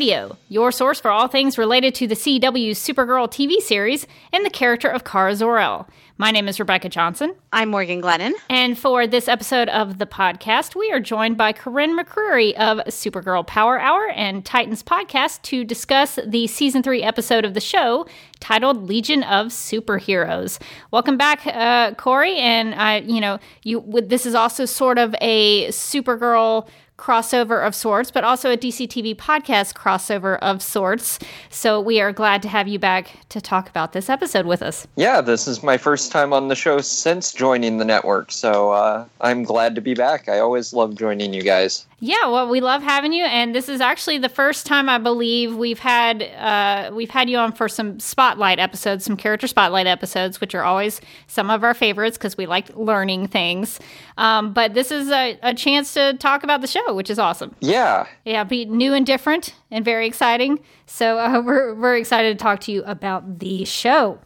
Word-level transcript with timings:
Radio, 0.00 0.38
your 0.48 0.72
source 0.72 0.98
for 0.98 1.10
all 1.10 1.28
things 1.28 1.58
related 1.58 1.94
to 1.96 2.06
the 2.06 2.14
CW 2.14 2.70
Supergirl 2.70 3.28
TV 3.28 3.58
series 3.58 4.06
and 4.32 4.46
the 4.46 4.50
character 4.50 4.88
of 4.88 5.04
Kara 5.04 5.36
Zor-El. 5.36 5.86
My 6.16 6.30
name 6.30 6.48
is 6.48 6.58
Rebecca 6.58 6.88
Johnson, 6.88 7.34
I'm 7.52 7.68
Morgan 7.68 8.00
Glennon. 8.00 8.32
and 8.48 8.78
for 8.78 9.06
this 9.06 9.28
episode 9.28 9.68
of 9.68 9.98
the 9.98 10.06
podcast, 10.06 10.74
we 10.74 10.90
are 10.90 11.00
joined 11.00 11.36
by 11.36 11.52
Corinne 11.52 11.98
McCreary 11.98 12.54
of 12.54 12.78
Supergirl 12.86 13.46
Power 13.46 13.78
Hour 13.78 14.08
and 14.08 14.42
Titans 14.42 14.82
Podcast 14.82 15.42
to 15.42 15.64
discuss 15.64 16.18
the 16.26 16.46
season 16.46 16.82
three 16.82 17.02
episode 17.02 17.44
of 17.44 17.52
the 17.52 17.60
show 17.60 18.06
titled 18.40 18.88
Legion 18.88 19.22
of 19.24 19.48
Superheroes. 19.48 20.58
Welcome 20.92 21.18
back, 21.18 21.46
uh, 21.46 21.92
Corey, 21.96 22.36
and 22.36 22.74
I, 22.74 23.00
you 23.00 23.20
know, 23.20 23.38
you. 23.64 23.84
This 24.02 24.24
is 24.24 24.34
also 24.34 24.64
sort 24.64 24.96
of 24.96 25.14
a 25.20 25.68
Supergirl 25.68 26.66
crossover 27.00 27.66
of 27.66 27.74
sorts, 27.74 28.10
but 28.10 28.24
also 28.24 28.50
a 28.52 28.56
DC 28.56 28.86
TV 28.86 29.16
podcast 29.16 29.72
crossover 29.74 30.38
of 30.40 30.60
sorts. 30.62 31.18
So 31.48 31.80
we 31.80 32.00
are 32.00 32.12
glad 32.12 32.42
to 32.42 32.48
have 32.48 32.68
you 32.68 32.78
back 32.78 33.26
to 33.30 33.40
talk 33.40 33.68
about 33.70 33.92
this 33.92 34.10
episode 34.10 34.44
with 34.44 34.62
us. 34.62 34.86
Yeah, 34.96 35.22
this 35.22 35.48
is 35.48 35.62
my 35.62 35.78
first 35.78 36.12
time 36.12 36.32
on 36.32 36.48
the 36.48 36.54
show 36.54 36.80
since 36.80 37.32
joining 37.32 37.78
the 37.78 37.84
network, 37.84 38.30
so 38.30 38.70
uh, 38.72 39.06
I'm 39.20 39.42
glad 39.42 39.74
to 39.76 39.80
be 39.80 39.94
back. 39.94 40.28
I 40.28 40.40
always 40.40 40.74
love 40.74 40.94
joining 40.94 41.32
you 41.32 41.42
guys. 41.42 41.86
Yeah, 42.02 42.28
well, 42.28 42.48
we 42.48 42.62
love 42.62 42.82
having 42.82 43.12
you, 43.12 43.24
and 43.24 43.54
this 43.54 43.68
is 43.68 43.82
actually 43.82 44.16
the 44.16 44.30
first 44.30 44.64
time 44.64 44.88
I 44.88 44.96
believe 44.96 45.54
we've 45.54 45.78
had 45.78 46.22
uh, 46.22 46.90
we've 46.94 47.10
had 47.10 47.28
you 47.28 47.36
on 47.36 47.52
for 47.52 47.68
some 47.68 48.00
spotlight 48.00 48.58
episodes, 48.58 49.04
some 49.04 49.18
character 49.18 49.46
spotlight 49.46 49.86
episodes, 49.86 50.40
which 50.40 50.54
are 50.54 50.64
always 50.64 51.02
some 51.26 51.50
of 51.50 51.62
our 51.62 51.74
favorites 51.74 52.16
because 52.16 52.38
we 52.38 52.46
like 52.46 52.74
learning 52.74 53.28
things. 53.28 53.80
Um, 54.16 54.54
but 54.54 54.72
this 54.72 54.90
is 54.90 55.10
a, 55.10 55.38
a 55.42 55.52
chance 55.52 55.92
to 55.94 56.14
talk 56.14 56.42
about 56.42 56.62
the 56.62 56.66
show, 56.66 56.89
which 56.94 57.10
is 57.10 57.18
awesome. 57.18 57.54
Yeah, 57.60 58.06
Yeah, 58.24 58.44
be 58.44 58.64
new 58.64 58.94
and 58.94 59.06
different 59.06 59.54
and 59.70 59.84
very 59.84 60.06
exciting. 60.06 60.60
So 60.86 61.18
uh, 61.18 61.42
we're 61.44 61.74
we're 61.74 61.96
excited 61.96 62.38
to 62.38 62.42
talk 62.42 62.60
to 62.60 62.72
you 62.72 62.82
about 62.84 63.38
the 63.38 63.64
show. 63.64 64.18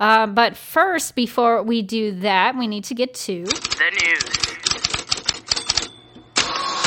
Uh, 0.00 0.26
but 0.26 0.56
first, 0.56 1.14
before 1.14 1.62
we 1.62 1.80
do 1.80 2.12
that, 2.12 2.56
we 2.56 2.66
need 2.66 2.84
to 2.84 2.94
get 2.94 3.14
to 3.14 3.44
The 3.44 3.90
news. 4.02 4.51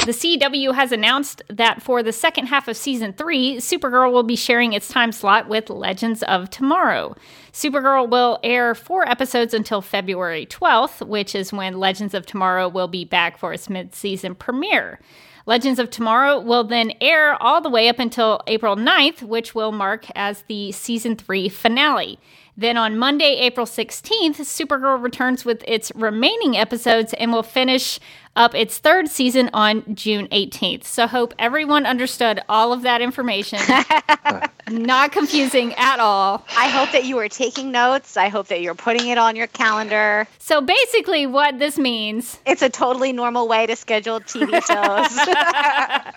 The 0.05 0.11
CW 0.11 0.75
has 0.75 0.91
announced 0.91 1.41
that 1.49 1.81
for 1.81 2.03
the 2.03 2.11
second 2.11 2.45
half 2.45 2.67
of 2.67 2.77
season 2.77 3.13
three, 3.13 3.55
Supergirl 3.55 4.11
will 4.11 4.21
be 4.21 4.35
sharing 4.35 4.73
its 4.73 4.87
time 4.87 5.11
slot 5.11 5.49
with 5.49 5.67
Legends 5.71 6.21
of 6.21 6.51
Tomorrow. 6.51 7.15
Supergirl 7.51 8.07
will 8.07 8.37
air 8.43 8.75
four 8.75 9.09
episodes 9.09 9.51
until 9.51 9.81
February 9.81 10.45
12th, 10.45 11.07
which 11.07 11.33
is 11.33 11.51
when 11.51 11.79
Legends 11.79 12.13
of 12.13 12.27
Tomorrow 12.27 12.69
will 12.69 12.87
be 12.87 13.03
back 13.03 13.39
for 13.39 13.51
its 13.51 13.67
mid 13.67 13.95
season 13.95 14.35
premiere. 14.35 14.99
Legends 15.47 15.79
of 15.79 15.89
Tomorrow 15.89 16.39
will 16.39 16.63
then 16.63 16.93
air 17.01 17.41
all 17.41 17.59
the 17.59 17.69
way 17.69 17.89
up 17.89 17.97
until 17.97 18.41
April 18.45 18.75
9th, 18.75 19.23
which 19.23 19.55
will 19.55 19.71
mark 19.71 20.05
as 20.15 20.43
the 20.43 20.71
season 20.71 21.15
three 21.15 21.49
finale. 21.49 22.19
Then 22.57 22.77
on 22.77 22.97
Monday, 22.97 23.37
April 23.41 23.65
16th, 23.65 24.37
Supergirl 24.37 25.01
returns 25.01 25.43
with 25.43 25.63
its 25.67 25.91
remaining 25.93 26.55
episodes 26.55 27.13
and 27.13 27.33
will 27.33 27.43
finish 27.43 27.99
up 28.35 28.55
its 28.55 28.77
third 28.77 29.09
season 29.09 29.49
on 29.53 29.83
June 29.93 30.27
18th. 30.27 30.85
So, 30.85 31.07
hope 31.07 31.33
everyone 31.37 31.85
understood 31.85 32.41
all 32.47 32.71
of 32.71 32.81
that 32.83 33.01
information. 33.01 33.59
Not 34.69 35.11
confusing 35.11 35.73
at 35.75 35.99
all. 35.99 36.43
I 36.57 36.69
hope 36.69 36.91
that 36.91 37.05
you 37.05 37.17
are 37.19 37.29
taking 37.29 37.71
notes. 37.71 38.17
I 38.17 38.29
hope 38.29 38.47
that 38.47 38.61
you're 38.61 38.73
putting 38.73 39.09
it 39.09 39.17
on 39.17 39.35
your 39.35 39.45
calendar. 39.47 40.27
So, 40.39 40.59
basically, 40.59 41.27
what 41.27 41.59
this 41.59 41.77
means 41.77 42.39
It's 42.47 42.61
a 42.63 42.69
totally 42.69 43.13
normal 43.13 43.47
way 43.47 43.67
to 43.67 43.75
schedule 43.75 44.19
TV 44.21 44.51
shows. 44.65 45.17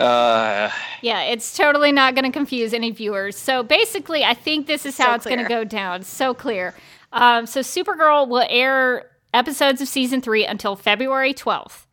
uh, 0.00 0.70
Yeah, 1.02 1.22
it's 1.22 1.56
totally 1.56 1.92
not 1.92 2.14
going 2.14 2.24
to 2.24 2.32
confuse 2.32 2.72
any 2.72 2.90
viewers. 2.90 3.36
So 3.36 3.62
basically, 3.62 4.24
I 4.24 4.34
think 4.34 4.66
this 4.66 4.86
is 4.86 4.96
how 4.98 5.08
So 5.08 5.14
it's 5.14 5.24
going 5.26 5.38
to 5.38 5.44
go 5.48 5.64
down. 5.64 6.02
So 6.02 6.34
clear. 6.34 6.74
Um, 7.12 7.46
so 7.46 7.60
Supergirl 7.60 8.28
will 8.28 8.46
air 8.48 9.10
episodes 9.34 9.80
of 9.80 9.88
season 9.88 10.20
three 10.20 10.44
until 10.44 10.74
February 10.74 11.34
12th. 11.34 11.84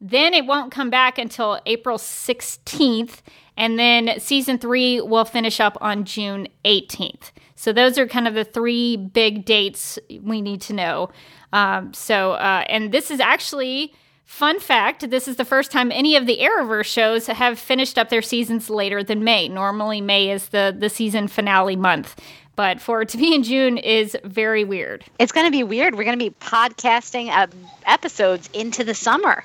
Then 0.00 0.34
it 0.34 0.46
won't 0.46 0.70
come 0.72 0.90
back 0.90 1.18
until 1.18 1.60
April 1.66 1.98
16th. 1.98 3.20
And 3.56 3.78
then 3.78 4.18
season 4.18 4.58
three 4.58 5.00
will 5.00 5.24
finish 5.24 5.60
up 5.60 5.78
on 5.80 6.04
June 6.04 6.48
18th. 6.64 7.30
So 7.54 7.72
those 7.72 7.98
are 7.98 8.06
kind 8.06 8.26
of 8.26 8.34
the 8.34 8.44
three 8.44 8.96
big 8.96 9.44
dates 9.44 9.98
we 10.22 10.42
need 10.42 10.60
to 10.62 10.72
know. 10.72 11.10
Um, 11.52 11.94
so, 11.94 12.32
uh, 12.32 12.64
and 12.68 12.92
this 12.92 13.10
is 13.10 13.20
actually 13.20 13.94
Fun 14.24 14.58
fact 14.58 15.10
this 15.10 15.28
is 15.28 15.36
the 15.36 15.44
first 15.44 15.70
time 15.70 15.92
any 15.92 16.16
of 16.16 16.26
the 16.26 16.38
Arrowverse 16.38 16.86
shows 16.86 17.26
have 17.26 17.58
finished 17.58 17.98
up 17.98 18.08
their 18.08 18.22
seasons 18.22 18.70
later 18.70 19.04
than 19.04 19.22
May. 19.22 19.48
Normally, 19.48 20.00
May 20.00 20.30
is 20.30 20.48
the, 20.48 20.74
the 20.76 20.88
season 20.88 21.28
finale 21.28 21.76
month. 21.76 22.20
But 22.56 22.80
for 22.80 23.02
it 23.02 23.08
to 23.10 23.18
be 23.18 23.34
in 23.34 23.42
June 23.42 23.76
is 23.76 24.16
very 24.24 24.64
weird, 24.64 25.04
it's 25.18 25.32
going 25.32 25.46
to 25.46 25.52
be 25.52 25.62
weird. 25.62 25.94
We're 25.94 26.04
going 26.04 26.18
to 26.18 26.24
be 26.24 26.34
podcasting 26.40 27.28
uh, 27.28 27.48
episodes 27.84 28.48
into 28.52 28.82
the 28.82 28.94
summer. 28.94 29.44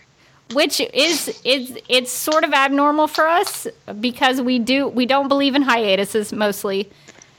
Which 0.53 0.79
is 0.79 1.39
is 1.43 1.77
it's 1.87 2.11
sort 2.11 2.43
of 2.43 2.53
abnormal 2.53 3.07
for 3.07 3.27
us 3.27 3.67
because 3.99 4.41
we 4.41 4.59
do 4.59 4.87
we 4.87 5.05
don't 5.05 5.27
believe 5.27 5.55
in 5.55 5.61
hiatuses 5.61 6.33
mostly. 6.33 6.89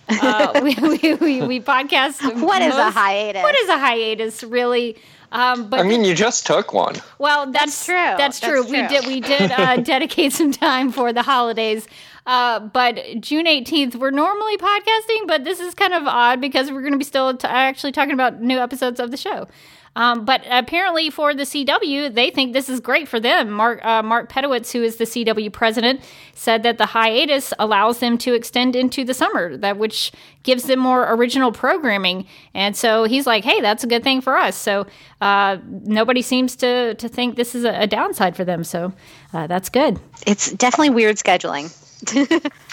Uh, 0.08 0.60
we, 0.62 0.74
we, 0.74 1.14
we, 1.14 1.42
we 1.42 1.60
podcast. 1.60 2.20
What 2.42 2.62
is 2.62 2.74
a 2.74 2.90
hiatus? 2.90 3.42
What 3.42 3.54
is 3.56 3.68
a 3.68 3.78
hiatus, 3.78 4.42
really? 4.42 4.96
Um, 5.32 5.68
but 5.70 5.78
I 5.78 5.82
mean, 5.84 6.02
you 6.04 6.14
just 6.14 6.46
took 6.46 6.72
one. 6.72 6.96
Well, 7.18 7.46
that's, 7.52 7.64
That's 7.64 7.84
true. 7.86 7.94
That's 7.94 8.40
That's 8.40 8.40
true. 8.40 8.62
We 8.64 8.78
true. 8.80 8.88
did 8.88 9.06
we 9.06 9.20
did 9.20 9.52
uh, 9.52 9.76
dedicate 9.94 10.32
some 10.32 10.50
time 10.50 10.90
for 10.90 11.12
the 11.12 11.22
holidays. 11.22 11.86
Uh, 12.26 12.60
but 12.60 12.96
June 13.20 13.46
18th, 13.46 13.96
we're 13.96 14.10
normally 14.10 14.56
podcasting, 14.56 15.26
but 15.26 15.44
this 15.44 15.58
is 15.60 15.74
kind 15.74 15.94
of 15.94 16.06
odd 16.06 16.40
because 16.40 16.70
we're 16.70 16.80
going 16.82 16.92
to 16.92 16.98
be 16.98 17.04
still 17.04 17.36
t- 17.36 17.46
actually 17.46 17.92
talking 17.92 18.12
about 18.12 18.42
new 18.42 18.58
episodes 18.58 19.00
of 19.00 19.10
the 19.10 19.16
show. 19.16 19.48
Um, 19.96 20.24
but 20.24 20.44
apparently, 20.48 21.10
for 21.10 21.34
the 21.34 21.42
CW, 21.42 22.14
they 22.14 22.30
think 22.30 22.52
this 22.52 22.68
is 22.68 22.78
great 22.78 23.08
for 23.08 23.18
them. 23.18 23.50
Mark 23.50 23.84
uh, 23.84 24.02
Mark 24.02 24.30
Pedowitz, 24.30 24.70
who 24.72 24.82
is 24.82 24.96
the 24.96 25.04
CW 25.04 25.52
president, 25.52 26.00
said 26.32 26.62
that 26.62 26.78
the 26.78 26.86
hiatus 26.86 27.52
allows 27.58 27.98
them 27.98 28.16
to 28.18 28.32
extend 28.34 28.76
into 28.76 29.04
the 29.04 29.14
summer, 29.14 29.56
that 29.56 29.78
which 29.78 30.12
gives 30.44 30.64
them 30.64 30.78
more 30.78 31.12
original 31.12 31.50
programming. 31.50 32.26
And 32.54 32.76
so 32.76 33.04
he's 33.04 33.26
like, 33.26 33.44
"Hey, 33.44 33.60
that's 33.60 33.82
a 33.82 33.88
good 33.88 34.04
thing 34.04 34.20
for 34.20 34.36
us." 34.36 34.56
So 34.56 34.86
uh, 35.20 35.58
nobody 35.66 36.22
seems 36.22 36.54
to 36.56 36.94
to 36.94 37.08
think 37.08 37.34
this 37.34 37.56
is 37.56 37.64
a, 37.64 37.82
a 37.82 37.86
downside 37.88 38.36
for 38.36 38.44
them. 38.44 38.62
So 38.62 38.92
uh, 39.32 39.48
that's 39.48 39.68
good. 39.68 39.98
It's 40.24 40.52
definitely 40.52 40.90
weird 40.90 41.16
scheduling. 41.16 41.68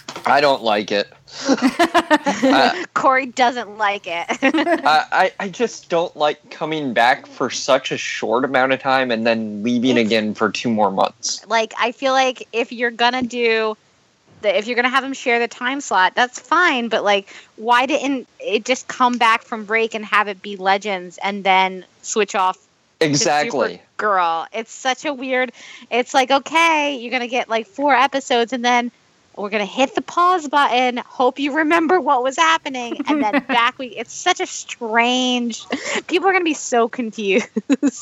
I 0.28 0.40
don't 0.40 0.62
like 0.62 0.92
it. 0.92 1.12
Uh, 1.48 2.86
Corey 2.94 3.26
doesn't 3.26 3.78
like 3.78 4.08
it. 4.08 4.26
I, 4.42 5.32
I, 5.40 5.50
just 5.50 5.90
don't 5.90 6.16
like 6.16 6.50
coming 6.52 6.94
back 6.94 7.28
for 7.28 7.50
such 7.50 7.92
a 7.92 7.98
short 7.98 8.46
amount 8.46 8.72
of 8.72 8.80
time 8.80 9.12
and 9.12 9.26
then 9.28 9.64
leaving 9.64 9.98
again 9.98 10.34
for 10.34 10.52
two 10.52 10.70
more 10.70 10.92
months. 10.92 11.46
like, 11.48 11.74
I 11.80 11.92
feel 11.92 12.14
like 12.14 12.48
if 12.54 12.72
you're 12.72 12.92
to 12.92 13.22
do. 13.22 13.78
The, 14.42 14.56
if 14.56 14.68
you're 14.68 14.76
gonna 14.76 14.90
have 14.90 15.02
them 15.02 15.14
share 15.14 15.40
the 15.40 15.48
time 15.48 15.82
slot, 15.82 16.14
that's 16.14 16.40
fine. 16.40 16.90
But 16.90 17.04
like, 17.04 17.28
why 17.56 17.88
didn't 17.88 18.28
it 18.40 18.66
just 18.66 18.88
come 18.88 19.18
back 19.18 19.42
from 19.42 19.66
break 19.66 19.96
and 19.96 20.06
have 20.06 20.28
it 20.28 20.44
be 20.44 20.56
Legends 20.56 21.18
and 21.24 21.44
then 21.44 21.84
switch 22.04 22.36
off 22.36 22.68
Exactly. 23.00 23.82
Girl, 23.98 24.48
it's 24.52 24.72
such 24.72 25.06
a 25.06 25.14
weird. 25.14 25.52
It's 25.90 26.14
like 26.14 26.32
okay, 26.32 26.98
you're 26.98 27.12
gonna 27.12 27.28
get 27.28 27.50
like 27.50 27.68
four 27.68 27.96
episodes, 27.96 28.54
and 28.54 28.64
then 28.64 28.92
we're 29.38 29.50
gonna 29.50 29.66
hit 29.66 29.96
the 29.96 30.02
pause 30.02 30.48
button. 30.48 30.98
Hope 30.98 31.40
you 31.40 31.56
remember 31.58 32.00
what 32.02 32.24
was 32.24 32.36
happening, 32.38 32.98
and 33.08 33.24
then 33.24 33.44
back 33.48 33.78
we. 33.78 33.88
It's 33.88 34.14
such 34.14 34.40
a 34.40 34.46
strange. 34.46 35.66
People 36.08 36.28
are 36.30 36.34
gonna 36.34 36.44
be 36.44 36.54
so 36.54 36.88
confused. 36.88 37.48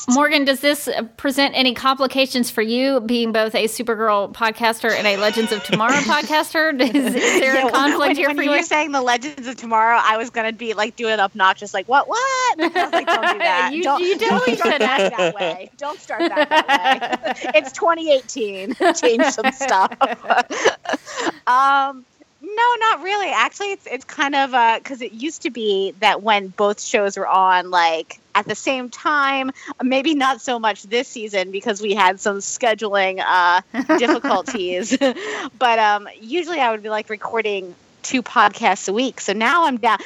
Morgan, 0.08 0.44
does 0.44 0.60
this 0.60 0.88
present 1.16 1.54
any 1.56 1.74
complications 1.74 2.50
for 2.50 2.62
you, 2.62 3.00
being 3.00 3.32
both 3.32 3.54
a 3.54 3.64
Supergirl 3.64 4.32
podcaster 4.32 4.90
and 4.90 5.06
a 5.06 5.16
Legends 5.16 5.52
of 5.52 5.62
Tomorrow 5.64 5.92
podcaster? 6.00 6.78
Is, 6.80 6.94
is 6.94 7.12
there 7.40 7.54
Yeah, 7.54 7.66
a 7.68 7.70
conflict 7.70 7.98
when, 7.98 8.16
here 8.16 8.28
when 8.28 8.36
for 8.36 8.42
you 8.42 8.50
you? 8.50 8.56
were 8.56 8.62
saying 8.62 8.92
the 8.92 9.02
Legends 9.02 9.46
of 9.46 9.56
Tomorrow, 9.56 10.00
I 10.02 10.16
was 10.16 10.30
gonna 10.30 10.52
be 10.52 10.74
like 10.74 10.96
doing 10.96 11.18
obnoxious, 11.20 11.72
like 11.74 11.86
what, 11.88 12.08
what? 12.08 12.58
Like, 12.58 12.72
don't 12.74 12.90
do 12.92 13.38
that. 13.38 13.70
You- 13.74 13.82
don't, 13.82 14.00
you 14.02 14.16
don't 14.18 14.30
totally 14.38 14.56
start 14.56 14.78
that 14.80 15.34
way. 15.34 15.70
Don't 15.76 15.98
start 16.00 16.20
that 16.28 17.22
way. 17.36 17.50
it's 17.54 17.72
2018. 17.72 18.74
Change 18.94 19.24
some 19.24 19.52
stuff. 19.52 19.90
Um, 21.46 22.04
no, 22.42 22.74
not 22.78 23.02
really. 23.02 23.28
Actually, 23.28 23.72
it's 23.72 23.86
it's 23.86 24.04
kind 24.04 24.34
of 24.34 24.50
because 24.78 25.02
it 25.02 25.12
used 25.12 25.42
to 25.42 25.50
be 25.50 25.94
that 26.00 26.22
when 26.22 26.48
both 26.48 26.80
shows 26.80 27.16
were 27.16 27.26
on, 27.26 27.70
like 27.70 28.20
at 28.34 28.46
the 28.46 28.54
same 28.54 28.90
time. 28.90 29.50
Maybe 29.82 30.14
not 30.14 30.40
so 30.40 30.58
much 30.58 30.82
this 30.82 31.08
season 31.08 31.50
because 31.50 31.80
we 31.80 31.94
had 31.94 32.20
some 32.20 32.38
scheduling 32.38 33.22
uh, 33.24 33.62
difficulties. 33.98 34.96
but 35.58 35.78
um, 35.78 36.08
usually, 36.20 36.60
I 36.60 36.70
would 36.70 36.82
be 36.82 36.90
like 36.90 37.10
recording 37.10 37.74
two 38.06 38.22
podcasts 38.22 38.88
a 38.88 38.92
week. 38.92 39.20
So 39.20 39.32
now 39.32 39.66
I'm 39.66 39.78
down. 39.78 39.98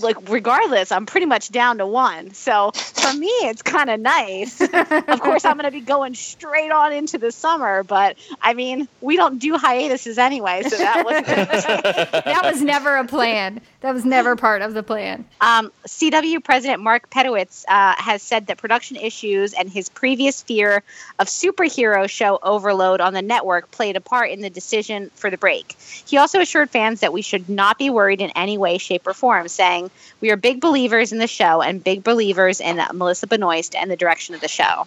Like 0.00 0.16
regardless, 0.28 0.90
I'm 0.90 1.06
pretty 1.06 1.26
much 1.26 1.50
down 1.50 1.78
to 1.78 1.86
one. 1.86 2.32
So 2.32 2.70
for 2.72 3.12
me, 3.14 3.28
it's 3.42 3.62
kind 3.62 3.90
of 3.90 4.00
nice. 4.00 4.60
of 4.60 5.20
course, 5.20 5.44
I'm 5.44 5.56
going 5.56 5.64
to 5.64 5.70
be 5.70 5.80
going 5.80 6.14
straight 6.14 6.70
on 6.70 6.92
into 6.92 7.18
the 7.18 7.30
summer. 7.30 7.82
But 7.82 8.16
I 8.40 8.54
mean, 8.54 8.88
we 9.00 9.16
don't 9.16 9.38
do 9.38 9.56
hiatuses 9.58 10.18
anyway, 10.18 10.62
so 10.62 10.76
that 10.76 11.04
wasn't. 11.04 12.22
That 12.32 12.50
was 12.50 12.62
never 12.62 12.96
a 12.96 13.06
plan. 13.06 13.60
That 13.80 13.92
was 13.92 14.04
never 14.04 14.36
part 14.36 14.62
of 14.62 14.74
the 14.74 14.82
plan. 14.82 15.24
Um, 15.40 15.72
CW 15.86 16.42
President 16.42 16.82
Mark 16.82 17.10
Pedowitz 17.10 17.64
uh, 17.68 17.94
has 17.98 18.22
said 18.22 18.46
that 18.46 18.58
production 18.58 18.96
issues 18.96 19.52
and 19.52 19.68
his 19.68 19.88
previous 19.88 20.40
fear 20.42 20.82
of 21.18 21.26
superhero 21.26 22.08
show 22.08 22.38
overload 22.42 23.00
on 23.00 23.12
the 23.12 23.22
network 23.22 23.70
played 23.70 23.96
a 23.96 24.00
part 24.00 24.30
in 24.30 24.40
the 24.40 24.50
decision 24.50 25.10
for 25.14 25.30
the 25.30 25.36
break. 25.36 25.76
He 26.06 26.16
also 26.16 26.40
assured 26.40 26.70
fans 26.70 27.00
that 27.00 27.12
we 27.12 27.22
should 27.22 27.41
not 27.48 27.78
be 27.78 27.90
worried 27.90 28.20
in 28.20 28.30
any 28.30 28.58
way, 28.58 28.78
shape, 28.78 29.06
or 29.06 29.14
form, 29.14 29.48
saying, 29.48 29.90
We 30.20 30.30
are 30.30 30.36
big 30.36 30.60
believers 30.60 31.12
in 31.12 31.18
the 31.18 31.26
show 31.26 31.62
and 31.62 31.82
big 31.82 32.02
believers 32.04 32.60
in 32.60 32.80
Melissa 32.92 33.26
Benoist 33.26 33.74
and 33.74 33.90
the 33.90 33.96
direction 33.96 34.34
of 34.34 34.40
the 34.40 34.48
show. 34.48 34.86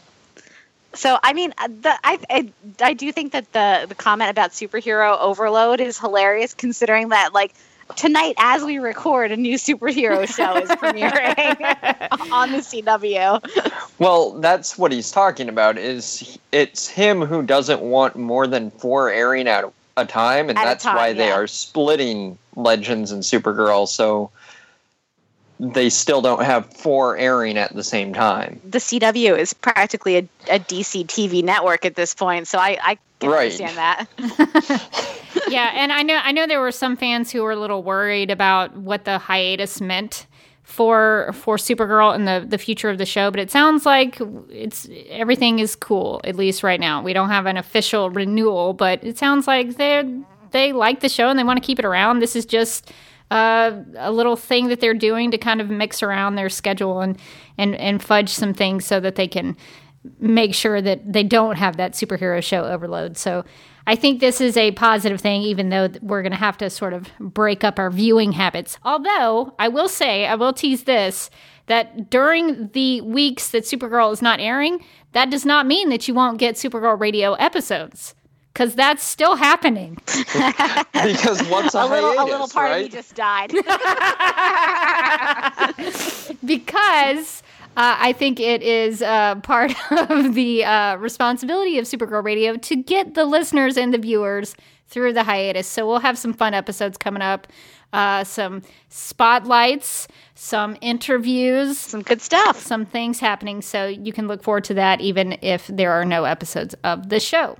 So 0.95 1.19
I 1.23 1.33
mean, 1.33 1.53
uh, 1.57 1.67
the, 1.67 1.93
I, 2.03 2.19
I 2.29 2.49
I 2.81 2.93
do 2.93 3.11
think 3.11 3.33
that 3.33 3.51
the 3.51 3.85
the 3.87 3.95
comment 3.95 4.31
about 4.31 4.51
superhero 4.51 5.19
overload 5.19 5.81
is 5.81 5.99
hilarious, 5.99 6.53
considering 6.53 7.09
that 7.09 7.33
like 7.33 7.53
tonight 7.95 8.35
as 8.37 8.63
we 8.63 8.79
record, 8.79 9.31
a 9.31 9.37
new 9.37 9.55
superhero 9.55 10.25
show 10.27 10.57
is 10.57 10.69
premiering 10.81 12.31
on 12.31 12.51
the 12.51 12.59
CW. 12.59 13.89
Well, 13.99 14.31
that's 14.39 14.77
what 14.77 14.91
he's 14.91 15.11
talking 15.11 15.49
about. 15.49 15.77
Is 15.77 16.39
it's 16.51 16.87
him 16.87 17.21
who 17.21 17.43
doesn't 17.43 17.81
want 17.81 18.15
more 18.15 18.47
than 18.47 18.71
four 18.71 19.09
airing 19.09 19.47
at 19.47 19.65
a 19.97 20.05
time, 20.05 20.49
and 20.49 20.57
At 20.57 20.65
that's 20.65 20.83
time, 20.83 20.95
why 20.95 21.13
they 21.13 21.27
yeah. 21.27 21.35
are 21.35 21.47
splitting 21.47 22.37
Legends 22.55 23.11
and 23.11 23.23
Supergirl. 23.23 23.87
So 23.87 24.29
they 25.59 25.89
still 25.89 26.21
don't 26.21 26.43
have 26.43 26.71
four 26.73 27.17
airing 27.17 27.57
at 27.57 27.73
the 27.73 27.83
same 27.83 28.13
time. 28.13 28.59
The 28.69 28.79
CW 28.79 29.37
is 29.37 29.53
practically 29.53 30.17
a, 30.17 30.27
a 30.49 30.59
DC 30.59 31.05
TV 31.05 31.43
network 31.43 31.85
at 31.85 31.95
this 31.95 32.13
point, 32.13 32.47
so 32.47 32.57
I, 32.59 32.77
I 32.81 32.97
can 33.19 33.29
Right. 33.29 33.53
understand 33.59 33.77
that. 33.77 34.05
yeah, 35.49 35.71
and 35.73 35.93
I 35.93 36.01
know 36.01 36.19
I 36.21 36.31
know 36.33 36.45
there 36.45 36.59
were 36.59 36.71
some 36.71 36.97
fans 36.97 37.31
who 37.31 37.41
were 37.41 37.51
a 37.51 37.55
little 37.55 37.83
worried 37.83 38.31
about 38.31 38.75
what 38.75 39.05
the 39.05 39.17
hiatus 39.17 39.79
meant 39.79 40.27
for 40.65 41.29
for 41.33 41.57
Supergirl 41.57 42.13
and 42.13 42.27
the 42.27 42.43
the 42.45 42.57
future 42.57 42.89
of 42.89 42.97
the 42.97 43.05
show, 43.05 43.29
but 43.29 43.39
it 43.39 43.51
sounds 43.51 43.85
like 43.85 44.19
it's 44.49 44.89
everything 45.09 45.59
is 45.59 45.75
cool 45.75 46.19
at 46.23 46.35
least 46.35 46.63
right 46.63 46.79
now. 46.79 47.01
We 47.03 47.13
don't 47.13 47.29
have 47.29 47.45
an 47.45 47.55
official 47.55 48.09
renewal, 48.09 48.73
but 48.73 49.01
it 49.03 49.17
sounds 49.17 49.47
like 49.47 49.77
they 49.77 50.03
they 50.51 50.73
like 50.73 51.01
the 51.01 51.09
show 51.09 51.29
and 51.29 51.37
they 51.37 51.43
want 51.43 51.61
to 51.61 51.65
keep 51.65 51.77
it 51.77 51.85
around. 51.85 52.19
This 52.19 52.35
is 52.35 52.47
just 52.47 52.91
uh, 53.29 53.73
a 53.97 54.11
little 54.11 54.35
thing 54.35 54.67
that 54.69 54.79
they're 54.79 54.95
doing 54.95 55.29
to 55.31 55.37
kind 55.37 55.61
of 55.61 55.69
mix 55.69 56.01
around 56.01 56.33
their 56.35 56.49
schedule 56.49 56.99
and 56.99 57.19
and 57.59 57.75
and 57.75 58.01
fudge 58.01 58.29
some 58.29 58.53
things 58.53 58.85
so 58.85 58.99
that 58.99 59.15
they 59.15 59.27
can 59.27 59.55
make 60.19 60.55
sure 60.55 60.81
that 60.81 61.13
they 61.13 61.23
don't 61.23 61.57
have 61.57 61.77
that 61.77 61.93
superhero 61.93 62.43
show 62.43 62.63
overload. 62.65 63.17
So 63.17 63.45
I 63.87 63.95
think 63.95 64.19
this 64.19 64.41
is 64.41 64.57
a 64.57 64.71
positive 64.71 65.21
thing, 65.21 65.43
even 65.43 65.69
though 65.69 65.89
we're 66.01 66.23
going 66.23 66.31
to 66.31 66.37
have 66.37 66.57
to 66.57 66.69
sort 66.69 66.93
of 66.93 67.07
break 67.19 67.63
up 67.63 67.77
our 67.77 67.91
viewing 67.91 68.31
habits. 68.31 68.79
Although 68.83 69.53
I 69.59 69.67
will 69.67 69.87
say, 69.87 70.25
I 70.25 70.35
will 70.35 70.53
tease 70.53 70.85
this 70.85 71.29
that 71.67 72.09
during 72.09 72.69
the 72.69 73.01
weeks 73.01 73.49
that 73.49 73.63
Supergirl 73.63 74.11
is 74.13 74.21
not 74.21 74.39
airing, 74.39 74.83
that 75.13 75.29
does 75.29 75.45
not 75.45 75.65
mean 75.65 75.89
that 75.89 76.07
you 76.07 76.13
won't 76.13 76.37
get 76.37 76.55
Supergirl 76.55 76.99
radio 76.99 77.33
episodes. 77.33 78.13
Because 78.53 78.75
that's 78.75 79.03
still 79.03 79.35
happening. 79.35 79.97
Because 80.93 81.41
what's 81.49 81.75
a, 81.75 81.79
a 81.79 81.85
little, 81.85 82.11
a 82.13 82.15
hiatus, 82.15 82.31
little 82.31 82.47
part 82.47 82.71
right? 82.71 82.77
of 82.77 82.83
me 82.83 82.89
just 82.97 83.15
died. 83.15 83.51
because 86.45 87.43
uh, 87.77 87.97
I 87.99 88.13
think 88.13 88.39
it 88.39 88.61
is 88.63 89.01
uh, 89.01 89.35
part 89.35 89.73
of 89.91 90.33
the 90.33 90.63
uh, 90.65 90.95
responsibility 90.97 91.77
of 91.77 91.85
Supergirl 91.85 92.23
Radio 92.23 92.55
to 92.57 92.75
get 92.75 93.13
the 93.15 93.25
listeners 93.25 93.77
and 93.77 93.93
the 93.93 93.97
viewers 93.97 94.55
through 94.87 95.13
the 95.13 95.23
hiatus. 95.23 95.67
So 95.67 95.87
we'll 95.87 95.99
have 95.99 96.17
some 96.17 96.33
fun 96.33 96.53
episodes 96.53 96.97
coming 96.97 97.21
up, 97.21 97.47
uh, 97.91 98.23
some 98.23 98.61
spotlights, 98.89 100.07
some 100.35 100.77
interviews, 100.81 101.77
Some 101.79 102.01
good 102.01 102.21
stuff. 102.21 102.59
some 102.59 102.85
things 102.85 103.19
happening. 103.19 103.61
So 103.61 103.87
you 103.87 104.13
can 104.13 104.27
look 104.27 104.43
forward 104.43 104.63
to 104.65 104.73
that 104.75 105.01
even 105.01 105.37
if 105.41 105.67
there 105.67 105.91
are 105.91 106.05
no 106.05 106.25
episodes 106.25 106.75
of 106.83 107.09
the 107.09 107.19
show. 107.19 107.57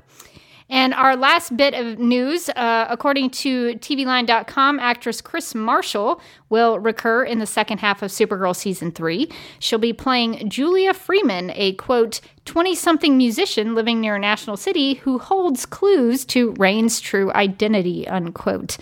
And 0.70 0.96
our 0.96 1.16
last 1.16 1.56
bit 1.56 1.76
of 1.76 2.00
news, 2.00 2.50
uh, 2.50 2.88
according 2.90 3.30
to 3.32 3.76
TVLine.com, 3.76 4.80
actress 4.80 5.22
Krys 5.22 5.54
Marshall 5.54 6.20
will 6.50 6.80
recur 6.80 7.24
in 7.24 7.38
the 7.38 7.46
second 7.46 7.80
half 7.80 8.02
of 8.02 8.10
Supergirl 8.10 8.56
season 8.56 8.92
three. 8.92 9.32
She'll 9.60 9.78
be 9.78 9.94
playing 9.94 10.50
Julia 10.50 10.94
Freeman, 10.94 11.52
a 11.54 11.74
quote, 11.74 12.20
20 12.46 12.74
something 12.76 13.16
musician 13.16 13.76
living 13.76 14.02
near 14.02 14.16
a 14.16 14.20
national 14.20 14.58
city 14.58 14.96
who 14.96 15.20
holds 15.20 15.68
clues 15.68 16.26
to 16.26 16.52
Reign's 16.54 17.00
true 17.00 17.32
identity, 17.34 18.08
unquote. 18.08 18.78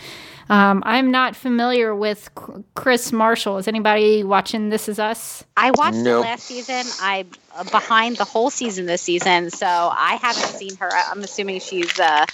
Um, 0.50 0.84
I'm 0.86 1.12
not 1.12 1.36
familiar 1.36 1.96
with 1.96 2.34
Krys 2.76 3.12
Marshall. 3.14 3.58
Is 3.58 3.68
anybody 3.68 4.24
watching 4.24 4.70
This 4.70 4.90
Is 4.90 5.00
Us? 5.00 5.44
I 5.56 5.72
watched 5.72 6.04
the 6.04 6.20
last 6.20 6.44
season. 6.44 6.84
I'm 7.02 7.28
behind 7.72 8.18
the 8.18 8.26
whole 8.26 8.50
season 8.50 8.86
this 8.86 9.02
season, 9.02 9.50
so 9.50 9.68
I 9.68 10.16
haven't 10.22 10.58
seen 10.58 10.76
her. 10.78 10.92
I- 10.92 11.10
I'm 11.12 11.22
assuming 11.24 11.60
she's 11.60 11.98
uh, 12.00 12.26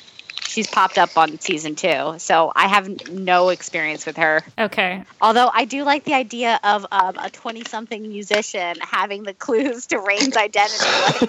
she's 0.48 0.68
popped 0.68 0.98
up 0.98 1.16
on 1.18 1.39
season 1.39 1.75
two. 1.75 2.16
So 2.18 2.51
I 2.56 2.68
have 2.68 3.10
no 3.12 3.50
experience 3.50 4.06
with 4.06 4.18
her. 4.18 4.42
Okay. 4.58 5.04
Although 5.22 5.51
I 5.54 5.66
do 5.66 5.84
like 5.84 6.04
the 6.06 6.16
idea 6.16 6.60
of 6.63 6.86
um, 6.92 7.16
a 7.20 7.30
20 7.30 7.63
something 7.66 8.01
musician 8.08 8.75
having 8.82 9.24
the 9.24 9.34
clues 9.36 9.86
to 9.88 10.00
Reign's 10.00 10.36
identity. 10.36 10.86
Like, 10.86 11.22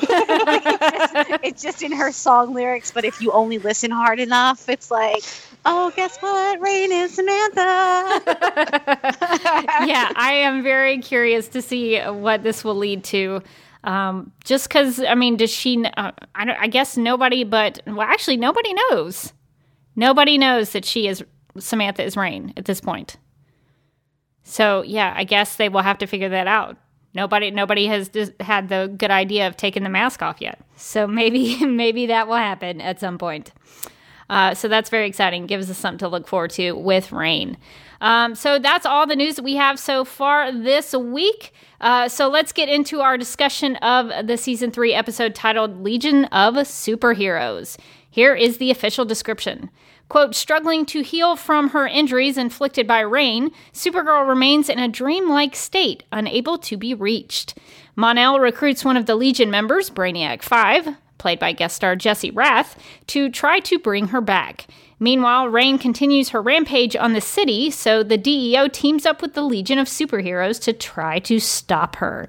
like, 0.47 0.63
it's, 0.81 1.13
just, 1.13 1.41
it's 1.45 1.63
just 1.63 1.83
in 1.83 1.93
her 1.93 2.11
song 2.13 2.55
lyrics, 2.55 2.91
but 2.91 3.05
if 3.05 3.21
you 3.21 3.31
only 3.33 3.59
listen 3.59 3.91
hard 3.91 4.21
enough, 4.21 4.69
it's 4.69 4.91
like, 4.91 5.23
oh, 5.65 5.93
guess 5.97 6.19
what? 6.19 6.61
Reign 6.61 6.93
is 6.93 7.15
Samantha. 7.15 8.23
yeah, 9.87 10.13
I 10.17 10.33
am 10.43 10.63
very 10.63 10.99
curious 10.99 11.49
to 11.49 11.63
see 11.63 11.99
what 12.01 12.43
this 12.43 12.65
will 12.65 12.77
lead 12.77 13.05
to. 13.05 13.43
Um, 13.85 14.33
just 14.45 14.69
because, 14.69 15.01
I 15.01 15.15
mean, 15.15 15.37
does 15.37 15.51
she? 15.51 15.85
Uh, 15.85 16.13
I, 16.35 16.45
don't, 16.45 16.59
I 16.59 16.67
guess 16.67 16.97
nobody, 16.97 17.45
but 17.45 17.81
well, 17.87 18.03
actually, 18.03 18.37
nobody 18.37 18.75
knows. 18.75 19.33
Nobody 19.97 20.39
knows 20.39 20.73
that 20.73 20.85
she 20.85 21.09
is 21.09 21.25
Samantha 21.59 22.03
is 22.05 22.17
Reign 22.17 22.53
at 22.57 22.65
this 22.65 22.81
point. 22.81 23.17
So 24.43 24.83
yeah, 24.83 25.13
I 25.17 25.25
guess 25.25 25.57
they 25.57 25.69
will 25.69 25.83
have 25.83 25.99
to 25.99 26.07
figure 26.07 26.29
that 26.29 26.47
out. 26.47 26.77
Nobody, 27.15 27.51
nobody 27.51 27.87
has 27.87 28.11
had 28.39 28.69
the 28.69 28.93
good 28.97 29.11
idea 29.11 29.47
of 29.49 29.57
taking 29.57 29.83
the 29.83 29.89
mask 29.89 30.23
off 30.23 30.41
yet. 30.41 30.61
So 30.77 31.07
maybe, 31.07 31.65
maybe 31.67 32.07
that 32.07 32.29
will 32.29 32.37
happen 32.37 32.81
at 32.81 33.01
some 33.01 33.19
point. 33.19 33.53
Uh, 34.31 34.55
so 34.55 34.69
that's 34.69 34.89
very 34.89 35.09
exciting. 35.09 35.47
Gives 35.47 35.69
us 35.69 35.77
something 35.77 35.99
to 35.99 36.09
look 36.09 36.27
forward 36.29 36.51
to 36.53 36.73
with 36.73 37.11
Reign. 37.11 37.59
Um, 38.01 38.35
so 38.35 38.59
that's 38.59 38.87
all 38.87 39.07
the 39.07 39.17
news 39.17 39.37
that 39.37 39.43
we 39.43 39.57
have 39.57 39.79
so 39.79 40.05
far 40.05 40.53
this 40.53 40.95
week. 40.95 41.53
Uh, 41.81 42.09
so 42.09 42.29
let's 42.29 42.53
get 42.53 42.69
into 42.69 43.01
our 43.01 43.19
discussion 43.19 43.77
of 43.77 44.27
the 44.27 44.37
season 44.37 44.71
three 44.71 44.95
episode 44.95 45.35
titled 45.35 45.83
Legion 45.83 46.27
of 46.27 46.55
Superheroes. 46.55 47.77
Here 48.09 48.35
is 48.35 48.59
the 48.59 48.71
official 48.71 49.05
description. 49.05 49.69
Quote, 50.09 50.35
struggling 50.35 50.87
to 50.87 51.03
heal 51.03 51.37
from 51.37 51.71
her 51.71 51.87
injuries 51.87 52.39
inflicted 52.39 52.87
by 52.87 53.01
Reign, 53.01 53.51
Supergirl 53.73 54.29
remains 54.29 54.69
in 54.69 54.79
a 54.79 54.89
dreamlike 54.89 55.55
state, 55.55 56.05
unable 56.11 56.59
to 56.59 56.77
be 56.77 56.95
reached. 56.95 57.57
Mon-El 57.97 58.41
recruits 58.41 58.85
one 58.85 58.97
of 58.97 59.07
the 59.07 59.15
Legion 59.15 59.51
members, 59.51 59.91
Brainiac 59.91 60.43
5, 60.43 60.97
played 61.21 61.39
by 61.39 61.53
guest 61.53 61.77
star 61.77 61.95
Jesse 61.95 62.33
Rath, 62.33 62.77
to 63.07 63.31
try 63.31 63.61
to 63.61 63.79
bring 63.79 64.09
her 64.09 64.21
back. 64.21 64.67
Meanwhile, 64.99 65.49
Reign 65.49 65.79
continues 65.79 66.31
her 66.31 66.43
rampage 66.43 66.97
on 66.97 67.13
the 67.13 67.21
city, 67.21 67.71
so 67.71 68.03
the 68.03 68.19
DEO 68.19 68.69
teams 68.69 69.07
up 69.07 69.23
with 69.23 69.35
the 69.35 69.43
Legion 69.43 69.79
of 69.79 69.87
Superheroes 69.87 70.61
to 70.63 70.73
try 70.73 71.21
to 71.21 71.39
stop 71.39 71.97
her. 71.97 72.29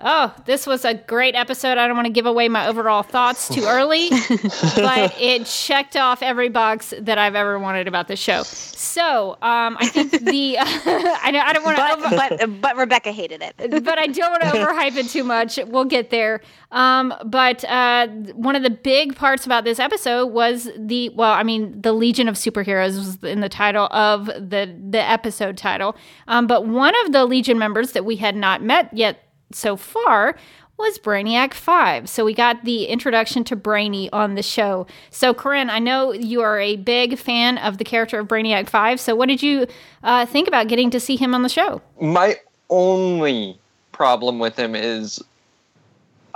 Oh, 0.00 0.32
this 0.44 0.64
was 0.64 0.84
a 0.84 0.94
great 0.94 1.34
episode. 1.34 1.76
I 1.76 1.88
don't 1.88 1.96
want 1.96 2.06
to 2.06 2.12
give 2.12 2.26
away 2.26 2.48
my 2.48 2.68
overall 2.68 3.02
thoughts 3.02 3.48
too 3.48 3.64
early, 3.64 4.08
but 4.76 5.12
it 5.20 5.44
checked 5.46 5.96
off 5.96 6.22
every 6.22 6.48
box 6.48 6.94
that 7.00 7.18
I've 7.18 7.34
ever 7.34 7.58
wanted 7.58 7.88
about 7.88 8.06
the 8.06 8.14
show. 8.14 8.44
So, 8.44 9.32
um, 9.42 9.76
I 9.80 9.88
think 9.88 10.12
the 10.24 10.58
I 10.60 11.30
don't, 11.32 11.44
I 11.44 11.52
don't 11.52 11.64
want 11.64 11.76
to, 11.78 12.10
but, 12.10 12.38
but 12.38 12.60
but 12.60 12.76
Rebecca 12.76 13.10
hated 13.10 13.42
it. 13.42 13.56
but 13.84 13.98
I 13.98 14.06
don't 14.06 14.30
want 14.30 14.42
to 14.42 14.48
overhype 14.50 14.96
it 14.96 15.08
too 15.08 15.24
much. 15.24 15.58
We'll 15.66 15.84
get 15.84 16.10
there. 16.10 16.42
Um, 16.70 17.12
but 17.24 17.64
uh, 17.64 18.06
one 18.34 18.54
of 18.54 18.62
the 18.62 18.70
big 18.70 19.16
parts 19.16 19.46
about 19.46 19.64
this 19.64 19.80
episode 19.80 20.26
was 20.26 20.70
the 20.76 21.08
well, 21.10 21.32
I 21.32 21.42
mean, 21.42 21.80
the 21.80 21.92
Legion 21.92 22.28
of 22.28 22.36
Superheroes 22.36 22.96
was 22.96 23.24
in 23.24 23.40
the 23.40 23.48
title 23.48 23.86
of 23.86 24.26
the 24.26 24.72
the 24.90 25.00
episode 25.00 25.56
title. 25.56 25.96
Um, 26.28 26.46
but 26.46 26.66
one 26.66 26.94
of 27.04 27.12
the 27.12 27.24
Legion 27.24 27.58
members 27.58 27.92
that 27.92 28.04
we 28.04 28.14
had 28.14 28.36
not 28.36 28.62
met 28.62 28.92
yet 28.92 29.24
so 29.52 29.76
far 29.76 30.36
was 30.76 30.98
Brainiac 30.98 31.54
5. 31.54 32.08
So 32.08 32.24
we 32.24 32.32
got 32.32 32.64
the 32.64 32.84
introduction 32.84 33.42
to 33.44 33.56
Brainy 33.56 34.08
on 34.12 34.36
the 34.36 34.42
show. 34.42 34.86
So, 35.10 35.34
Corinne, 35.34 35.70
I 35.70 35.80
know 35.80 36.12
you 36.12 36.40
are 36.40 36.60
a 36.60 36.76
big 36.76 37.18
fan 37.18 37.58
of 37.58 37.78
the 37.78 37.84
character 37.84 38.20
of 38.20 38.28
Brainiac 38.28 38.68
5. 38.68 39.00
So, 39.00 39.16
what 39.16 39.26
did 39.26 39.42
you 39.42 39.66
uh, 40.04 40.24
think 40.26 40.46
about 40.46 40.68
getting 40.68 40.90
to 40.90 41.00
see 41.00 41.16
him 41.16 41.34
on 41.34 41.42
the 41.42 41.48
show? 41.48 41.82
My 42.00 42.36
only 42.70 43.58
problem 43.90 44.38
with 44.38 44.56
him 44.56 44.76
is 44.76 45.20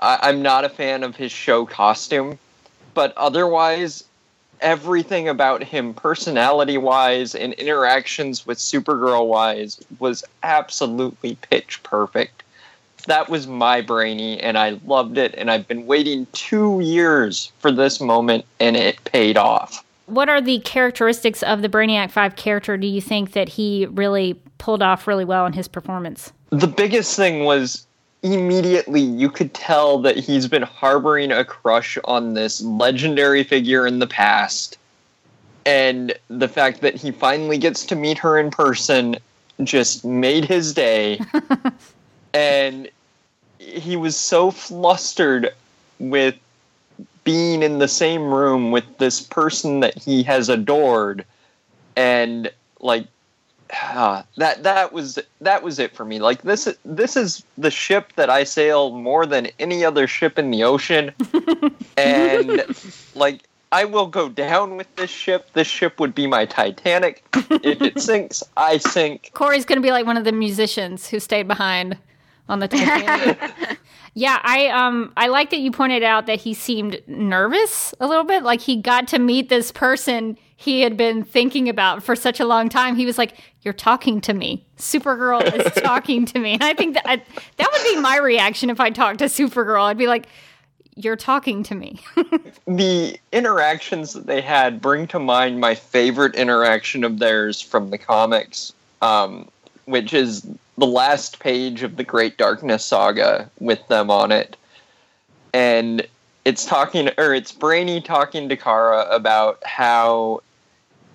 I- 0.00 0.18
I'm 0.22 0.42
not 0.42 0.64
a 0.64 0.68
fan 0.68 1.04
of 1.04 1.14
his 1.14 1.30
show 1.30 1.64
costume, 1.64 2.36
but 2.94 3.16
otherwise, 3.16 4.02
everything 4.60 5.28
about 5.28 5.62
him, 5.62 5.94
personality 5.94 6.78
wise 6.78 7.36
and 7.36 7.52
interactions 7.54 8.44
with 8.44 8.58
Supergirl 8.58 9.28
wise, 9.28 9.80
was 10.00 10.24
absolutely 10.42 11.36
pitch 11.36 11.80
perfect 11.84 12.42
that 13.06 13.28
was 13.28 13.46
my 13.46 13.80
brainy 13.80 14.40
and 14.40 14.58
I 14.58 14.78
loved 14.86 15.18
it 15.18 15.34
and 15.36 15.50
I've 15.50 15.66
been 15.66 15.86
waiting 15.86 16.26
2 16.32 16.80
years 16.80 17.52
for 17.58 17.70
this 17.70 18.00
moment 18.00 18.44
and 18.60 18.76
it 18.76 19.02
paid 19.04 19.36
off. 19.36 19.84
What 20.06 20.28
are 20.28 20.40
the 20.40 20.58
characteristics 20.60 21.42
of 21.42 21.62
the 21.62 21.68
Brainiac 21.68 22.10
5 22.10 22.36
character 22.36 22.76
do 22.76 22.86
you 22.86 23.00
think 23.00 23.32
that 23.32 23.48
he 23.48 23.86
really 23.86 24.34
pulled 24.58 24.82
off 24.82 25.06
really 25.06 25.24
well 25.24 25.46
in 25.46 25.52
his 25.52 25.68
performance? 25.68 26.32
The 26.50 26.66
biggest 26.66 27.16
thing 27.16 27.44
was 27.44 27.86
immediately 28.22 29.00
you 29.00 29.30
could 29.30 29.52
tell 29.54 29.98
that 30.00 30.16
he's 30.16 30.46
been 30.46 30.62
harboring 30.62 31.32
a 31.32 31.44
crush 31.44 31.98
on 32.04 32.34
this 32.34 32.62
legendary 32.62 33.42
figure 33.42 33.86
in 33.86 33.98
the 33.98 34.06
past. 34.06 34.78
And 35.64 36.14
the 36.28 36.48
fact 36.48 36.80
that 36.80 36.94
he 36.94 37.10
finally 37.10 37.58
gets 37.58 37.84
to 37.86 37.96
meet 37.96 38.18
her 38.18 38.38
in 38.38 38.50
person 38.50 39.16
just 39.62 40.04
made 40.04 40.44
his 40.44 40.74
day. 40.74 41.20
and 42.34 42.88
he 43.58 43.96
was 43.96 44.16
so 44.16 44.50
flustered 44.50 45.52
with 45.98 46.34
being 47.24 47.62
in 47.62 47.78
the 47.78 47.88
same 47.88 48.32
room 48.32 48.70
with 48.72 48.84
this 48.98 49.20
person 49.20 49.80
that 49.80 49.96
he 49.96 50.22
has 50.22 50.48
adored 50.48 51.24
and 51.96 52.50
like 52.80 53.06
uh, 53.94 54.22
that 54.36 54.62
that 54.64 54.92
was 54.92 55.18
that 55.40 55.62
was 55.62 55.78
it 55.78 55.94
for 55.94 56.04
me 56.04 56.18
like 56.18 56.42
this 56.42 56.68
this 56.84 57.16
is 57.16 57.44
the 57.56 57.70
ship 57.70 58.12
that 58.16 58.28
I 58.28 58.44
sail 58.44 58.90
more 58.90 59.24
than 59.24 59.48
any 59.58 59.84
other 59.84 60.06
ship 60.06 60.38
in 60.38 60.50
the 60.50 60.64
ocean 60.64 61.12
and 61.96 62.64
like 63.14 63.42
I 63.70 63.86
will 63.86 64.06
go 64.06 64.28
down 64.28 64.76
with 64.76 64.94
this 64.96 65.08
ship. 65.08 65.48
This 65.54 65.66
ship 65.66 65.98
would 65.98 66.14
be 66.14 66.26
my 66.26 66.44
Titanic. 66.44 67.24
if 67.32 67.80
it 67.80 67.98
sinks, 68.02 68.42
I 68.54 68.76
sink. 68.76 69.30
Corey's 69.32 69.64
going 69.64 69.78
to 69.78 69.82
be 69.82 69.90
like 69.90 70.04
one 70.04 70.18
of 70.18 70.24
the 70.24 70.32
musicians 70.32 71.08
who 71.08 71.18
stayed 71.18 71.48
behind 71.48 71.96
on 72.52 72.58
the 72.58 72.68
Titanic. 72.68 73.38
yeah, 74.14 74.38
I 74.42 74.68
um 74.68 75.12
I 75.16 75.28
like 75.28 75.50
that 75.50 75.60
you 75.60 75.72
pointed 75.72 76.02
out 76.02 76.26
that 76.26 76.38
he 76.38 76.52
seemed 76.52 77.02
nervous 77.06 77.94
a 77.98 78.06
little 78.06 78.24
bit, 78.24 78.42
like 78.42 78.60
he 78.60 78.76
got 78.76 79.08
to 79.08 79.18
meet 79.18 79.48
this 79.48 79.72
person 79.72 80.36
he 80.62 80.82
had 80.82 80.96
been 80.96 81.24
thinking 81.24 81.68
about 81.68 82.04
for 82.04 82.14
such 82.14 82.38
a 82.38 82.44
long 82.44 82.68
time. 82.68 82.94
He 82.94 83.04
was 83.04 83.18
like, 83.18 83.36
"You're 83.62 83.74
talking 83.74 84.20
to 84.20 84.32
me. 84.32 84.64
Supergirl 84.78 85.42
is 85.42 85.72
talking 85.82 86.24
to 86.26 86.38
me." 86.38 86.52
And 86.52 86.62
I 86.62 86.74
think 86.74 86.94
that 86.94 87.08
I, 87.08 87.16
that 87.56 87.68
would 87.72 87.82
be 87.82 88.00
my 88.00 88.18
reaction 88.18 88.70
if 88.70 88.78
I 88.78 88.90
talked 88.90 89.18
to 89.20 89.24
Supergirl. 89.24 89.82
I'd 89.82 89.98
be 89.98 90.06
like, 90.06 90.26
"You're 90.94 91.16
talking 91.16 91.64
to 91.64 91.74
me." 91.74 91.98
the 92.66 93.18
interactions 93.32 94.12
that 94.12 94.26
they 94.26 94.40
had 94.40 94.80
bring 94.80 95.08
to 95.08 95.18
mind 95.18 95.58
my 95.58 95.74
favorite 95.74 96.36
interaction 96.36 97.02
of 97.02 97.18
theirs 97.18 97.60
from 97.60 97.90
the 97.90 97.98
comics, 97.98 98.72
um, 99.00 99.48
which 99.86 100.14
is 100.14 100.46
the 100.78 100.86
last 100.86 101.38
page 101.40 101.82
of 101.82 101.96
the 101.96 102.04
Great 102.04 102.38
Darkness 102.38 102.84
saga 102.84 103.50
with 103.60 103.86
them 103.88 104.10
on 104.10 104.32
it. 104.32 104.56
And 105.52 106.06
it's 106.44 106.64
talking 106.64 107.10
or 107.18 107.34
it's 107.34 107.52
Brainy 107.52 108.00
talking 108.00 108.48
to 108.48 108.56
Kara 108.56 109.06
about 109.10 109.62
how 109.64 110.42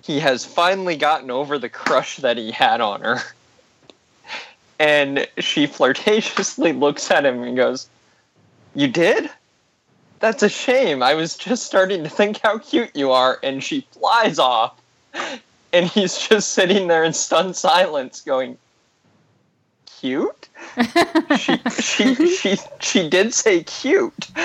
he 0.02 0.20
has 0.20 0.44
finally 0.44 0.96
gotten 0.96 1.30
over 1.30 1.58
the 1.58 1.68
crush 1.68 2.16
that 2.16 2.36
he 2.36 2.50
had 2.50 2.80
on 2.80 3.00
her. 3.02 3.18
And 4.80 5.26
she 5.38 5.66
flirtatiously 5.66 6.72
looks 6.78 7.10
at 7.10 7.26
him 7.26 7.42
and 7.42 7.56
goes, 7.56 7.88
You 8.76 8.86
did? 8.86 9.28
That's 10.20 10.44
a 10.44 10.48
shame. 10.48 11.02
I 11.02 11.14
was 11.14 11.36
just 11.36 11.64
starting 11.64 12.04
to 12.04 12.08
think 12.08 12.38
how 12.38 12.58
cute 12.58 12.94
you 12.94 13.10
are. 13.10 13.40
And 13.42 13.62
she 13.62 13.86
flies 13.92 14.38
off. 14.38 14.80
And 15.70 15.84
he's 15.84 16.16
just 16.16 16.52
sitting 16.52 16.86
there 16.86 17.04
in 17.04 17.12
stunned 17.12 17.54
silence 17.54 18.22
going, 18.22 18.56
cute. 20.00 20.48
she, 21.38 21.56
she 21.70 22.26
she 22.26 22.56
she 22.80 23.08
did 23.08 23.34
say 23.34 23.62
cute. 23.64 24.28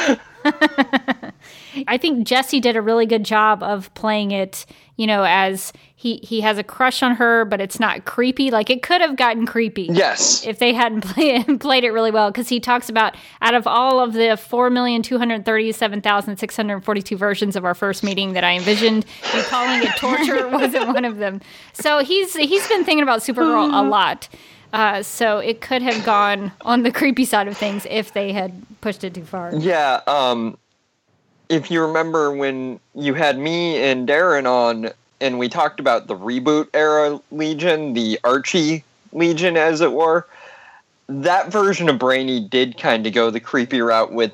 I 1.88 1.98
think 1.98 2.28
Jesse 2.28 2.60
did 2.60 2.76
a 2.76 2.82
really 2.82 3.06
good 3.06 3.24
job 3.24 3.64
of 3.64 3.94
playing 3.94 4.32
it, 4.32 4.66
you 4.98 5.08
know, 5.08 5.24
as 5.24 5.72
he 5.96 6.18
he 6.18 6.42
has 6.42 6.58
a 6.58 6.64
crush 6.64 7.02
on 7.02 7.16
her, 7.16 7.46
but 7.46 7.62
it's 7.62 7.80
not 7.80 8.04
creepy. 8.06 8.52
Like 8.52 8.70
it 8.70 8.84
could 8.84 9.00
have 9.02 9.16
gotten 9.16 9.46
creepy. 9.46 9.88
Yes. 9.92 10.46
If 10.46 10.60
they 10.60 10.74
hadn't 10.74 11.02
play, 11.06 11.42
played 11.44 11.86
it 11.86 11.92
really 11.92 12.12
well 12.12 12.32
cuz 12.32 12.48
he 12.50 12.60
talks 12.60 12.90
about 12.90 13.16
out 13.42 13.56
of 13.56 13.66
all 13.66 14.00
of 14.00 14.14
the 14.14 14.38
4,237,642 14.38 17.18
versions 17.18 17.56
of 17.56 17.66
our 17.66 17.74
first 17.74 18.04
meeting 18.04 18.34
that 18.34 18.44
I 18.44 18.56
envisioned, 18.56 19.06
you 19.34 19.42
calling 19.44 19.82
it 19.82 19.96
torture 19.98 20.48
wasn't 20.50 20.88
one 20.88 21.06
of 21.06 21.18
them. 21.18 21.42
So 21.74 22.00
he's 22.00 22.36
he's 22.36 22.68
been 22.68 22.84
thinking 22.84 23.04
about 23.04 23.22
Supergirl 23.22 23.74
a 23.74 23.82
lot. 23.88 24.28
Uh, 24.74 25.04
so 25.04 25.38
it 25.38 25.62
could 25.62 25.84
have 25.84 26.04
gone 26.04 26.52
on 26.62 26.82
the 26.82 26.92
creepy 26.92 27.26
side 27.26 27.48
of 27.48 27.56
things 27.56 27.86
if 27.92 28.12
they 28.12 28.34
had 28.34 28.52
pushed 28.82 29.04
it 29.04 29.14
too 29.14 29.24
far. 29.24 29.54
Yeah. 29.56 30.02
Um, 30.08 30.58
if 31.48 31.70
you 31.70 31.86
remember 31.86 32.32
when 32.32 32.80
you 32.96 33.14
had 33.14 33.38
me 33.38 33.78
and 33.78 34.08
Darren 34.08 34.48
on, 34.48 34.90
and 35.22 35.38
we 35.38 35.48
talked 35.48 35.80
about 35.80 36.08
the 36.08 36.16
reboot 36.16 36.70
era 36.74 37.22
Legion, 37.32 37.94
the 37.94 38.20
Archie 38.24 38.84
Legion, 39.12 39.58
as 39.58 39.80
it 39.80 39.92
were, 39.92 40.26
that 41.08 41.52
version 41.52 41.88
of 41.88 42.00
Brainy 42.00 42.40
did 42.40 42.78
kind 42.78 43.06
of 43.06 43.14
go 43.14 43.30
the 43.30 43.40
creepy 43.40 43.82
route 43.82 44.12
with 44.12 44.34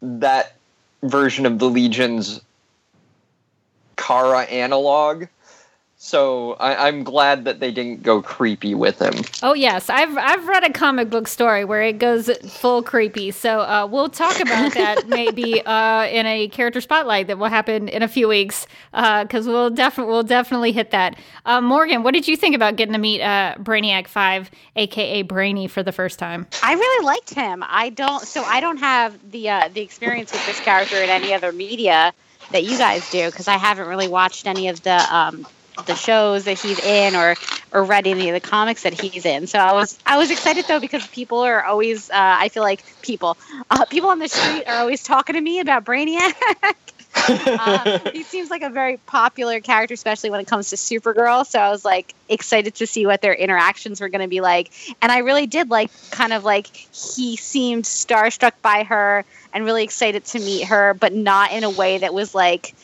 that 0.00 0.56
version 1.02 1.44
of 1.44 1.58
the 1.58 1.68
Legion's 1.68 2.40
Kara 3.96 4.42
analog. 4.42 5.26
So 6.04 6.52
I, 6.60 6.86
am 6.86 7.02
glad 7.02 7.46
that 7.46 7.60
they 7.60 7.70
didn't 7.70 8.02
go 8.02 8.20
creepy 8.20 8.74
with 8.74 9.00
him. 9.00 9.14
Oh 9.42 9.54
yes, 9.54 9.88
I've 9.88 10.14
I've 10.18 10.46
read 10.46 10.62
a 10.62 10.70
comic 10.70 11.08
book 11.08 11.26
story 11.26 11.64
where 11.64 11.80
it 11.80 11.98
goes 11.98 12.28
full 12.46 12.82
creepy. 12.82 13.30
So 13.30 13.60
uh, 13.60 13.88
we'll 13.90 14.10
talk 14.10 14.38
about 14.38 14.74
that 14.74 15.08
maybe 15.08 15.62
uh, 15.64 16.04
in 16.04 16.26
a 16.26 16.48
character 16.48 16.82
spotlight 16.82 17.28
that 17.28 17.38
will 17.38 17.48
happen 17.48 17.88
in 17.88 18.02
a 18.02 18.08
few 18.08 18.28
weeks 18.28 18.66
because 18.92 19.48
uh, 19.48 19.50
we'll 19.50 19.70
definitely 19.70 20.12
we'll 20.12 20.22
definitely 20.24 20.72
hit 20.72 20.90
that. 20.90 21.18
Uh, 21.46 21.62
Morgan, 21.62 22.02
what 22.02 22.12
did 22.12 22.28
you 22.28 22.36
think 22.36 22.54
about 22.54 22.76
getting 22.76 22.92
to 22.92 22.98
meet 22.98 23.22
uh, 23.22 23.54
Brainiac 23.58 24.06
Five, 24.06 24.50
aka 24.76 25.22
Brainy, 25.22 25.68
for 25.68 25.82
the 25.82 25.92
first 25.92 26.18
time? 26.18 26.46
I 26.62 26.74
really 26.74 27.06
liked 27.06 27.32
him. 27.32 27.64
I 27.66 27.88
don't 27.88 28.20
so 28.20 28.42
I 28.42 28.60
don't 28.60 28.76
have 28.76 29.18
the 29.30 29.48
uh, 29.48 29.68
the 29.72 29.80
experience 29.80 30.32
with 30.32 30.44
this 30.44 30.60
character 30.60 30.96
in 30.96 31.08
any 31.08 31.32
other 31.32 31.50
media 31.50 32.12
that 32.52 32.62
you 32.62 32.76
guys 32.76 33.10
do 33.10 33.30
because 33.30 33.48
I 33.48 33.56
haven't 33.56 33.88
really 33.88 34.08
watched 34.08 34.46
any 34.46 34.68
of 34.68 34.82
the. 34.82 34.98
Um, 35.10 35.46
the 35.86 35.94
shows 35.94 36.44
that 36.44 36.58
he's 36.58 36.78
in 36.80 37.14
or 37.14 37.34
or 37.72 37.84
read 37.84 38.06
any 38.06 38.28
of 38.28 38.34
the 38.34 38.46
comics 38.46 38.84
that 38.84 38.98
he's 38.98 39.26
in. 39.26 39.46
So 39.46 39.58
I 39.58 39.72
was 39.72 39.98
I 40.06 40.16
was 40.16 40.30
excited 40.30 40.64
though 40.66 40.80
because 40.80 41.06
people 41.08 41.40
are 41.40 41.64
always 41.64 42.10
uh, 42.10 42.14
I 42.14 42.48
feel 42.48 42.62
like 42.62 42.84
people 43.02 43.36
uh, 43.70 43.84
people 43.86 44.10
on 44.10 44.18
the 44.18 44.28
street 44.28 44.64
are 44.66 44.76
always 44.76 45.02
talking 45.02 45.34
to 45.34 45.40
me 45.40 45.60
about 45.60 45.84
Brainiac. 45.84 46.34
uh, 47.58 47.98
he 48.12 48.22
seems 48.24 48.50
like 48.50 48.62
a 48.62 48.70
very 48.70 48.98
popular 48.98 49.60
character, 49.60 49.94
especially 49.94 50.30
when 50.30 50.40
it 50.40 50.46
comes 50.46 50.70
to 50.70 50.76
Supergirl. 50.76 51.44
So 51.46 51.58
I 51.58 51.70
was 51.70 51.84
like 51.84 52.14
excited 52.28 52.76
to 52.76 52.86
see 52.86 53.06
what 53.06 53.20
their 53.20 53.34
interactions 53.34 54.00
were 54.00 54.08
going 54.08 54.22
to 54.22 54.28
be 54.28 54.40
like. 54.40 54.70
And 55.02 55.10
I 55.10 55.18
really 55.18 55.46
did 55.46 55.70
like 55.70 55.90
kind 56.10 56.32
of 56.32 56.44
like 56.44 56.68
he 56.68 57.36
seemed 57.36 57.84
starstruck 57.84 58.52
by 58.62 58.84
her 58.84 59.24
and 59.52 59.64
really 59.64 59.84
excited 59.84 60.24
to 60.26 60.38
meet 60.38 60.66
her, 60.66 60.94
but 60.94 61.12
not 61.12 61.52
in 61.52 61.64
a 61.64 61.70
way 61.70 61.98
that 61.98 62.14
was 62.14 62.34
like 62.34 62.74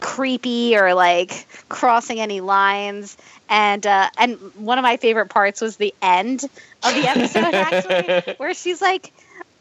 creepy 0.00 0.76
or 0.76 0.94
like 0.94 1.46
crossing 1.68 2.20
any 2.20 2.40
lines. 2.40 3.16
And 3.48 3.86
uh, 3.86 4.10
and 4.18 4.36
one 4.56 4.78
of 4.78 4.82
my 4.82 4.96
favorite 4.96 5.28
parts 5.28 5.60
was 5.60 5.76
the 5.76 5.94
end 6.02 6.42
of 6.42 6.94
the 6.94 7.08
episode 7.08 7.54
actually, 7.54 8.34
where 8.38 8.54
she's 8.54 8.82
like 8.82 9.12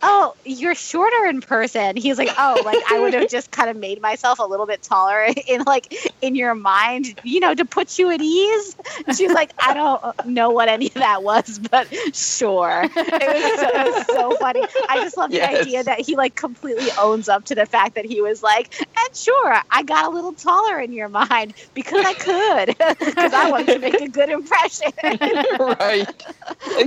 oh, 0.07 0.35
you're 0.45 0.75
shorter 0.75 1.25
in 1.25 1.41
person. 1.41 1.97
He's 1.97 2.19
like, 2.19 2.29
oh, 2.38 2.62
like 2.63 2.79
I 2.91 3.00
would 3.00 3.13
have 3.15 3.29
just 3.29 3.50
kind 3.50 3.69
of 3.69 3.75
made 3.75 4.01
myself 4.01 4.38
a 4.38 4.43
little 4.43 4.67
bit 4.67 4.83
taller 4.83 5.27
in 5.47 5.63
like 5.63 5.93
in 6.21 6.35
your 6.35 6.53
mind, 6.53 7.19
you 7.24 7.39
know, 7.39 7.53
to 7.53 7.65
put 7.65 7.97
you 7.97 8.12
at 8.12 8.21
ease. 8.21 8.75
She's 9.17 9.31
like, 9.31 9.51
I 9.59 9.74
don't 9.74 10.27
know 10.27 10.51
what 10.51 10.69
any 10.69 10.88
of 10.88 10.93
that 10.93 11.24
was, 11.24 11.59
but 11.59 11.88
sure. 12.13 12.83
It 12.83 12.95
was 12.95 13.59
so, 13.59 13.67
it 13.67 13.95
was 13.95 14.05
so 14.07 14.38
funny. 14.38 14.63
I 14.88 15.00
just 15.01 15.17
love 15.17 15.31
yes. 15.31 15.51
the 15.51 15.62
idea 15.62 15.83
that 15.83 16.00
he 16.01 16.15
like 16.15 16.35
completely 16.35 16.89
owns 17.00 17.27
up 17.27 17.45
to 17.45 17.55
the 17.55 17.65
fact 17.65 17.95
that 17.95 18.05
he 18.05 18.21
was 18.21 18.43
like, 18.43 18.79
and 18.79 19.15
sure, 19.15 19.59
I 19.71 19.81
got 19.83 20.05
a 20.05 20.09
little 20.09 20.33
taller 20.33 20.79
in 20.79 20.93
your 20.93 21.09
mind 21.09 21.55
because 21.74 22.05
I 22.05 22.13
could, 22.13 22.77
because 23.00 23.33
I 23.33 23.50
wanted 23.50 23.74
to 23.74 23.79
make 23.79 24.00
a 24.00 24.07
good 24.07 24.29
impression. 24.29 24.91
right. 25.01 26.24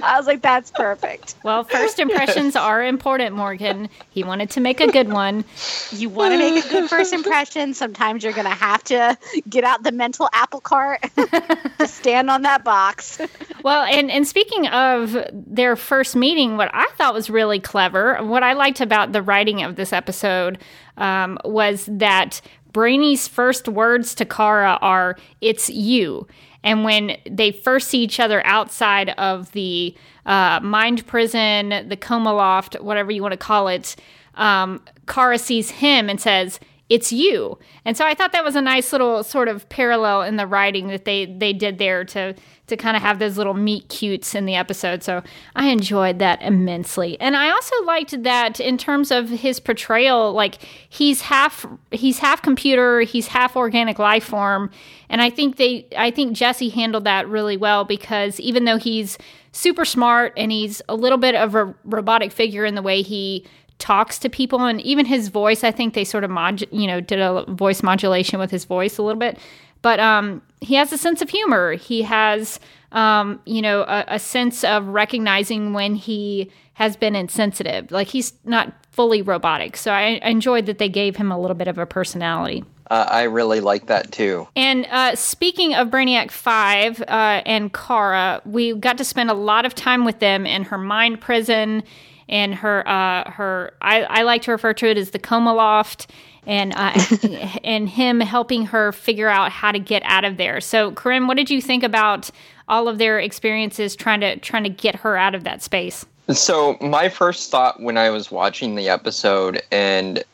I 0.02 0.14
was 0.16 0.26
like, 0.28 0.40
that's 0.40 0.70
perfect. 0.70 1.34
Well, 1.42 1.64
first 1.64 1.98
impressions 1.98 2.54
are 2.54 2.84
important 2.84 3.07
important, 3.08 3.34
Morgan. 3.34 3.88
He 4.10 4.22
wanted 4.22 4.50
to 4.50 4.60
make 4.60 4.80
a 4.80 4.92
good 4.92 5.10
one. 5.10 5.42
You 5.90 6.10
want 6.10 6.34
to 6.34 6.38
make 6.38 6.62
a 6.62 6.68
good 6.68 6.90
first 6.90 7.14
impression. 7.14 7.72
Sometimes 7.72 8.22
you're 8.22 8.34
going 8.34 8.44
to 8.44 8.50
have 8.50 8.84
to 8.84 9.16
get 9.48 9.64
out 9.64 9.82
the 9.82 9.92
mental 9.92 10.28
apple 10.34 10.60
cart 10.60 11.00
to 11.16 11.86
stand 11.86 12.28
on 12.28 12.42
that 12.42 12.64
box. 12.64 13.18
Well, 13.64 13.84
and, 13.84 14.10
and 14.10 14.28
speaking 14.28 14.66
of 14.66 15.16
their 15.32 15.74
first 15.74 16.16
meeting, 16.16 16.58
what 16.58 16.70
I 16.74 16.86
thought 16.98 17.14
was 17.14 17.30
really 17.30 17.60
clever, 17.60 18.22
what 18.22 18.42
I 18.42 18.52
liked 18.52 18.82
about 18.82 19.12
the 19.12 19.22
writing 19.22 19.62
of 19.62 19.76
this 19.76 19.94
episode 19.94 20.58
um, 20.98 21.38
was 21.46 21.88
that 21.90 22.42
Brainy's 22.72 23.26
first 23.26 23.68
words 23.68 24.14
to 24.16 24.26
Kara 24.26 24.78
are, 24.82 25.16
It's 25.40 25.70
you. 25.70 26.28
And 26.62 26.84
when 26.84 27.16
they 27.24 27.52
first 27.52 27.88
see 27.88 28.02
each 28.02 28.20
other 28.20 28.44
outside 28.44 29.10
of 29.10 29.50
the 29.52 29.96
uh, 30.28 30.61
mind 30.62 31.04
prison, 31.06 31.88
the 31.88 31.97
coma 31.97 32.32
loft, 32.32 32.75
whatever 32.80 33.11
you 33.11 33.23
want 33.23 33.32
to 33.32 33.38
call 33.38 33.66
it, 33.66 33.97
um, 34.35 34.80
Kara 35.06 35.38
sees 35.38 35.70
him 35.70 36.08
and 36.08 36.20
says, 36.20 36.61
"It's 36.88 37.12
you." 37.12 37.59
And 37.85 37.97
so 37.97 38.04
I 38.04 38.14
thought 38.14 38.33
that 38.33 38.45
was 38.45 38.57
a 38.57 38.62
nice 38.62 38.92
little 38.92 39.23
sort 39.23 39.49
of 39.49 39.68
parallel 39.68 40.23
in 40.23 40.37
the 40.37 40.47
writing 40.47 40.88
that 40.88 41.04
they 41.04 41.26
they 41.26 41.52
did 41.52 41.78
there 41.78 42.04
to 42.07 42.35
to 42.68 42.76
kind 42.76 42.97
of 42.97 43.02
have 43.02 43.18
those 43.18 43.37
little 43.37 43.54
meet 43.54 43.88
cutes 43.88 44.35
in 44.35 44.45
the 44.45 44.54
episode. 44.54 45.02
So 45.02 45.23
I 45.57 45.68
enjoyed 45.68 46.18
that 46.18 46.40
immensely. 46.42 47.18
And 47.21 47.37
I 47.37 47.50
also 47.50 47.75
liked 47.85 48.23
that 48.23 48.61
in 48.61 48.78
terms 48.78 49.11
of 49.11 49.28
his 49.28 49.59
portrayal, 49.59 50.33
like 50.33 50.59
he's 50.88 51.23
half 51.23 51.66
he's 51.90 52.18
half 52.18 52.42
computer, 52.42 53.00
he's 53.00 53.28
half 53.28 53.57
organic 53.57 53.99
life 53.99 54.25
form. 54.25 54.71
And 55.09 55.23
I 55.23 55.30
think 55.30 55.57
they 55.57 55.87
I 55.97 56.11
think 56.11 56.35
Jesse 56.35 56.68
handled 56.68 57.04
that 57.04 57.28
really 57.28 57.57
well 57.57 57.85
because 57.85 58.38
even 58.40 58.64
though 58.64 58.78
he's 58.78 59.18
super 59.52 59.85
smart 59.85 60.33
and 60.37 60.52
he's 60.52 60.83
a 60.88 60.95
little 60.95 61.18
bit 61.18 61.35
of 61.35 61.54
a 61.54 61.75
robotic 61.85 62.33
figure 62.33 62.64
in 62.64 62.75
the 62.75 62.83
way 62.83 63.02
he 63.02 63.45
talks 63.78 64.18
to 64.18 64.28
people 64.28 64.64
and 64.64 64.80
even 64.80 65.06
his 65.06 65.28
voice 65.28 65.62
i 65.62 65.70
think 65.70 65.94
they 65.94 66.04
sort 66.04 66.25
of 66.25 66.30
mod 66.30 66.64
you 66.73 66.87
know 66.87 67.00
did 67.00 67.20
a 67.20 67.44
voice 67.49 67.82
modulation 67.82 68.38
with 68.38 68.50
his 68.50 68.64
voice 68.64 68.99
a 68.99 69.02
little 69.02 69.18
bit. 69.18 69.38
But 69.82 70.00
um, 70.00 70.42
he 70.61 70.75
has 70.75 70.92
a 70.92 70.99
sense 70.99 71.23
of 71.23 71.30
humor. 71.30 71.73
He 71.75 72.02
has 72.02 72.61
um, 72.92 73.40
you 73.44 73.62
know 73.62 73.82
a, 73.82 74.04
a 74.08 74.18
sense 74.18 74.64
of 74.64 74.87
recognizing 74.88 75.73
when 75.73 75.94
he 75.94 76.50
has 76.75 76.97
been 76.97 77.16
insensitive. 77.16 77.90
Like 77.90 78.08
he's 78.08 78.32
not 78.44 78.73
fully 78.90 79.23
robotic. 79.23 79.76
So 79.76 79.92
I, 79.92 80.20
I 80.23 80.28
enjoyed 80.30 80.66
that 80.66 80.78
they 80.78 80.88
gave 80.88 81.16
him 81.16 81.30
a 81.30 81.38
little 81.38 81.56
bit 81.56 81.68
of 81.68 81.78
a 81.78 81.87
personality. 81.87 82.64
Uh, 82.90 83.06
I 83.08 83.25
really 83.25 83.61
like 83.61 83.87
that 83.87 84.11
too. 84.12 84.49
And 84.56 84.87
uh, 84.90 85.14
speaking 85.14 85.75
of 85.75 85.88
Brainiac 85.88 86.30
5 86.30 87.02
uh, 87.02 87.04
and 87.44 87.73
Kara, 87.73 88.41
we 88.47 88.75
got 88.75 88.97
to 88.99 89.04
spend 89.04 89.30
a 89.30 89.34
lot 89.34 89.67
of 89.67 89.75
time 89.75 90.04
with 90.04 90.21
them 90.21 90.47
in 90.47 90.64
her 90.64 90.78
mind 90.78 91.21
prison 91.21 91.82
and 92.28 92.54
her, 92.54 92.86
uh, 92.86 93.30
her 93.30 93.73
I, 93.80 94.02
I 94.02 94.23
like 94.23 94.43
to 94.43 94.52
refer 94.52 94.75
to 94.75 94.86
it 94.86 94.97
as 94.97 95.10
the 95.10 95.19
coma 95.19 95.54
loft. 95.54 96.10
And 96.47 96.73
uh, 96.76 96.99
and 97.64 97.91
him 97.91 98.21
helping 98.21 98.64
her 98.67 98.93
figure 98.93 99.28
out 99.28 99.52
how 99.52 99.71
to 99.71 99.78
get 99.78 100.02
out 100.06 100.25
of 100.25 100.38
there. 100.38 100.62
So, 100.62 100.93
Corinne, 100.93 101.26
what 101.26 101.36
did 101.36 101.50
you 101.50 101.60
think 101.60 101.82
about 101.82 102.30
all 102.69 102.88
of 102.88 102.97
their 102.97 103.19
experiences 103.19 103.95
trying 103.95 104.21
to 104.21 104.36
trying 104.38 104.64
to 104.64 104.71
get 104.71 104.97
her 104.97 105.14
out 105.17 105.34
of 105.34 105.45
that 105.45 105.62
space? 105.62 106.06
So, 106.30 106.78
my 106.80 107.10
first 107.10 107.50
thought 107.50 107.82
when 107.82 107.99
I 107.99 108.08
was 108.08 108.30
watching 108.30 108.76
the 108.76 108.88
episode 108.88 109.60
and 109.71 110.25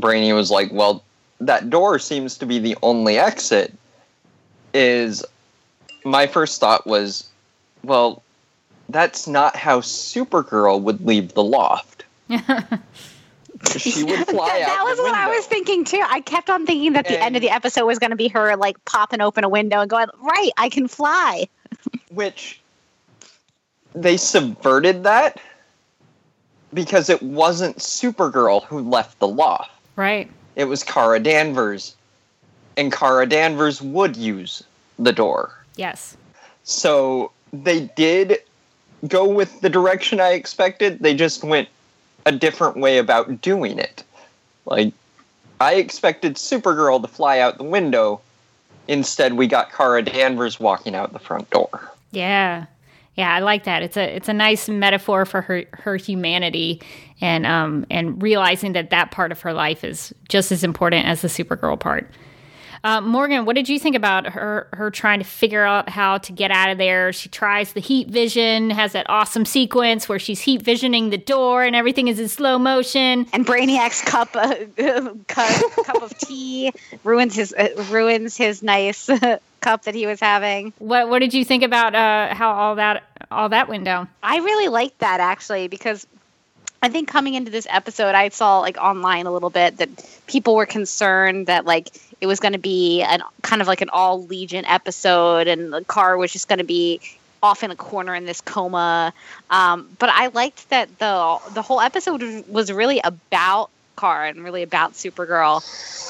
Brainy 0.00 0.32
was 0.32 0.50
like, 0.50 0.70
"Well, 0.72 1.04
that 1.40 1.70
door 1.70 1.98
seems 1.98 2.38
to 2.38 2.46
be 2.46 2.58
the 2.58 2.76
only 2.82 3.18
exit 3.18 3.74
is 4.72 5.24
my 6.04 6.26
first 6.26 6.60
thought 6.60 6.86
was 6.86 7.28
well 7.82 8.22
that's 8.88 9.26
not 9.26 9.56
how 9.56 9.80
supergirl 9.80 10.80
would 10.80 11.04
leave 11.04 11.34
the 11.34 11.44
loft. 11.44 12.04
She 13.78 14.04
would 14.04 14.26
fly 14.26 14.48
that, 14.48 14.62
out 14.62 14.66
that 14.66 14.84
was 14.84 14.98
what 14.98 15.14
i 15.14 15.34
was 15.34 15.46
thinking 15.46 15.82
too. 15.84 16.02
I 16.06 16.20
kept 16.20 16.50
on 16.50 16.66
thinking 16.66 16.92
that 16.92 17.08
the 17.08 17.18
end 17.18 17.36
of 17.36 17.42
the 17.42 17.48
episode 17.48 17.86
was 17.86 17.98
going 17.98 18.10
to 18.10 18.16
be 18.16 18.28
her 18.28 18.54
like 18.54 18.82
popping 18.84 19.22
open 19.22 19.44
a 19.44 19.48
window 19.48 19.80
and 19.80 19.88
going 19.88 20.08
right 20.20 20.50
i 20.58 20.68
can 20.68 20.86
fly. 20.88 21.48
Which 22.10 22.60
they 23.94 24.18
subverted 24.18 25.04
that 25.04 25.40
because 26.74 27.08
it 27.08 27.22
wasn't 27.22 27.78
supergirl 27.78 28.64
who 28.64 28.80
left 28.80 29.18
the 29.18 29.28
loft. 29.28 29.70
Right. 29.96 30.30
It 30.56 30.64
was 30.64 30.82
Kara 30.82 31.18
Danvers, 31.18 31.96
and 32.76 32.92
Kara 32.92 33.26
Danvers 33.26 33.80
would 33.80 34.16
use 34.16 34.62
the 34.98 35.12
door. 35.12 35.52
Yes. 35.76 36.16
So 36.64 37.32
they 37.52 37.90
did 37.96 38.38
go 39.08 39.28
with 39.28 39.60
the 39.60 39.68
direction 39.68 40.20
I 40.20 40.32
expected. 40.32 41.00
They 41.00 41.14
just 41.14 41.44
went 41.44 41.68
a 42.24 42.32
different 42.32 42.76
way 42.76 42.98
about 42.98 43.40
doing 43.40 43.78
it. 43.78 44.02
Like, 44.64 44.92
I 45.60 45.74
expected 45.74 46.34
Supergirl 46.34 47.00
to 47.02 47.08
fly 47.08 47.38
out 47.38 47.58
the 47.58 47.64
window. 47.64 48.20
Instead, 48.88 49.34
we 49.34 49.46
got 49.46 49.72
Kara 49.72 50.02
Danvers 50.02 50.60
walking 50.60 50.94
out 50.94 51.12
the 51.12 51.18
front 51.18 51.48
door. 51.50 51.92
Yeah. 52.10 52.66
Yeah, 53.16 53.34
I 53.34 53.40
like 53.40 53.64
that. 53.64 53.82
It's 53.82 53.96
a 53.96 54.14
it's 54.14 54.28
a 54.28 54.34
nice 54.34 54.68
metaphor 54.68 55.24
for 55.24 55.40
her 55.40 55.64
her 55.72 55.96
humanity 55.96 56.82
and 57.22 57.46
um 57.46 57.86
and 57.90 58.22
realizing 58.22 58.74
that 58.74 58.90
that 58.90 59.10
part 59.10 59.32
of 59.32 59.40
her 59.40 59.54
life 59.54 59.82
is 59.84 60.14
just 60.28 60.52
as 60.52 60.62
important 60.62 61.06
as 61.06 61.22
the 61.22 61.28
Supergirl 61.28 61.80
part. 61.80 62.10
Uh, 62.86 63.00
Morgan, 63.00 63.44
what 63.46 63.56
did 63.56 63.68
you 63.68 63.80
think 63.80 63.96
about 63.96 64.28
her 64.28 64.68
her 64.72 64.92
trying 64.92 65.18
to 65.18 65.24
figure 65.24 65.64
out 65.64 65.88
how 65.88 66.18
to 66.18 66.30
get 66.30 66.52
out 66.52 66.70
of 66.70 66.78
there? 66.78 67.12
She 67.12 67.28
tries 67.28 67.72
the 67.72 67.80
heat 67.80 68.06
vision, 68.06 68.70
has 68.70 68.92
that 68.92 69.10
awesome 69.10 69.44
sequence 69.44 70.08
where 70.08 70.20
she's 70.20 70.40
heat 70.40 70.62
visioning 70.62 71.10
the 71.10 71.18
door 71.18 71.64
and 71.64 71.74
everything 71.74 72.06
is 72.06 72.20
in 72.20 72.28
slow 72.28 72.60
motion. 72.60 73.26
And 73.32 73.44
Brainiac's 73.44 74.02
cup 74.02 74.36
uh, 74.36 74.54
cup, 75.26 75.84
cup 75.84 76.00
of 76.00 76.16
tea 76.16 76.70
ruins 77.02 77.34
his 77.34 77.52
uh, 77.52 77.70
ruins 77.90 78.36
his 78.36 78.62
nice 78.62 79.10
cup 79.60 79.82
that 79.82 79.96
he 79.96 80.06
was 80.06 80.20
having. 80.20 80.72
What 80.78 81.08
What 81.08 81.18
did 81.18 81.34
you 81.34 81.44
think 81.44 81.64
about 81.64 81.96
uh, 81.96 82.32
how 82.36 82.52
all 82.52 82.76
that 82.76 83.02
all 83.32 83.48
that 83.48 83.68
went 83.68 83.84
down? 83.84 84.08
I 84.22 84.36
really 84.36 84.68
liked 84.68 85.00
that 85.00 85.18
actually 85.18 85.66
because 85.66 86.06
I 86.82 86.88
think 86.88 87.08
coming 87.08 87.34
into 87.34 87.50
this 87.50 87.66
episode, 87.70 88.14
I 88.14 88.28
saw 88.28 88.60
like 88.60 88.76
online 88.76 89.26
a 89.26 89.32
little 89.32 89.50
bit 89.50 89.78
that 89.78 89.88
people 90.26 90.54
were 90.54 90.66
concerned 90.66 91.46
that 91.46 91.64
like 91.64 91.88
it 92.20 92.26
was 92.26 92.40
going 92.40 92.52
to 92.52 92.58
be 92.58 93.02
an 93.02 93.22
kind 93.42 93.62
of 93.62 93.68
like 93.68 93.80
an 93.80 93.88
all 93.90 94.24
Legion 94.24 94.64
episode, 94.64 95.48
and 95.48 95.72
the 95.72 95.84
car 95.84 96.16
was 96.16 96.32
just 96.32 96.48
going 96.48 96.58
to 96.58 96.64
be 96.64 97.00
off 97.42 97.62
in 97.62 97.70
a 97.70 97.76
corner 97.76 98.14
in 98.14 98.24
this 98.24 98.40
coma. 98.40 99.12
Um, 99.50 99.88
but 99.98 100.10
I 100.10 100.28
liked 100.28 100.68
that 100.70 100.98
the 100.98 101.38
the 101.54 101.62
whole 101.62 101.80
episode 101.80 102.46
was 102.48 102.72
really 102.72 103.00
about 103.00 103.70
Kara 103.96 104.28
and 104.28 104.44
really 104.44 104.62
about 104.62 104.92
Supergirl 104.92 105.62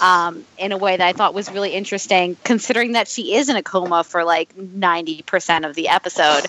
um, 0.03 0.45
in 0.59 0.73
a 0.73 0.77
way 0.77 0.97
that 0.97 1.07
I 1.07 1.13
thought 1.13 1.35
was 1.35 1.51
really 1.51 1.73
interesting, 1.73 2.37
considering 2.45 2.93
that 2.93 3.09
she 3.09 3.35
is 3.35 3.49
in 3.49 3.57
a 3.57 3.63
coma 3.63 4.05
for 4.05 4.25
like 4.25 4.55
90% 4.57 5.69
of 5.69 5.75
the 5.75 5.89
episode. 5.89 6.47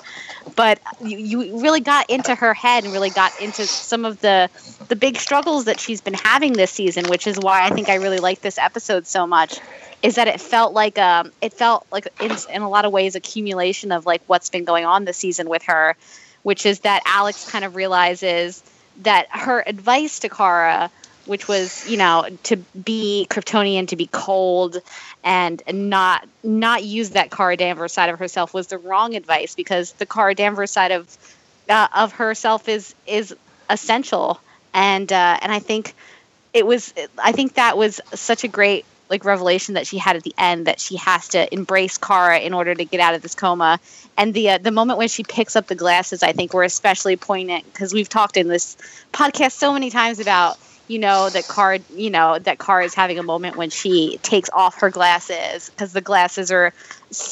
But 0.56 0.80
you, 1.04 1.18
you 1.18 1.62
really 1.62 1.82
got 1.82 2.10
into 2.10 2.36
her 2.36 2.54
head 2.54 2.84
and 2.84 2.94
really 2.94 3.10
got 3.10 3.40
into 3.42 3.66
some 3.66 4.06
of 4.06 4.20
the 4.22 4.50
the 4.88 4.96
big 4.96 5.18
struggles 5.18 5.66
that 5.66 5.80
she's 5.80 6.02
been 6.02 6.14
having 6.14 6.54
this 6.54 6.72
season, 6.72 7.10
which 7.10 7.28
is 7.28 7.38
why 7.38 7.66
I 7.66 7.70
think 7.70 7.90
I 7.90 7.96
really 7.96 8.20
like 8.20 8.42
this 8.42 8.58
episode 8.58 9.06
so 9.08 9.28
much. 9.28 9.60
Is 10.04 10.16
that 10.16 10.28
it 10.28 10.40
felt 10.40 10.74
like 10.74 10.98
um, 11.00 11.32
it 11.42 11.54
felt 11.54 11.88
like 11.92 12.08
in, 12.22 12.32
in 12.54 12.62
a 12.62 12.70
lot 12.70 12.86
of 12.86 12.92
ways 12.92 13.16
accumulation 13.16 13.92
of 13.92 14.06
like 14.06 14.22
what's 14.28 14.50
been 14.50 14.64
going 14.64 14.86
on 14.86 15.06
this 15.06 15.18
season 15.18 15.50
with 15.50 15.64
her, 15.64 15.96
which 16.44 16.66
is 16.66 16.82
that 16.82 17.02
Alex 17.06 17.50
kind 17.50 17.66
of 17.66 17.76
realizes 17.76 18.64
that 19.02 19.28
her 19.30 19.64
advice 19.66 20.20
to 20.20 20.30
Kara 20.30 20.92
which 21.28 21.48
was 21.48 21.88
you 21.90 21.98
know 21.98 22.28
to 22.44 22.58
be 22.58 23.28
Kryptonian, 23.30 23.88
to 23.90 23.96
be 23.96 24.08
cold, 24.12 24.78
and 25.24 25.62
not 25.72 26.28
not 26.44 26.84
use 26.84 27.12
that 27.12 27.32
Kara 27.32 27.58
Danvers 27.58 27.94
side 27.94 28.10
of 28.10 28.20
herself 28.20 28.54
was 28.54 28.68
the 28.68 28.78
wrong 28.78 29.16
advice 29.16 29.56
because 29.56 29.92
the 29.94 30.06
Kara 30.06 30.36
Danvers 30.36 30.72
side 30.72 30.92
of 30.92 31.18
uh, 31.70 31.88
of 31.94 32.14
herself 32.14 32.68
is 32.68 32.96
is 33.06 33.36
essential, 33.70 34.40
and 34.74 35.12
uh, 35.12 35.38
and 35.42 35.52
I 35.52 35.60
think 35.60 35.94
it 36.54 36.66
was 36.66 36.94
I 37.18 37.32
think 37.32 37.56
that 37.56 37.78
was 37.78 38.02
such 38.14 38.44
a 38.44 38.48
great 38.48 38.86
like 39.10 39.24
revelation 39.24 39.76
that 39.76 39.88
she 39.88 39.98
had 39.98 40.16
at 40.16 40.24
the 40.24 40.34
end 40.38 40.68
that 40.68 40.80
she 40.80 40.98
has 40.98 41.30
to 41.30 41.54
embrace 41.54 41.98
Kara 41.98 42.40
in 42.40 42.54
order 42.54 42.76
to 42.76 42.86
get 42.86 43.00
out 43.00 43.14
of 43.14 43.22
this 43.22 43.36
coma. 43.36 43.80
And 44.18 44.34
the 44.34 44.52
uh, 44.52 44.58
the 44.58 44.72
moment 44.72 44.98
when 44.98 45.08
she 45.08 45.24
picks 45.24 45.56
up 45.56 45.68
the 45.68 45.76
glasses, 45.76 46.24
I 46.24 46.34
think 46.34 46.54
were 46.54 46.64
especially 46.64 47.16
poignant 47.16 47.66
because 47.72 47.94
we've 47.94 48.10
talked 48.10 48.38
in 48.38 48.48
this 48.48 48.78
podcast 49.14 49.54
so 49.54 49.74
many 49.74 49.90
times 49.90 50.20
about 50.20 50.58
you 50.88 51.00
know 51.00 51.30
that 51.30 51.48
Car, 51.48 51.78
you 51.94 52.10
know 52.10 52.40
that 52.40 52.58
Car 52.58 52.82
is 52.82 52.94
having 52.94 53.20
a 53.20 53.24
moment 53.24 53.56
when 53.56 53.70
she 53.70 54.18
takes 54.24 54.50
off 54.54 54.80
her 54.80 54.90
glasses 54.90 55.70
because 55.70 55.94
the 55.94 56.02
glasses 56.02 56.52
are 56.52 56.74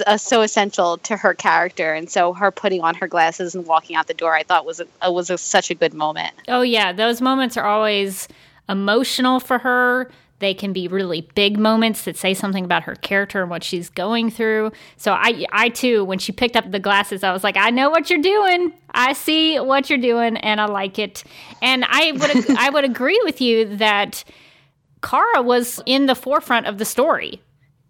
uh, 0.06 0.18
so 0.18 0.42
essential 0.42 0.98
to 1.00 1.18
her 1.18 1.34
character, 1.34 1.94
and 1.94 2.10
so 2.10 2.34
her 2.34 2.52
putting 2.52 2.82
on 2.82 2.96
her 2.96 3.08
glasses 3.08 3.56
and 3.56 3.66
walking 3.66 3.96
out 3.96 4.08
the 4.08 4.14
door, 4.14 4.36
I 4.36 4.44
thought 4.44 4.66
was 4.66 4.82
a, 5.02 5.12
was 5.12 5.30
a, 5.30 5.38
such 5.38 5.70
a 5.70 5.76
good 5.76 5.94
moment. 5.94 6.34
Oh 6.48 6.62
yeah, 6.62 6.92
those 6.92 7.22
moments 7.22 7.58
are 7.58 7.66
always 7.66 8.28
emotional 8.68 9.40
for 9.40 9.60
her 9.60 10.10
they 10.40 10.54
can 10.54 10.74
be 10.74 10.88
really 10.88 11.22
big 11.34 11.58
moments 11.58 12.04
that 12.04 12.18
say 12.18 12.34
something 12.34 12.66
about 12.66 12.84
her 12.84 12.96
character 12.96 13.42
and 13.42 13.50
what 13.50 13.64
she's 13.64 13.90
going 13.90 14.30
through. 14.30 14.72
So 14.98 15.14
I 15.14 15.46
I 15.52 15.70
too 15.70 16.04
when 16.04 16.20
she 16.20 16.32
picked 16.32 16.56
up 16.56 16.70
the 16.70 16.80
glasses 16.80 17.24
I 17.24 17.32
was 17.32 17.44
like 17.44 17.58
I 17.58 17.70
know 17.70 17.90
what 17.90 18.10
you're 18.10 18.22
doing. 18.22 18.74
I 18.94 19.14
see 19.14 19.60
what 19.60 19.90
you're 19.90 20.00
doing 20.00 20.38
and 20.38 20.60
I 20.60 20.66
like 20.66 21.00
it. 21.00 21.24
And 21.62 21.86
I 21.88 22.12
would 22.12 22.58
I 22.58 22.70
would 22.70 22.84
agree 22.84 23.20
with 23.24 23.42
you 23.42 23.78
that 23.78 24.24
Kara 25.02 25.42
was 25.42 25.82
in 25.86 26.06
the 26.08 26.16
forefront 26.16 26.68
of 26.68 26.78
the 26.80 26.86
story. 26.86 27.42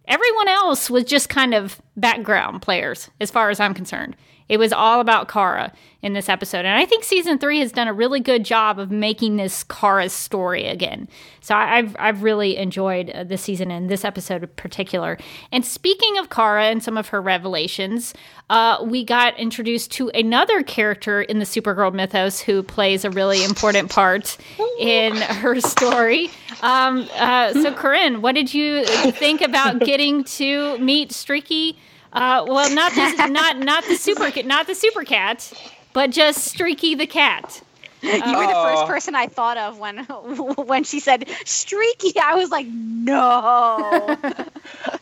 Everyone 0.08 0.48
else 0.48 0.90
was 0.90 1.04
just 1.04 1.30
kind 1.30 1.56
of 1.56 1.82
background 1.98 2.62
players 2.62 3.10
as 3.20 3.32
far 3.32 3.50
as 3.50 3.60
I'm 3.60 3.74
concerned. 3.74 4.16
It 4.48 4.58
was 4.58 4.72
all 4.72 5.00
about 5.00 5.28
Kara 5.28 5.74
in 6.02 6.14
this 6.14 6.30
episode. 6.30 6.66
And 6.66 6.78
I 6.78 6.86
think 6.86 7.04
season 7.04 7.40
three 7.40 7.60
has 7.62 7.72
done 7.72 7.88
a 7.88 7.94
really 7.94 8.20
good 8.20 8.46
job 8.46 8.78
of 8.78 8.92
making 8.92 9.38
this 9.38 9.64
Kara's 9.64 10.14
story 10.14 10.68
again. 10.68 11.08
So 11.42 11.56
I've, 11.56 11.96
I've 11.98 12.22
really 12.22 12.58
enjoyed 12.58 13.10
uh, 13.10 13.24
this 13.24 13.42
season 13.42 13.72
and 13.72 13.90
this 13.90 14.06
episode 14.06 14.44
in 14.44 14.50
particular. 14.50 15.18
And 15.52 15.66
speaking 15.66 16.20
of 16.20 16.30
Kara 16.30 16.66
and 16.66 16.84
some 16.84 16.96
of 16.96 17.08
her 17.08 17.20
revelations, 17.20 18.14
uh, 18.52 18.78
we 18.86 19.04
got 19.04 19.36
introduced 19.40 19.92
to 19.94 20.10
another 20.10 20.62
character 20.62 21.24
in 21.24 21.40
the 21.40 21.46
Supergirl 21.46 21.92
mythos 21.92 22.40
who 22.40 22.62
plays 22.62 23.04
a 23.04 23.10
really 23.10 23.44
important 23.44 23.90
part 23.90 24.38
in 24.80 25.16
her 25.16 25.60
story. 25.60 26.30
Um, 26.62 27.10
uh, 27.16 27.54
so, 27.54 27.74
Corinne, 27.74 28.22
what 28.22 28.36
did 28.36 28.54
you 28.54 28.86
think 29.12 29.42
about 29.42 29.80
getting 29.80 30.24
to 30.26 30.78
meet 30.78 31.12
Streaky? 31.12 31.80
Uh, 32.16 32.46
well, 32.48 32.74
not 32.74 32.94
the, 32.94 33.28
not 33.28 33.60
not 33.60 33.84
the 33.86 33.98
super 33.98 34.32
not 34.44 34.68
the 34.68 34.76
super 34.76 35.04
cat, 35.04 35.52
but 35.92 36.12
just 36.12 36.46
Streaky 36.46 36.96
the 36.96 37.08
cat. 37.08 37.62
You 38.02 38.12
were 38.12 38.48
the 38.48 38.54
first 38.54 38.84
oh. 38.84 38.88
person 38.88 39.16
I 39.16 39.28
thought 39.28 39.58
of 39.58 39.80
when 39.80 39.98
when 40.56 40.84
she 40.86 41.00
said 41.00 41.28
Streaky. 41.44 42.14
I 42.20 42.36
was 42.36 42.50
like, 42.52 42.68
no. 42.68 44.18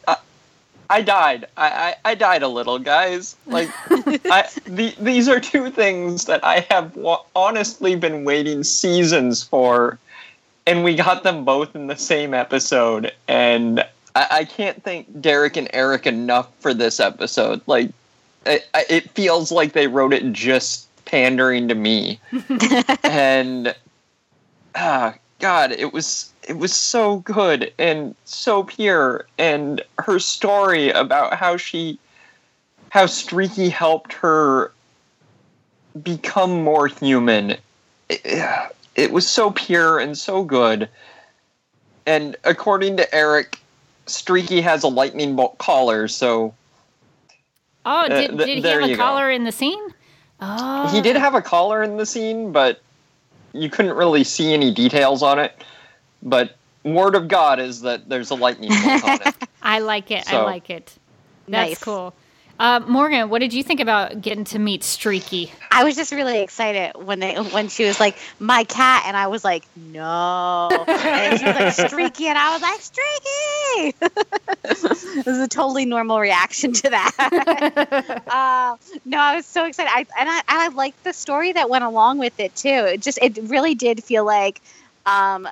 I 0.90 1.02
died. 1.02 1.46
I, 1.58 1.68
I, 1.70 1.96
I, 2.12 2.16
died 2.16 2.44
a 2.44 2.48
little, 2.48 2.78
guys. 2.78 3.36
Like, 3.48 3.70
I, 3.90 4.48
the, 4.66 4.94
these 5.00 5.28
are 5.28 5.40
two 5.40 5.72
things 5.72 6.26
that 6.26 6.44
I 6.44 6.68
have 6.70 6.96
wa- 6.96 7.24
honestly 7.36 7.96
been 7.96 8.26
waiting 8.26 8.64
seasons 8.64 9.42
for, 9.42 9.98
and 10.68 10.84
we 10.84 10.96
got 10.96 11.24
them 11.24 11.46
both 11.46 11.76
in 11.76 11.88
the 11.88 11.96
same 11.96 12.34
episode, 12.34 13.12
and 13.28 13.84
I, 14.16 14.28
I 14.32 14.46
can't 14.46 14.84
thank 14.84 15.22
Derek 15.22 15.58
and 15.58 15.70
Eric 15.74 16.06
enough 16.08 16.50
for 16.60 16.74
this 16.74 17.00
episode. 17.00 17.62
Like, 17.68 17.92
it, 18.46 18.68
it 18.90 19.10
feels 19.12 19.52
like 19.52 19.74
they 19.74 19.88
wrote 19.88 20.14
it 20.14 20.32
just 20.34 20.88
pandering 21.06 21.68
to 21.68 21.76
me, 21.76 22.20
and 23.04 23.76
ah, 24.76 25.16
God, 25.40 25.72
it 25.72 25.94
was 25.94 26.32
it 26.48 26.58
was 26.58 26.74
so 26.74 27.18
good 27.18 27.72
and 27.80 28.16
so 28.26 28.64
pure, 28.64 29.26
and 29.38 29.82
her 30.00 30.20
story 30.20 30.90
about 30.90 31.36
how 31.36 31.58
she, 31.58 32.00
how 32.90 33.06
Streaky 33.06 33.70
helped 33.70 34.14
her 34.14 34.72
become 36.02 36.64
more 36.64 36.88
human. 36.88 37.58
It, 38.10 38.72
it 38.96 39.12
was 39.12 39.28
so 39.28 39.52
pure 39.52 40.00
and 40.00 40.18
so 40.18 40.44
good. 40.44 40.90
And 42.06 42.36
according 42.44 42.98
to 42.98 43.16
Eric, 43.16 43.58
Streaky 44.06 44.62
has 44.62 44.84
a 44.84 44.88
lightning 44.88 45.36
bolt 45.36 45.58
collar, 45.58 46.08
so. 46.08 46.54
Oh, 47.86 48.08
did, 48.08 48.32
uh, 48.32 48.46
th- 48.46 48.64
did 48.64 48.64
he 48.64 48.70
have 48.70 48.90
a 48.90 48.96
collar 48.96 49.30
go. 49.30 49.36
in 49.36 49.44
the 49.44 49.52
scene? 49.52 49.82
Oh. 50.42 50.88
He 50.88 51.02
did 51.02 51.16
have 51.16 51.36
a 51.36 51.42
collar 51.42 51.84
in 51.84 51.98
the 51.98 52.06
scene, 52.06 52.52
but 52.52 52.82
you 53.54 53.70
couldn't 53.70 53.96
really 53.96 54.24
see 54.24 54.54
any 54.54 54.74
details 54.74 55.24
on 55.24 55.40
it. 55.40 55.64
But 56.22 56.56
word 56.84 57.16
of 57.16 57.28
God 57.28 57.60
is 57.60 57.82
that 57.82 58.10
there's 58.10 58.30
a 58.30 58.36
lightning 58.36 58.70
bolt 58.70 59.04
on 59.04 59.22
it. 59.26 59.36
I 59.62 59.80
like 59.80 60.12
it. 60.12 60.26
So, 60.26 60.42
I 60.42 60.44
like 60.44 60.70
it. 60.70 60.94
That's 61.48 61.70
nice. 61.70 61.80
cool. 61.80 62.14
Uh, 62.64 62.80
Morgan, 62.88 63.30
what 63.30 63.40
did 63.40 63.52
you 63.52 63.62
think 63.62 63.82
about 63.82 64.22
getting 64.22 64.46
to 64.46 64.58
meet 64.58 64.86
Streaky? 64.86 65.52
I 65.70 65.84
was 65.84 65.98
just 65.98 66.14
really 66.14 66.40
excited 66.40 66.94
when 66.96 67.20
they 67.20 67.36
when 67.36 67.68
she 67.68 67.84
was 67.84 68.00
like 68.00 68.16
my 68.40 68.64
cat, 68.64 69.04
and 69.06 69.18
I 69.18 69.28
was 69.28 69.44
like 69.44 69.66
no, 69.76 70.70
and 70.88 71.40
she 71.42 71.46
was 71.46 71.56
like 71.56 71.90
Streaky, 71.90 72.28
and 72.28 72.38
I 72.38 72.54
was 72.54 72.62
like 72.62 72.80
Streaky. 72.80 74.16
this 74.64 75.28
is 75.28 75.40
a 75.40 75.48
totally 75.50 75.84
normal 75.84 76.22
reaction 76.22 76.72
to 76.72 76.90
that. 76.90 78.24
uh, 78.28 78.78
no, 79.04 79.18
I 79.18 79.36
was 79.36 79.46
so 79.46 79.66
excited, 79.66 79.92
I, 79.94 80.06
and 80.18 80.30
I 80.30 80.42
I 80.48 80.68
liked 80.70 81.04
the 81.04 81.12
story 81.12 81.52
that 81.52 81.70
went 81.70 81.84
along 81.84 82.20
with 82.20 82.40
it 82.40 82.56
too. 82.56 82.70
It 82.70 83.02
just 83.02 83.20
it 83.22 83.40
really 83.42 83.76
did 83.76 84.02
feel 84.06 84.24
like 84.24 84.62
um, 85.06 85.48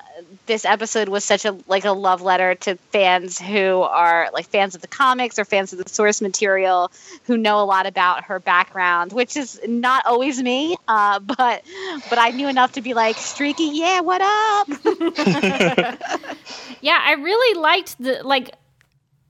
this 0.46 0.64
episode 0.64 1.08
was 1.08 1.24
such 1.24 1.44
a 1.44 1.56
like 1.66 1.84
a 1.84 1.92
love 1.92 2.22
letter 2.22 2.54
to 2.54 2.76
fans 2.90 3.38
who 3.38 3.82
are 3.82 4.30
like 4.32 4.46
fans 4.46 4.74
of 4.74 4.80
the 4.80 4.88
comics 4.88 5.38
or 5.38 5.44
fans 5.44 5.72
of 5.72 5.82
the 5.82 5.88
source 5.88 6.22
material 6.22 6.90
who 7.24 7.36
know 7.36 7.60
a 7.60 7.66
lot 7.66 7.86
about 7.86 8.24
her 8.24 8.40
background, 8.40 9.12
which 9.12 9.36
is 9.36 9.60
not 9.66 10.06
always 10.06 10.42
me, 10.42 10.76
uh, 10.88 11.18
but 11.18 11.62
but 12.08 12.18
I 12.18 12.30
knew 12.30 12.48
enough 12.48 12.72
to 12.72 12.80
be 12.80 12.94
like 12.94 13.16
streaky, 13.16 13.70
yeah, 13.72 14.00
what 14.00 14.22
up? 14.22 14.68
yeah, 16.80 16.98
I 17.02 17.16
really 17.18 17.60
liked 17.60 18.02
the 18.02 18.22
like 18.24 18.54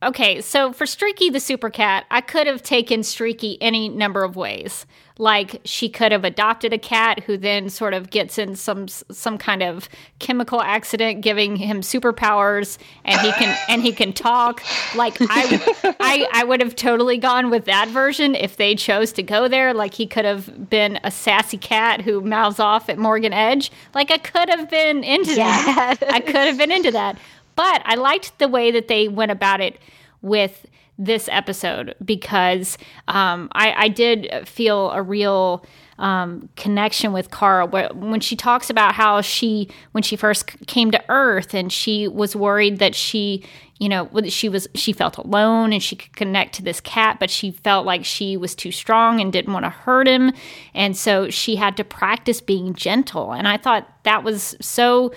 Okay, 0.02 0.40
so 0.40 0.72
for 0.72 0.84
Streaky 0.84 1.30
the 1.30 1.38
Super 1.38 1.70
Cat, 1.70 2.06
I 2.10 2.22
could 2.22 2.48
have 2.48 2.60
taken 2.60 3.04
Streaky 3.04 3.56
any 3.60 3.88
number 3.88 4.24
of 4.24 4.34
ways. 4.34 4.84
Like 5.22 5.60
she 5.64 5.88
could 5.88 6.10
have 6.10 6.24
adopted 6.24 6.72
a 6.72 6.78
cat 6.78 7.22
who 7.22 7.36
then 7.36 7.70
sort 7.70 7.94
of 7.94 8.10
gets 8.10 8.38
in 8.38 8.56
some 8.56 8.88
some 8.88 9.38
kind 9.38 9.62
of 9.62 9.88
chemical 10.18 10.60
accident, 10.60 11.20
giving 11.20 11.54
him 11.54 11.80
superpowers, 11.80 12.76
and 13.04 13.20
he 13.20 13.30
can 13.30 13.56
and 13.68 13.82
he 13.82 13.92
can 13.92 14.12
talk. 14.12 14.64
Like 14.96 15.18
I, 15.20 15.94
I, 16.00 16.26
I 16.32 16.42
would 16.42 16.60
have 16.60 16.74
totally 16.74 17.18
gone 17.18 17.50
with 17.50 17.66
that 17.66 17.86
version 17.86 18.34
if 18.34 18.56
they 18.56 18.74
chose 18.74 19.12
to 19.12 19.22
go 19.22 19.46
there. 19.46 19.72
Like 19.72 19.94
he 19.94 20.08
could 20.08 20.24
have 20.24 20.68
been 20.68 20.98
a 21.04 21.12
sassy 21.12 21.56
cat 21.56 22.00
who 22.00 22.20
mouths 22.20 22.58
off 22.58 22.88
at 22.88 22.98
Morgan 22.98 23.32
Edge. 23.32 23.70
Like 23.94 24.10
I 24.10 24.18
could 24.18 24.48
have 24.48 24.68
been 24.68 25.04
into 25.04 25.36
yeah. 25.36 25.94
that. 25.94 26.02
I 26.12 26.18
could 26.18 26.34
have 26.34 26.58
been 26.58 26.72
into 26.72 26.90
that. 26.90 27.16
But 27.54 27.82
I 27.84 27.94
liked 27.94 28.36
the 28.40 28.48
way 28.48 28.72
that 28.72 28.88
they 28.88 29.06
went 29.06 29.30
about 29.30 29.60
it 29.60 29.78
with 30.20 30.66
this 30.98 31.28
episode 31.30 31.94
because 32.04 32.78
um, 33.08 33.48
I, 33.52 33.72
I, 33.84 33.88
did 33.88 34.46
feel 34.46 34.90
a 34.90 35.02
real 35.02 35.64
um, 35.98 36.48
connection 36.56 37.12
with 37.12 37.30
Kara. 37.30 37.66
When 37.66 38.20
she 38.20 38.36
talks 38.36 38.70
about 38.70 38.94
how 38.94 39.20
she, 39.20 39.68
when 39.92 40.02
she 40.02 40.16
first 40.16 40.66
came 40.66 40.90
to 40.90 41.02
Earth, 41.08 41.54
and 41.54 41.72
she 41.72 42.08
was 42.08 42.36
worried 42.36 42.78
that 42.78 42.94
she 42.94 43.42
you 43.82 43.88
know 43.88 44.08
she 44.28 44.48
was 44.48 44.68
she 44.76 44.92
felt 44.92 45.18
alone 45.18 45.72
and 45.72 45.82
she 45.82 45.96
could 45.96 46.14
connect 46.14 46.54
to 46.54 46.62
this 46.62 46.80
cat 46.80 47.16
but 47.18 47.28
she 47.28 47.50
felt 47.50 47.84
like 47.84 48.04
she 48.04 48.36
was 48.36 48.54
too 48.54 48.70
strong 48.70 49.20
and 49.20 49.32
didn't 49.32 49.52
want 49.52 49.64
to 49.64 49.70
hurt 49.70 50.06
him. 50.06 50.32
And 50.72 50.96
so 50.96 51.30
she 51.30 51.56
had 51.56 51.76
to 51.78 51.84
practice 51.84 52.40
being 52.40 52.74
gentle. 52.74 53.32
And 53.32 53.48
i 53.48 53.56
thought 53.56 53.88
that 54.04 54.22
was 54.22 54.54
so 54.60 55.12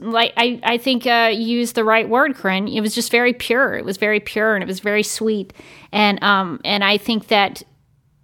like 0.00 0.32
i, 0.38 0.58
I 0.62 0.78
think 0.78 1.06
uh, 1.06 1.30
you 1.34 1.58
used 1.58 1.74
the 1.74 1.84
right 1.84 2.08
word 2.08 2.36
corinne. 2.36 2.68
It 2.68 2.80
was 2.80 2.94
just 2.94 3.10
very 3.10 3.34
pure. 3.34 3.74
It 3.74 3.84
was 3.84 3.98
very 3.98 4.20
pure 4.20 4.54
and 4.54 4.62
it 4.62 4.66
was 4.66 4.80
very 4.80 5.02
sweet. 5.02 5.52
And 5.92 6.22
um 6.24 6.58
and 6.64 6.82
i 6.82 6.96
think 6.96 7.28
that 7.28 7.62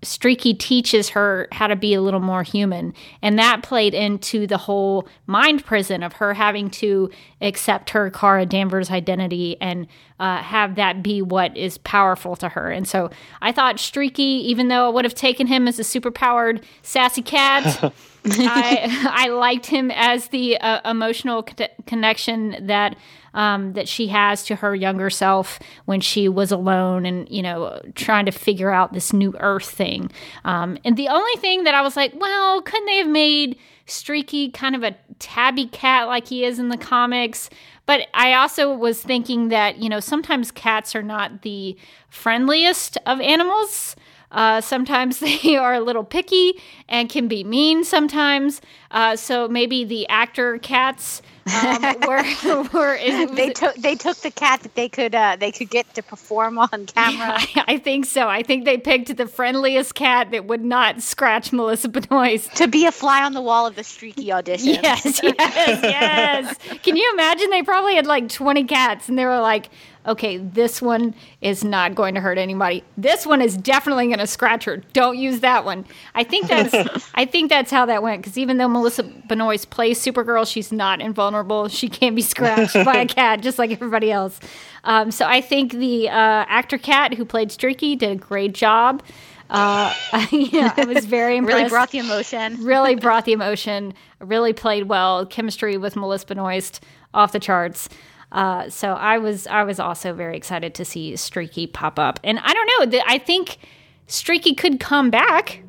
Streaky 0.03 0.53
teaches 0.53 1.11
her 1.11 1.47
how 1.53 1.69
to 1.69 1.77
be 1.77 1.95
a 1.95 2.01
little 2.01 2.21
more 2.21 2.43
human. 2.43 2.93
And 3.23 3.39
that 3.39 3.63
played 3.63 3.95
into 3.95 4.47
the 4.47 4.59
whole 4.59 5.09
mind 5.27 5.65
prison 5.65 6.03
of 6.03 6.15
her 6.15 6.35
having 6.35 6.71
to 6.71 7.11
accept 7.41 7.91
her 7.91 8.11
Kara 8.11 8.45
Danvers 8.45 8.91
identity 8.91 9.57
and 9.61 9.87
uh, 10.19 10.39
have 10.39 10.75
that 10.75 11.03
be 11.03 11.23
what 11.23 11.57
is 11.57 11.79
powerful 11.79 12.37
to 12.37 12.49
her. 12.49 12.71
And 12.71 12.87
so 12.87 13.11
I 13.41 13.53
thought 13.53 13.79
Streaky, 13.79 14.23
even 14.23 14.69
though 14.69 14.87
I 14.87 14.89
would 14.89 15.05
have 15.05 15.15
taken 15.15 15.47
him 15.47 15.69
as 15.69 15.79
a 15.79 15.83
superpowered 15.83 16.63
sassy 16.83 17.23
cat, 17.23 17.93
I 18.25 19.05
I 19.11 19.29
liked 19.29 19.67
him 19.67 19.91
as 19.91 20.29
the 20.29 20.59
uh, 20.59 20.89
emotional 20.89 21.43
co- 21.43 21.67
connection 21.87 22.67
that 22.67 22.97
um, 23.35 23.73
that 23.73 23.89
she 23.89 24.09
has 24.09 24.45
to 24.45 24.57
her 24.57 24.75
younger 24.75 25.11
self 25.11 25.59
when 25.87 26.01
she 26.01 26.29
was 26.29 26.53
alone 26.53 27.07
and 27.07 27.29
you 27.29 27.43
know 27.43 27.81
trying 27.95 28.27
to 28.27 28.33
figure 28.33 28.71
out 28.71 28.93
this 28.93 29.13
new 29.13 29.35
Earth 29.39 29.71
thing. 29.71 30.11
Um, 30.45 30.79
and 30.85 30.97
the 30.97 31.09
only 31.09 31.37
thing 31.41 31.65
that 31.65 31.75
I 31.75 31.83
was 31.83 31.97
like, 31.97 32.13
well, 32.15 32.63
couldn't 32.63 32.87
they 32.87 32.99
have 32.99 33.09
made 33.09 33.59
Streaky 33.87 34.51
kind 34.51 34.77
of 34.77 34.83
a 34.83 34.97
tabby 35.19 35.67
cat 35.67 36.07
like 36.07 36.27
he 36.29 36.45
is 36.45 36.59
in 36.59 36.69
the 36.69 36.77
comics? 36.77 37.51
But 37.85 38.07
I 38.15 38.35
also 38.35 38.73
was 38.73 39.03
thinking 39.03 39.49
that 39.49 39.79
you 39.79 39.89
know 39.89 40.01
sometimes 40.01 40.51
cats 40.51 40.95
are 40.95 41.03
not 41.03 41.43
the 41.43 41.77
friendliest 42.09 42.99
of 43.07 43.21
animals. 43.21 43.97
Uh, 44.33 44.61
sometimes 44.61 45.19
they 45.21 45.57
are 45.57 45.75
a 45.75 45.81
little 45.81 46.05
picky 46.05 46.55
and 46.89 47.09
can 47.09 47.29
be 47.29 47.45
mean 47.45 47.85
sometimes. 47.85 48.61
Uh, 48.91 49.15
so 49.17 49.47
maybe 49.47 49.85
the 49.85 50.09
actor 50.09 50.59
cats 50.59 51.23
um, 51.47 51.83
were, 52.07 52.65
were 52.73 52.99
they 53.35 53.51
took 53.51 53.75
they 53.77 53.95
took 53.95 54.17
the 54.19 54.31
cat 54.31 54.61
that 54.61 54.75
they 54.75 54.89
could 54.89 55.15
uh, 55.15 55.37
they 55.39 55.51
could 55.51 55.71
get 55.71 55.93
to 55.95 56.03
perform 56.03 56.59
on 56.59 56.87
camera. 56.95 57.39
Yeah, 57.55 57.65
I, 57.67 57.75
I, 57.75 57.79
think 57.79 58.07
so. 58.07 58.29
I 58.29 58.43
think 58.43 58.65
they 58.65 58.79
picked 58.79 59.17
the 59.17 59.27
friendliest 59.27 59.95
cat 59.95 60.31
that 60.31 60.47
would 60.47 60.65
not 60.65 61.03
scratch 61.03 61.53
Melissa 61.53 61.89
Benoist 61.89 62.55
to 62.57 62.69
be 62.69 62.87
a 62.87 62.93
fly 62.93 63.25
on 63.25 63.33
the 63.33 63.43
wall 63.43 63.67
of 63.67 63.77
the 63.77 63.85
streaky 63.85 64.33
audition. 64.33 64.79
Yes, 64.83 65.21
yes, 65.23 65.83
yes. 65.83 66.57
Can 66.83 66.97
you 66.97 67.11
imagine? 67.13 67.51
They 67.51 67.63
probably 67.63 67.97
had 67.97 68.07
like 68.07 68.29
twenty 68.29 68.65
cats, 68.65 69.09
and 69.09 69.19
they 69.19 69.25
were 69.25 69.41
like 69.41 69.69
okay, 70.07 70.37
this 70.39 70.83
one 70.83 71.15
is 71.41 71.63
not 71.63 71.95
going 71.95 72.15
to 72.15 72.21
hurt 72.21 72.39
anybody. 72.39 72.83
This 72.97 73.27
one 73.27 73.41
is 73.41 73.57
definitely 73.57 74.07
going 74.07 74.19
to 74.19 74.27
scratch 74.27 74.65
her. 74.65 74.79
Don't 74.93 75.19
use 75.19 75.41
that 75.41 75.65
one. 75.65 75.85
I 76.15 76.25
think 76.25 76.49
that's 76.49 77.11
I 77.15 77.25
think 77.25 77.51
that's 77.51 77.71
how 77.71 77.87
that 77.87 78.03
went 78.03 78.23
because 78.23 78.39
even 78.39 78.59
though 78.59 78.69
Melissa 78.69 79.03
Benoist 79.03 79.71
plays 79.71 80.01
Supergirl, 80.05 80.51
she's 80.51 80.73
not 80.73 81.01
invulnerable. 81.01 81.69
She 81.69 81.89
can't 81.89 82.17
be 82.17 82.23
scratched 82.23 82.75
by 82.75 82.97
a 82.97 83.07
cat 83.07 83.41
just 83.41 83.59
like 83.59 83.71
everybody 83.71 84.11
else. 84.11 84.41
Um, 84.85 85.11
so 85.11 85.27
I 85.27 85.41
think 85.41 85.73
the 85.73 86.09
uh, 86.09 86.13
actor 86.49 86.79
cat 86.79 87.15
who 87.15 87.25
played 87.25 87.53
Streaky 87.53 87.97
did 87.97 88.11
a 88.11 88.17
great 88.17 88.53
job. 88.53 89.03
Uh, 89.51 89.95
yeah, 90.33 90.73
it 90.79 90.89
was 90.89 91.05
very 91.05 91.37
impressed. 91.37 91.57
really 91.57 91.69
brought 91.69 91.91
the 91.91 91.99
emotion. 91.99 92.65
really 92.65 92.95
brought 92.95 93.25
the 93.27 93.33
emotion. 93.33 93.95
Really 94.19 94.53
played 94.53 94.89
well. 94.89 95.27
Chemistry 95.27 95.77
with 95.77 95.95
Melissa 95.95 96.27
Benoist 96.27 96.83
off 97.15 97.33
the 97.33 97.41
charts. 97.41 97.89
Uh, 98.33 98.69
so 98.71 98.95
I 98.95 99.19
was 99.19 99.47
I 99.47 99.63
was 99.63 99.79
also 99.79 100.15
very 100.15 100.37
excited 100.37 100.75
to 100.77 100.85
see 100.85 101.15
Streaky 101.17 101.67
pop 101.67 101.99
up, 101.99 102.19
and 102.25 102.39
I 102.39 102.53
don't 102.55 102.93
know. 102.93 103.01
I 103.07 103.19
think 103.19 103.59
Streaky 104.07 104.55
could 104.55 104.81
come 104.81 105.11
back. 105.11 105.63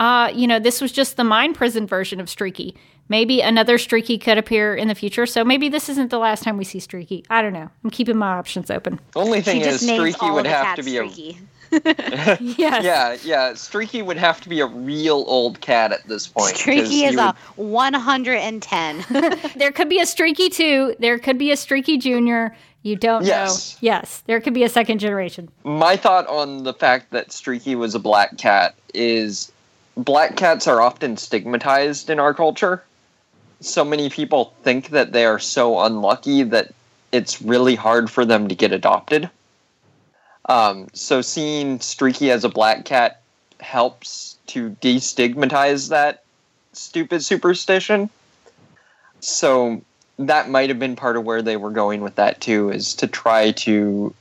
Uh, 0.00 0.30
you 0.34 0.48
know, 0.48 0.58
this 0.58 0.80
was 0.80 0.90
just 0.90 1.16
the 1.16 1.22
mind 1.24 1.54
prison 1.54 1.86
version 1.86 2.18
of 2.20 2.28
Streaky. 2.28 2.76
Maybe 3.08 3.40
another 3.40 3.78
Streaky 3.78 4.18
could 4.18 4.36
appear 4.36 4.74
in 4.74 4.88
the 4.88 4.94
future. 4.94 5.26
So 5.26 5.44
maybe 5.44 5.68
this 5.68 5.88
isn't 5.88 6.10
the 6.10 6.18
last 6.18 6.42
time 6.42 6.56
we 6.56 6.64
see 6.64 6.80
Streaky. 6.80 7.24
I 7.30 7.40
don't 7.40 7.52
know. 7.52 7.70
I'm 7.84 7.90
keeping 7.90 8.16
my 8.16 8.32
options 8.32 8.70
open. 8.70 8.98
Only 9.14 9.40
thing 9.40 9.60
is, 9.60 9.80
Streaky 9.80 10.30
would 10.30 10.46
have 10.46 10.76
to 10.76 10.82
be 10.82 10.96
Streaky. 10.96 11.38
a 11.38 11.51
yes. 12.40 12.84
Yeah, 12.84 13.16
yeah. 13.24 13.54
Streaky 13.54 14.02
would 14.02 14.16
have 14.16 14.40
to 14.42 14.48
be 14.48 14.60
a 14.60 14.66
real 14.66 15.24
old 15.26 15.60
cat 15.60 15.92
at 15.92 16.06
this 16.06 16.26
point. 16.26 16.56
Streaky 16.56 17.04
is 17.04 17.16
would... 17.16 17.24
a 17.24 17.34
110. 17.56 19.04
there 19.56 19.72
could 19.72 19.88
be 19.88 20.00
a 20.00 20.06
Streaky 20.06 20.50
2. 20.50 20.96
There 20.98 21.18
could 21.18 21.38
be 21.38 21.50
a 21.50 21.56
Streaky 21.56 21.96
Junior. 21.96 22.54
You 22.82 22.96
don't 22.96 23.24
yes. 23.24 23.74
know. 23.74 23.78
Yes, 23.86 24.22
there 24.26 24.40
could 24.40 24.54
be 24.54 24.64
a 24.64 24.68
second 24.68 24.98
generation. 24.98 25.48
My 25.64 25.96
thought 25.96 26.26
on 26.26 26.64
the 26.64 26.74
fact 26.74 27.10
that 27.10 27.32
Streaky 27.32 27.74
was 27.74 27.94
a 27.94 28.00
black 28.00 28.36
cat 28.36 28.74
is 28.92 29.50
black 29.96 30.36
cats 30.36 30.66
are 30.66 30.80
often 30.80 31.16
stigmatized 31.16 32.10
in 32.10 32.18
our 32.18 32.34
culture. 32.34 32.82
So 33.60 33.84
many 33.84 34.10
people 34.10 34.52
think 34.62 34.88
that 34.88 35.12
they 35.12 35.24
are 35.24 35.38
so 35.38 35.80
unlucky 35.80 36.42
that 36.42 36.74
it's 37.12 37.40
really 37.40 37.76
hard 37.76 38.10
for 38.10 38.24
them 38.24 38.48
to 38.48 38.54
get 38.54 38.72
adopted. 38.72 39.30
Um, 40.46 40.88
so 40.92 41.22
seeing 41.22 41.80
Streaky 41.80 42.30
as 42.30 42.44
a 42.44 42.48
black 42.48 42.84
cat 42.84 43.22
helps 43.60 44.36
to 44.48 44.70
destigmatize 44.82 45.90
that 45.90 46.24
stupid 46.72 47.22
superstition. 47.22 48.10
So 49.20 49.82
that 50.18 50.50
might 50.50 50.68
have 50.68 50.78
been 50.78 50.96
part 50.96 51.16
of 51.16 51.24
where 51.24 51.42
they 51.42 51.56
were 51.56 51.70
going 51.70 52.00
with 52.00 52.16
that 52.16 52.40
too, 52.40 52.70
is 52.70 52.94
to 52.94 53.06
try 53.06 53.52
to 53.52 54.14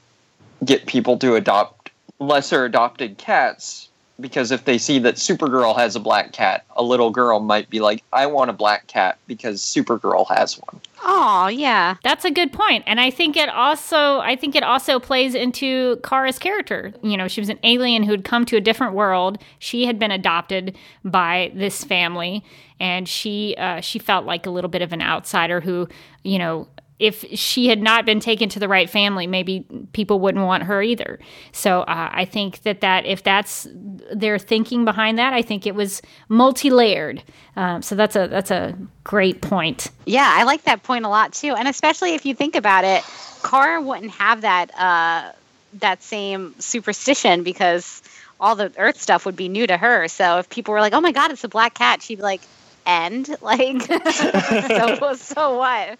get 0.64 0.86
people 0.86 1.18
to 1.18 1.36
adopt 1.36 1.90
lesser 2.20 2.66
adopted 2.66 3.18
cats 3.18 3.90
because 4.20 4.52
if 4.52 4.66
they 4.66 4.78
see 4.78 5.00
that 5.00 5.16
Supergirl 5.16 5.76
has 5.76 5.96
a 5.96 6.00
black 6.00 6.32
cat, 6.32 6.64
a 6.76 6.84
little 6.84 7.10
girl 7.10 7.40
might 7.40 7.70
be 7.70 7.80
like, 7.80 8.04
I 8.14 8.28
want 8.28 8.52
a 8.52 8.54
black 8.54 8.88
cat 8.88 9.18
because 9.28 9.62
Supergirl 9.62 10.28
has 10.30 10.60
one. 10.60 10.80
Oh, 11.04 11.48
yeah. 11.48 11.96
That's 12.04 12.26
a 12.26 12.32
good 12.32 12.54
point. 12.54 12.84
And 12.86 13.00
I 13.00 13.10
think 13.10 13.36
it 13.36 13.50
also 13.50 14.20
I 14.20 14.36
think 14.36 14.56
it 14.56 14.64
also 14.64 15.00
plays 15.00 15.34
into 15.34 15.98
Kara's 16.04 16.38
character. 16.38 16.94
You 17.02 17.18
know, 17.18 17.28
she 17.28 17.42
was 17.42 17.50
an 17.50 17.60
alien 17.64 18.04
who 18.04 18.12
had 18.12 18.24
come 18.24 18.46
to 18.46 18.56
a 18.58 18.62
different 18.62 18.94
world. 18.94 19.40
She 19.58 19.86
had 19.86 19.98
been 19.98 20.12
adopted 20.12 20.78
by 21.04 21.52
this 21.56 21.84
family 21.84 22.44
and 22.80 23.08
she 23.08 23.56
uh, 23.58 23.82
she 23.82 23.98
felt 24.00 24.26
like 24.26 24.46
a 24.46 24.52
little 24.52 24.70
bit 24.70 24.82
of 24.84 24.94
an 24.94 25.02
outsider 25.02 25.60
who, 25.62 25.88
you 26.24 26.38
know, 26.38 26.68
if 27.02 27.26
she 27.34 27.68
had 27.68 27.82
not 27.82 28.06
been 28.06 28.20
taken 28.20 28.48
to 28.50 28.60
the 28.60 28.68
right 28.68 28.88
family, 28.88 29.26
maybe 29.26 29.66
people 29.92 30.20
wouldn't 30.20 30.46
want 30.46 30.64
her 30.64 30.84
either. 30.84 31.20
So 31.52 31.82
uh, 31.82 32.10
I 32.14 32.26
think 32.26 32.62
that 32.62 32.82
that 32.82 33.08
if 33.08 33.24
that's 33.24 33.68
their 34.14 34.38
thinking 34.38 34.86
behind 34.86 35.18
that, 35.18 35.34
I 35.34 35.42
think 35.42 35.66
it 35.66 35.74
was 35.74 36.04
multi-layered. 36.30 37.24
Um, 37.56 37.82
so 37.82 37.96
that's 37.96 38.16
a 38.16 38.28
that's 38.28 38.52
a 38.52 38.78
great 39.04 39.42
point. 39.42 39.90
Yeah, 40.06 40.32
I 40.32 40.44
like 40.44 40.62
that 40.64 40.84
point 40.84 41.04
a 41.04 41.10
lot 41.10 41.34
too, 41.34 41.56
and 41.56 41.68
especially 41.68 42.14
if 42.14 42.24
you 42.24 42.36
think 42.36 42.56
about 42.56 42.84
it, 42.84 43.04
Kara 43.44 43.82
wouldn't 43.82 44.12
have 44.12 44.42
that 44.42 44.70
uh, 44.80 45.32
that 45.80 46.04
same 46.04 46.54
superstition 46.60 47.42
because 47.42 48.04
all 48.40 48.56
the 48.56 48.72
Earth 48.78 49.02
stuff 49.02 49.26
would 49.26 49.36
be 49.36 49.50
new 49.50 49.66
to 49.66 49.76
her. 49.76 50.08
So 50.08 50.38
if 50.38 50.50
people 50.52 50.76
were 50.76 50.82
like, 50.82 50.94
"Oh 50.94 51.02
my 51.02 51.12
God, 51.12 51.32
it's 51.32 51.44
a 51.44 51.50
black 51.50 51.74
cat," 51.74 52.04
she'd 52.04 52.18
be 52.18 52.22
like, 52.22 52.42
"End 52.86 53.36
like, 53.42 53.82
so 54.12 55.16
so 55.16 55.58
what?" 55.58 56.00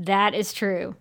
That 0.00 0.34
is 0.34 0.52
true. 0.52 0.96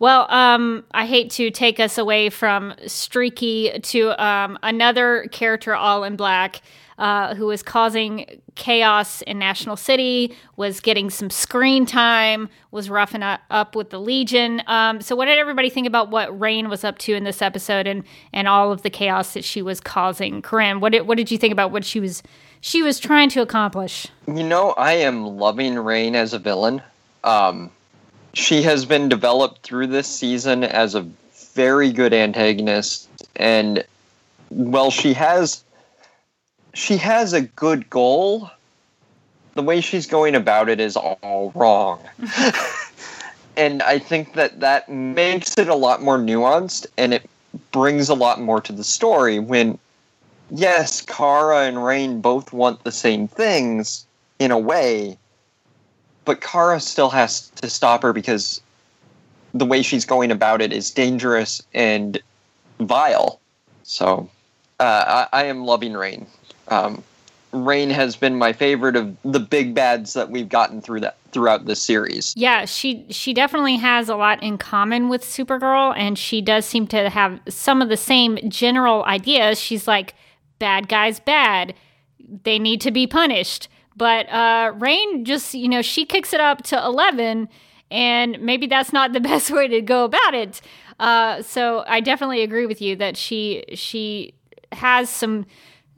Well, 0.00 0.30
um, 0.30 0.84
I 0.92 1.06
hate 1.06 1.30
to 1.32 1.50
take 1.50 1.78
us 1.78 1.98
away 1.98 2.30
from 2.30 2.74
Streaky 2.86 3.78
to 3.80 4.24
um, 4.24 4.58
another 4.62 5.26
character 5.32 5.74
all 5.74 6.04
in 6.04 6.16
black 6.16 6.62
uh, 6.98 7.34
who 7.34 7.46
was 7.46 7.62
causing 7.62 8.40
chaos 8.54 9.22
in 9.22 9.38
National 9.38 9.76
City, 9.76 10.34
was 10.56 10.80
getting 10.80 11.10
some 11.10 11.30
screen 11.30 11.86
time, 11.86 12.48
was 12.70 12.90
roughing 12.90 13.22
up 13.22 13.76
with 13.76 13.90
the 13.90 14.00
Legion. 14.00 14.62
Um, 14.66 15.00
so, 15.00 15.14
what 15.14 15.26
did 15.26 15.38
everybody 15.38 15.70
think 15.70 15.86
about 15.86 16.10
what 16.10 16.38
Reign 16.38 16.68
was 16.68 16.84
up 16.84 16.98
to 16.98 17.14
in 17.14 17.24
this 17.24 17.42
episode 17.42 17.86
and, 17.86 18.02
and 18.32 18.48
all 18.48 18.72
of 18.72 18.82
the 18.82 18.90
chaos 18.90 19.34
that 19.34 19.44
she 19.44 19.62
was 19.62 19.80
causing? 19.80 20.42
Corinne, 20.42 20.80
what 20.80 20.92
did, 20.92 21.06
what 21.06 21.16
did 21.18 21.30
you 21.30 21.38
think 21.38 21.52
about 21.52 21.70
what 21.70 21.84
she 21.84 22.00
was 22.00 22.22
she 22.60 22.82
was 22.82 22.98
trying 22.98 23.28
to 23.30 23.42
accomplish? 23.42 24.08
You 24.26 24.42
know, 24.42 24.70
I 24.70 24.94
am 24.94 25.24
loving 25.24 25.78
Rain 25.78 26.16
as 26.16 26.32
a 26.32 26.38
villain. 26.40 26.82
Um, 27.22 27.70
she 28.34 28.62
has 28.62 28.84
been 28.84 29.08
developed 29.08 29.62
through 29.62 29.86
this 29.86 30.06
season 30.06 30.64
as 30.64 30.94
a 30.94 31.06
very 31.54 31.92
good 31.92 32.12
antagonist 32.12 33.08
and 33.36 33.84
well 34.50 34.90
she 34.90 35.12
has 35.12 35.64
she 36.74 36.96
has 36.96 37.32
a 37.32 37.40
good 37.40 37.90
goal. 37.90 38.50
The 39.54 39.62
way 39.62 39.80
she's 39.80 40.06
going 40.06 40.36
about 40.36 40.68
it 40.68 40.78
is 40.78 40.96
all 40.96 41.52
wrong. 41.54 42.00
And 43.58 43.82
i 43.82 43.98
think 43.98 44.34
that 44.34 44.60
that 44.60 44.88
makes 44.88 45.58
it 45.58 45.66
a 45.66 45.74
lot 45.74 46.00
more 46.00 46.16
nuanced 46.16 46.86
and 46.96 47.12
it 47.12 47.28
brings 47.72 48.08
a 48.08 48.14
lot 48.14 48.40
more 48.40 48.60
to 48.60 48.72
the 48.72 48.84
story 48.84 49.40
when 49.40 49.80
yes 50.52 51.00
kara 51.00 51.62
and 51.66 51.84
Reign 51.84 52.20
both 52.20 52.52
want 52.52 52.84
the 52.84 52.92
same 52.92 53.26
things 53.26 54.06
in 54.38 54.52
a 54.52 54.58
way 54.58 55.18
but 56.28 56.42
Kara 56.42 56.78
still 56.78 57.08
has 57.08 57.48
to 57.62 57.70
stop 57.70 58.02
her 58.02 58.12
because 58.12 58.60
the 59.54 59.64
way 59.64 59.80
she's 59.80 60.04
going 60.04 60.30
about 60.30 60.60
it 60.60 60.74
is 60.74 60.90
dangerous 60.90 61.62
and 61.72 62.20
vile. 62.80 63.40
So 63.82 64.28
uh, 64.78 65.26
I, 65.32 65.40
I, 65.40 65.44
am 65.44 65.64
loving 65.64 65.94
Reign. 65.94 66.26
Um, 66.68 67.02
Reign 67.52 67.88
has 67.88 68.14
been 68.14 68.36
my 68.36 68.52
favorite 68.52 68.94
of 68.94 69.16
the 69.24 69.40
big 69.40 69.74
bads 69.74 70.12
that 70.12 70.28
we've 70.28 70.50
gotten 70.50 70.82
through 70.82 71.00
that 71.00 71.16
throughout 71.32 71.64
this 71.64 71.82
series. 71.82 72.34
Yeah, 72.36 72.66
she 72.66 73.06
she 73.08 73.32
definitely 73.32 73.76
has 73.76 74.10
a 74.10 74.14
lot 74.14 74.42
in 74.42 74.58
common 74.58 75.08
with 75.08 75.22
Supergirl, 75.22 75.96
and 75.96 76.18
she 76.18 76.42
does 76.42 76.66
seem 76.66 76.86
to 76.88 77.08
have 77.08 77.40
some 77.48 77.80
of 77.80 77.88
the 77.88 77.96
same 77.96 78.38
general 78.50 79.02
ideas. 79.06 79.58
She's 79.58 79.88
like, 79.88 80.14
bad 80.58 80.90
guys 80.90 81.20
bad, 81.20 81.72
they 82.44 82.58
need 82.58 82.82
to 82.82 82.90
be 82.90 83.06
punished. 83.06 83.68
But 83.98 84.28
uh, 84.30 84.72
Reign 84.76 85.24
just, 85.24 85.54
you 85.54 85.68
know, 85.68 85.82
she 85.82 86.06
kicks 86.06 86.32
it 86.32 86.40
up 86.40 86.62
to 86.64 86.82
11, 86.82 87.48
and 87.90 88.40
maybe 88.40 88.66
that's 88.66 88.92
not 88.92 89.12
the 89.12 89.20
best 89.32 89.50
way 89.50 89.68
to 89.68 89.82
go 89.82 90.04
about 90.04 90.34
it. 90.34 90.60
Uh, 91.00 91.42
so 91.42 91.84
I 91.86 92.00
definitely 92.00 92.42
agree 92.42 92.66
with 92.66 92.80
you 92.80 92.96
that 92.96 93.16
she 93.16 93.64
she 93.74 94.34
has 94.72 95.08
some 95.08 95.46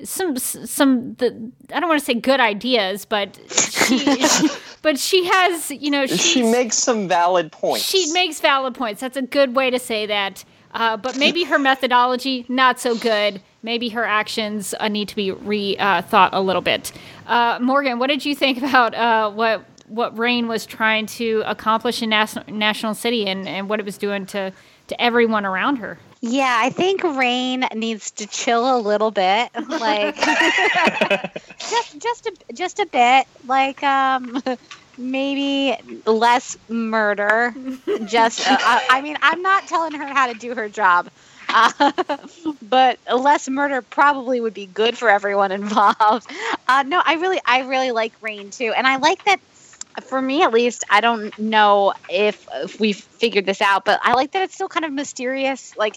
some 0.05 0.37
some 0.37 1.15
the 1.15 1.53
I 1.73 1.81
don't 1.81 1.89
want 1.89 2.01
to 2.01 2.05
say 2.05 2.15
good 2.15 2.41
ideas, 2.41 3.05
but 3.05 3.39
she, 3.51 3.99
she 3.99 4.49
but 4.83 4.99
she 4.99 5.25
has 5.25 5.71
you 5.71 5.91
know 5.91 6.07
she 6.07 6.43
makes 6.43 6.77
some 6.77 7.09
valid 7.09 7.53
points. 7.53 7.85
She 7.85 8.13
makes 8.13 8.41
valid 8.41 8.75
points. 8.75 9.01
That's 9.01 9.17
a 9.17 9.23
good 9.23 9.55
way 9.55 9.71
to 9.71 9.79
say 9.79 10.07
that. 10.07 10.45
Uh, 10.73 10.97
but 10.97 11.17
maybe 11.17 11.45
her 11.45 11.59
methodology 11.59 12.47
not 12.49 12.79
so 12.79 12.97
good. 12.97 13.43
Maybe 13.63 13.89
her 13.91 14.05
actions 14.05 14.75
uh, 14.79 14.89
need 14.89 15.09
to 15.09 15.17
be 15.17 15.33
rethought 15.33 16.29
uh, 16.29 16.31
a 16.33 16.41
little 16.41 16.63
bit. 16.63 16.93
Uh, 17.31 17.61
Morgan, 17.63 18.01
what 18.01 18.09
did 18.09 18.25
you 18.25 18.35
think 18.35 18.59
about 18.59 18.93
uh, 18.93 19.31
what 19.31 19.65
what 19.87 20.19
Reign 20.19 20.49
was 20.49 20.67
trying 20.67 21.07
to 21.07 21.43
accomplish 21.47 22.03
in 22.03 22.11
Nas- 22.11 22.39
National 22.49 22.95
City 22.95 23.27
and, 23.27 23.49
and 23.49 23.69
what 23.69 23.79
it 23.79 23.87
was 23.87 23.97
doing 23.99 24.27
to 24.27 24.53
to 24.89 25.01
everyone 25.01 25.47
around 25.47 25.77
her? 25.77 25.97
Yeah, 26.23 26.59
I 26.59 26.71
think 26.71 27.05
Reign 27.05 27.67
needs 27.75 28.11
to 28.13 28.27
chill 28.27 28.77
a 28.77 28.79
little 28.79 29.13
bit, 29.13 29.49
like 29.69 30.17
just 31.59 31.99
just 32.01 32.27
a 32.27 32.53
just 32.53 32.81
a 32.81 32.87
bit, 32.87 33.27
like 33.47 33.81
um 33.85 34.43
maybe 34.99 35.77
less 36.07 36.57
murder. 36.69 37.55
Just 38.07 38.47
uh, 38.49 38.57
I, 38.61 39.01
mean, 39.01 39.17
I'm 39.23 39.41
not 39.43 39.67
telling 39.67 39.93
her 39.93 40.07
how 40.07 40.27
to 40.27 40.35
do 40.39 40.55
her 40.55 40.69
job. 40.69 41.09
But 42.63 42.99
less 43.13 43.49
murder 43.49 43.83
probably 43.83 44.41
would 44.41 44.55
be 44.55 44.67
good 44.67 44.97
for 44.97 45.09
everyone 45.09 45.53
involved. 45.63 46.31
Uh, 46.69 46.85
no, 46.87 47.03
I 47.05 47.15
really, 47.15 47.41
I 47.47 47.61
really 47.61 47.91
like 47.91 48.15
Reign 48.21 48.51
too, 48.51 48.73
and 48.77 48.87
I 48.87 48.97
like 48.97 49.25
that 49.25 49.41
for 50.03 50.21
me 50.21 50.43
at 50.43 50.53
least, 50.53 50.85
I 50.89 51.01
don't 51.01 51.37
know 51.39 51.95
if, 52.09 52.47
if 52.55 52.79
we've 52.81 52.97
figured 52.97 53.47
this 53.47 53.61
out, 53.61 53.85
but 53.85 54.01
I 54.03 54.15
like 54.15 54.33
that 54.33 54.43
it's 54.43 54.55
still 54.55 54.69
kind 54.69 54.85
of 54.85 54.93
mysterious, 54.93 55.77
like 55.77 55.97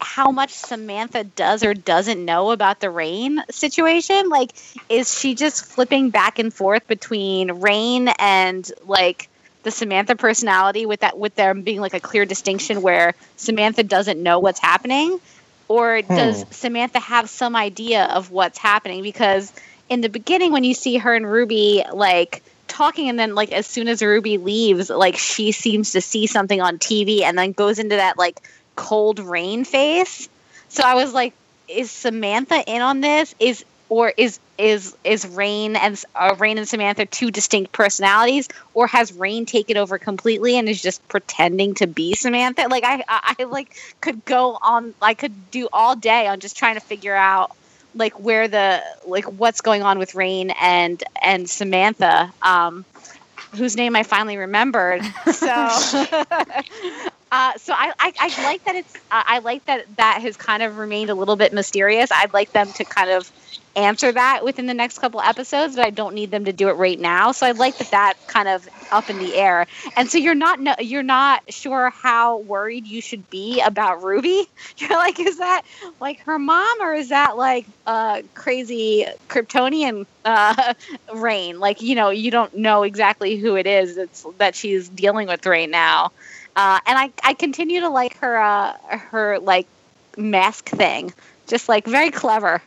how 0.00 0.30
much 0.30 0.52
Samantha 0.52 1.24
does 1.24 1.62
or 1.62 1.74
doesn't 1.74 2.24
know 2.24 2.50
about 2.50 2.80
the 2.80 2.90
Reign 2.90 3.42
situation. 3.50 4.28
Like, 4.28 4.52
is 4.88 5.18
she 5.18 5.34
just 5.34 5.64
flipping 5.66 6.10
back 6.10 6.38
and 6.38 6.52
forth 6.52 6.86
between 6.86 7.52
Reign 7.52 8.08
and 8.18 8.70
like 8.84 9.28
the 9.66 9.72
Samantha 9.72 10.14
personality 10.14 10.86
with 10.86 11.00
that 11.00 11.18
with 11.18 11.34
there 11.34 11.52
being 11.52 11.80
like 11.80 11.92
a 11.92 11.98
clear 11.98 12.24
distinction 12.24 12.82
where 12.82 13.14
Samantha 13.36 13.82
doesn't 13.82 14.22
know 14.22 14.38
what's 14.38 14.60
happening? 14.60 15.18
Or 15.66 16.00
hmm. 16.02 16.14
does 16.14 16.44
Samantha 16.52 17.00
have 17.00 17.28
some 17.28 17.56
idea 17.56 18.04
of 18.04 18.30
what's 18.30 18.58
happening? 18.58 19.02
Because 19.02 19.52
in 19.88 20.02
the 20.02 20.08
beginning 20.08 20.52
when 20.52 20.62
you 20.62 20.72
see 20.72 20.98
her 20.98 21.12
and 21.12 21.28
Ruby 21.28 21.82
like 21.92 22.44
talking 22.68 23.08
and 23.08 23.18
then 23.18 23.34
like 23.34 23.50
as 23.50 23.66
soon 23.66 23.88
as 23.88 24.02
Ruby 24.02 24.38
leaves, 24.38 24.88
like 24.88 25.16
she 25.16 25.50
seems 25.50 25.90
to 25.92 26.00
see 26.00 26.28
something 26.28 26.60
on 26.60 26.78
TV 26.78 27.22
and 27.22 27.36
then 27.36 27.50
goes 27.50 27.80
into 27.80 27.96
that 27.96 28.16
like 28.16 28.40
cold 28.76 29.18
Reign 29.18 29.64
face. 29.64 30.28
So 30.68 30.84
I 30.84 30.94
was 30.94 31.12
like, 31.12 31.32
is 31.66 31.90
Samantha 31.90 32.62
in 32.64 32.82
on 32.82 33.00
this? 33.00 33.34
Is 33.40 33.64
or 33.88 34.12
is 34.16 34.38
is 34.58 34.96
is 35.04 35.26
Reign 35.26 35.76
and 35.76 36.02
uh, 36.14 36.34
Reign 36.38 36.58
and 36.58 36.68
Samantha 36.68 37.06
two 37.06 37.30
distinct 37.30 37.72
personalities, 37.72 38.48
or 38.74 38.86
has 38.86 39.12
Reign 39.12 39.46
taken 39.46 39.76
over 39.76 39.98
completely 39.98 40.56
and 40.56 40.68
is 40.68 40.80
just 40.80 41.06
pretending 41.08 41.74
to 41.74 41.86
be 41.86 42.14
Samantha? 42.14 42.68
Like 42.68 42.84
I, 42.84 43.04
I, 43.08 43.34
I 43.38 43.44
like 43.44 43.76
could 44.00 44.24
go 44.24 44.58
on, 44.60 44.94
I 45.00 45.14
could 45.14 45.50
do 45.50 45.68
all 45.72 45.94
day 45.94 46.26
on 46.26 46.40
just 46.40 46.56
trying 46.56 46.74
to 46.74 46.80
figure 46.80 47.14
out 47.14 47.54
like 47.94 48.18
where 48.20 48.48
the 48.48 48.82
like 49.06 49.24
what's 49.24 49.60
going 49.60 49.82
on 49.82 49.98
with 49.98 50.14
Reign 50.14 50.50
and 50.60 51.02
and 51.22 51.48
Samantha, 51.48 52.32
um, 52.42 52.84
whose 53.54 53.76
name 53.76 53.94
I 53.94 54.02
finally 54.02 54.36
remembered. 54.36 55.02
So, 55.32 55.46
uh, 57.32 57.52
so 57.56 57.72
I, 57.72 57.92
I, 57.98 58.12
I 58.18 58.44
like 58.44 58.64
that 58.64 58.74
it's 58.74 58.96
I 59.10 59.38
like 59.40 59.64
that 59.66 59.96
that 59.96 60.22
has 60.22 60.36
kind 60.36 60.62
of 60.62 60.78
remained 60.78 61.10
a 61.10 61.14
little 61.14 61.36
bit 61.36 61.52
mysterious. 61.52 62.10
I'd 62.10 62.32
like 62.32 62.52
them 62.52 62.72
to 62.74 62.84
kind 62.84 63.10
of 63.10 63.30
answer 63.76 64.10
that 64.12 64.44
within 64.44 64.66
the 64.66 64.74
next 64.74 64.98
couple 64.98 65.20
episodes, 65.20 65.76
but 65.76 65.86
I 65.86 65.90
don't 65.90 66.14
need 66.14 66.30
them 66.30 66.46
to 66.46 66.52
do 66.52 66.68
it 66.70 66.74
right 66.74 66.98
now. 66.98 67.32
So 67.32 67.46
I 67.46 67.52
like 67.52 67.78
that 67.78 67.90
that 67.92 68.14
kind 68.26 68.48
of 68.48 68.66
up 68.90 69.10
in 69.10 69.18
the 69.18 69.34
air. 69.36 69.66
And 69.96 70.10
so 70.10 70.18
you're 70.18 70.34
not 70.34 70.60
no, 70.60 70.74
you're 70.80 71.02
not 71.02 71.42
sure 71.50 71.90
how 71.90 72.38
worried 72.40 72.86
you 72.86 73.00
should 73.02 73.28
be 73.30 73.60
about 73.60 74.02
Ruby. 74.02 74.46
You're 74.78 74.90
like, 74.96 75.18
is 75.20 75.38
that 75.38 75.62
like 76.00 76.20
her 76.26 76.38
mom 76.38 76.80
or 76.80 76.94
is 76.94 77.10
that 77.10 77.36
like 77.36 77.66
uh, 77.86 78.22
crazy 78.34 79.06
Kryptonian 79.28 80.06
uh, 80.24 80.74
Reign? 81.14 81.58
Like 81.58 81.80
you 81.82 81.94
know, 81.94 82.10
you 82.10 82.30
don't 82.30 82.54
know 82.54 82.82
exactly 82.82 83.36
who 83.36 83.56
it 83.56 83.66
is 83.66 83.96
that's 83.96 84.24
that 84.38 84.54
she's 84.54 84.88
dealing 84.88 85.28
with 85.28 85.44
right 85.46 85.68
now. 85.70 86.10
Uh, 86.54 86.78
and 86.86 86.98
I 86.98 87.12
I 87.24 87.34
continue 87.34 87.80
to 87.80 87.88
like 87.90 88.16
her 88.18 88.38
uh, 88.38 88.76
her 88.90 89.38
like 89.40 89.68
mask 90.16 90.68
thing, 90.68 91.12
just 91.48 91.68
like 91.68 91.86
very 91.86 92.10
clever. 92.10 92.62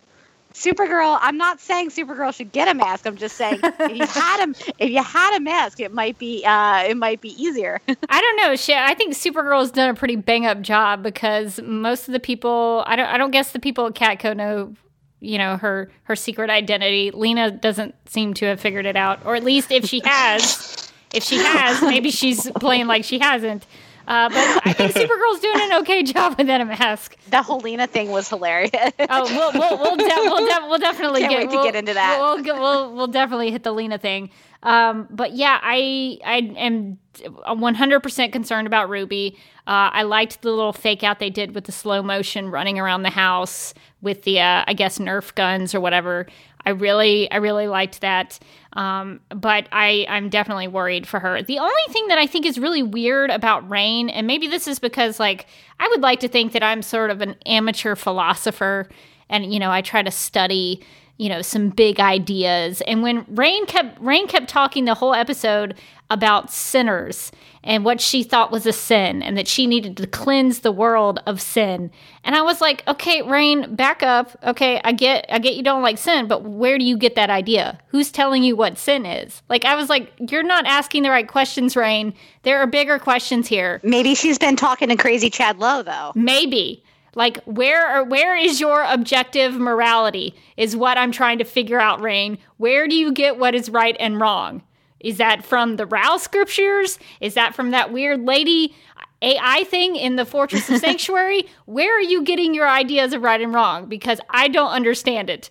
Supergirl, 0.54 1.18
I'm 1.22 1.38
not 1.38 1.60
saying 1.60 1.92
Supergirl 1.92 2.34
should 2.34 2.52
get 2.52 2.68
a 2.68 2.74
mask. 2.74 3.06
I'm 3.06 3.18
just 3.18 3.38
saying 3.38 3.60
if 3.64 3.98
you 3.98 4.06
had 4.08 4.50
a 4.50 4.54
if 4.80 4.90
you 4.90 5.04
had 5.04 5.38
a 5.38 5.40
mask, 5.40 5.80
it 5.80 5.94
might 5.94 6.18
be 6.18 6.44
uh, 6.44 6.84
it 6.88 6.98
might 6.98 7.22
be 7.22 7.30
easier. 7.42 7.80
I 8.10 8.22
don't 8.22 8.38
know. 8.38 8.56
Shit, 8.56 8.78
I 8.78 8.96
think 8.96 9.14
Supergirl 9.14 9.60
has 9.60 9.72
done 9.72 9.90
a 9.90 9.94
pretty 9.94 10.16
bang 10.16 10.46
up 10.46 10.62
job 10.62 11.04
because 11.04 11.62
most 11.62 12.08
of 12.08 12.14
the 12.14 12.20
people 12.20 12.84
I 12.88 12.96
don't 12.96 13.08
I 13.08 13.18
don't 13.18 13.32
guess 13.32 13.52
the 13.52 13.60
people 13.60 13.86
at 13.86 13.94
Catco 13.94 14.36
know 14.36 14.74
you 15.20 15.38
know 15.38 15.58
her 15.58 15.92
her 16.04 16.16
secret 16.16 16.50
identity. 16.50 17.12
Lena 17.12 17.52
doesn't 17.52 17.94
seem 18.10 18.34
to 18.36 18.46
have 18.48 18.60
figured 18.60 18.88
it 18.88 18.96
out, 18.96 19.26
or 19.26 19.36
at 19.36 19.44
least 19.44 19.72
if 19.72 19.86
she 19.86 20.02
has, 20.06 20.92
if 21.14 21.24
she 21.24 21.38
has, 21.38 21.82
maybe 21.82 22.10
she's 22.10 22.50
playing 22.52 22.88
like 22.88 23.04
she 23.04 23.20
hasn't. 23.20 23.68
Uh, 24.10 24.28
but 24.28 24.62
I 24.66 24.74
think 24.74 24.92
Supergirl's 24.96 25.40
doing 25.40 25.62
an 25.62 25.74
okay 25.82 26.02
job 26.02 26.36
with 26.38 26.48
that 26.48 26.66
mask. 26.66 27.16
The 27.30 27.44
Helena 27.44 27.86
thing 27.86 28.10
was 28.10 28.28
hilarious. 28.28 28.72
oh, 28.74 29.24
we'll 29.24 29.54
we'll 29.54 29.78
we'll, 29.78 29.96
de- 29.96 30.06
we'll, 30.06 30.48
de- 30.48 30.68
we'll 30.68 30.80
definitely 30.90 31.22
Can't 31.22 31.32
get 31.32 31.40
wait 31.40 31.50
we'll, 31.50 31.64
to 31.64 31.68
get 31.72 31.76
into 31.76 31.94
that. 31.94 32.18
We'll, 32.20 32.44
we'll, 32.44 32.60
we'll 32.60 32.96
we'll 32.96 33.08
definitely 33.08 33.52
hit 33.52 33.62
the 33.64 33.72
Lena 33.72 34.00
thing. 34.00 34.32
Um, 34.64 35.08
but 35.12 35.34
yeah, 35.34 35.60
I 35.62 36.18
I 36.26 36.38
am 36.58 36.98
100% 37.20 38.32
concerned 38.32 38.68
about 38.68 38.90
Ruby. 38.90 39.38
Uh, 39.68 39.94
I 39.94 40.02
liked 40.04 40.42
the 40.42 40.50
little 40.50 40.74
fake 40.74 41.04
out 41.04 41.20
they 41.20 41.30
did 41.30 41.54
with 41.54 41.66
the 41.66 41.72
slow 41.72 42.02
motion 42.02 42.50
running 42.50 42.80
around 42.80 43.04
the 43.04 43.12
house 43.12 43.76
with 44.02 44.24
the 44.24 44.40
uh, 44.40 44.64
I 44.66 44.74
guess 44.74 44.98
Nerf 44.98 45.36
guns 45.36 45.76
or 45.76 45.80
whatever. 45.80 46.26
I 46.66 46.72
really 46.72 47.30
I 47.32 47.38
really 47.38 47.68
liked 47.68 48.02
that. 48.02 48.40
Um, 48.74 49.20
but 49.30 49.68
I, 49.72 50.06
I'm 50.08 50.30
definitely 50.30 50.68
worried 50.68 51.08
for 51.08 51.20
her. 51.20 51.42
The 51.42 51.60
only 51.60 51.74
thing 51.90 52.08
that 52.08 52.20
I 52.20 52.28
think 52.28 52.46
is 52.46 52.60
really 52.60 52.84
weird 52.84 53.32
about 53.32 53.68
Reign, 53.70 54.10
and 54.10 54.28
maybe 54.28 54.48
this 54.48 54.68
is 54.68 54.80
because 54.80 55.20
like 55.20 55.48
I 55.80 55.88
would 55.88 56.02
like 56.02 56.20
to 56.20 56.28
think 56.28 56.52
that 56.52 56.64
I'm 56.64 56.82
sort 56.82 57.10
of 57.10 57.22
an 57.22 57.36
amateur 57.46 57.96
philosopher, 57.96 58.88
and 59.30 59.52
you 59.52 59.60
know 59.60 59.72
I 59.72 59.82
try 59.82 60.04
to 60.04 60.12
study 60.12 60.84
you 61.20 61.28
know 61.30 61.44
some 61.44 61.70
big 61.70 62.00
ideas. 62.00 62.82
And 62.88 63.04
when 63.04 63.26
Reign 63.30 63.66
kept 63.68 64.02
reign 64.02 64.28
kept 64.28 64.50
talking 64.50 64.86
the 64.86 64.96
whole 64.96 65.14
episode 65.14 65.76
about 66.10 66.50
sinners 66.50 67.32
and 67.64 67.86
what 67.86 68.02
she 68.02 68.24
thought 68.24 68.52
was 68.52 68.66
a 68.66 68.74
sin 68.74 69.22
and 69.22 69.38
that 69.38 69.48
she 69.48 69.68
needed 69.68 69.96
to 69.98 70.08
cleanse 70.08 70.62
the 70.62 70.72
world 70.72 71.20
of 71.28 71.40
sin. 71.42 71.92
And 72.24 72.36
i 72.36 72.42
was 72.42 72.62
like 72.62 72.88
okay 72.88 73.22
Reign 73.22 73.76
back 73.76 74.02
up. 74.02 74.36
Okay 74.44 74.80
i 74.84 74.94
get 74.94 75.26
i 75.30 75.40
get 75.40 75.56
you 75.56 75.62
don't 75.62 75.84
like 75.84 75.98
sin 75.98 76.28
but 76.28 76.44
where 76.44 76.80
do 76.80 76.86
you 76.86 76.98
get 76.98 77.16
that 77.16 77.30
idea? 77.30 77.78
Who's 77.90 78.12
telling 78.12 78.42
you 78.42 78.56
what 78.56 78.78
sin 78.78 79.06
is? 79.06 79.44
Like 79.50 79.66
i 79.66 79.76
was 79.76 79.90
like 79.90 80.14
you're 80.32 80.42
not 80.42 80.66
asking 80.66 81.04
the 81.04 81.10
right 81.10 81.28
questions 81.28 81.76
Reign. 81.76 82.14
There 82.44 82.60
are 82.60 82.68
bigger 82.68 82.98
questions 82.98 83.50
here. 83.50 83.82
Maybe 83.84 84.16
she's 84.16 84.40
been 84.40 84.56
talking 84.56 84.88
to 84.88 84.96
crazy 84.96 85.30
chad 85.30 85.60
lowe 85.60 85.84
though. 85.84 86.14
Maybe 86.16 86.82
like 87.16 87.44
where 87.44 88.04
where 88.04 88.36
is 88.36 88.60
your 88.60 88.84
objective 88.84 89.56
morality 89.56 90.36
is 90.58 90.76
what 90.76 90.98
I'm 90.98 91.12
trying 91.12 91.38
to 91.40 91.44
figure 91.44 91.80
out, 91.80 92.02
Reign. 92.02 92.38
Where 92.58 92.88
do 92.88 92.96
you 92.96 93.12
get 93.12 93.38
what 93.38 93.56
is 93.56 93.70
right 93.70 93.96
and 94.00 94.20
wrong? 94.20 94.64
Is 95.00 95.18
that 95.18 95.46
from 95.46 95.78
the 95.78 95.86
Rao 95.86 96.18
scriptures? 96.18 97.00
Is 97.22 97.34
that 97.36 97.56
from 97.56 97.72
that 97.72 97.92
weird 97.92 98.26
lady 98.26 98.76
AI 99.22 99.64
thing 99.66 99.96
in 99.96 100.16
the 100.16 100.26
Fortress 100.26 100.70
of 100.70 100.78
Sanctuary? 100.82 101.46
Where 101.66 101.98
are 101.98 102.02
you 102.02 102.24
getting 102.24 102.54
your 102.54 102.68
ideas 102.68 103.14
of 103.14 103.22
right 103.22 103.42
and 103.42 103.54
wrong? 103.54 103.88
Because 103.88 104.20
I 104.30 104.48
don't 104.48 104.72
understand 104.72 105.30
it. 105.30 105.50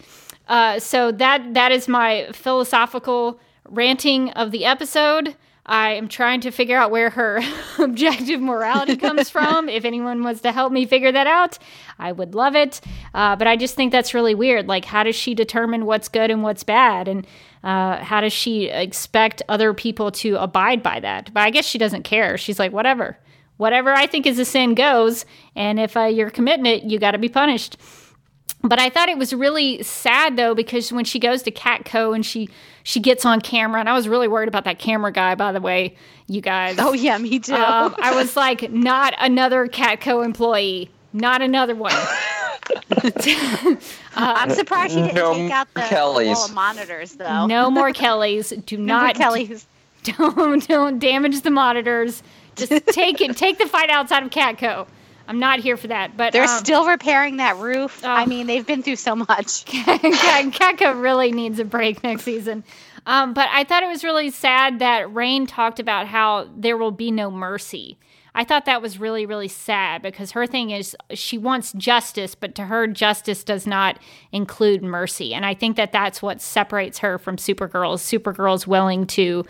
Uh, 0.49 0.79
so 0.79 1.13
that 1.13 1.55
that 1.55 1.73
is 1.73 1.89
my 1.89 2.29
philosophical 2.33 3.41
ranting 3.69 4.31
of 4.31 4.51
the 4.51 4.65
episode. 4.65 5.37
I 5.69 5.93
am 5.93 6.09
trying 6.09 6.41
to 6.41 6.51
figure 6.51 6.79
out 6.79 6.91
where 6.91 7.11
her 7.11 7.41
objective 7.79 8.41
morality 8.41 8.97
comes 9.07 9.29
from. 9.29 9.69
If 9.69 9.85
anyone 9.85 10.25
was 10.25 10.41
to 10.41 10.51
help 10.51 10.73
me 10.73 10.87
figure 10.87 11.13
that 11.13 11.27
out, 11.27 11.59
I 11.99 12.11
would 12.11 12.35
love 12.35 12.57
it. 12.57 12.81
Uh, 13.13 13.37
but 13.37 13.47
I 13.47 13.57
just 13.57 13.75
think 13.75 13.93
that's 13.93 14.15
really 14.15 14.35
weird. 14.35 14.67
Like, 14.67 14.87
how 14.87 15.03
does 15.03 15.15
she 15.15 15.35
determine 15.35 15.85
what's 15.85 16.09
good 16.09 16.31
and 16.31 16.43
what's 16.43 16.65
bad? 16.65 17.07
And 17.07 17.27
uh, 17.63 17.99
how 17.99 18.23
does 18.23 18.33
she 18.33 18.69
expect 18.69 19.43
other 19.49 19.75
people 19.75 20.11
to 20.13 20.37
abide 20.37 20.83
by 20.83 21.01
that? 21.01 21.33
But 21.35 21.41
I 21.41 21.51
guess 21.51 21.67
she 21.67 21.77
doesn't 21.77 22.05
care. 22.05 22.39
She's 22.39 22.59
like, 22.59 22.73
whatever. 22.73 23.19
Whatever 23.59 23.93
I 23.93 24.07
think 24.07 24.25
is 24.25 24.39
a 24.39 24.47
sin 24.47 24.75
goes. 24.75 25.27
And 25.55 25.79
if 25.79 25.97
uh, 25.97 26.05
you're 26.05 26.31
committing 26.31 26.65
it, 26.65 26.85
you 26.85 26.99
got 26.99 27.11
to 27.11 27.19
be 27.19 27.29
punished. 27.29 27.77
But 28.63 28.81
I 28.81 28.89
thought 28.89 29.09
it 29.09 29.19
was 29.19 29.33
really 29.33 29.83
sad 29.83 30.37
though 30.37 30.55
because 30.55 30.93
when 30.93 31.05
she 31.05 31.19
goes 31.19 31.43
to 31.43 31.51
Catco 31.51 32.15
and 32.15 32.27
she 32.27 32.49
she 32.89 33.01
gets 33.01 33.27
on 33.27 33.43
camera, 33.43 33.81
and 33.81 33.87
I 33.89 33.93
was 33.93 34.09
really 34.09 34.29
worried 34.29 34.49
about 34.49 34.65
that 34.65 34.79
camera 34.79 35.13
guy. 35.13 35.35
By 35.35 35.53
the 35.53 35.61
way, 35.61 35.95
you 36.27 36.41
guys. 36.41 36.77
Oh 36.79 36.95
yeah, 36.95 37.19
me 37.19 37.39
too. 37.39 37.53
Um, 37.55 37.95
I 38.01 38.15
was 38.15 38.35
like, 38.45 38.73
not 38.73 39.13
another 39.19 39.67
Catco 39.69 40.25
employee, 40.25 40.89
not 41.13 41.43
another 41.43 41.75
one. 41.75 41.93
I'm 44.17 44.49
surprised 44.51 44.95
she 44.95 45.03
didn't 45.03 45.17
No 45.17 45.35
take 45.35 45.53
out 45.53 45.69
the 45.75 45.81
Kellys. 45.83 46.51
monitors, 46.55 47.13
though. 47.13 47.45
No 47.47 47.71
more 47.71 47.93
Kellys. 47.93 48.55
Do 48.65 48.79
No 48.79 48.85
not 49.01 49.17
Kellys. 49.17 49.67
don't 50.03 50.67
don't 50.67 50.99
damage 50.99 51.43
the 51.43 51.51
monitors. 51.51 52.23
Just 52.57 52.73
take 52.87 53.21
it. 53.21 53.37
Take 53.37 53.59
the 53.59 53.67
fight 53.67 53.91
outside 53.91 54.23
of 54.23 54.31
Catco. 54.31 54.87
I'm 55.29 55.39
not 55.39 55.61
here 55.61 55.77
for 55.77 55.89
that. 55.89 56.17
But 56.17 56.33
They're 56.33 56.43
um, 56.43 56.49
still 56.49 56.87
repairing 56.87 57.37
that 57.37 57.59
roof. 57.59 58.01
Oh. 58.03 58.09
I 58.09 58.25
mean, 58.25 58.47
they've 58.47 58.67
been 58.67 58.83
through 58.83 58.97
so 58.97 59.15
much. 59.15 59.27
Catco 59.67 61.01
really 61.01 61.31
needs 61.33 61.59
a 61.59 61.65
break 61.65 62.03
next 62.03 62.25
season. 62.25 62.65
Um, 63.05 63.35
but 63.35 63.49
I 63.53 63.65
thought 63.65 63.83
it 63.83 63.89
was 63.89 64.03
really 64.03 64.31
sad 64.31 64.79
that 64.81 65.15
Reign 65.15 65.47
talked 65.47 65.79
about 65.79 66.07
how 66.07 66.49
there 66.57 66.79
will 66.79 66.91
be 66.91 67.11
no 67.11 67.31
mercy. 67.31 67.99
I 68.35 68.45
thought 68.45 68.67
that 68.67 68.81
was 68.81 68.99
really, 68.99 69.27
really 69.27 69.49
sad 69.49 70.01
because 70.01 70.31
her 70.33 70.47
thing 70.47 70.71
is 70.71 70.97
she 71.13 71.37
wants 71.37 71.73
justice, 71.73 72.35
but 72.35 72.55
to 72.55 72.67
her, 72.67 72.87
justice 72.87 73.45
does 73.45 73.67
not 73.67 73.99
include 74.33 74.83
mercy. 74.83 75.35
And 75.35 75.45
I 75.45 75.55
think 75.55 75.77
that 75.77 75.93
that's 75.93 76.23
what 76.23 76.41
separates 76.41 76.99
her 76.99 77.19
from 77.19 77.37
Supergirl. 77.37 77.95
is 77.95 78.01
Supergirl's 78.01 78.67
willing 78.67 79.07
to 79.09 79.45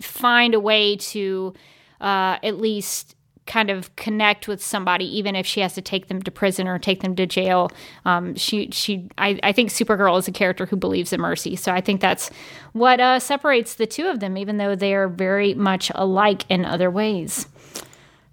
find 0.00 0.54
a 0.54 0.60
way 0.60 0.96
to 0.96 1.54
uh, 2.00 2.38
at 2.42 2.58
least 2.58 3.14
kind 3.48 3.70
of 3.70 3.94
connect 3.96 4.46
with 4.46 4.62
somebody, 4.62 5.04
even 5.18 5.34
if 5.34 5.44
she 5.44 5.58
has 5.60 5.74
to 5.74 5.82
take 5.82 6.06
them 6.06 6.22
to 6.22 6.30
prison 6.30 6.68
or 6.68 6.78
take 6.78 7.00
them 7.00 7.16
to 7.16 7.26
jail. 7.26 7.72
Um, 8.04 8.36
she, 8.36 8.70
she, 8.70 9.08
I, 9.18 9.40
I 9.42 9.52
think 9.52 9.70
Supergirl 9.70 10.16
is 10.18 10.28
a 10.28 10.32
character 10.32 10.66
who 10.66 10.76
believes 10.76 11.12
in 11.12 11.20
mercy. 11.20 11.56
So 11.56 11.72
I 11.72 11.80
think 11.80 12.00
that's 12.00 12.30
what 12.72 13.00
uh, 13.00 13.18
separates 13.18 13.74
the 13.74 13.86
two 13.86 14.06
of 14.06 14.20
them, 14.20 14.36
even 14.38 14.58
though 14.58 14.76
they 14.76 14.94
are 14.94 15.08
very 15.08 15.54
much 15.54 15.90
alike 15.96 16.44
in 16.48 16.64
other 16.64 16.90
ways. 16.90 17.48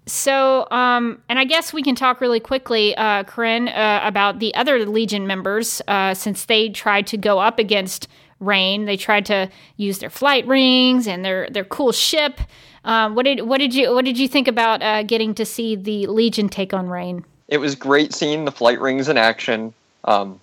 So, 0.08 0.68
um, 0.70 1.20
and 1.28 1.36
I 1.36 1.44
guess 1.44 1.72
we 1.72 1.82
can 1.82 1.96
talk 1.96 2.20
really 2.20 2.38
quickly, 2.38 2.96
uh, 2.96 3.24
Corinne, 3.24 3.68
uh, 3.68 4.02
about 4.04 4.38
the 4.38 4.54
other 4.54 4.86
Legion 4.86 5.26
members, 5.26 5.82
uh, 5.88 6.14
since 6.14 6.44
they 6.44 6.68
tried 6.68 7.08
to 7.08 7.16
go 7.16 7.40
up 7.40 7.58
against 7.58 8.06
Reign. 8.38 8.84
They 8.84 8.98
tried 8.98 9.24
to 9.26 9.48
use 9.78 9.98
their 9.98 10.10
flight 10.10 10.46
rings 10.46 11.08
and 11.08 11.24
their 11.24 11.48
their 11.48 11.64
cool 11.64 11.90
ship. 11.90 12.38
Um, 12.86 13.16
what 13.16 13.24
did 13.24 13.40
what 13.42 13.58
did 13.58 13.74
you 13.74 13.92
what 13.92 14.04
did 14.04 14.16
you 14.16 14.28
think 14.28 14.46
about 14.46 14.80
uh, 14.80 15.02
getting 15.02 15.34
to 15.34 15.44
see 15.44 15.74
the 15.74 16.06
Legion 16.06 16.48
take 16.48 16.72
on 16.72 16.88
Reign? 16.88 17.24
It 17.48 17.58
was 17.58 17.74
great 17.74 18.14
seeing 18.14 18.44
the 18.44 18.52
flight 18.52 18.80
rings 18.80 19.08
in 19.08 19.18
action. 19.18 19.74
Um, 20.04 20.40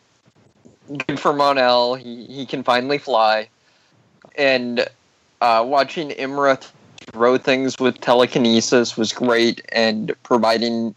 good 1.08 1.20
for 1.20 1.34
Mon-El. 1.34 1.96
He, 1.96 2.26
he 2.26 2.46
can 2.46 2.64
finally 2.64 2.98
fly. 2.98 3.48
And 4.38 4.86
uh, 5.41 5.64
watching 5.66 6.10
Imra 6.10 6.62
throw 7.12 7.38
things 7.38 7.80
with 7.80 8.00
telekinesis 8.02 8.98
was 8.98 9.14
great 9.14 9.62
and 9.72 10.14
providing 10.24 10.96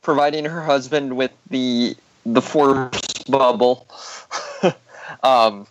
providing 0.00 0.46
her 0.46 0.62
husband 0.62 1.14
with 1.14 1.32
the 1.50 1.94
the 2.24 2.40
force 2.40 3.22
bubble. 3.28 3.86
um, 5.22 5.66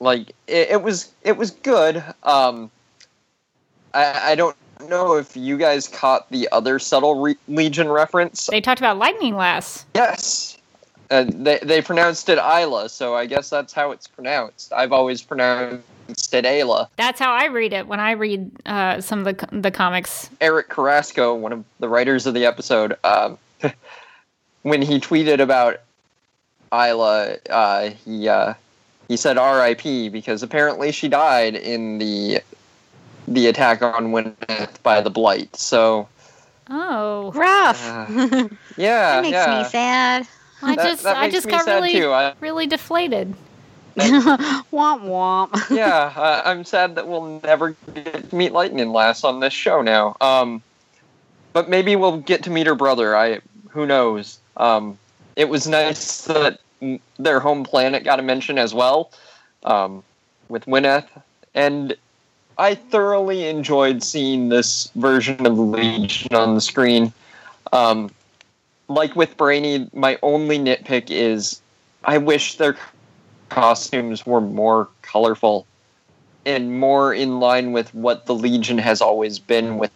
like 0.00 0.30
it, 0.46 0.70
it 0.70 0.82
was 0.82 1.10
it 1.22 1.38
was 1.38 1.50
good. 1.50 2.04
Um, 2.24 2.70
I, 3.94 4.32
I 4.32 4.34
don't 4.34 4.56
know 4.88 5.16
if 5.16 5.36
you 5.36 5.58
guys 5.58 5.88
caught 5.88 6.28
the 6.30 6.48
other 6.52 6.78
subtle 6.78 7.20
re- 7.20 7.36
Legion 7.48 7.88
reference. 7.88 8.46
They 8.46 8.60
talked 8.60 8.80
about 8.80 8.98
Lightning 8.98 9.36
Lass. 9.36 9.84
Yes. 9.94 10.58
Uh, 11.10 11.24
they, 11.28 11.58
they 11.62 11.82
pronounced 11.82 12.28
it 12.28 12.38
Isla, 12.38 12.88
so 12.88 13.16
I 13.16 13.26
guess 13.26 13.50
that's 13.50 13.72
how 13.72 13.90
it's 13.90 14.06
pronounced. 14.06 14.72
I've 14.72 14.92
always 14.92 15.22
pronounced 15.22 15.82
it 16.32 16.44
Ayla. 16.44 16.88
That's 16.96 17.18
how 17.18 17.32
I 17.32 17.46
read 17.46 17.72
it 17.72 17.88
when 17.88 17.98
I 17.98 18.12
read 18.12 18.50
uh, 18.66 19.00
some 19.00 19.26
of 19.26 19.36
the 19.36 19.48
the 19.50 19.72
comics. 19.72 20.30
Eric 20.40 20.68
Carrasco, 20.68 21.34
one 21.34 21.52
of 21.52 21.64
the 21.80 21.88
writers 21.88 22.26
of 22.26 22.34
the 22.34 22.46
episode, 22.46 22.96
um, 23.02 23.38
when 24.62 24.82
he 24.82 25.00
tweeted 25.00 25.40
about 25.40 25.80
Isla, 26.72 27.38
uh, 27.50 27.90
he 28.04 28.28
uh, 28.28 28.54
he 29.08 29.16
said 29.16 29.36
R.I.P. 29.36 30.10
because 30.10 30.44
apparently 30.44 30.92
she 30.92 31.08
died 31.08 31.56
in 31.56 31.98
the 31.98 32.40
the 33.30 33.46
attack 33.46 33.80
on 33.80 34.08
Winath 34.12 34.82
by 34.82 35.00
the 35.00 35.10
Blight. 35.10 35.56
So 35.56 36.08
Oh, 36.68 37.32
Rough. 37.34 37.82
uh, 37.88 38.06
yeah, 38.76 39.16
that 39.16 39.22
makes 39.22 39.32
yeah. 39.32 39.62
me 39.62 39.68
sad. 39.68 40.28
I 40.62 40.74
That- 40.76 40.84
just 40.88 41.02
that 41.04 41.16
I 41.16 41.20
makes 41.22 41.34
just 41.34 41.46
me 41.46 41.52
got 41.52 41.64
sad 41.64 41.74
really 41.76 41.92
too. 41.92 42.12
I- 42.12 42.34
really 42.40 42.66
deflated. 42.66 43.34
womp 43.96 44.62
womp. 44.72 45.70
yeah, 45.76 46.12
uh, 46.16 46.42
I'm 46.44 46.64
sad 46.64 46.94
that 46.94 47.08
we'll 47.08 47.40
never 47.42 47.70
get 47.94 48.30
to 48.30 48.36
meet 48.36 48.52
Lightning 48.52 48.90
Lass 48.92 49.24
on 49.24 49.40
this 49.40 49.52
show 49.52 49.82
now. 49.82 50.16
Um, 50.20 50.62
but 51.52 51.68
maybe 51.68 51.96
we'll 51.96 52.18
get 52.18 52.44
to 52.44 52.50
meet 52.50 52.66
her 52.68 52.74
brother. 52.76 53.16
I 53.16 53.40
who 53.70 53.86
knows. 53.86 54.38
Um, 54.56 54.96
it 55.36 55.48
was 55.48 55.66
nice 55.66 56.24
that 56.26 56.60
their 57.18 57.40
home 57.40 57.64
planet 57.64 58.04
got 58.04 58.20
a 58.20 58.22
mention 58.22 58.58
as 58.58 58.72
well, 58.72 59.10
um, 59.64 60.02
with 60.48 60.66
Winath, 60.66 61.06
and 61.54 61.96
I 62.60 62.74
thoroughly 62.74 63.46
enjoyed 63.46 64.02
seeing 64.02 64.50
this 64.50 64.90
version 64.94 65.46
of 65.46 65.58
Legion 65.58 66.34
on 66.34 66.54
the 66.54 66.60
screen. 66.60 67.10
Um, 67.72 68.10
like 68.88 69.16
with 69.16 69.34
Brainy, 69.38 69.88
my 69.94 70.18
only 70.22 70.58
nitpick 70.58 71.06
is 71.08 71.62
I 72.04 72.18
wish 72.18 72.56
their 72.56 72.76
costumes 73.48 74.26
were 74.26 74.42
more 74.42 74.88
colorful 75.00 75.66
and 76.44 76.78
more 76.78 77.14
in 77.14 77.40
line 77.40 77.72
with 77.72 77.94
what 77.94 78.26
the 78.26 78.34
Legion 78.34 78.76
has 78.76 79.00
always 79.00 79.38
been 79.38 79.78
with 79.78 79.90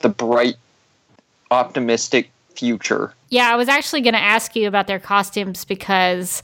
the 0.00 0.08
bright, 0.08 0.56
optimistic 1.50 2.30
future. 2.54 3.12
Yeah, 3.28 3.52
I 3.52 3.56
was 3.56 3.68
actually 3.68 4.00
going 4.00 4.14
to 4.14 4.20
ask 4.20 4.56
you 4.56 4.68
about 4.68 4.86
their 4.86 4.98
costumes 4.98 5.66
because, 5.66 6.40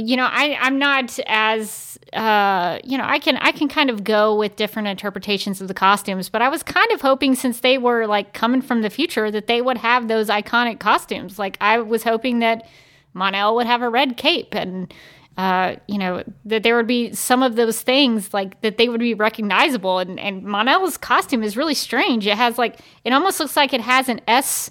you 0.00 0.16
know, 0.16 0.28
I 0.30 0.56
I'm 0.60 0.78
not 0.78 1.18
as 1.26 1.98
uh, 2.12 2.78
you 2.82 2.98
know, 2.98 3.04
I 3.04 3.18
can 3.18 3.36
I 3.36 3.52
can 3.52 3.68
kind 3.68 3.90
of 3.90 4.02
go 4.04 4.34
with 4.34 4.56
different 4.56 4.88
interpretations 4.88 5.60
of 5.60 5.68
the 5.68 5.74
costumes, 5.74 6.28
but 6.28 6.42
I 6.42 6.48
was 6.48 6.62
kind 6.62 6.90
of 6.92 7.00
hoping 7.00 7.34
since 7.34 7.60
they 7.60 7.78
were 7.78 8.06
like 8.06 8.32
coming 8.32 8.62
from 8.62 8.82
the 8.82 8.90
future 8.90 9.30
that 9.30 9.46
they 9.46 9.60
would 9.60 9.78
have 9.78 10.08
those 10.08 10.28
iconic 10.28 10.80
costumes. 10.80 11.38
Like 11.38 11.56
I 11.60 11.78
was 11.78 12.02
hoping 12.02 12.40
that 12.40 12.66
Mon-El 13.14 13.54
would 13.56 13.66
have 13.66 13.82
a 13.82 13.88
red 13.88 14.16
cape 14.16 14.54
and. 14.54 14.92
Uh, 15.38 15.76
you 15.86 15.96
know 15.96 16.22
that 16.44 16.64
there 16.64 16.76
would 16.76 16.88
be 16.88 17.14
some 17.14 17.42
of 17.42 17.56
those 17.56 17.80
things 17.80 18.34
like 18.34 18.60
that 18.60 18.76
they 18.76 18.90
would 18.90 19.00
be 19.00 19.14
recognizable 19.14 19.98
and 19.98 20.20
and 20.20 20.42
Mon-El's 20.42 20.98
costume 20.98 21.42
is 21.42 21.56
really 21.56 21.72
strange. 21.72 22.26
It 22.26 22.36
has 22.36 22.58
like 22.58 22.80
it 23.04 23.12
almost 23.12 23.40
looks 23.40 23.56
like 23.56 23.72
it 23.72 23.80
has 23.80 24.08
an 24.10 24.20
S 24.28 24.70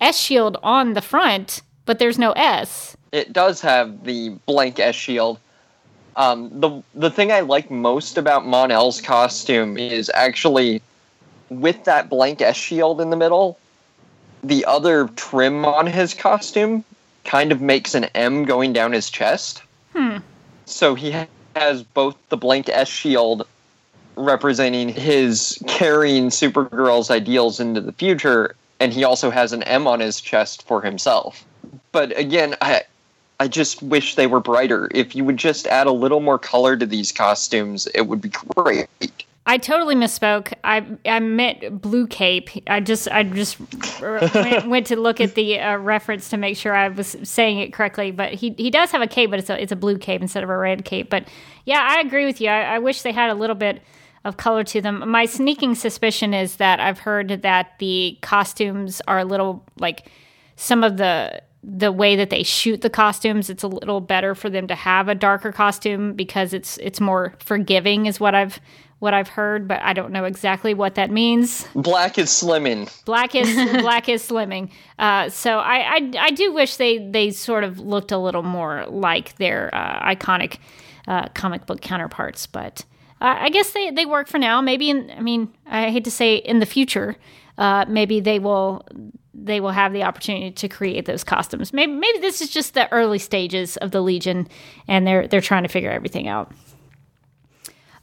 S 0.00 0.18
shield 0.18 0.56
on 0.64 0.94
the 0.94 1.02
front, 1.02 1.62
but 1.84 1.98
there's 2.00 2.18
no 2.18 2.32
S. 2.32 2.96
It 3.12 3.32
does 3.32 3.60
have 3.60 4.04
the 4.04 4.30
blank 4.46 4.78
S 4.78 4.94
shield. 4.94 5.38
Um, 6.16 6.50
the 6.60 6.82
the 6.94 7.10
thing 7.10 7.32
I 7.32 7.40
like 7.40 7.70
most 7.70 8.18
about 8.18 8.46
Mon-El's 8.46 9.00
costume 9.00 9.76
is 9.78 10.10
actually 10.14 10.82
with 11.48 11.84
that 11.84 12.08
blank 12.08 12.40
S 12.40 12.56
shield 12.56 13.00
in 13.00 13.10
the 13.10 13.16
middle. 13.16 13.58
The 14.42 14.64
other 14.64 15.08
trim 15.16 15.64
on 15.64 15.86
his 15.86 16.14
costume 16.14 16.84
kind 17.24 17.52
of 17.52 17.60
makes 17.60 17.94
an 17.94 18.04
M 18.14 18.44
going 18.44 18.72
down 18.72 18.92
his 18.92 19.10
chest. 19.10 19.62
Hmm. 19.94 20.18
So 20.64 20.94
he 20.94 21.14
has 21.56 21.82
both 21.82 22.16
the 22.28 22.36
blank 22.36 22.68
S 22.68 22.88
shield 22.88 23.46
representing 24.16 24.88
his 24.88 25.62
carrying 25.66 26.28
Supergirl's 26.28 27.10
ideals 27.10 27.60
into 27.60 27.80
the 27.80 27.92
future, 27.92 28.54
and 28.78 28.92
he 28.92 29.04
also 29.04 29.30
has 29.30 29.52
an 29.52 29.62
M 29.64 29.86
on 29.86 30.00
his 30.00 30.20
chest 30.20 30.66
for 30.66 30.82
himself. 30.82 31.44
But 31.92 32.16
again, 32.18 32.56
I 32.60 32.82
I 33.40 33.48
just 33.48 33.82
wish 33.82 34.16
they 34.16 34.26
were 34.26 34.38
brighter. 34.38 34.88
If 34.94 35.16
you 35.16 35.24
would 35.24 35.38
just 35.38 35.66
add 35.66 35.86
a 35.86 35.92
little 35.92 36.20
more 36.20 36.38
color 36.38 36.76
to 36.76 36.84
these 36.84 37.10
costumes, 37.10 37.88
it 37.94 38.02
would 38.02 38.20
be 38.20 38.28
great. 38.28 38.86
I 39.46 39.56
totally 39.56 39.94
misspoke. 39.94 40.52
I 40.62 40.86
I 41.06 41.18
meant 41.20 41.80
blue 41.80 42.06
cape. 42.06 42.50
I 42.66 42.80
just 42.80 43.10
I 43.10 43.22
just 43.22 43.58
went, 44.00 44.68
went 44.68 44.86
to 44.88 44.96
look 44.96 45.20
at 45.22 45.34
the 45.34 45.58
uh, 45.58 45.78
reference 45.78 46.28
to 46.28 46.36
make 46.36 46.58
sure 46.58 46.74
I 46.74 46.88
was 46.88 47.16
saying 47.22 47.58
it 47.58 47.72
correctly. 47.72 48.10
But 48.10 48.34
he 48.34 48.54
he 48.58 48.70
does 48.70 48.90
have 48.92 49.00
a 49.00 49.06
cape, 49.06 49.30
but 49.30 49.38
it's 49.38 49.48
a 49.48 49.60
it's 49.60 49.72
a 49.72 49.76
blue 49.76 49.96
cape 49.96 50.20
instead 50.20 50.44
of 50.44 50.50
a 50.50 50.56
red 50.56 50.84
cape. 50.84 51.08
But 51.08 51.26
yeah, 51.64 51.80
I 51.80 52.00
agree 52.00 52.26
with 52.26 52.42
you. 52.42 52.50
I, 52.50 52.74
I 52.74 52.78
wish 52.78 53.00
they 53.00 53.12
had 53.12 53.30
a 53.30 53.34
little 53.34 53.56
bit 53.56 53.82
of 54.26 54.36
color 54.36 54.64
to 54.64 54.82
them. 54.82 55.08
My 55.08 55.24
sneaking 55.24 55.76
suspicion 55.76 56.34
is 56.34 56.56
that 56.56 56.78
I've 56.78 56.98
heard 56.98 57.40
that 57.40 57.78
the 57.78 58.18
costumes 58.20 59.00
are 59.08 59.20
a 59.20 59.24
little 59.24 59.64
like 59.78 60.10
some 60.56 60.84
of 60.84 60.98
the 60.98 61.42
the 61.62 61.92
way 61.92 62.16
that 62.16 62.30
they 62.30 62.42
shoot 62.42 62.80
the 62.80 62.90
costumes. 62.90 63.50
It's 63.50 63.62
a 63.62 63.68
little 63.68 64.00
better 64.00 64.34
for 64.34 64.48
them 64.48 64.66
to 64.68 64.74
have 64.74 65.08
a 65.08 65.14
darker 65.14 65.52
costume 65.52 66.14
because 66.14 66.52
it's 66.52 66.78
it's 66.78 67.00
more 67.00 67.34
forgiving, 67.38 68.06
is 68.06 68.18
what 68.18 68.34
I've 68.34 68.60
what 68.98 69.14
I've 69.14 69.28
heard. 69.28 69.68
But 69.68 69.82
I 69.82 69.92
don't 69.92 70.12
know 70.12 70.24
exactly 70.24 70.72
what 70.72 70.94
that 70.94 71.10
means. 71.10 71.66
Black 71.74 72.18
is 72.18 72.28
slimming. 72.28 72.88
Black 73.04 73.34
is 73.34 73.52
black 73.82 74.08
is 74.08 74.26
slimming. 74.26 74.70
Uh, 74.98 75.28
so 75.28 75.58
I, 75.58 75.96
I 75.96 76.12
I 76.18 76.30
do 76.30 76.52
wish 76.52 76.76
they 76.76 76.98
they 77.10 77.30
sort 77.30 77.64
of 77.64 77.78
looked 77.78 78.12
a 78.12 78.18
little 78.18 78.42
more 78.42 78.86
like 78.88 79.36
their 79.36 79.74
uh, 79.74 80.14
iconic 80.14 80.58
uh, 81.06 81.28
comic 81.34 81.66
book 81.66 81.82
counterparts. 81.82 82.46
But 82.46 82.84
uh, 83.20 83.36
I 83.38 83.50
guess 83.50 83.72
they 83.72 83.90
they 83.90 84.06
work 84.06 84.28
for 84.28 84.38
now. 84.38 84.62
Maybe 84.62 84.88
in 84.88 85.10
I 85.14 85.20
mean 85.20 85.52
I 85.66 85.90
hate 85.90 86.04
to 86.04 86.10
say 86.10 86.36
in 86.36 86.60
the 86.60 86.66
future, 86.66 87.16
uh, 87.58 87.84
maybe 87.86 88.20
they 88.20 88.38
will 88.38 88.86
they 89.42 89.60
will 89.60 89.70
have 89.70 89.92
the 89.92 90.02
opportunity 90.02 90.50
to 90.50 90.68
create 90.68 91.06
those 91.06 91.24
costumes. 91.24 91.72
Maybe 91.72 91.92
maybe 91.92 92.18
this 92.18 92.40
is 92.40 92.50
just 92.50 92.74
the 92.74 92.90
early 92.92 93.18
stages 93.18 93.76
of 93.78 93.90
the 93.90 94.00
Legion, 94.00 94.48
and 94.86 95.06
they're 95.06 95.26
they're 95.26 95.40
trying 95.40 95.62
to 95.62 95.68
figure 95.68 95.90
everything 95.90 96.28
out. 96.28 96.52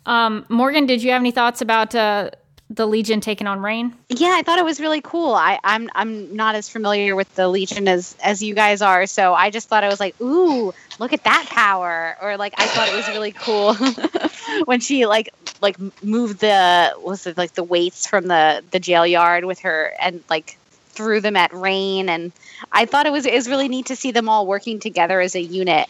Um, 0.06 0.46
Morgan, 0.50 0.86
did 0.86 1.04
you 1.04 1.12
have 1.12 1.22
any 1.22 1.32
thoughts 1.32 1.62
about 1.62 1.94
uh, 1.94 2.32
the 2.70 2.88
Legion 2.88 3.20
taking 3.22 3.46
on 3.46 3.62
Reign? 3.62 3.94
Yeah, 4.10 4.34
I 4.34 4.42
thought 4.42 4.58
it 4.58 4.66
was 4.66 4.80
really 4.80 5.02
cool. 5.02 5.34
I, 5.34 5.60
I'm 5.64 5.90
I'm 5.94 6.36
not 6.36 6.56
as 6.56 6.70
familiar 6.70 7.16
with 7.16 7.34
the 7.36 7.48
Legion 7.48 7.88
as 7.88 8.16
as 8.24 8.42
you 8.42 8.56
guys 8.56 8.82
are, 8.82 9.06
so 9.06 9.34
I 9.34 9.50
just 9.50 9.68
thought 9.68 9.84
it 9.84 9.90
was 9.90 10.00
like, 10.00 10.20
ooh, 10.22 10.74
look 11.00 11.14
at 11.14 11.24
that 11.26 11.48
power, 11.50 12.18
or 12.22 12.38
like 12.38 12.54
I 12.58 12.66
thought 12.68 12.90
it 12.90 12.96
was 12.96 13.08
really 13.10 13.32
cool 13.32 13.76
when 14.66 14.80
she 14.80 15.06
like 15.06 15.30
like 15.62 15.78
moved 16.04 16.40
the 16.40 16.94
was 17.00 17.28
it 17.28 17.38
like 17.38 17.54
the 17.54 17.64
weights 17.64 18.08
from 18.08 18.28
the 18.28 18.64
the 18.72 18.80
jail 18.80 19.06
yard 19.06 19.46
with 19.46 19.60
her 19.60 19.94
and 20.00 20.24
like 20.30 20.58
threw 20.98 21.22
them 21.22 21.36
at 21.36 21.54
Reign, 21.54 22.10
and 22.10 22.32
I 22.72 22.86
thought 22.86 23.06
it 23.06 23.12
was 23.12 23.26
it 23.26 23.34
was 23.34 23.48
really 23.48 23.70
neat 23.70 23.86
to 23.86 23.96
see 23.96 24.12
them 24.12 24.28
all 24.28 24.48
working 24.48 24.80
together 24.80 25.22
as 25.22 25.36
a 25.36 25.42
unit 25.42 25.88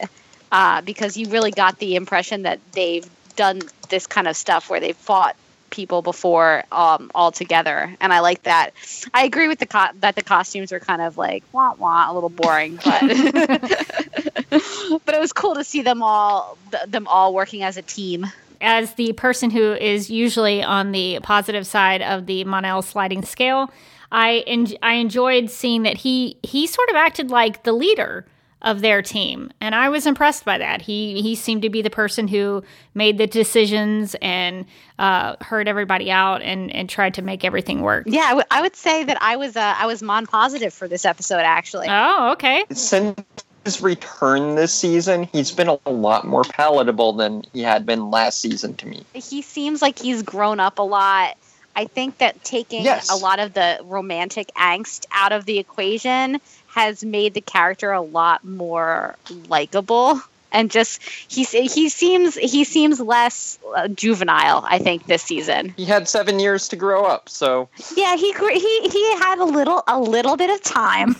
uh, 0.52 0.82
because 0.82 1.16
you 1.16 1.28
really 1.30 1.50
got 1.50 1.78
the 1.78 1.96
impression 1.96 2.42
that 2.42 2.60
they've 2.72 3.08
done 3.34 3.62
this 3.88 4.06
kind 4.06 4.28
of 4.28 4.36
stuff 4.36 4.68
where 4.68 4.80
they've 4.80 4.96
fought 4.96 5.34
people 5.70 6.02
before 6.02 6.64
um, 6.70 7.10
all 7.14 7.32
together, 7.32 7.94
and 8.00 8.12
I 8.12 8.20
like 8.20 8.42
that. 8.42 8.70
I 9.14 9.24
agree 9.24 9.48
with 9.48 9.58
the 9.58 9.66
co- 9.66 9.92
that 10.00 10.14
the 10.14 10.22
costumes 10.22 10.72
are 10.72 10.80
kind 10.80 11.00
of 11.00 11.16
like 11.16 11.42
wah 11.52 11.74
wah, 11.74 12.10
a 12.10 12.12
little 12.12 12.28
boring, 12.28 12.76
but 12.76 13.00
but 15.06 15.14
it 15.14 15.20
was 15.20 15.32
cool 15.32 15.54
to 15.54 15.64
see 15.64 15.80
them 15.80 16.02
all 16.02 16.58
th- 16.70 16.84
them 16.86 17.08
all 17.08 17.32
working 17.32 17.62
as 17.62 17.78
a 17.78 17.82
team. 17.82 18.26
As 18.60 18.94
the 18.94 19.12
person 19.12 19.50
who 19.50 19.72
is 19.72 20.10
usually 20.10 20.62
on 20.62 20.92
the 20.92 21.20
positive 21.22 21.66
side 21.66 22.02
of 22.02 22.26
the 22.26 22.44
Mon-El 22.44 22.82
sliding 22.82 23.24
scale, 23.24 23.70
I 24.10 24.44
en- 24.46 24.76
I 24.82 24.94
enjoyed 24.94 25.50
seeing 25.50 25.82
that 25.82 25.98
he 25.98 26.38
he 26.42 26.66
sort 26.66 26.88
of 26.90 26.96
acted 26.96 27.30
like 27.30 27.62
the 27.64 27.72
leader 27.72 28.26
of 28.60 28.80
their 28.80 29.02
team, 29.02 29.52
and 29.60 29.72
I 29.74 29.88
was 29.88 30.04
impressed 30.06 30.44
by 30.44 30.58
that. 30.58 30.82
He 30.82 31.22
he 31.22 31.34
seemed 31.34 31.62
to 31.62 31.70
be 31.70 31.80
the 31.82 31.90
person 31.90 32.26
who 32.26 32.64
made 32.94 33.16
the 33.18 33.26
decisions 33.26 34.16
and 34.20 34.64
uh, 34.98 35.36
heard 35.42 35.68
everybody 35.68 36.10
out 36.10 36.42
and 36.42 36.74
and 36.74 36.88
tried 36.90 37.14
to 37.14 37.22
make 37.22 37.44
everything 37.44 37.82
work. 37.82 38.04
Yeah, 38.06 38.22
I, 38.22 38.28
w- 38.30 38.46
I 38.50 38.60
would 38.62 38.74
say 38.74 39.04
that 39.04 39.18
I 39.20 39.36
was 39.36 39.56
uh, 39.56 39.74
I 39.78 39.86
was 39.86 40.02
Mon 40.02 40.26
positive 40.26 40.74
for 40.74 40.88
this 40.88 41.04
episode 41.04 41.40
actually. 41.40 41.86
Oh, 41.88 42.32
okay. 42.32 42.64
Since 42.72 43.20
his 43.64 43.80
return 43.80 44.54
this 44.56 44.72
season, 44.72 45.28
he's 45.30 45.52
been 45.52 45.68
a 45.68 45.90
lot 45.90 46.26
more 46.26 46.42
palatable 46.44 47.12
than 47.12 47.44
he 47.52 47.60
had 47.62 47.84
been 47.86 48.10
last 48.10 48.40
season 48.40 48.74
to 48.76 48.86
me. 48.86 49.04
He 49.14 49.42
seems 49.42 49.82
like 49.82 49.98
he's 49.98 50.22
grown 50.22 50.58
up 50.58 50.78
a 50.78 50.82
lot. 50.82 51.36
I 51.78 51.84
think 51.84 52.18
that 52.18 52.42
taking 52.44 52.82
Yes. 52.82 53.08
a 53.08 53.16
lot 53.16 53.38
of 53.38 53.54
the 53.54 53.78
romantic 53.84 54.48
angst 54.56 55.06
out 55.12 55.32
of 55.32 55.44
the 55.44 55.58
equation 55.60 56.40
has 56.74 57.04
made 57.04 57.34
the 57.34 57.40
character 57.40 57.92
a 57.92 58.02
lot 58.02 58.44
more 58.44 59.16
likable 59.48 60.20
and 60.52 60.70
just 60.70 61.02
he 61.02 61.44
he 61.44 61.88
seems 61.88 62.36
he 62.36 62.64
seems 62.64 63.00
less 63.00 63.58
uh, 63.76 63.88
juvenile 63.88 64.64
I 64.66 64.78
think 64.78 65.06
this 65.06 65.22
season. 65.22 65.74
He 65.76 65.84
had 65.84 66.08
seven 66.08 66.38
years 66.38 66.68
to 66.68 66.76
grow 66.76 67.04
up, 67.04 67.28
so 67.28 67.68
Yeah, 67.96 68.16
he 68.16 68.32
he 68.32 68.88
he 68.88 69.12
had 69.18 69.38
a 69.38 69.44
little 69.44 69.82
a 69.86 70.00
little 70.00 70.36
bit 70.36 70.50
of 70.50 70.62
time. 70.62 71.16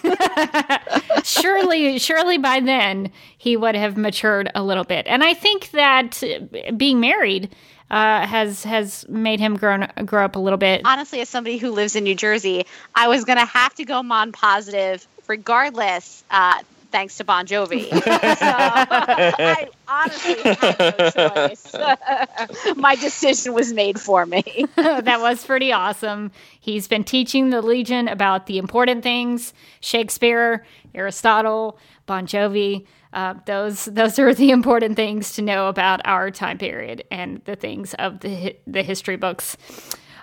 surely, 1.24 1.98
surely 1.98 2.38
by 2.38 2.60
then 2.60 3.10
he 3.36 3.56
would 3.56 3.74
have 3.74 3.96
matured 3.96 4.50
a 4.54 4.62
little 4.62 4.84
bit, 4.84 5.06
and 5.06 5.22
I 5.22 5.34
think 5.34 5.70
that 5.72 6.22
uh, 6.22 6.72
being 6.72 7.00
married 7.00 7.54
uh, 7.90 8.26
has 8.26 8.64
has 8.64 9.06
made 9.08 9.40
him 9.40 9.56
grow 9.56 9.86
grow 10.04 10.24
up 10.24 10.36
a 10.36 10.38
little 10.38 10.58
bit. 10.58 10.82
Honestly, 10.84 11.20
as 11.20 11.28
somebody 11.28 11.56
who 11.56 11.70
lives 11.70 11.96
in 11.96 12.04
New 12.04 12.14
Jersey, 12.14 12.66
I 12.94 13.08
was 13.08 13.24
going 13.24 13.38
to 13.38 13.46
have 13.46 13.74
to 13.74 13.84
go 13.84 14.02
Mon 14.02 14.32
positive 14.32 15.06
regardless 15.26 16.24
uh, 16.30 16.62
thanks 16.90 17.16
to 17.18 17.24
Bon 17.24 17.46
Jovi. 17.46 17.88
so 17.90 18.00
I 18.04 19.68
honestly 19.86 20.54
had 20.54 20.78
no 20.78 21.10
choice. 21.10 22.76
My 22.76 22.94
decision 22.94 23.52
was 23.52 23.72
made 23.72 24.00
for 24.00 24.26
me. 24.26 24.66
that 24.76 25.20
was 25.20 25.44
pretty 25.44 25.72
awesome. 25.72 26.30
He's 26.60 26.88
been 26.88 27.04
teaching 27.04 27.50
the 27.50 27.62
Legion 27.62 28.08
about 28.08 28.46
the 28.46 28.58
important 28.58 29.02
things: 29.02 29.52
Shakespeare, 29.80 30.66
Aristotle, 30.94 31.78
Bon 32.06 32.26
Jovi. 32.26 32.86
Uh, 33.12 33.34
those 33.46 33.86
those 33.86 34.18
are 34.18 34.34
the 34.34 34.50
important 34.50 34.96
things 34.96 35.32
to 35.34 35.42
know 35.42 35.68
about 35.68 36.00
our 36.04 36.30
time 36.30 36.58
period 36.58 37.04
and 37.10 37.40
the 37.44 37.56
things 37.56 37.94
of 37.94 38.20
the 38.20 38.56
the 38.66 38.82
history 38.82 39.16
books. 39.16 39.56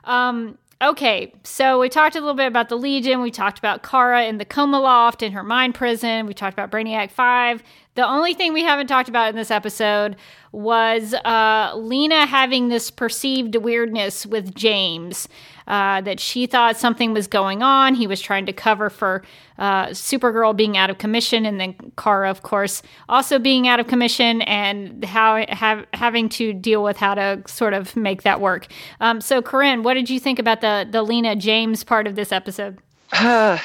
Um, 0.03 0.57
okay, 0.81 1.33
so 1.43 1.79
we 1.79 1.89
talked 1.89 2.15
a 2.15 2.19
little 2.19 2.35
bit 2.35 2.47
about 2.47 2.69
the 2.69 2.77
Legion. 2.77 3.21
We 3.21 3.31
talked 3.31 3.57
about 3.57 3.83
Kara 3.83 4.25
in 4.25 4.37
the 4.37 4.45
coma 4.45 4.79
loft 4.79 5.23
in 5.23 5.31
her 5.31 5.43
mind 5.43 5.75
prison. 5.75 6.25
We 6.25 6.33
talked 6.33 6.53
about 6.53 6.71
Brainiac 6.71 7.11
Five. 7.11 7.63
The 7.95 8.05
only 8.05 8.33
thing 8.33 8.51
we 8.51 8.63
haven't 8.63 8.87
talked 8.87 9.07
about 9.07 9.29
in 9.29 9.35
this 9.35 9.51
episode 9.51 10.17
was 10.51 11.13
uh, 11.13 11.73
Lena 11.75 12.25
having 12.25 12.67
this 12.67 12.91
perceived 12.91 13.55
weirdness 13.55 14.25
with 14.25 14.53
James. 14.53 15.27
Uh, 15.67 16.01
that 16.01 16.19
she 16.19 16.45
thought 16.45 16.77
something 16.77 17.13
was 17.13 17.27
going 17.27 17.63
on. 17.63 17.95
He 17.95 18.05
was 18.05 18.21
trying 18.21 18.45
to 18.45 18.53
cover 18.53 18.89
for 18.89 19.23
uh, 19.57 19.87
Supergirl 19.87 20.55
being 20.55 20.77
out 20.77 20.89
of 20.89 20.97
commission, 20.97 21.45
and 21.45 21.59
then 21.59 21.75
Kara, 21.97 22.29
of 22.29 22.43
course, 22.43 22.83
also 23.09 23.39
being 23.39 23.67
out 23.67 23.79
of 23.79 23.87
commission, 23.87 24.41
and 24.43 25.03
how 25.03 25.43
have, 25.49 25.85
having 25.93 26.29
to 26.29 26.53
deal 26.53 26.83
with 26.83 26.97
how 26.97 27.15
to 27.15 27.41
sort 27.47 27.73
of 27.73 27.95
make 27.95 28.23
that 28.23 28.41
work. 28.41 28.67
Um, 28.99 29.21
so, 29.21 29.41
Corinne, 29.41 29.83
what 29.83 29.95
did 29.95 30.09
you 30.09 30.19
think 30.19 30.37
about 30.39 30.61
the 30.61 30.87
the 30.89 31.01
Lena 31.01 31.35
James 31.35 31.83
part 31.83 32.05
of 32.05 32.15
this 32.15 32.31
episode? 32.31 32.77
I, 33.13 33.59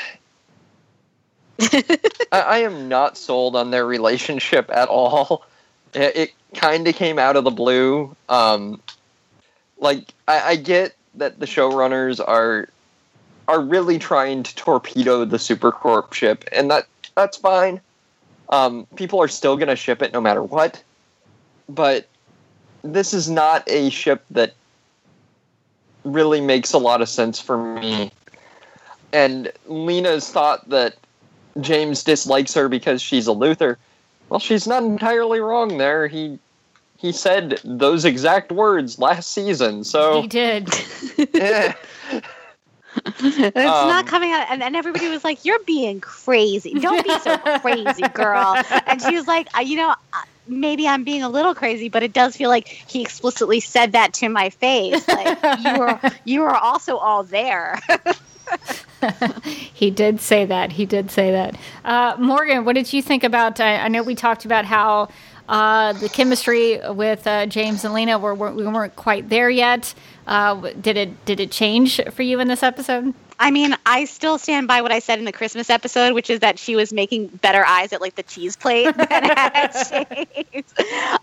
I 2.32 2.58
am 2.58 2.88
not 2.88 3.16
sold 3.16 3.56
on 3.56 3.70
their 3.70 3.86
relationship 3.86 4.70
at 4.72 4.88
all. 4.88 5.44
It, 5.92 6.16
it 6.16 6.30
kind 6.54 6.86
of 6.86 6.94
came 6.94 7.18
out 7.18 7.36
of 7.36 7.44
the 7.44 7.50
blue. 7.50 8.14
Um, 8.28 8.80
like 9.78 10.14
I, 10.28 10.50
I 10.50 10.56
get 10.56 10.94
that 11.14 11.40
the 11.40 11.46
showrunners 11.46 12.20
are 12.26 12.68
are 13.48 13.60
really 13.60 13.98
trying 13.98 14.42
to 14.44 14.54
torpedo 14.54 15.24
the 15.24 15.36
Supercorp 15.36 16.12
ship, 16.12 16.44
and 16.52 16.70
that 16.70 16.86
that's 17.14 17.36
fine. 17.36 17.80
Um, 18.48 18.86
people 18.96 19.20
are 19.20 19.28
still 19.28 19.56
going 19.56 19.68
to 19.68 19.76
ship 19.76 20.02
it 20.02 20.12
no 20.12 20.20
matter 20.20 20.42
what. 20.42 20.82
But 21.68 22.08
this 22.82 23.14
is 23.14 23.30
not 23.30 23.62
a 23.68 23.90
ship 23.90 24.24
that 24.30 24.54
really 26.04 26.40
makes 26.40 26.72
a 26.72 26.78
lot 26.78 27.02
of 27.02 27.08
sense 27.08 27.40
for 27.40 27.78
me. 27.78 28.10
And 29.12 29.52
Lena's 29.66 30.30
thought 30.30 30.68
that 30.70 30.96
James 31.60 32.04
dislikes 32.04 32.54
her 32.54 32.68
because 32.68 33.02
she's 33.02 33.26
a 33.26 33.32
Luthor. 33.32 33.76
Well, 34.28 34.40
she's 34.40 34.66
not 34.66 34.82
entirely 34.82 35.40
wrong 35.40 35.78
there. 35.78 36.06
He 36.06 36.38
he 37.00 37.12
said 37.12 37.60
those 37.64 38.04
exact 38.04 38.52
words 38.52 38.98
last 38.98 39.32
season. 39.32 39.84
So 39.84 40.22
He 40.22 40.28
did. 40.28 40.68
it's 41.18 41.74
not 43.56 44.00
Um, 44.00 44.06
coming 44.06 44.32
out, 44.32 44.46
and, 44.50 44.62
and 44.62 44.76
everybody 44.76 45.08
was 45.08 45.24
like, 45.24 45.44
"You're 45.44 45.62
being 45.64 46.00
crazy. 46.00 46.74
Don't 46.74 47.04
be 47.04 47.18
so 47.20 47.36
crazy, 47.60 48.02
girl." 48.14 48.56
And 48.86 49.00
she 49.00 49.14
was 49.16 49.26
like, 49.26 49.48
uh, 49.56 49.60
"You 49.60 49.76
know." 49.76 49.94
uh, 50.12 50.22
Maybe 50.48 50.88
I'm 50.88 51.04
being 51.04 51.22
a 51.22 51.28
little 51.28 51.54
crazy, 51.54 51.88
but 51.88 52.02
it 52.02 52.12
does 52.12 52.36
feel 52.36 52.48
like 52.50 52.66
he 52.66 53.02
explicitly 53.02 53.60
said 53.60 53.92
that 53.92 54.12
to 54.14 54.28
my 54.28 54.50
face. 54.50 55.06
Like 55.06 55.38
you 55.60 55.78
were, 55.78 56.00
you 56.24 56.40
were 56.40 56.56
also 56.56 56.96
all 56.96 57.22
there. 57.22 57.78
he 59.72 59.92
did 59.92 60.20
say 60.20 60.44
that. 60.46 60.72
He 60.72 60.86
did 60.86 61.12
say 61.12 61.30
that. 61.30 61.54
Uh, 61.84 62.16
Morgan, 62.18 62.64
what 62.64 62.74
did 62.74 62.92
you 62.92 63.00
think 63.00 63.22
about? 63.22 63.60
I, 63.60 63.76
I 63.76 63.88
know 63.88 64.02
we 64.02 64.16
talked 64.16 64.44
about 64.44 64.64
how 64.64 65.10
uh, 65.50 65.92
the 65.94 66.08
chemistry 66.08 66.80
with 66.90 67.26
uh, 67.26 67.44
James 67.44 67.84
and 67.84 67.92
Lena 67.92 68.20
were, 68.20 68.36
were 68.36 68.52
we 68.52 68.64
weren't 68.64 68.94
quite 68.94 69.28
there 69.28 69.50
yet. 69.50 69.92
Uh, 70.24 70.70
did 70.80 70.96
it 70.96 71.24
did 71.24 71.40
it 71.40 71.50
change 71.50 72.00
for 72.12 72.22
you 72.22 72.38
in 72.38 72.46
this 72.46 72.62
episode? 72.62 73.12
I 73.40 73.50
mean, 73.50 73.74
I 73.84 74.04
still 74.04 74.38
stand 74.38 74.68
by 74.68 74.80
what 74.80 74.92
I 74.92 75.00
said 75.00 75.18
in 75.18 75.24
the 75.24 75.32
Christmas 75.32 75.68
episode, 75.68 76.12
which 76.14 76.30
is 76.30 76.38
that 76.40 76.58
she 76.60 76.76
was 76.76 76.92
making 76.92 77.26
better 77.28 77.66
eyes 77.66 77.92
at 77.92 78.00
like 78.00 78.14
the 78.14 78.22
cheese 78.22 78.54
plate 78.54 78.94
than 78.96 79.08
at 79.10 79.72
James. 79.90 80.66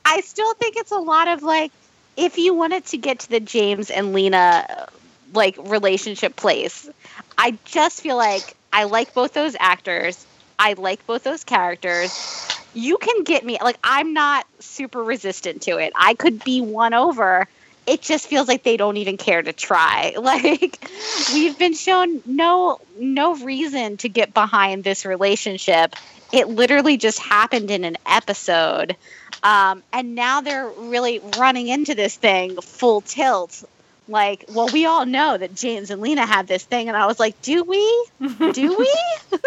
I 0.06 0.22
still 0.26 0.54
think 0.56 0.76
it's 0.76 0.92
a 0.92 1.00
lot 1.00 1.30
of 1.30 1.42
like, 1.42 1.72
if 2.18 2.38
you 2.38 2.54
wanted 2.54 2.86
to 2.88 2.98
get 2.98 3.20
to 3.20 3.30
the 3.30 3.40
James 3.40 3.90
and 3.90 4.12
Lena 4.12 4.90
like 5.34 5.56
relationship 5.58 6.36
place, 6.36 6.90
I 7.38 7.58
just 7.64 8.02
feel 8.02 8.18
like 8.18 8.58
I 8.74 8.86
like 8.86 9.14
both 9.14 9.34
those 9.34 9.56
actors. 9.58 10.26
I 10.60 10.74
like 10.74 11.06
both 11.08 11.24
those 11.24 11.46
characters. 11.46 12.57
You 12.74 12.98
can 12.98 13.24
get 13.24 13.46
me 13.46 13.58
like 13.62 13.78
I'm 13.84 14.14
not 14.14 14.46
super 14.60 15.04
resistant 15.04 15.64
to 15.64 15.78
it. 15.78 15.94
I 15.96 16.14
could 16.16 16.44
be 16.44 16.62
won 16.62 16.94
over 16.94 17.48
it 17.88 18.02
just 18.02 18.28
feels 18.28 18.50
like 18.50 18.64
they 18.64 18.76
don't 18.78 18.98
even 18.98 19.18
care 19.18 19.42
to 19.42 19.54
try. 19.54 20.14
Like 20.28 20.90
we've 21.34 21.58
been 21.58 21.74
shown 21.74 22.22
no 22.26 22.80
no 23.00 23.36
reason 23.38 23.98
to 23.98 24.10
get 24.10 24.34
behind 24.34 24.84
this 24.84 25.06
relationship. 25.06 25.96
It 26.34 26.50
literally 26.50 26.98
just 26.98 27.20
happened 27.20 27.72
in 27.72 27.86
an 27.86 27.98
episode. 28.06 28.98
Um, 29.42 29.84
and 29.94 30.16
now 30.16 30.42
they're 30.42 30.68
really 30.68 31.20
running 31.38 31.70
into 31.70 31.96
this 31.96 32.18
thing 32.18 32.60
full 32.62 33.02
tilt. 33.02 33.64
Like, 34.08 34.46
well, 34.50 34.70
we 34.72 34.86
all 34.86 35.06
know 35.06 35.38
that 35.38 35.54
James 35.54 35.92
and 35.92 36.02
Lena 36.02 36.26
have 36.26 36.48
this 36.48 36.64
thing, 36.64 36.88
and 36.88 36.98
I 36.98 37.06
was 37.06 37.20
like, 37.20 37.42
do 37.42 37.64
we? 37.64 38.08
Do 38.20 38.76
we? 38.80 38.96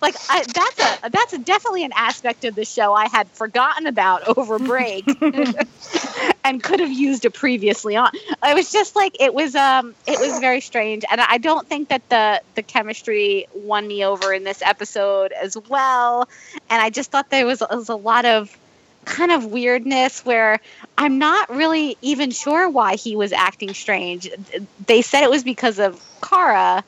like, 0.00 0.14
I, 0.28 0.44
that's 0.52 1.06
a 1.06 1.10
that's 1.10 1.32
a, 1.32 1.38
definitely 1.38 1.84
an 1.84 1.92
aspect 1.94 2.44
of 2.44 2.54
the 2.54 2.64
show 2.64 2.92
I 2.94 3.08
had 3.08 3.28
forgotten 3.28 3.86
about 3.86 4.36
over 4.36 4.58
break, 4.58 5.06
and 6.44 6.62
could 6.62 6.80
have 6.80 6.92
used 6.92 7.24
it 7.24 7.34
previously 7.34 7.96
on. 7.96 8.10
It 8.14 8.54
was 8.54 8.72
just 8.72 8.96
like 8.96 9.16
it 9.20 9.32
was 9.32 9.54
um 9.54 9.94
it 10.06 10.18
was 10.18 10.40
very 10.40 10.60
strange, 10.60 11.04
and 11.10 11.20
I 11.20 11.38
don't 11.38 11.66
think 11.66 11.88
that 11.88 12.08
the 12.08 12.42
the 12.54 12.62
chemistry 12.62 13.46
won 13.54 13.86
me 13.86 14.04
over 14.04 14.32
in 14.32 14.44
this 14.44 14.62
episode 14.62 15.32
as 15.32 15.56
well, 15.56 16.28
and 16.70 16.82
I 16.82 16.90
just 16.90 17.10
thought 17.10 17.30
there 17.30 17.46
was, 17.46 17.60
was 17.60 17.88
a 17.88 17.96
lot 17.96 18.24
of 18.24 18.56
kind 19.08 19.32
of 19.32 19.46
weirdness 19.46 20.24
where 20.24 20.60
I'm 20.96 21.18
not 21.18 21.48
really 21.50 21.96
even 22.02 22.30
sure 22.30 22.68
why 22.68 22.96
he 22.96 23.16
was 23.16 23.32
acting 23.32 23.74
strange. 23.74 24.30
They 24.86 25.02
said 25.02 25.24
it 25.24 25.30
was 25.30 25.42
because 25.42 25.78
of 25.78 26.00
Kara, 26.22 26.84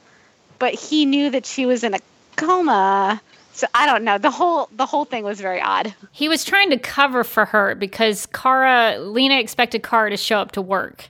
but 0.59 0.75
he 0.75 1.07
knew 1.07 1.31
that 1.31 1.47
she 1.47 1.67
was 1.67 1.83
in 1.83 1.95
a 1.95 1.99
coma. 2.37 3.21
So 3.53 3.67
I 3.75 3.87
don't 3.87 4.05
know. 4.05 4.19
The 4.19 4.31
whole 4.31 4.69
the 4.73 4.87
whole 4.87 5.05
thing 5.05 5.25
was 5.25 5.41
very 5.41 5.61
odd. 5.61 5.95
He 6.13 6.29
was 6.29 6.45
trying 6.45 6.71
to 6.71 6.79
cover 6.79 7.25
for 7.25 7.47
her 7.47 7.75
because 7.75 8.27
Kara 8.27 8.99
Lena 8.99 9.39
expected 9.39 9.83
Kara 9.83 10.11
to 10.11 10.17
show 10.17 10.39
up 10.39 10.53
to 10.53 10.63
work. 10.63 11.09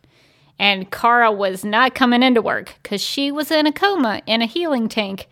And 0.58 0.90
Kara 0.90 1.32
was 1.32 1.64
not 1.64 1.94
coming 1.94 2.22
into 2.22 2.42
work 2.42 2.74
because 2.82 3.00
she 3.00 3.32
was 3.32 3.50
in 3.50 3.66
a 3.66 3.72
coma 3.72 4.22
in 4.26 4.42
a 4.42 4.46
healing 4.46 4.88
tank 4.88 5.26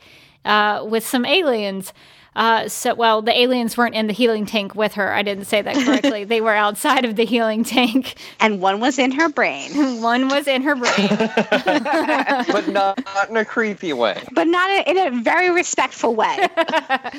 uh, 0.44 0.84
with 0.88 1.06
some 1.06 1.24
aliens. 1.24 1.92
Uh, 2.38 2.68
so, 2.68 2.94
well, 2.94 3.20
the 3.20 3.36
aliens 3.36 3.76
weren't 3.76 3.96
in 3.96 4.06
the 4.06 4.12
healing 4.12 4.46
tank 4.46 4.76
with 4.76 4.94
her. 4.94 5.12
I 5.12 5.22
didn't 5.22 5.46
say 5.46 5.60
that 5.60 5.74
correctly. 5.74 6.22
they 6.24 6.40
were 6.40 6.54
outside 6.54 7.04
of 7.04 7.16
the 7.16 7.24
healing 7.24 7.64
tank. 7.64 8.14
And 8.38 8.60
one 8.60 8.78
was 8.78 8.96
in 8.96 9.10
her 9.10 9.28
brain. 9.28 9.72
one 10.00 10.28
was 10.28 10.46
in 10.46 10.62
her 10.62 10.76
brain. 10.76 11.08
but 11.10 12.68
not, 12.68 13.04
not, 13.04 13.28
in 13.28 13.36
a 13.36 13.44
creepy 13.44 13.92
way. 13.92 14.22
But 14.30 14.46
not 14.46 14.86
in 14.86 14.96
a 14.96 15.20
very 15.20 15.50
respectful 15.50 16.14
way. 16.14 16.36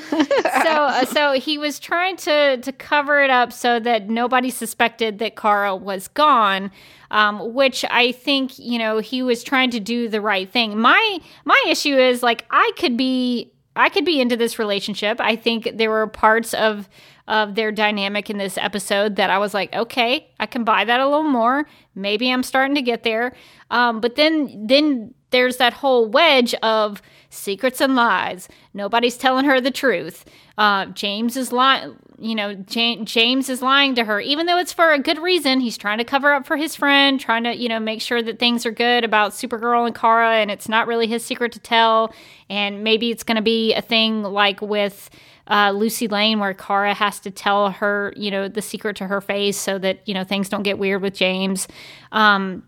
so, 0.09 0.69
uh, 0.69 1.03
so 1.03 1.33
he 1.33 1.57
was 1.57 1.79
trying 1.79 2.15
to 2.17 2.57
to 2.57 2.71
cover 2.71 3.21
it 3.21 3.29
up 3.29 3.51
so 3.51 3.77
that 3.77 4.09
nobody 4.09 4.49
suspected 4.49 5.19
that 5.19 5.35
Kara 5.35 5.75
was 5.75 6.07
gone. 6.07 6.71
Um, 7.11 7.55
which 7.55 7.83
I 7.89 8.11
think 8.11 8.59
you 8.59 8.77
know 8.77 8.99
he 8.99 9.23
was 9.23 9.43
trying 9.43 9.71
to 9.71 9.79
do 9.79 10.07
the 10.09 10.21
right 10.21 10.47
thing. 10.47 10.77
My 10.77 11.17
my 11.43 11.61
issue 11.67 11.97
is 11.97 12.21
like 12.21 12.45
I 12.51 12.71
could 12.77 12.95
be 12.95 13.51
I 13.75 13.89
could 13.89 14.05
be 14.05 14.19
into 14.19 14.35
this 14.35 14.59
relationship. 14.59 15.21
I 15.21 15.35
think 15.35 15.71
there 15.75 15.89
were 15.89 16.07
parts 16.07 16.53
of 16.53 16.89
of 17.27 17.53
their 17.53 17.71
dynamic 17.71 18.29
in 18.31 18.39
this 18.39 18.57
episode 18.57 19.15
that 19.17 19.29
I 19.29 19.37
was 19.37 19.53
like, 19.53 19.71
okay, 19.73 20.31
I 20.39 20.47
can 20.47 20.63
buy 20.63 20.83
that 20.83 20.99
a 20.99 21.05
little 21.05 21.23
more. 21.23 21.67
Maybe 21.93 22.31
I'm 22.31 22.41
starting 22.41 22.73
to 22.73 22.81
get 22.81 23.03
there. 23.03 23.33
Um, 23.69 24.01
but 24.01 24.15
then 24.15 24.65
then 24.67 25.13
there's 25.29 25.57
that 25.57 25.73
whole 25.73 26.07
wedge 26.07 26.55
of 26.55 27.03
secrets 27.29 27.81
and 27.81 27.95
lies. 27.95 28.47
Nobody's 28.73 29.17
telling 29.17 29.45
her 29.45 29.61
the 29.61 29.71
truth. 29.71 30.25
Uh, 30.59 30.87
James 30.87 31.37
is 31.37 31.53
lying. 31.53 31.95
You 32.21 32.35
know, 32.35 32.53
James 32.53 33.47
is 33.47 33.61
lying 33.61 33.95
to 33.95 34.03
her, 34.03 34.19
even 34.19 34.45
though 34.45 34.57
it's 34.57 34.73
for 34.73 34.91
a 34.91 34.99
good 34.99 35.17
reason. 35.19 35.61
He's 35.61 35.77
trying 35.77 35.99
to 35.99 36.03
cover 36.03 36.33
up 36.33 36.45
for 36.45 36.57
his 36.57 36.75
friend, 36.75 37.17
trying 37.17 37.45
to, 37.45 37.55
you 37.55 37.69
know, 37.69 37.79
make 37.79 38.01
sure 38.01 38.21
that 38.21 38.39
things 38.39 38.65
are 38.65 38.71
good 38.71 39.05
about 39.05 39.31
Supergirl 39.31 39.85
and 39.85 39.95
Kara, 39.95 40.33
and 40.35 40.51
it's 40.51 40.67
not 40.67 40.85
really 40.85 41.07
his 41.07 41.23
secret 41.23 41.53
to 41.53 41.59
tell. 41.59 42.13
And 42.49 42.83
maybe 42.83 43.09
it's 43.09 43.23
going 43.23 43.37
to 43.37 43.41
be 43.41 43.73
a 43.73 43.81
thing 43.81 44.21
like 44.21 44.61
with 44.61 45.09
uh, 45.47 45.71
Lucy 45.73 46.09
Lane, 46.09 46.39
where 46.39 46.53
Kara 46.53 46.93
has 46.93 47.21
to 47.21 47.31
tell 47.31 47.71
her, 47.71 48.13
you 48.17 48.29
know, 48.29 48.49
the 48.49 48.61
secret 48.61 48.97
to 48.97 49.07
her 49.07 49.21
face 49.21 49.55
so 49.55 49.79
that, 49.79 50.05
you 50.05 50.13
know, 50.13 50.25
things 50.25 50.49
don't 50.49 50.63
get 50.63 50.77
weird 50.77 51.01
with 51.01 51.13
James. 51.13 51.69
Um, 52.11 52.63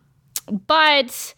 but 0.48 1.36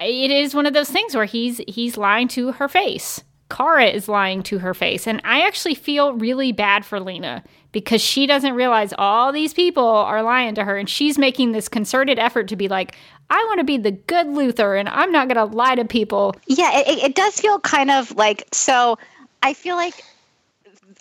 it 0.00 0.30
is 0.32 0.56
one 0.56 0.66
of 0.66 0.74
those 0.74 0.90
things 0.90 1.14
where 1.14 1.24
he's 1.24 1.58
he's 1.68 1.96
lying 1.96 2.26
to 2.28 2.50
her 2.50 2.66
face 2.68 3.22
Kara 3.48 3.86
is 3.86 4.08
lying 4.08 4.42
to 4.44 4.58
her 4.58 4.74
face. 4.74 5.06
And 5.06 5.20
I 5.24 5.46
actually 5.46 5.74
feel 5.74 6.12
really 6.14 6.52
bad 6.52 6.84
for 6.84 6.98
Lena 7.00 7.44
because 7.72 8.00
she 8.00 8.26
doesn't 8.26 8.54
realize 8.54 8.92
all 8.98 9.32
these 9.32 9.54
people 9.54 9.86
are 9.86 10.22
lying 10.22 10.54
to 10.56 10.64
her. 10.64 10.76
And 10.76 10.88
she's 10.88 11.18
making 11.18 11.52
this 11.52 11.68
concerted 11.68 12.18
effort 12.18 12.48
to 12.48 12.56
be 12.56 12.68
like, 12.68 12.96
I 13.30 13.44
want 13.48 13.58
to 13.58 13.64
be 13.64 13.78
the 13.78 13.92
good 13.92 14.26
Luthor 14.26 14.78
and 14.78 14.88
I'm 14.88 15.12
not 15.12 15.28
going 15.28 15.36
to 15.36 15.56
lie 15.56 15.74
to 15.74 15.84
people. 15.84 16.34
Yeah, 16.46 16.70
it, 16.78 16.98
it 17.04 17.14
does 17.14 17.38
feel 17.40 17.60
kind 17.60 17.90
of 17.90 18.16
like 18.16 18.44
so. 18.52 18.98
I 19.42 19.52
feel 19.52 19.76
like 19.76 20.02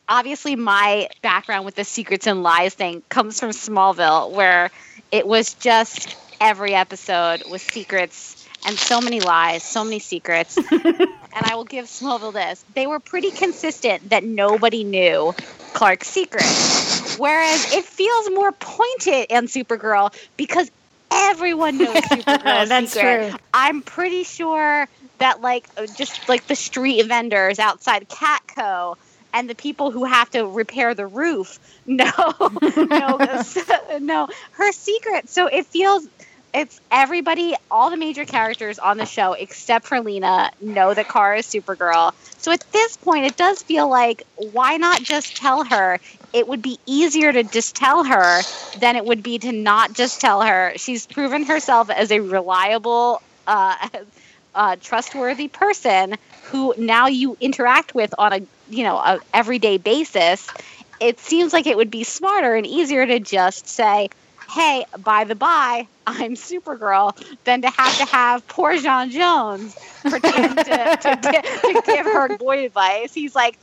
obviously 0.07 0.55
my 0.55 1.09
background 1.21 1.65
with 1.65 1.75
the 1.75 1.83
secrets 1.83 2.27
and 2.27 2.43
lies 2.43 2.73
thing 2.73 3.01
comes 3.09 3.39
from 3.39 3.51
Smallville, 3.51 4.31
where 4.31 4.69
it 5.11 5.27
was 5.27 5.53
just 5.55 6.15
every 6.41 6.73
episode 6.73 7.43
with 7.49 7.61
secrets 7.61 8.34
and 8.65 8.77
so 8.77 9.01
many 9.01 9.19
lies, 9.19 9.63
so 9.63 9.83
many 9.83 9.99
secrets. 9.99 10.57
and 10.71 11.07
I 11.33 11.55
will 11.55 11.65
give 11.65 11.85
Smallville 11.85 12.33
this. 12.33 12.63
They 12.73 12.87
were 12.87 12.99
pretty 12.99 13.31
consistent 13.31 14.09
that 14.09 14.23
nobody 14.23 14.83
knew 14.83 15.33
Clark's 15.73 16.07
secret. 16.07 16.45
Whereas 17.17 17.73
it 17.73 17.85
feels 17.85 18.29
more 18.31 18.51
pointed 18.51 19.27
in 19.29 19.45
Supergirl 19.45 20.13
because 20.37 20.69
everyone 21.11 21.77
knows 21.77 21.95
Supergirl's 22.03 22.69
That's 22.69 22.91
secret. 22.91 23.29
True. 23.29 23.39
I'm 23.53 23.81
pretty 23.81 24.23
sure 24.23 24.87
that 25.19 25.41
like 25.41 25.65
uh, 25.77 25.85
just 25.95 26.27
like 26.27 26.47
the 26.47 26.55
street 26.55 27.05
vendors 27.05 27.59
outside 27.59 28.09
Catco 28.09 28.95
and 29.33 29.49
the 29.49 29.55
people 29.55 29.91
who 29.91 30.05
have 30.05 30.29
to 30.31 30.45
repair 30.45 30.93
the 30.93 31.07
roof 31.07 31.59
no 31.85 32.11
no 32.77 33.19
no 33.99 34.27
her 34.51 34.71
secret 34.71 35.29
so 35.29 35.47
it 35.47 35.65
feels 35.65 36.07
it's 36.55 36.79
everybody, 36.89 37.53
all 37.69 37.91
the 37.91 37.97
major 37.97 38.25
characters 38.25 38.79
on 38.79 38.97
the 38.97 39.05
show 39.05 39.33
except 39.33 39.85
for 39.87 39.99
Lena 39.99 40.51
know 40.61 40.93
that 40.93 41.09
Kara 41.09 41.39
is 41.39 41.47
Supergirl. 41.47 42.13
So 42.37 42.51
at 42.53 42.63
this 42.71 42.97
point, 42.97 43.25
it 43.25 43.35
does 43.35 43.61
feel 43.61 43.89
like 43.89 44.23
why 44.37 44.77
not 44.77 45.03
just 45.03 45.35
tell 45.35 45.65
her? 45.65 45.99
It 46.33 46.47
would 46.47 46.61
be 46.61 46.79
easier 46.85 47.33
to 47.33 47.43
just 47.43 47.75
tell 47.75 48.05
her 48.05 48.47
than 48.73 48.95
it 48.95 49.05
would 49.05 49.21
be 49.21 49.39
to 49.39 49.51
not 49.51 49.93
just 49.93 50.21
tell 50.21 50.41
her. 50.41 50.73
She's 50.77 51.07
proven 51.07 51.43
herself 51.45 51.89
as 51.89 52.11
a 52.11 52.21
reliable, 52.21 53.21
uh, 53.47 53.89
uh, 54.55 54.77
trustworthy 54.81 55.49
person 55.49 56.15
who 56.43 56.73
now 56.77 57.07
you 57.07 57.35
interact 57.41 57.93
with 57.93 58.13
on 58.17 58.33
a 58.33 58.39
you 58.69 58.83
know 58.83 58.97
a 58.97 59.19
everyday 59.33 59.77
basis. 59.77 60.53
It 61.01 61.19
seems 61.19 61.51
like 61.51 61.67
it 61.67 61.75
would 61.75 61.91
be 61.91 62.05
smarter 62.05 62.55
and 62.55 62.65
easier 62.65 63.05
to 63.05 63.19
just 63.19 63.67
say, 63.67 64.09
hey, 64.55 64.85
by 64.99 65.25
the 65.25 65.35
by, 65.35 65.85
I'm 66.07 66.35
Supergirl, 66.35 67.13
than 67.43 67.61
to 67.63 67.69
have 67.69 67.97
to 67.97 68.05
have 68.05 68.47
poor 68.47 68.73
J'onn 68.77 69.11
J'onzz 69.11 69.75
pretend 70.09 70.57
to, 70.57 70.63
to, 70.63 71.15
to, 71.73 71.81
give 71.85 72.05
her 72.05 72.37
boy 72.37 72.65
advice. 72.65 73.13
He's 73.13 73.35
like, 73.35 73.59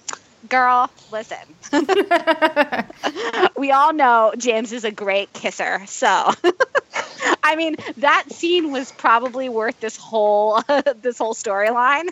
girl, 0.51 0.91
listen. 1.11 1.39
we 3.57 3.73
all 3.73 3.95
know 3.95 4.35
James 4.37 4.73
is 4.73 4.85
a 4.85 4.91
great 4.91 5.33
kisser, 5.33 5.83
so. 5.87 6.33
I 7.43 7.57
mean, 7.57 7.77
that 7.97 8.31
scene 8.31 8.71
was 8.71 8.93
probably 8.93 9.49
worth 9.49 9.81
this 9.81 9.97
whole 9.97 10.61
this 11.01 11.19
whole 11.19 11.35
storyline 11.35 12.09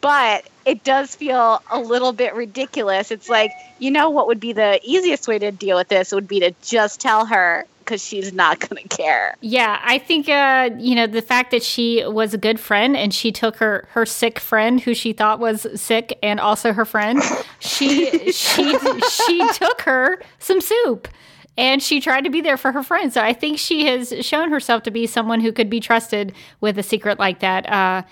but 0.00 0.48
it 0.64 0.82
does 0.82 1.14
feel 1.14 1.62
a 1.70 1.78
little 1.78 2.12
bit 2.12 2.34
ridiculous. 2.34 3.10
It's 3.10 3.28
like, 3.28 3.50
you 3.78 3.90
know, 3.90 4.08
what 4.08 4.28
would 4.28 4.40
be 4.40 4.54
the 4.54 4.80
easiest 4.82 5.28
way 5.28 5.38
to 5.38 5.52
deal 5.52 5.76
with 5.76 5.88
this 5.88 6.12
would 6.12 6.26
be 6.26 6.40
to 6.40 6.54
just 6.62 7.00
tell 7.00 7.26
her 7.26 7.66
because 7.80 8.04
she's 8.04 8.32
not 8.32 8.60
going 8.68 8.82
to 8.82 8.96
care. 8.96 9.36
Yeah, 9.40 9.80
I 9.82 9.98
think 9.98 10.28
uh, 10.28 10.70
you 10.78 10.94
know 10.94 11.06
the 11.06 11.22
fact 11.22 11.50
that 11.50 11.62
she 11.62 12.04
was 12.06 12.32
a 12.34 12.38
good 12.38 12.60
friend 12.60 12.96
and 12.96 13.12
she 13.12 13.32
took 13.32 13.56
her 13.56 13.88
her 13.90 14.06
sick 14.06 14.38
friend 14.38 14.80
who 14.80 14.94
she 14.94 15.12
thought 15.12 15.40
was 15.40 15.66
sick 15.74 16.18
and 16.22 16.40
also 16.40 16.72
her 16.72 16.84
friend. 16.84 17.22
She 17.58 18.32
she 18.32 18.78
she 19.08 19.48
took 19.54 19.82
her 19.82 20.22
some 20.38 20.60
soup 20.60 21.08
and 21.56 21.82
she 21.82 22.00
tried 22.00 22.24
to 22.24 22.30
be 22.30 22.40
there 22.40 22.56
for 22.56 22.72
her 22.72 22.82
friend. 22.82 23.12
So 23.12 23.20
I 23.20 23.32
think 23.32 23.58
she 23.58 23.86
has 23.86 24.14
shown 24.22 24.50
herself 24.50 24.82
to 24.84 24.90
be 24.90 25.06
someone 25.06 25.40
who 25.40 25.52
could 25.52 25.68
be 25.68 25.80
trusted 25.80 26.32
with 26.60 26.78
a 26.78 26.82
secret 26.82 27.18
like 27.18 27.40
that. 27.40 27.68
Uh, 27.68 28.02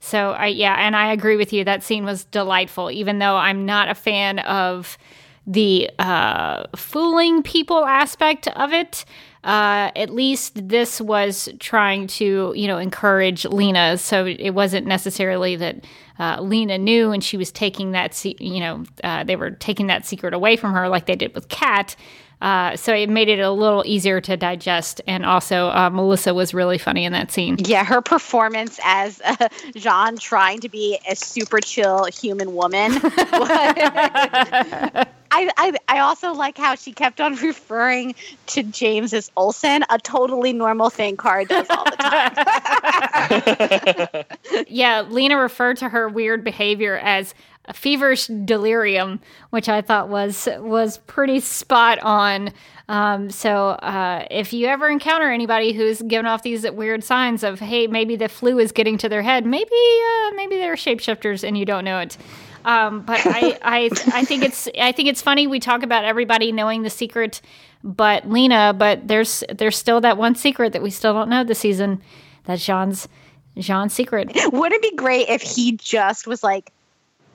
so 0.00 0.32
I 0.32 0.46
yeah, 0.46 0.74
and 0.78 0.96
I 0.96 1.12
agree 1.12 1.36
with 1.36 1.52
you. 1.52 1.64
That 1.64 1.82
scene 1.82 2.04
was 2.04 2.24
delightful, 2.24 2.90
even 2.90 3.18
though 3.18 3.36
I'm 3.36 3.66
not 3.66 3.88
a 3.88 3.94
fan 3.94 4.38
of 4.40 4.96
the 5.48 5.90
uh, 5.98 6.64
fooling 6.76 7.42
people 7.42 7.84
aspect 7.86 8.48
of 8.48 8.72
it. 8.72 9.04
Uh, 9.42 9.90
at 9.96 10.10
least 10.10 10.68
this 10.68 11.00
was 11.00 11.48
trying 11.58 12.06
to, 12.06 12.52
you 12.54 12.66
know, 12.66 12.76
encourage 12.76 13.46
Lena. 13.46 13.96
So 13.96 14.26
it 14.26 14.50
wasn't 14.50 14.86
necessarily 14.86 15.56
that 15.56 15.84
uh, 16.18 16.42
Lena 16.42 16.76
knew 16.76 17.12
and 17.12 17.24
she 17.24 17.38
was 17.38 17.50
taking 17.50 17.92
that, 17.92 18.12
se- 18.12 18.36
you 18.40 18.60
know, 18.60 18.84
uh, 19.02 19.24
they 19.24 19.36
were 19.36 19.52
taking 19.52 19.86
that 19.86 20.04
secret 20.04 20.34
away 20.34 20.56
from 20.56 20.74
her 20.74 20.88
like 20.88 21.06
they 21.06 21.16
did 21.16 21.34
with 21.34 21.48
Cat. 21.48 21.96
Uh, 22.40 22.76
so 22.76 22.94
it 22.94 23.08
made 23.08 23.28
it 23.28 23.40
a 23.40 23.50
little 23.50 23.82
easier 23.86 24.20
to 24.20 24.36
digest. 24.36 25.00
And 25.06 25.26
also, 25.26 25.68
uh, 25.68 25.90
Melissa 25.90 26.34
was 26.34 26.54
really 26.54 26.78
funny 26.78 27.04
in 27.04 27.12
that 27.12 27.32
scene. 27.32 27.56
Yeah, 27.58 27.84
her 27.84 28.00
performance 28.00 28.78
as 28.84 29.20
uh, 29.24 29.34
J'onn 29.74 30.20
trying 30.20 30.60
to 30.60 30.68
be 30.68 30.98
a 31.08 31.16
super 31.16 31.60
chill 31.60 32.04
human 32.06 32.54
woman 32.54 32.92
I, 35.30 35.50
I 35.56 35.72
I 35.88 35.98
also 36.00 36.32
like 36.32 36.56
how 36.56 36.74
she 36.74 36.92
kept 36.92 37.20
on 37.20 37.36
referring 37.36 38.14
to 38.46 38.62
James 38.62 39.12
as 39.12 39.30
Olsen, 39.36 39.84
a 39.90 39.98
totally 39.98 40.52
normal 40.52 40.90
thing 40.90 41.16
Kara 41.16 41.44
does 41.44 41.66
all 41.70 41.84
the 41.84 41.96
time. 44.46 44.64
yeah, 44.68 45.02
Lena 45.02 45.38
referred 45.38 45.76
to 45.78 45.88
her 45.88 46.08
weird 46.08 46.44
behavior 46.44 46.98
as 46.98 47.34
a 47.68 47.72
feverish 47.74 48.26
delirium, 48.26 49.20
which 49.50 49.68
I 49.68 49.82
thought 49.82 50.08
was 50.08 50.48
was 50.58 50.98
pretty 51.06 51.40
spot 51.40 51.98
on. 52.00 52.50
Um, 52.88 53.30
so 53.30 53.68
uh, 53.68 54.26
if 54.30 54.52
you 54.54 54.66
ever 54.66 54.88
encounter 54.88 55.30
anybody 55.30 55.72
who's 55.72 56.00
giving 56.02 56.24
off 56.26 56.42
these 56.42 56.68
weird 56.70 57.04
signs 57.04 57.44
of 57.44 57.60
hey 57.60 57.86
maybe 57.86 58.16
the 58.16 58.28
flu 58.28 58.58
is 58.58 58.72
getting 58.72 58.96
to 58.98 59.08
their 59.08 59.22
head, 59.22 59.44
maybe 59.46 59.70
uh, 59.70 60.30
maybe 60.34 60.56
they're 60.56 60.74
shapeshifters 60.74 61.46
and 61.46 61.56
you 61.56 61.66
don't 61.66 61.84
know 61.84 62.00
it. 62.00 62.16
Um, 62.64 63.02
but 63.02 63.20
I, 63.24 63.58
I 63.62 63.90
I 64.12 64.24
think 64.24 64.42
it's 64.42 64.68
I 64.80 64.92
think 64.92 65.08
it's 65.08 65.22
funny 65.22 65.46
we 65.46 65.60
talk 65.60 65.82
about 65.82 66.04
everybody 66.04 66.50
knowing 66.50 66.82
the 66.82 66.90
secret, 66.90 67.42
but 67.84 68.28
Lena, 68.28 68.74
but 68.76 69.06
there's 69.06 69.44
there's 69.54 69.76
still 69.76 70.00
that 70.00 70.16
one 70.16 70.34
secret 70.34 70.72
that 70.72 70.82
we 70.82 70.90
still 70.90 71.12
don't 71.12 71.28
know 71.28 71.44
this 71.44 71.58
season. 71.58 72.00
that 72.44 72.58
J'onn's 72.58 73.08
J'onn's 73.58 73.92
secret. 73.92 74.30
Would 74.52 74.72
it 74.72 74.82
be 74.82 74.94
great 74.96 75.28
if 75.28 75.42
he 75.42 75.72
just 75.72 76.26
was 76.26 76.42
like, 76.42 76.72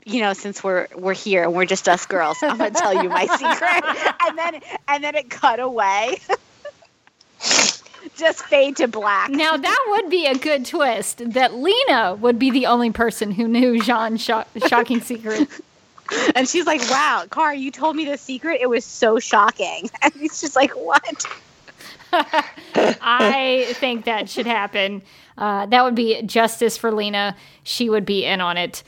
you 0.06 0.22
know, 0.22 0.34
since 0.34 0.64
we're 0.64 0.88
we're 0.96 1.14
here 1.14 1.44
and 1.44 1.54
we're 1.54 1.66
just 1.66 1.88
us 1.88 2.06
girls, 2.06 2.38
I'm 2.42 2.58
gonna 2.58 2.72
tell 2.72 3.02
you 3.02 3.10
my 3.10 3.26
secret, 3.26 4.14
and 4.28 4.38
then 4.38 4.62
and 4.88 5.04
then 5.04 5.16
it 5.16 5.30
cut 5.30 5.60
away. 5.60 6.20
just 8.16 8.46
fade 8.46 8.78
to 8.78 8.88
black. 8.88 9.30
Now 9.30 9.58
that 9.58 9.86
would 9.90 10.10
be 10.10 10.26
a 10.26 10.38
good 10.38 10.66
twist. 10.66 11.22
That 11.34 11.56
Lena 11.56 12.16
would 12.16 12.38
be 12.38 12.52
the 12.52 12.66
only 12.66 12.92
person 12.92 13.32
who 13.32 13.48
knew 13.48 13.80
J'onn's 13.82 14.22
sho- 14.22 14.46
shocking 14.68 15.02
secret. 15.02 15.48
And 16.36 16.48
she's 16.48 16.66
like, 16.66 16.82
"Wow, 16.92 17.26
Car, 17.30 17.56
you 17.56 17.72
told 17.72 17.96
me 17.96 18.06
the 18.06 18.18
secret. 18.18 18.60
It 18.62 18.70
was 18.70 18.84
so 18.86 19.20
shocking." 19.20 19.90
And 20.02 20.14
he's 20.14 20.42
just 20.42 20.56
like, 20.56 20.72
"What?" 20.72 21.26
I 22.14 23.74
think 23.76 24.06
that 24.06 24.30
should 24.30 24.46
happen. 24.46 25.02
Uh, 25.38 25.66
that 25.68 25.84
would 25.84 25.96
be 25.96 26.22
justice 26.24 26.78
for 26.78 26.92
Lena. 26.92 27.36
She 27.64 27.90
would 27.90 28.06
be 28.06 28.26
in 28.26 28.42
on 28.42 28.58
it. 28.58 28.84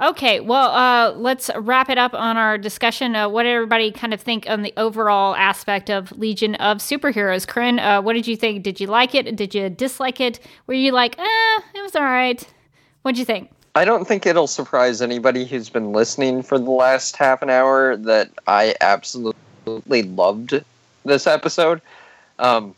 Okay, 0.00 0.40
well, 0.40 0.70
uh, 0.70 1.12
let's 1.12 1.50
wrap 1.54 1.90
it 1.90 1.98
up 1.98 2.14
on 2.14 2.38
our 2.38 2.56
discussion. 2.56 3.14
Uh, 3.14 3.28
what 3.28 3.42
did 3.42 3.52
everybody 3.52 3.92
kind 3.92 4.14
of 4.14 4.20
think 4.22 4.48
on 4.48 4.62
the 4.62 4.72
overall 4.78 5.34
aspect 5.34 5.90
of 5.90 6.10
Legion 6.12 6.54
of 6.54 6.78
Superheroes? 6.78 7.46
Corinne, 7.46 7.78
uh, 7.78 8.00
what 8.00 8.14
did 8.14 8.26
you 8.26 8.34
think? 8.34 8.62
Did 8.62 8.80
you 8.80 8.86
like 8.86 9.14
it? 9.14 9.36
Did 9.36 9.54
you 9.54 9.68
dislike 9.68 10.18
it? 10.18 10.40
Were 10.66 10.74
you 10.74 10.92
like, 10.92 11.18
eh, 11.18 11.60
it 11.74 11.82
was 11.82 11.94
all 11.94 12.04
right? 12.04 12.42
What'd 13.02 13.18
you 13.18 13.26
think? 13.26 13.50
I 13.74 13.84
don't 13.84 14.06
think 14.06 14.24
it'll 14.24 14.46
surprise 14.46 15.02
anybody 15.02 15.44
who's 15.44 15.68
been 15.68 15.92
listening 15.92 16.42
for 16.42 16.58
the 16.58 16.70
last 16.70 17.16
half 17.16 17.42
an 17.42 17.50
hour 17.50 17.96
that 17.96 18.30
I 18.46 18.74
absolutely 18.80 20.04
loved 20.04 20.62
this 21.04 21.26
episode. 21.26 21.82
Um, 22.38 22.74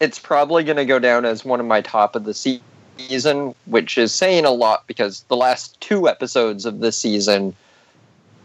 it's 0.00 0.18
probably 0.18 0.64
going 0.64 0.76
to 0.76 0.84
go 0.86 0.98
down 0.98 1.26
as 1.26 1.44
one 1.44 1.60
of 1.60 1.66
my 1.66 1.82
top 1.82 2.16
of 2.16 2.24
the 2.24 2.34
season 2.34 2.62
season, 2.98 3.54
which 3.66 3.98
is 3.98 4.14
saying 4.14 4.44
a 4.44 4.50
lot 4.50 4.86
because 4.86 5.22
the 5.28 5.36
last 5.36 5.80
two 5.80 6.08
episodes 6.08 6.66
of 6.66 6.80
this 6.80 6.96
season, 6.96 7.54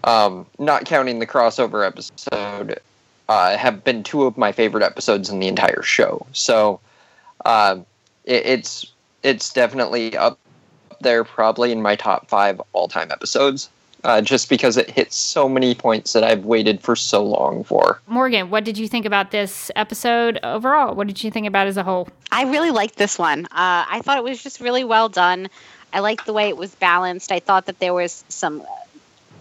um, 0.04 0.46
not 0.60 0.86
counting 0.86 1.20
the 1.20 1.28
crossover 1.28 1.86
episode, 1.86 2.80
uh, 3.30 3.58
have 3.58 3.84
been 3.84 4.04
two 4.04 4.24
of 4.24 4.38
my 4.38 4.52
favorite 4.52 4.84
episodes 4.84 5.30
in 5.30 5.40
the 5.40 5.48
entire 5.48 5.82
show. 5.82 6.26
So 6.34 6.80
uh, 7.46 7.80
it, 8.26 8.46
it's 8.46 8.92
it's 9.24 9.54
definitely 9.54 10.18
up 10.18 10.40
there, 11.02 11.24
probably 11.24 11.72
in 11.72 11.82
my 11.82 11.96
top 11.96 12.30
five 12.30 12.62
all 12.74 12.88
time 12.88 13.12
episodes 13.12 13.70
uh, 14.04 14.22
just 14.22 14.50
because 14.50 14.78
it 14.78 14.90
hits 14.90 15.16
so 15.16 15.48
many 15.48 15.76
points 15.76 16.14
that 16.14 16.24
I've 16.24 16.46
waited 16.46 16.82
for 16.82 16.96
so 16.96 17.24
long 17.24 17.64
for. 17.64 18.02
Morgan, 18.08 18.50
what 18.50 18.64
did 18.64 18.78
you 18.78 18.88
think 18.88 19.06
about 19.06 19.32
this 19.32 19.72
episode 19.76 20.40
overall? 20.44 20.96
What 20.96 21.08
did 21.08 21.24
you 21.24 21.32
think 21.32 21.48
about 21.48 21.68
as 21.68 21.78
a 21.78 21.84
whole? 21.84 22.08
I 22.32 22.44
really 22.44 22.72
liked 22.72 22.96
this 22.96 23.18
one. 23.18 23.46
Uh, 23.46 23.86
I 23.90 24.02
thought 24.04 24.18
it 24.18 24.24
was 24.24 24.42
just 24.42 24.60
really 24.60 24.84
well 24.84 25.10
done. 25.10 25.50
I 25.94 26.00
liked 26.00 26.26
the 26.26 26.34
way 26.34 26.48
it 26.50 26.58
was 26.58 26.74
balanced. 26.76 27.32
I 27.32 27.40
thought 27.40 27.66
that 27.66 27.80
there 27.80 27.94
was 27.94 28.24
some 28.30 28.64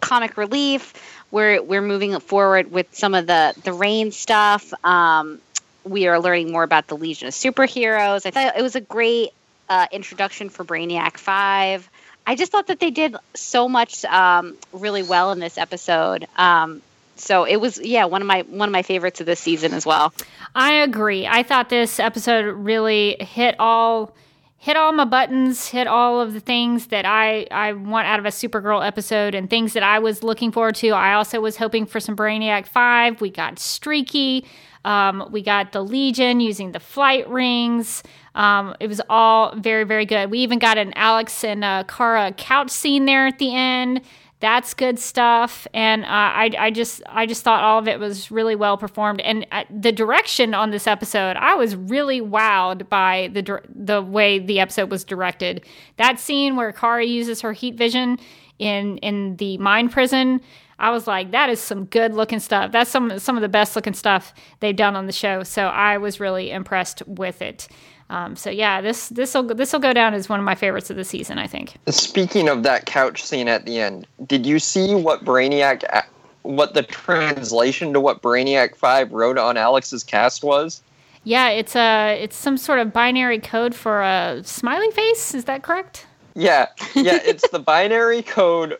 comic 0.00 0.36
relief. 0.36 0.94
We're 1.30 1.62
we're 1.62 1.82
moving 1.82 2.18
forward 2.18 2.72
with 2.72 2.92
some 2.92 3.14
of 3.14 3.26
the 3.26 3.54
the 3.62 3.72
Reign 3.72 4.10
stuff. 4.10 4.72
Um, 4.84 5.40
we 5.84 6.08
are 6.08 6.20
learning 6.20 6.52
more 6.52 6.64
about 6.64 6.88
the 6.88 6.96
Legion 6.96 7.28
of 7.28 7.34
Superheroes. 7.34 8.26
I 8.26 8.30
thought 8.30 8.56
it 8.56 8.62
was 8.62 8.74
a 8.74 8.80
great 8.80 9.30
uh, 9.68 9.86
introduction 9.92 10.48
for 10.48 10.64
Brainiac 10.64 11.16
Five. 11.16 11.88
I 12.30 12.36
just 12.36 12.52
thought 12.52 12.68
that 12.68 12.78
they 12.78 12.92
did 12.92 13.16
so 13.34 13.68
much 13.68 14.04
um, 14.04 14.56
really 14.72 15.02
well 15.02 15.32
in 15.32 15.40
this 15.40 15.58
episode. 15.58 16.28
Um, 16.36 16.80
so 17.16 17.42
it 17.42 17.56
was 17.56 17.80
yeah 17.80 18.04
one 18.04 18.22
of 18.22 18.28
my 18.28 18.42
one 18.42 18.68
of 18.68 18.72
my 18.72 18.82
favorites 18.82 19.18
of 19.18 19.26
this 19.26 19.40
season 19.40 19.74
as 19.74 19.84
well. 19.84 20.14
I 20.54 20.74
agree. 20.74 21.26
I 21.26 21.42
thought 21.42 21.70
this 21.70 21.98
episode 21.98 22.42
really 22.42 23.16
hit 23.18 23.56
all 23.58 24.14
hit 24.58 24.76
all 24.76 24.92
my 24.92 25.06
buttons, 25.06 25.66
hit 25.66 25.88
all 25.88 26.20
of 26.20 26.32
the 26.32 26.38
things 26.38 26.86
that 26.86 27.04
I, 27.04 27.48
I 27.50 27.72
want 27.72 28.06
out 28.06 28.20
of 28.20 28.26
a 28.26 28.28
Supergirl 28.28 28.86
episode 28.86 29.34
and 29.34 29.50
things 29.50 29.72
that 29.72 29.82
I 29.82 29.98
was 29.98 30.22
looking 30.22 30.52
forward 30.52 30.76
to. 30.76 30.90
I 30.90 31.14
also 31.14 31.40
was 31.40 31.56
hoping 31.56 31.84
for 31.84 31.98
some 31.98 32.14
Brainiac 32.14 32.66
5. 32.66 33.20
We 33.20 33.30
got 33.30 33.58
Streaky. 33.58 34.44
Um, 34.84 35.28
we 35.32 35.42
got 35.42 35.72
the 35.72 35.82
Legion 35.82 36.40
using 36.40 36.72
the 36.72 36.80
flight 36.80 37.28
rings. 37.28 38.02
Um, 38.34 38.74
it 38.80 38.86
was 38.86 39.00
all 39.08 39.54
very, 39.56 39.84
very 39.84 40.06
good. 40.06 40.30
We 40.30 40.38
even 40.40 40.58
got 40.58 40.78
an 40.78 40.92
Alex 40.96 41.44
and 41.44 41.64
uh, 41.64 41.84
Kara 41.88 42.32
couch 42.36 42.70
scene 42.70 43.04
there 43.06 43.26
at 43.26 43.38
the 43.38 43.54
end. 43.54 44.02
That's 44.40 44.72
good 44.72 44.98
stuff, 44.98 45.66
and 45.74 46.02
uh, 46.02 46.08
I, 46.08 46.50
I 46.58 46.70
just, 46.70 47.02
I 47.06 47.26
just 47.26 47.44
thought 47.44 47.62
all 47.62 47.78
of 47.78 47.86
it 47.86 48.00
was 48.00 48.30
really 48.30 48.56
well 48.56 48.78
performed, 48.78 49.20
and 49.20 49.46
uh, 49.52 49.64
the 49.68 49.92
direction 49.92 50.54
on 50.54 50.70
this 50.70 50.86
episode, 50.86 51.36
I 51.36 51.56
was 51.56 51.76
really 51.76 52.22
wowed 52.22 52.88
by 52.88 53.28
the 53.34 53.60
the 53.68 54.00
way 54.00 54.38
the 54.38 54.58
episode 54.58 54.90
was 54.90 55.04
directed. 55.04 55.66
That 55.98 56.18
scene 56.18 56.56
where 56.56 56.72
Kara 56.72 57.04
uses 57.04 57.42
her 57.42 57.52
heat 57.52 57.74
vision 57.74 58.18
in 58.58 58.96
in 58.98 59.36
the 59.36 59.58
mind 59.58 59.92
prison, 59.92 60.40
I 60.78 60.90
was 60.90 61.06
like, 61.06 61.32
that 61.32 61.50
is 61.50 61.60
some 61.60 61.84
good 61.84 62.14
looking 62.14 62.40
stuff. 62.40 62.72
That's 62.72 62.90
some 62.90 63.18
some 63.18 63.36
of 63.36 63.42
the 63.42 63.48
best 63.48 63.76
looking 63.76 63.92
stuff 63.92 64.32
they've 64.60 64.74
done 64.74 64.96
on 64.96 65.04
the 65.04 65.12
show. 65.12 65.42
So 65.42 65.66
I 65.66 65.98
was 65.98 66.18
really 66.18 66.50
impressed 66.50 67.06
with 67.06 67.42
it. 67.42 67.68
Um, 68.10 68.34
so 68.34 68.50
yeah, 68.50 68.80
this 68.80 69.08
this 69.08 69.32
will 69.34 69.44
this 69.44 69.72
will 69.72 69.80
go 69.80 69.92
down 69.92 70.14
as 70.14 70.28
one 70.28 70.40
of 70.40 70.44
my 70.44 70.56
favorites 70.56 70.90
of 70.90 70.96
the 70.96 71.04
season. 71.04 71.38
I 71.38 71.46
think. 71.46 71.76
Speaking 71.88 72.48
of 72.48 72.64
that 72.64 72.84
couch 72.84 73.22
scene 73.22 73.46
at 73.46 73.64
the 73.64 73.78
end, 73.78 74.06
did 74.26 74.44
you 74.44 74.58
see 74.58 74.96
what 74.96 75.24
Brainiac, 75.24 76.04
what 76.42 76.74
the 76.74 76.82
translation 76.82 77.92
to 77.92 78.00
what 78.00 78.20
Brainiac 78.20 78.74
Five 78.74 79.12
wrote 79.12 79.38
on 79.38 79.56
Alex's 79.56 80.02
cast 80.02 80.42
was? 80.42 80.82
Yeah, 81.22 81.50
it's 81.50 81.76
a 81.76 82.18
it's 82.20 82.36
some 82.36 82.56
sort 82.56 82.80
of 82.80 82.92
binary 82.92 83.38
code 83.38 83.76
for 83.76 84.02
a 84.02 84.42
smiley 84.44 84.90
face. 84.90 85.32
Is 85.32 85.44
that 85.44 85.62
correct? 85.62 86.06
Yeah, 86.34 86.66
yeah, 86.96 87.20
it's 87.24 87.48
the 87.50 87.60
binary 87.60 88.22
code, 88.22 88.76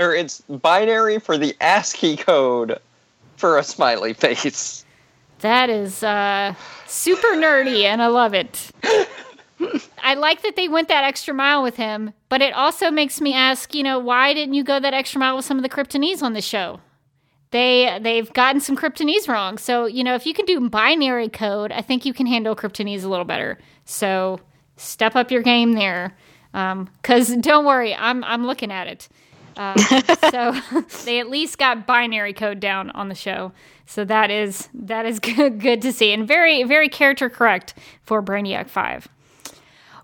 or 0.00 0.14
it's 0.14 0.40
binary 0.40 1.20
for 1.20 1.38
the 1.38 1.54
ASCII 1.60 2.16
code 2.16 2.80
for 3.36 3.56
a 3.56 3.62
smiley 3.62 4.14
face. 4.14 4.84
That 5.40 5.68
is 5.68 6.02
uh, 6.02 6.54
super 6.94 7.28
nerdy, 7.28 7.84
and 7.84 8.00
I 8.00 8.06
love 8.06 8.34
it. 8.34 8.70
I 10.02 10.14
like 10.14 10.42
that 10.42 10.56
they 10.56 10.68
went 10.68 10.88
that 10.88 11.04
extra 11.04 11.34
mile 11.34 11.62
with 11.62 11.76
him, 11.76 12.12
but 12.28 12.42
it 12.42 12.54
also 12.54 12.90
makes 12.90 13.20
me 13.20 13.34
ask, 13.34 13.74
you 13.74 13.82
know, 13.82 13.98
why 13.98 14.34
didn't 14.34 14.54
you 14.54 14.64
go 14.64 14.78
that 14.78 14.94
extra 14.94 15.18
mile 15.18 15.36
with 15.36 15.44
some 15.44 15.56
of 15.56 15.62
the 15.62 15.68
Kryptonese 15.68 16.22
on 16.22 16.32
the 16.32 16.42
show? 16.42 16.80
They 17.50 17.98
they've 18.00 18.32
gotten 18.32 18.60
some 18.60 18.76
Kryptonese 18.76 19.28
wrong. 19.28 19.58
So, 19.58 19.86
you 19.86 20.02
know, 20.02 20.14
if 20.14 20.26
you 20.26 20.34
can 20.34 20.44
do 20.44 20.68
binary 20.68 21.28
code, 21.28 21.72
I 21.72 21.82
think 21.82 22.04
you 22.04 22.12
can 22.12 22.26
handle 22.26 22.56
Kryptonese 22.56 23.04
a 23.04 23.08
little 23.08 23.24
better. 23.24 23.58
So, 23.84 24.40
step 24.76 25.14
up 25.14 25.30
your 25.30 25.42
game 25.42 25.72
there. 25.74 26.16
Um, 26.52 26.90
cuz 27.02 27.28
don't 27.36 27.64
worry, 27.64 27.94
I'm 27.94 28.24
I'm 28.24 28.46
looking 28.46 28.72
at 28.72 28.88
it. 28.88 29.08
Uh, 29.56 29.76
so 30.30 30.60
they 31.04 31.20
at 31.20 31.30
least 31.30 31.58
got 31.58 31.86
binary 31.86 32.32
code 32.32 32.60
down 32.60 32.90
on 32.90 33.08
the 33.08 33.14
show. 33.14 33.52
So 33.86 34.04
that 34.04 34.30
is 34.30 34.68
that 34.74 35.06
is 35.06 35.18
good, 35.20 35.60
good 35.60 35.82
to 35.82 35.92
see 35.92 36.12
and 36.12 36.26
very 36.26 36.62
very 36.64 36.88
character 36.88 37.28
correct 37.28 37.74
for 38.02 38.22
Brainiac 38.22 38.68
5. 38.68 39.08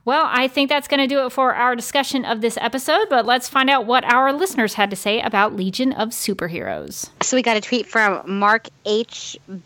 Well, 0.02 0.26
I 0.26 0.48
think 0.48 0.70
that's 0.70 0.88
going 0.88 1.00
to 1.00 1.06
do 1.06 1.26
it 1.26 1.30
for 1.30 1.54
our 1.54 1.76
discussion 1.76 2.24
of 2.24 2.40
this 2.40 2.56
episode, 2.60 3.08
but 3.10 3.26
let's 3.26 3.50
find 3.50 3.68
out 3.68 3.84
what 3.84 4.02
our 4.04 4.32
listeners 4.32 4.72
had 4.74 4.88
to 4.90 4.96
say 4.96 5.20
about 5.20 5.54
Legion 5.54 5.92
of 5.92 6.08
Superheroes. 6.08 7.10
So 7.22 7.36
we 7.36 7.42
got 7.42 7.58
a 7.58 7.60
tweet 7.60 7.86
from 7.86 8.38
Mark 8.38 8.68
HBPWM, 8.86 9.58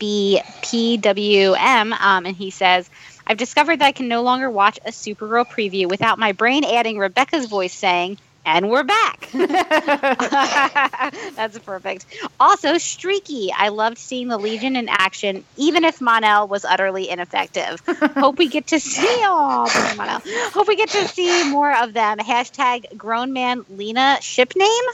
um, 2.01 2.27
and 2.27 2.37
he 2.37 2.51
says, 2.51 2.91
I've 3.27 3.37
discovered 3.37 3.79
that 3.79 3.87
I 3.87 3.93
can 3.93 4.09
no 4.09 4.23
longer 4.23 4.51
watch 4.51 4.81
a 4.85 4.91
Supergirl 4.91 5.49
preview 5.49 5.89
without 5.89 6.19
my 6.19 6.33
brain 6.33 6.65
adding 6.65 6.99
Rebecca's 6.99 7.47
voice 7.47 7.73
saying, 7.73 8.19
and 8.45 8.71
we're 8.71 8.85
back. 8.85 9.29
That's 11.37 11.59
perfect. 11.61 12.07
Also, 12.39 12.79
Streaky. 12.79 13.51
I 13.57 13.69
loved 13.69 13.99
seeing 13.99 14.29
the 14.29 14.39
Legion 14.39 14.77
in 14.77 14.89
action, 14.89 15.45
even 15.57 15.85
if 15.85 16.01
Mon-El 16.01 16.49
was 16.49 16.65
utterly 16.65 17.09
ineffective. 17.09 17.81
Hope 18.17 18.39
we 18.39 18.49
get 18.49 18.67
to 18.69 18.81
see. 18.81 19.07
Oh, 19.23 19.95
Mon-El. 19.97 20.23
Hope 20.51 20.69
we 20.69 20.77
get 20.77 20.91
to 20.91 21.09
see 21.09 21.51
more 21.51 21.75
of 21.83 21.93
them. 21.93 22.19
Hashtag 22.19 22.97
grown 22.97 23.33
man 23.33 23.65
Lena 23.71 24.19
ship 24.21 24.53
name. 24.57 24.85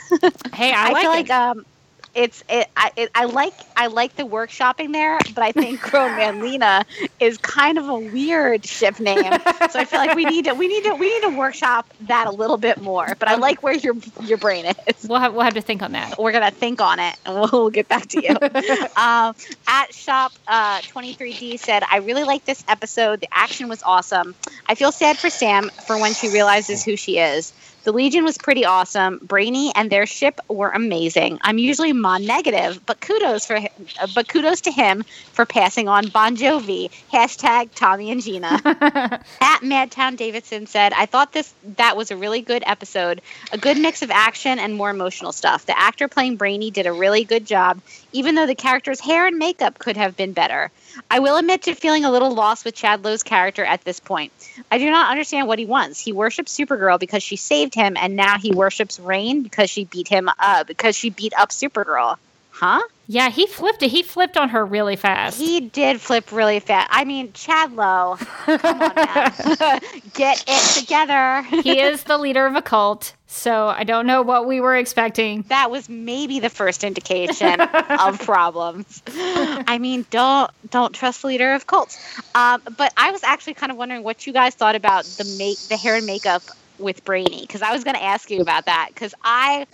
hey, 0.52 0.72
I, 0.72 0.88
I 0.88 0.92
like 0.92 1.02
feel 1.02 1.12
it. 1.12 1.14
like 1.14 1.30
um, 1.30 1.66
it's 2.14 2.42
it 2.48 2.68
I, 2.76 2.90
it 2.96 3.10
I 3.14 3.24
like 3.26 3.54
I 3.76 3.86
like 3.86 4.16
the 4.16 4.24
workshopping 4.24 4.92
there, 4.92 5.18
but 5.34 5.42
I 5.42 5.52
think 5.52 5.80
Grown 5.90 6.16
Man 6.16 6.40
Lena 6.40 6.84
is 7.18 7.38
kind 7.38 7.78
of 7.78 7.88
a 7.88 7.98
weird 7.98 8.66
ship 8.66 8.98
name. 8.98 9.32
So 9.70 9.78
I 9.78 9.84
feel 9.84 10.00
like 10.00 10.16
we 10.16 10.24
need 10.24 10.46
to 10.46 10.54
we 10.54 10.68
need 10.68 10.84
to 10.84 10.94
we 10.94 11.12
need 11.12 11.22
to 11.22 11.36
workshop 11.36 11.92
that 12.02 12.26
a 12.26 12.30
little 12.30 12.56
bit 12.56 12.80
more. 12.80 13.14
But 13.18 13.28
I 13.28 13.36
like 13.36 13.62
where 13.62 13.74
your 13.74 13.94
your 14.22 14.38
brain 14.38 14.66
is. 14.66 15.08
We'll 15.08 15.20
have 15.20 15.34
we'll 15.34 15.44
have 15.44 15.54
to 15.54 15.60
think 15.60 15.82
on 15.82 15.92
that. 15.92 16.18
We're 16.18 16.32
gonna 16.32 16.50
think 16.50 16.80
on 16.80 16.98
it, 16.98 17.16
and 17.24 17.34
we'll, 17.34 17.48
we'll 17.52 17.70
get 17.70 17.88
back 17.88 18.06
to 18.08 18.22
you. 18.22 18.30
um, 18.96 19.34
at 19.66 19.94
shop 19.94 20.32
uh, 20.48 20.80
23D 20.80 21.58
said, 21.58 21.84
"I 21.90 21.98
really 21.98 22.24
like 22.24 22.44
this 22.44 22.64
episode. 22.68 23.20
The 23.20 23.28
action 23.32 23.68
was 23.68 23.82
awesome. 23.82 24.34
I 24.66 24.74
feel 24.74 24.92
sad 24.92 25.16
for 25.18 25.30
Sam 25.30 25.70
for 25.86 25.98
when 25.98 26.14
she 26.14 26.28
realizes 26.28 26.84
who 26.84 26.96
she 26.96 27.18
is." 27.18 27.52
The 27.82 27.92
Legion 27.92 28.24
was 28.24 28.36
pretty 28.36 28.64
awesome. 28.66 29.20
Brainy 29.22 29.72
and 29.74 29.90
their 29.90 30.04
ship 30.06 30.38
were 30.48 30.68
amazing. 30.68 31.38
I'm 31.42 31.56
usually 31.56 31.92
Mon 31.92 32.26
negative, 32.26 32.84
but 32.84 33.00
kudos 33.00 33.46
for 33.46 33.56
him, 33.56 33.70
but 34.14 34.28
kudos 34.28 34.62
to 34.62 34.70
him 34.70 35.04
for 35.32 35.46
passing 35.46 35.88
on 35.88 36.08
Bon 36.08 36.36
Jovi. 36.36 36.90
Hashtag 37.10 37.70
Tommy 37.74 38.10
and 38.10 38.22
Gina. 38.22 38.60
At 38.64 39.60
Madtown 39.62 40.16
Davidson 40.16 40.66
said, 40.66 40.92
I 40.92 41.06
thought 41.06 41.32
this 41.32 41.52
that 41.76 41.96
was 41.96 42.10
a 42.10 42.16
really 42.16 42.42
good 42.42 42.62
episode. 42.66 43.22
A 43.52 43.58
good 43.58 43.78
mix 43.78 44.02
of 44.02 44.10
action 44.10 44.58
and 44.58 44.74
more 44.74 44.90
emotional 44.90 45.32
stuff. 45.32 45.64
The 45.64 45.78
actor 45.78 46.06
playing 46.06 46.36
Brainy 46.36 46.70
did 46.70 46.86
a 46.86 46.92
really 46.92 47.24
good 47.24 47.46
job, 47.46 47.80
even 48.12 48.34
though 48.34 48.46
the 48.46 48.54
character's 48.54 49.00
hair 49.00 49.26
and 49.26 49.38
makeup 49.38 49.78
could 49.78 49.96
have 49.96 50.16
been 50.16 50.32
better. 50.32 50.70
I 51.10 51.18
will 51.18 51.36
admit 51.36 51.62
to 51.62 51.74
feeling 51.74 52.04
a 52.04 52.10
little 52.10 52.34
lost 52.34 52.64
with 52.64 52.74
Chad 52.74 53.04
Lowe's 53.04 53.22
character 53.22 53.64
at 53.64 53.84
this 53.84 54.00
point. 54.00 54.32
I 54.70 54.78
do 54.78 54.90
not 54.90 55.10
understand 55.10 55.48
what 55.48 55.58
he 55.58 55.66
wants. 55.66 56.00
He 56.00 56.12
worships 56.12 56.56
Supergirl 56.56 56.98
because 56.98 57.22
she 57.22 57.36
saved 57.36 57.74
him, 57.74 57.96
and 57.96 58.16
now 58.16 58.38
he 58.38 58.52
worships 58.52 58.98
Reign 58.98 59.42
because 59.42 59.70
she 59.70 59.84
beat 59.84 60.08
him 60.08 60.28
up 60.38 60.66
because 60.66 60.96
she 60.96 61.10
beat 61.10 61.32
up 61.36 61.50
Supergirl. 61.50 62.18
Huh? 62.60 62.82
Yeah, 63.06 63.30
he 63.30 63.46
flipped 63.46 63.82
it. 63.82 63.90
He 63.90 64.02
flipped 64.02 64.36
on 64.36 64.50
her 64.50 64.66
really 64.66 64.94
fast. 64.94 65.38
He 65.38 65.60
did 65.60 65.98
flip 65.98 66.30
really 66.30 66.60
fast. 66.60 66.90
I 66.92 67.06
mean, 67.06 67.32
Chad 67.32 67.72
Lowe, 67.72 68.18
come 68.20 68.60
on, 68.82 68.94
man. 68.94 69.80
get 70.12 70.44
it 70.46 70.78
together. 70.78 71.40
he 71.62 71.80
is 71.80 72.04
the 72.04 72.18
leader 72.18 72.44
of 72.44 72.56
a 72.56 72.60
cult, 72.60 73.14
so 73.26 73.68
I 73.68 73.84
don't 73.84 74.06
know 74.06 74.20
what 74.20 74.46
we 74.46 74.60
were 74.60 74.76
expecting. 74.76 75.40
That 75.48 75.70
was 75.70 75.88
maybe 75.88 76.38
the 76.38 76.50
first 76.50 76.84
indication 76.84 77.62
of 77.62 78.20
problems. 78.26 79.02
I 79.08 79.78
mean, 79.78 80.04
don't 80.10 80.50
don't 80.70 80.94
trust 80.94 81.22
the 81.22 81.28
leader 81.28 81.54
of 81.54 81.66
cults. 81.66 81.98
Um, 82.34 82.60
but 82.76 82.92
I 82.98 83.10
was 83.10 83.24
actually 83.24 83.54
kind 83.54 83.72
of 83.72 83.78
wondering 83.78 84.02
what 84.02 84.26
you 84.26 84.34
guys 84.34 84.54
thought 84.54 84.74
about 84.74 85.04
the 85.06 85.24
make 85.38 85.58
the 85.70 85.78
hair 85.78 85.96
and 85.96 86.04
makeup 86.04 86.42
with 86.78 87.06
Brainy 87.06 87.40
because 87.40 87.62
I 87.62 87.72
was 87.72 87.84
going 87.84 87.96
to 87.96 88.02
ask 88.02 88.30
you 88.30 88.42
about 88.42 88.66
that 88.66 88.90
because 88.92 89.14
I 89.24 89.66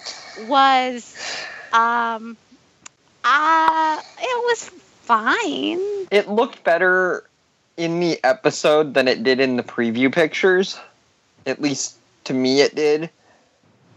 was. 0.47 1.17
Um, 1.73 2.37
uh, 3.27 4.01
it 4.19 4.45
was 4.45 4.71
fine. 5.03 5.81
It 6.11 6.29
looked 6.29 6.63
better 6.63 7.25
in 7.77 8.01
the 8.01 8.23
episode 8.25 8.95
than 8.95 9.09
it 9.09 9.25
did 9.25 9.41
in 9.41 9.57
the 9.57 9.63
preview 9.63 10.13
pictures. 10.13 10.79
At 11.45 11.61
least 11.61 11.97
to 12.25 12.35
me, 12.35 12.61
it 12.61 12.75
did. 12.75 13.11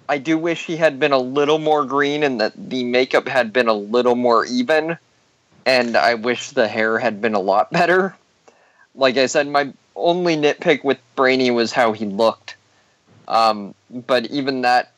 I 0.09 0.17
do 0.17 0.37
wish 0.37 0.65
he 0.65 0.75
had 0.75 0.99
been 0.99 1.11
a 1.11 1.19
little 1.19 1.59
more 1.59 1.85
green 1.85 2.23
and 2.23 2.41
that 2.41 2.53
the 2.57 2.83
makeup 2.83 3.27
had 3.27 3.53
been 3.53 3.67
a 3.67 3.73
little 3.73 4.15
more 4.15 4.45
even. 4.45 4.97
And 5.65 5.95
I 5.95 6.15
wish 6.15 6.49
the 6.49 6.67
hair 6.67 6.97
had 6.97 7.21
been 7.21 7.35
a 7.35 7.39
lot 7.39 7.71
better. 7.71 8.15
Like 8.95 9.17
I 9.17 9.27
said, 9.27 9.47
my 9.47 9.71
only 9.95 10.35
nitpick 10.35 10.83
with 10.83 10.97
Brainy 11.15 11.51
was 11.51 11.71
how 11.71 11.93
he 11.93 12.05
looked. 12.05 12.55
Um, 13.27 13.75
but 13.91 14.25
even 14.31 14.61
that 14.61 14.91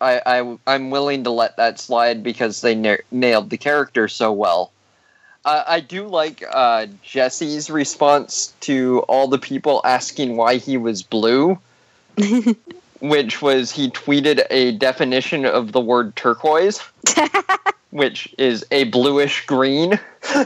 I, 0.00 0.20
I 0.24 0.58
I'm 0.66 0.90
willing 0.90 1.24
to 1.24 1.30
let 1.30 1.56
that 1.56 1.80
slide 1.80 2.22
because 2.22 2.60
they 2.60 2.74
na- 2.74 2.96
nailed 3.10 3.50
the 3.50 3.56
character 3.56 4.08
so 4.08 4.32
well. 4.32 4.72
Uh, 5.44 5.64
I 5.66 5.80
do 5.80 6.06
like 6.06 6.44
uh, 6.50 6.86
Jesse's 7.02 7.70
response 7.70 8.54
to 8.60 9.00
all 9.08 9.28
the 9.28 9.38
people 9.38 9.80
asking 9.84 10.36
why 10.36 10.56
he 10.56 10.76
was 10.76 11.02
blue, 11.02 11.58
which 13.00 13.40
was 13.40 13.70
he 13.70 13.90
tweeted 13.90 14.44
a 14.50 14.72
definition 14.72 15.46
of 15.46 15.72
the 15.72 15.80
word 15.80 16.14
turquoise, 16.16 16.80
which 17.90 18.34
is 18.36 18.66
a 18.70 18.84
bluish 18.84 19.46
green. 19.46 19.98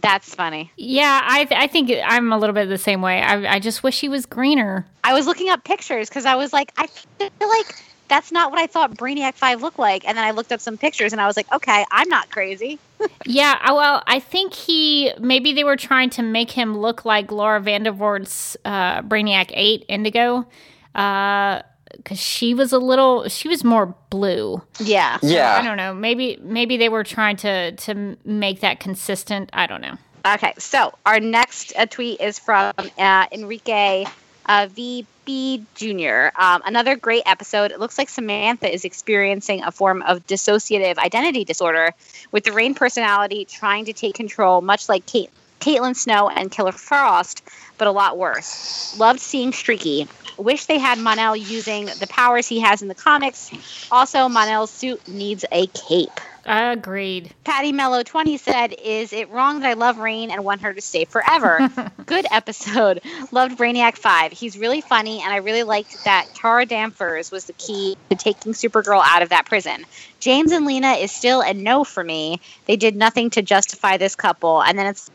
That's 0.00 0.34
funny. 0.34 0.70
Yeah, 0.76 1.22
I 1.24 1.44
th- 1.44 1.60
I 1.60 1.66
think 1.66 1.90
I'm 2.04 2.32
a 2.32 2.38
little 2.38 2.54
bit 2.54 2.68
the 2.68 2.78
same 2.78 3.02
way. 3.02 3.20
I 3.20 3.54
I 3.54 3.58
just 3.58 3.82
wish 3.82 4.00
he 4.00 4.08
was 4.08 4.26
greener. 4.26 4.86
I 5.04 5.12
was 5.12 5.26
looking 5.26 5.48
up 5.48 5.64
pictures 5.64 6.08
because 6.08 6.24
I 6.24 6.36
was 6.36 6.52
like, 6.52 6.72
I 6.76 6.86
feel 6.86 7.30
like 7.40 7.66
that's 8.08 8.32
not 8.32 8.50
what 8.50 8.58
I 8.58 8.66
thought 8.66 8.96
Brainiac 8.96 9.34
5 9.34 9.62
looked 9.62 9.78
like. 9.78 10.06
And 10.06 10.16
then 10.16 10.24
I 10.24 10.32
looked 10.32 10.52
up 10.52 10.60
some 10.60 10.76
pictures 10.76 11.12
and 11.12 11.20
I 11.20 11.26
was 11.26 11.36
like, 11.36 11.50
okay, 11.52 11.84
I'm 11.90 12.08
not 12.08 12.30
crazy. 12.30 12.78
yeah, 13.26 13.58
well, 13.70 14.02
I 14.06 14.18
think 14.20 14.54
he 14.54 15.12
maybe 15.20 15.52
they 15.52 15.64
were 15.64 15.76
trying 15.76 16.10
to 16.10 16.22
make 16.22 16.50
him 16.50 16.76
look 16.76 17.04
like 17.04 17.30
Laura 17.30 17.60
Vandervoort's 17.60 18.56
uh, 18.64 19.02
Brainiac 19.02 19.50
8 19.52 19.84
Indigo. 19.88 20.46
Uh, 20.94 21.62
because 21.96 22.18
she 22.18 22.52
was 22.54 22.72
a 22.72 22.78
little 22.78 23.28
she 23.28 23.48
was 23.48 23.64
more 23.64 23.94
blue 24.10 24.60
yeah 24.78 25.18
so, 25.20 25.26
yeah 25.26 25.56
i 25.56 25.62
don't 25.62 25.78
know 25.78 25.94
maybe 25.94 26.38
maybe 26.42 26.76
they 26.76 26.90
were 26.90 27.02
trying 27.02 27.34
to 27.34 27.72
to 27.72 28.16
make 28.26 28.60
that 28.60 28.78
consistent 28.78 29.48
i 29.54 29.66
don't 29.66 29.80
know 29.80 29.94
okay 30.26 30.52
so 30.58 30.92
our 31.06 31.18
next 31.18 31.72
uh, 31.76 31.86
tweet 31.86 32.20
is 32.20 32.38
from 32.38 32.74
uh, 32.98 33.26
enrique 33.32 34.04
uh, 34.48 34.66
VB 34.66 35.62
Jr. 35.74 36.40
Um, 36.40 36.62
another 36.64 36.96
great 36.96 37.22
episode. 37.26 37.70
It 37.70 37.78
looks 37.78 37.98
like 37.98 38.08
Samantha 38.08 38.72
is 38.72 38.84
experiencing 38.84 39.62
a 39.62 39.70
form 39.70 40.02
of 40.02 40.26
dissociative 40.26 40.96
identity 40.98 41.44
disorder 41.44 41.92
with 42.32 42.44
the 42.44 42.52
Reign 42.52 42.74
personality 42.74 43.44
trying 43.44 43.84
to 43.84 43.92
take 43.92 44.14
control, 44.14 44.60
much 44.60 44.88
like 44.88 45.06
Kate, 45.06 45.30
Caitlin 45.60 45.94
Snow 45.94 46.28
and 46.28 46.50
Killer 46.50 46.72
Frost, 46.72 47.42
but 47.76 47.86
a 47.86 47.92
lot 47.92 48.16
worse. 48.16 48.98
Loved 48.98 49.20
seeing 49.20 49.52
Streaky. 49.52 50.08
Wish 50.36 50.66
they 50.66 50.78
had 50.78 50.98
Mon-El 50.98 51.36
using 51.36 51.86
the 51.86 52.06
powers 52.08 52.46
he 52.46 52.60
has 52.60 52.80
in 52.80 52.88
the 52.88 52.94
comics. 52.94 53.50
Also, 53.90 54.28
Mon-El's 54.28 54.70
suit 54.70 55.06
needs 55.08 55.44
a 55.50 55.66
cape. 55.66 56.20
I 56.48 56.72
agreed. 56.72 57.30
Patty 57.44 57.72
Mello 57.72 58.02
20 58.02 58.38
said, 58.38 58.74
Is 58.82 59.12
it 59.12 59.28
wrong 59.28 59.60
that 59.60 59.68
I 59.68 59.74
love 59.74 59.98
Reign 59.98 60.30
and 60.30 60.42
want 60.44 60.62
her 60.62 60.72
to 60.72 60.80
stay 60.80 61.04
forever? 61.04 61.70
Good 62.06 62.24
episode. 62.30 63.02
Loved 63.30 63.58
Brainiac 63.58 63.98
5. 63.98 64.32
He's 64.32 64.56
really 64.56 64.80
funny, 64.80 65.20
and 65.20 65.30
I 65.30 65.36
really 65.36 65.62
liked 65.62 66.04
that 66.04 66.26
Kara 66.34 66.64
Danvers 66.64 67.30
was 67.30 67.44
the 67.44 67.52
key 67.52 67.98
to 68.08 68.16
taking 68.16 68.54
Supergirl 68.54 69.02
out 69.04 69.20
of 69.20 69.28
that 69.28 69.44
prison. 69.44 69.84
James 70.20 70.50
and 70.52 70.64
Lena 70.64 70.92
is 70.92 71.12
still 71.12 71.42
a 71.42 71.52
no 71.52 71.84
for 71.84 72.02
me. 72.02 72.40
They 72.64 72.76
did 72.76 72.96
nothing 72.96 73.28
to 73.30 73.42
justify 73.42 73.98
this 73.98 74.16
couple. 74.16 74.62
And 74.62 74.78
then 74.78 74.86
it's 74.86 75.10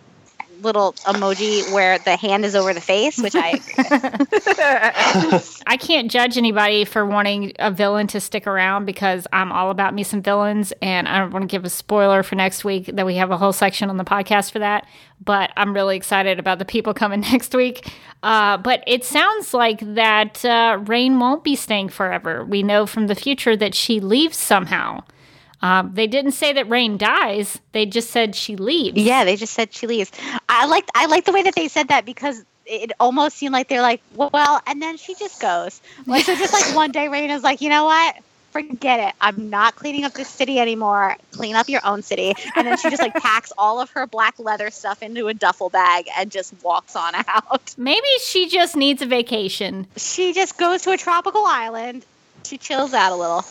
little 0.63 0.93
emoji 1.05 1.71
where 1.73 1.99
the 1.99 2.15
hand 2.15 2.45
is 2.45 2.55
over 2.55 2.73
the 2.73 2.81
face, 2.81 3.17
which 3.17 3.35
I 3.35 3.59
I 5.67 5.77
can't 5.77 6.09
judge 6.09 6.37
anybody 6.37 6.85
for 6.85 7.05
wanting 7.05 7.53
a 7.59 7.71
villain 7.71 8.07
to 8.07 8.19
stick 8.19 8.47
around 8.47 8.85
because 8.85 9.27
I'm 9.33 9.51
all 9.51 9.69
about 9.69 9.93
me 9.93 10.03
some 10.03 10.21
villains, 10.21 10.73
and 10.81 11.07
I 11.07 11.19
don't 11.19 11.31
want 11.31 11.43
to 11.43 11.47
give 11.47 11.65
a 11.65 11.69
spoiler 11.69 12.23
for 12.23 12.35
next 12.35 12.63
week 12.63 12.87
that 12.87 13.05
we 13.05 13.15
have 13.15 13.31
a 13.31 13.37
whole 13.37 13.53
section 13.53 13.89
on 13.89 13.97
the 13.97 14.03
podcast 14.03 14.51
for 14.51 14.59
that. 14.59 14.87
But 15.23 15.51
I'm 15.55 15.73
really 15.73 15.95
excited 15.95 16.39
about 16.39 16.59
the 16.59 16.65
people 16.65 16.93
coming 17.03 17.21
next 17.21 17.53
week. 17.53 17.91
Uh, 18.21 18.57
but 18.57 18.83
it 18.87 19.03
sounds 19.03 19.53
like 19.53 19.79
that 19.95 20.43
uh, 20.45 20.79
Reign 20.85 21.19
won't 21.19 21.43
be 21.43 21.55
staying 21.55 21.89
forever. 21.89 22.45
We 22.45 22.63
know 22.63 22.85
from 22.85 23.07
the 23.07 23.15
future 23.15 23.55
that 23.57 23.75
she 23.75 23.99
leaves 23.99 24.37
somehow. 24.37 25.03
Um, 25.63 25.91
they 25.93 26.07
didn't 26.07 26.33
say 26.33 26.51
that 26.53 26.67
Reign 26.67 26.97
dies. 26.97 27.59
They 27.71 27.85
just 27.85 28.11
said 28.11 28.35
she 28.35 28.57
leaves. 28.57 29.01
Yeah, 29.01 29.23
they 29.23 29.37
just 29.37 29.53
said 29.53 29.73
she 29.73 29.87
leaves. 29.87 30.11
I 30.49 30.65
liked 30.65 30.91
I 30.93 31.05
like 31.05 31.23
the 31.23 31.31
way 31.31 31.41
that 31.43 31.55
they 31.55 31.69
said 31.69 31.87
that 31.87 32.05
because 32.05 32.43
it 32.65 32.91
almost 32.99 33.37
seemed 33.37 33.53
like 33.53 33.69
they're 33.69 33.81
like, 33.81 34.01
well, 34.13 34.61
and 34.67 34.81
then 34.81 34.97
she 34.97 35.15
just 35.15 35.41
goes. 35.41 35.81
Like 36.05 36.25
so, 36.25 36.35
just 36.35 36.51
like 36.51 36.63
one 36.75 36.91
day, 36.91 37.07
Reign 37.07 37.29
is 37.29 37.43
like, 37.43 37.61
you 37.61 37.69
know 37.69 37.85
what? 37.85 38.17
Forget 38.51 38.99
it. 38.99 39.15
I'm 39.21 39.49
not 39.49 39.77
cleaning 39.77 40.03
up 40.03 40.13
this 40.13 40.27
city 40.27 40.59
anymore. 40.59 41.15
Clean 41.31 41.55
up 41.55 41.69
your 41.69 41.81
own 41.85 42.03
city. 42.03 42.35
And 42.55 42.67
then 42.67 42.77
she 42.77 42.89
just 42.89 43.01
like 43.01 43.15
packs 43.15 43.53
all 43.57 43.79
of 43.79 43.89
her 43.91 44.05
black 44.05 44.37
leather 44.37 44.69
stuff 44.69 45.01
into 45.01 45.29
a 45.29 45.33
duffel 45.33 45.69
bag 45.69 46.07
and 46.17 46.29
just 46.29 46.53
walks 46.61 46.95
on 46.95 47.13
out. 47.15 47.73
Maybe 47.77 48.05
she 48.21 48.49
just 48.49 48.75
needs 48.75 49.01
a 49.01 49.05
vacation. 49.05 49.87
She 49.95 50.33
just 50.33 50.57
goes 50.57 50.81
to 50.83 50.91
a 50.91 50.97
tropical 50.97 51.45
island. 51.45 52.05
She 52.43 52.57
chills 52.57 52.93
out 52.93 53.13
a 53.13 53.15
little. 53.15 53.45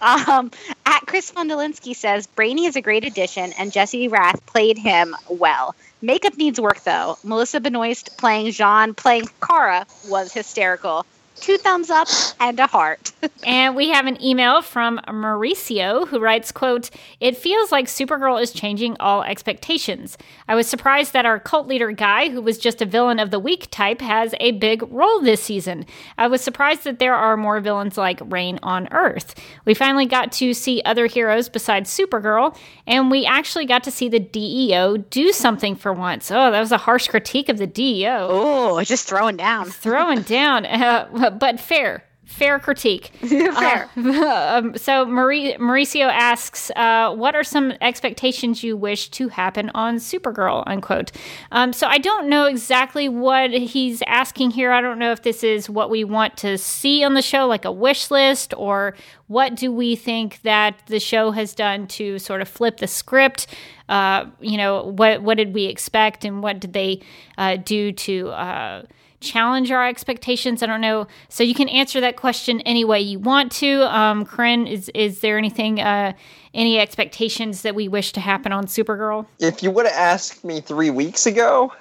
Um, 0.00 0.50
at 0.86 1.00
Chris 1.06 1.30
Fundalinsky 1.30 1.94
says 1.94 2.26
Brainy 2.26 2.66
is 2.66 2.76
a 2.76 2.80
great 2.80 3.04
addition, 3.04 3.52
and 3.54 3.72
Jesse 3.72 4.08
Rath 4.08 4.44
played 4.46 4.78
him 4.78 5.16
well. 5.28 5.74
Makeup 6.00 6.36
needs 6.36 6.60
work 6.60 6.82
though. 6.84 7.18
Melissa 7.24 7.60
Benoist 7.60 8.16
playing 8.18 8.48
J'onn, 8.48 8.96
playing 8.96 9.28
Kara 9.42 9.86
was 10.08 10.32
hysterical. 10.32 11.04
Two 11.40 11.56
thumbs 11.56 11.90
up 11.90 12.08
and 12.40 12.58
a 12.58 12.66
heart. 12.66 13.12
and 13.46 13.76
we 13.76 13.88
have 13.90 14.06
an 14.06 14.22
email 14.22 14.62
from 14.62 15.00
Mauricio 15.08 16.06
who 16.08 16.18
writes, 16.18 16.52
quote, 16.52 16.90
It 17.20 17.36
feels 17.36 17.72
like 17.72 17.86
Supergirl 17.86 18.40
is 18.40 18.52
changing 18.52 18.96
all 19.00 19.22
expectations. 19.22 20.18
I 20.48 20.54
was 20.54 20.66
surprised 20.66 21.12
that 21.12 21.26
our 21.26 21.38
cult 21.38 21.66
leader 21.66 21.92
guy, 21.92 22.28
who 22.28 22.42
was 22.42 22.58
just 22.58 22.82
a 22.82 22.86
villain 22.86 23.18
of 23.18 23.30
the 23.30 23.38
week 23.38 23.68
type, 23.70 24.00
has 24.00 24.34
a 24.40 24.52
big 24.52 24.82
role 24.92 25.20
this 25.20 25.42
season. 25.42 25.86
I 26.16 26.26
was 26.26 26.40
surprised 26.40 26.84
that 26.84 26.98
there 26.98 27.14
are 27.14 27.36
more 27.36 27.60
villains 27.60 27.96
like 27.96 28.20
Reign 28.24 28.58
on 28.62 28.88
Earth. 28.92 29.34
We 29.64 29.74
finally 29.74 30.06
got 30.06 30.32
to 30.32 30.54
see 30.54 30.82
other 30.84 31.06
heroes 31.06 31.48
besides 31.48 31.96
Supergirl, 31.96 32.56
and 32.86 33.10
we 33.10 33.24
actually 33.24 33.66
got 33.66 33.84
to 33.84 33.90
see 33.90 34.08
the 34.08 34.18
DEO 34.18 34.96
do 34.96 35.32
something 35.32 35.76
for 35.76 35.92
once. 35.92 36.30
Oh, 36.30 36.50
that 36.50 36.60
was 36.60 36.72
a 36.72 36.78
harsh 36.78 37.08
critique 37.08 37.48
of 37.48 37.58
the 37.58 37.66
DEO. 37.66 38.28
Oh, 38.30 38.82
just 38.82 39.08
throwing 39.08 39.36
down. 39.36 39.66
Throwing 39.70 40.22
down. 40.22 40.66
Uh, 40.88 41.27
but 41.38 41.60
fair. 41.60 42.04
Fair 42.28 42.58
critique. 42.58 43.06
Fair. 43.22 43.88
Uh, 43.96 44.58
um, 44.58 44.76
so 44.76 45.06
Marie, 45.06 45.54
Mauricio 45.54 46.10
asks, 46.12 46.70
uh, 46.76 47.10
"What 47.14 47.34
are 47.34 47.42
some 47.42 47.72
expectations 47.80 48.62
you 48.62 48.76
wish 48.76 49.08
to 49.12 49.28
happen 49.28 49.70
on 49.70 49.96
Supergirl?" 49.96 50.62
Unquote. 50.66 51.10
Um, 51.52 51.72
so 51.72 51.86
I 51.86 51.96
don't 51.96 52.28
know 52.28 52.44
exactly 52.44 53.08
what 53.08 53.50
he's 53.52 54.02
asking 54.06 54.50
here. 54.50 54.72
I 54.72 54.82
don't 54.82 54.98
know 54.98 55.10
if 55.10 55.22
this 55.22 55.42
is 55.42 55.70
what 55.70 55.88
we 55.88 56.04
want 56.04 56.36
to 56.38 56.58
see 56.58 57.02
on 57.02 57.14
the 57.14 57.22
show, 57.22 57.46
like 57.46 57.64
a 57.64 57.72
wish 57.72 58.10
list, 58.10 58.52
or 58.58 58.94
what 59.28 59.56
do 59.56 59.72
we 59.72 59.96
think 59.96 60.42
that 60.42 60.82
the 60.86 61.00
show 61.00 61.30
has 61.30 61.54
done 61.54 61.86
to 61.86 62.18
sort 62.18 62.42
of 62.42 62.48
flip 62.48 62.76
the 62.76 62.86
script. 62.86 63.46
Uh, 63.88 64.26
you 64.38 64.58
know, 64.58 64.82
what 64.84 65.22
what 65.22 65.38
did 65.38 65.54
we 65.54 65.64
expect, 65.64 66.26
and 66.26 66.42
what 66.42 66.60
did 66.60 66.74
they 66.74 67.00
uh, 67.38 67.56
do 67.56 67.90
to 67.92 68.28
uh, 68.28 68.82
challenge 69.20 69.70
our 69.70 69.86
expectations? 69.86 70.62
I 70.62 70.66
don't 70.66 70.80
know. 70.80 71.06
So 71.28 71.42
you 71.42 71.54
can 71.54 71.68
answer 71.68 72.00
that 72.00 72.16
question 72.16 72.60
any 72.62 72.84
way 72.84 73.00
you 73.00 73.18
want 73.18 73.52
to. 73.52 73.82
Um, 73.94 74.24
Corinne, 74.24 74.66
is 74.66 74.88
is 74.90 75.20
there 75.20 75.38
anything, 75.38 75.80
uh, 75.80 76.12
any 76.54 76.78
expectations 76.78 77.62
that 77.62 77.74
we 77.74 77.88
wish 77.88 78.12
to 78.12 78.20
happen 78.20 78.52
on 78.52 78.66
Supergirl? 78.66 79.26
If 79.38 79.62
you 79.62 79.70
would 79.70 79.86
have 79.86 79.94
asked 79.94 80.44
me 80.44 80.60
three 80.60 80.90
weeks 80.90 81.26
ago, 81.26 81.72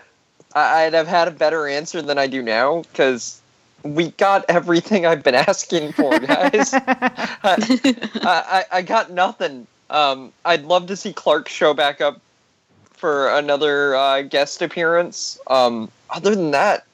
I'd 0.53 0.93
have 0.93 1.07
had 1.07 1.27
a 1.27 1.31
better 1.31 1.67
answer 1.67 2.01
than 2.01 2.17
I 2.17 2.27
do 2.27 2.41
now 2.41 2.81
because 2.81 3.41
we 3.83 4.11
got 4.11 4.45
everything 4.49 5.05
I've 5.05 5.23
been 5.23 5.35
asking 5.35 5.93
for, 5.93 6.17
guys. 6.19 6.73
I, 6.73 7.99
I, 8.23 8.65
I 8.71 8.81
got 8.81 9.11
nothing. 9.11 9.67
Um, 9.89 10.33
I'd 10.43 10.63
love 10.63 10.87
to 10.87 10.95
see 10.95 11.13
Clark 11.13 11.47
show 11.47 11.73
back 11.73 12.01
up 12.01 12.19
for 12.93 13.29
another 13.29 13.95
uh, 13.95 14.23
guest 14.23 14.61
appearance. 14.61 15.39
Um, 15.47 15.91
other 16.09 16.35
than 16.35 16.51
that, 16.51 16.85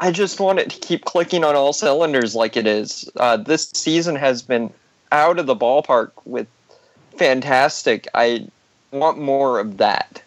I 0.00 0.12
just 0.12 0.38
want 0.38 0.58
it 0.58 0.70
to 0.70 0.78
keep 0.78 1.04
clicking 1.04 1.44
on 1.44 1.56
all 1.56 1.72
cylinders 1.72 2.34
like 2.34 2.56
it 2.56 2.66
is. 2.66 3.10
Uh, 3.16 3.36
this 3.36 3.70
season 3.74 4.14
has 4.16 4.42
been 4.42 4.72
out 5.10 5.38
of 5.38 5.46
the 5.46 5.56
ballpark 5.56 6.12
with 6.24 6.46
fantastic. 7.16 8.06
I 8.14 8.46
want 8.92 9.18
more 9.18 9.58
of 9.58 9.78
that, 9.78 10.22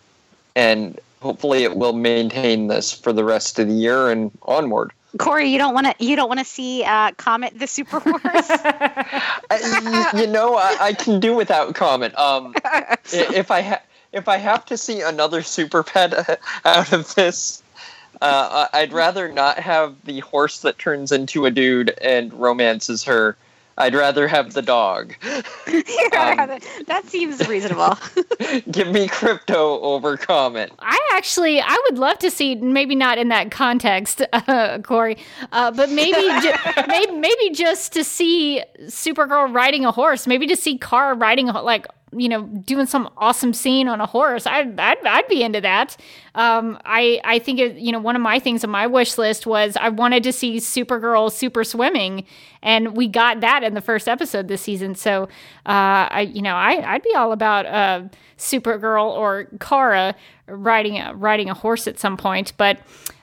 and 0.55 0.99
hopefully, 1.21 1.63
it 1.63 1.77
will 1.77 1.93
maintain 1.93 2.67
this 2.67 2.91
for 2.91 3.13
the 3.13 3.23
rest 3.23 3.59
of 3.59 3.67
the 3.67 3.73
year 3.73 4.09
and 4.09 4.31
onward. 4.43 4.91
Corey, 5.17 5.49
you 5.49 5.57
don't 5.57 5.73
want 5.73 5.87
to. 5.87 6.05
You 6.05 6.15
don't 6.15 6.29
want 6.29 6.39
to 6.39 6.45
see 6.45 6.83
uh, 6.83 7.11
Comet 7.13 7.57
the 7.57 7.67
Super 7.67 7.99
Horse. 8.05 8.21
I, 8.49 10.11
you 10.19 10.27
know, 10.27 10.55
I, 10.55 10.77
I, 10.79 10.93
can 10.93 11.19
do 11.19 11.35
without 11.35 11.75
Comet. 11.75 12.17
Um, 12.17 12.53
if 13.05 13.51
I 13.51 13.61
ha- 13.61 13.81
if 14.13 14.27
I 14.27 14.37
have 14.37 14.65
to 14.65 14.77
see 14.77 15.01
another 15.01 15.41
super 15.41 15.83
pet 15.83 16.39
out 16.65 16.93
of 16.93 17.13
this, 17.15 17.61
uh, 18.21 18.67
I'd 18.73 18.93
rather 18.93 19.31
not 19.31 19.57
have 19.59 19.95
the 20.05 20.19
horse 20.19 20.59
that 20.61 20.77
turns 20.77 21.11
into 21.11 21.45
a 21.45 21.51
dude 21.51 21.89
and 22.01 22.33
romances 22.33 23.03
her. 23.03 23.35
I'd 23.77 23.95
rather 23.95 24.27
have 24.27 24.53
the 24.53 24.61
dog. 24.61 25.15
um, 25.25 25.43
that 26.87 27.03
seems 27.05 27.47
reasonable. 27.47 27.97
give 28.71 28.89
me 28.89 29.07
Krypto 29.07 29.81
over 29.81 30.17
Comet. 30.17 30.71
I 30.79 30.99
actually, 31.13 31.61
I 31.61 31.75
would 31.89 31.97
love 31.97 32.19
to 32.19 32.29
see, 32.29 32.55
maybe 32.55 32.95
not 32.95 33.17
in 33.17 33.29
that 33.29 33.49
context, 33.49 34.21
uh, 34.33 34.79
Corey, 34.83 35.17
uh, 35.51 35.71
but 35.71 35.89
maybe, 35.89 36.21
ju- 36.41 36.83
maybe, 36.87 37.11
maybe 37.13 37.49
just 37.51 37.93
to 37.93 38.03
see 38.03 38.61
Supergirl 38.81 39.51
riding 39.51 39.85
a 39.85 39.91
horse. 39.91 40.27
Maybe 40.27 40.45
to 40.47 40.55
see 40.55 40.77
Kara 40.77 41.15
riding 41.15 41.49
a 41.49 41.61
like 41.61 41.87
you 42.13 42.27
know, 42.27 42.43
doing 42.43 42.85
some 42.85 43.09
awesome 43.17 43.53
scene 43.53 43.87
on 43.87 44.01
a 44.01 44.05
horse, 44.05 44.45
I'd, 44.45 44.79
I'd, 44.79 45.05
I'd 45.05 45.27
be 45.27 45.43
into 45.43 45.61
that. 45.61 45.95
Um, 46.35 46.77
I, 46.83 47.21
I 47.23 47.39
think, 47.39 47.59
it, 47.59 47.77
you 47.77 47.91
know, 47.91 47.99
one 47.99 48.15
of 48.15 48.21
my 48.21 48.39
things 48.39 48.63
on 48.63 48.69
my 48.69 48.85
wish 48.87 49.17
list 49.17 49.45
was 49.45 49.77
I 49.77 49.89
wanted 49.89 50.23
to 50.23 50.33
see 50.33 50.57
Supergirl 50.57 51.31
super 51.31 51.63
swimming, 51.63 52.25
and 52.61 52.97
we 52.97 53.07
got 53.07 53.39
that 53.41 53.63
in 53.63 53.73
the 53.73 53.81
first 53.81 54.07
episode 54.07 54.47
this 54.47 54.61
season. 54.61 54.95
So, 54.95 55.23
uh, 55.65 56.07
I, 56.11 56.29
you 56.33 56.41
know, 56.41 56.55
I, 56.55 56.95
I'd 56.95 57.03
be 57.03 57.15
all 57.15 57.31
about 57.31 57.65
uh, 57.65 58.03
Supergirl 58.37 59.05
or 59.05 59.47
Kara 59.59 60.15
riding 60.47 60.99
a, 60.99 61.15
riding 61.15 61.49
a 61.49 61.53
horse 61.53 61.87
at 61.87 61.99
some 61.99 62.17
point, 62.17 62.53
but. 62.57 62.79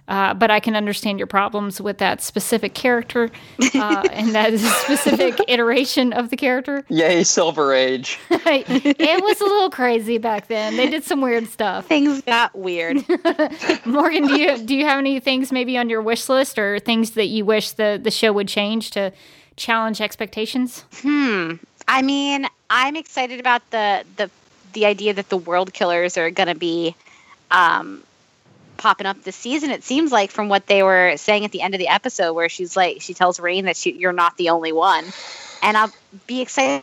Uh, 0.08 0.32
but 0.32 0.50
I 0.50 0.58
can 0.58 0.74
understand 0.74 1.18
your 1.18 1.26
problems 1.26 1.82
with 1.82 1.98
that 1.98 2.22
specific 2.22 2.72
character 2.72 3.30
uh, 3.74 4.08
and 4.12 4.34
that 4.34 4.58
specific 4.58 5.38
iteration 5.48 6.14
of 6.14 6.30
the 6.30 6.36
character. 6.36 6.82
Yay, 6.88 7.24
Silver 7.24 7.74
Age. 7.74 8.18
it 8.30 9.22
was 9.22 9.40
a 9.40 9.44
little 9.44 9.68
crazy 9.68 10.16
back 10.16 10.48
then. 10.48 10.78
They 10.78 10.88
did 10.88 11.04
some 11.04 11.20
weird 11.20 11.46
stuff. 11.48 11.86
Things 11.86 12.22
got 12.22 12.56
weird. 12.56 12.96
Morgan, 13.84 14.26
do 14.26 14.40
you 14.40 14.58
do 14.58 14.74
you 14.74 14.86
have 14.86 14.98
any 14.98 15.20
things 15.20 15.52
maybe 15.52 15.76
on 15.76 15.90
your 15.90 16.00
wish 16.00 16.28
list 16.28 16.58
or 16.58 16.78
things 16.78 17.10
that 17.10 17.26
you 17.26 17.44
wish 17.44 17.72
the 17.72 18.00
the 18.02 18.10
show 18.10 18.32
would 18.32 18.48
change 18.48 18.90
to 18.92 19.12
challenge 19.56 20.00
expectations? 20.00 20.84
Hmm. 21.02 21.54
I 21.86 22.00
mean, 22.00 22.46
I'm 22.70 22.96
excited 22.96 23.40
about 23.40 23.68
the 23.70 24.04
the 24.16 24.30
the 24.72 24.86
idea 24.86 25.12
that 25.12 25.28
the 25.28 25.36
world 25.36 25.74
killers 25.74 26.16
are 26.16 26.30
going 26.30 26.48
to 26.48 26.54
be 26.54 26.94
um, 27.50 28.02
popping 28.78 29.06
up 29.06 29.22
this 29.22 29.36
season. 29.36 29.70
It 29.70 29.84
seems 29.84 30.10
like 30.10 30.30
from 30.30 30.48
what 30.48 30.66
they 30.66 30.82
were 30.82 31.14
saying 31.16 31.44
at 31.44 31.52
the 31.52 31.60
end 31.60 31.74
of 31.74 31.78
the 31.78 31.88
episode, 31.88 32.32
where 32.32 32.48
she's 32.48 32.76
like, 32.76 33.02
she 33.02 33.14
tells 33.14 33.38
Reign 33.38 33.66
that 33.66 33.76
she, 33.76 33.92
you're 33.92 34.12
not 34.12 34.36
the 34.36 34.50
only 34.50 34.72
one, 34.72 35.04
and 35.62 35.76
I'll 35.76 35.92
be 36.26 36.40
excited 36.40 36.82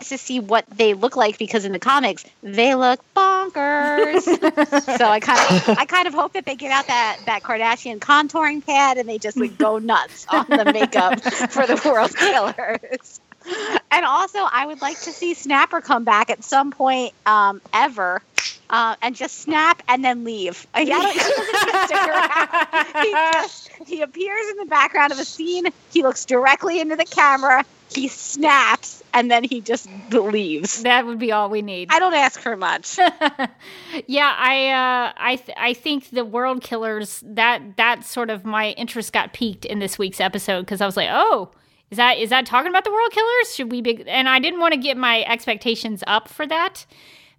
to 0.00 0.18
see 0.18 0.40
what 0.40 0.64
they 0.70 0.94
look 0.94 1.16
like 1.16 1.38
because 1.38 1.64
in 1.64 1.72
the 1.72 1.78
comics 1.78 2.24
they 2.42 2.74
look 2.74 3.00
bonkers. 3.14 4.22
so 4.98 5.04
I 5.04 5.20
kind 5.20 5.40
of, 5.40 5.78
I 5.78 5.84
kind 5.86 6.06
of 6.06 6.14
hope 6.14 6.34
that 6.34 6.46
they 6.46 6.54
get 6.54 6.70
out 6.70 6.86
that 6.86 7.18
that 7.26 7.42
Kardashian 7.42 7.98
contouring 7.98 8.64
pad 8.64 8.98
and 8.98 9.08
they 9.08 9.18
just 9.18 9.36
like 9.36 9.58
go 9.58 9.78
nuts 9.78 10.26
on 10.28 10.46
the 10.48 10.70
makeup 10.72 11.20
for 11.50 11.66
the 11.66 11.80
world 11.84 12.16
killers. 12.16 13.20
And 13.90 14.04
also, 14.04 14.38
I 14.40 14.66
would 14.66 14.80
like 14.80 15.00
to 15.00 15.12
see 15.12 15.34
Snapper 15.34 15.80
come 15.80 16.04
back 16.04 16.30
at 16.30 16.44
some 16.44 16.70
point 16.70 17.14
um, 17.26 17.60
ever 17.72 18.22
uh, 18.70 18.96
and 19.02 19.16
just 19.16 19.38
snap 19.40 19.82
and 19.88 20.04
then 20.04 20.24
leave. 20.24 20.66
I, 20.74 20.84
don't, 20.84 21.12
he 21.12 21.18
doesn't 21.18 21.84
stick 21.86 22.06
around. 22.06 23.04
He, 23.04 23.12
just, 23.12 23.68
he 23.86 24.02
appears 24.02 24.50
in 24.50 24.56
the 24.58 24.66
background 24.66 25.12
of 25.12 25.18
a 25.18 25.24
scene. 25.24 25.66
He 25.92 26.02
looks 26.02 26.24
directly 26.24 26.80
into 26.80 26.96
the 26.96 27.04
camera. 27.04 27.64
He 27.90 28.08
snaps 28.08 29.02
and 29.14 29.30
then 29.30 29.44
he 29.44 29.62
just 29.62 29.88
leaves. 30.10 30.82
That 30.82 31.06
would 31.06 31.18
be 31.18 31.32
all 31.32 31.48
we 31.48 31.62
need. 31.62 31.88
I 31.90 31.98
don't 31.98 32.14
ask 32.14 32.38
for 32.38 32.56
much. 32.56 32.98
yeah, 34.06 34.34
I 34.38 34.68
uh, 34.68 35.12
I 35.16 35.36
th- 35.36 35.56
I 35.58 35.72
think 35.72 36.10
the 36.10 36.24
World 36.24 36.62
Killers 36.62 37.22
that 37.26 37.78
that 37.78 38.04
sort 38.04 38.28
of 38.28 38.44
my 38.44 38.70
interest 38.72 39.14
got 39.14 39.32
peaked 39.32 39.64
in 39.64 39.78
this 39.78 39.98
week's 39.98 40.20
episode 40.20 40.62
because 40.62 40.80
I 40.80 40.86
was 40.86 40.96
like, 40.96 41.08
oh. 41.10 41.50
Is 41.90 41.96
that 41.96 42.18
is 42.18 42.30
that 42.30 42.46
talking 42.46 42.70
about 42.70 42.84
the 42.84 42.92
world 42.92 43.10
killers? 43.12 43.54
Should 43.54 43.70
we 43.70 43.80
be? 43.80 44.04
And 44.06 44.28
I 44.28 44.38
didn't 44.38 44.60
want 44.60 44.74
to 44.74 44.80
get 44.80 44.96
my 44.96 45.24
expectations 45.24 46.04
up 46.06 46.28
for 46.28 46.46
that 46.46 46.86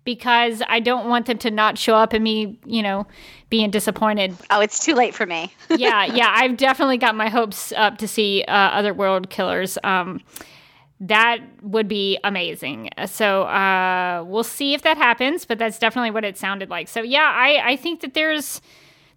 because 0.03 0.63
I 0.67 0.79
don't 0.79 1.07
want 1.07 1.27
them 1.27 1.37
to 1.39 1.51
not 1.51 1.77
show 1.77 1.95
up 1.95 2.13
and 2.13 2.23
me, 2.23 2.57
you 2.65 2.81
know, 2.81 3.05
being 3.49 3.69
disappointed. 3.69 4.35
Oh, 4.49 4.59
it's 4.59 4.83
too 4.83 4.95
late 4.95 5.13
for 5.13 5.25
me. 5.25 5.53
yeah, 5.69 6.05
yeah, 6.05 6.33
I've 6.35 6.57
definitely 6.57 6.97
got 6.97 7.15
my 7.15 7.29
hopes 7.29 7.71
up 7.73 7.99
to 7.99 8.07
see 8.07 8.43
uh, 8.47 8.51
other 8.51 8.93
world 8.93 9.29
killers. 9.29 9.77
Um, 9.83 10.21
that 11.01 11.39
would 11.61 11.87
be 11.87 12.17
amazing. 12.23 12.89
So 13.05 13.43
uh, 13.43 14.23
we'll 14.25 14.43
see 14.43 14.73
if 14.73 14.81
that 14.81 14.97
happens, 14.97 15.45
but 15.45 15.57
that's 15.57 15.79
definitely 15.79 16.11
what 16.11 16.25
it 16.25 16.37
sounded 16.37 16.69
like. 16.69 16.87
So 16.87 17.01
yeah, 17.01 17.31
I 17.33 17.71
I 17.71 17.75
think 17.75 18.01
that 18.01 18.13
there's 18.13 18.61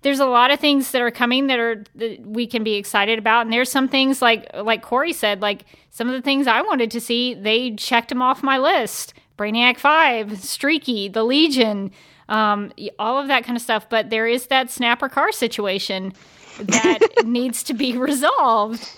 there's 0.02 0.20
a 0.20 0.26
lot 0.26 0.50
of 0.50 0.60
things 0.60 0.90
that 0.90 1.00
are 1.00 1.10
coming 1.10 1.46
that 1.46 1.58
are 1.58 1.84
that 1.94 2.20
we 2.26 2.46
can 2.46 2.62
be 2.62 2.74
excited 2.74 3.18
about. 3.18 3.46
And 3.46 3.52
there's 3.52 3.70
some 3.70 3.88
things 3.88 4.20
like 4.20 4.48
like 4.54 4.82
corey 4.82 5.12
said 5.12 5.40
like 5.40 5.64
some 5.90 6.08
of 6.08 6.14
the 6.14 6.22
things 6.22 6.46
i 6.46 6.62
wanted 6.62 6.90
to 6.90 7.00
see 7.00 7.34
they 7.34 7.72
checked 7.72 8.08
them 8.08 8.22
off 8.22 8.42
my 8.42 8.58
list. 8.58 9.14
Brainiac 9.38 9.78
5 9.78 10.38
streaky 10.38 11.08
the 11.08 11.24
legion 11.24 11.90
um, 12.28 12.72
all 12.98 13.20
of 13.20 13.28
that 13.28 13.44
kind 13.44 13.56
of 13.56 13.62
stuff. 13.62 13.88
But 13.88 14.10
there 14.10 14.26
is 14.26 14.46
that 14.46 14.70
Snapper 14.70 15.08
Carr 15.08 15.32
situation 15.32 16.12
that 16.58 16.98
needs 17.24 17.62
to 17.64 17.74
be 17.74 17.96
resolved. 17.96 18.88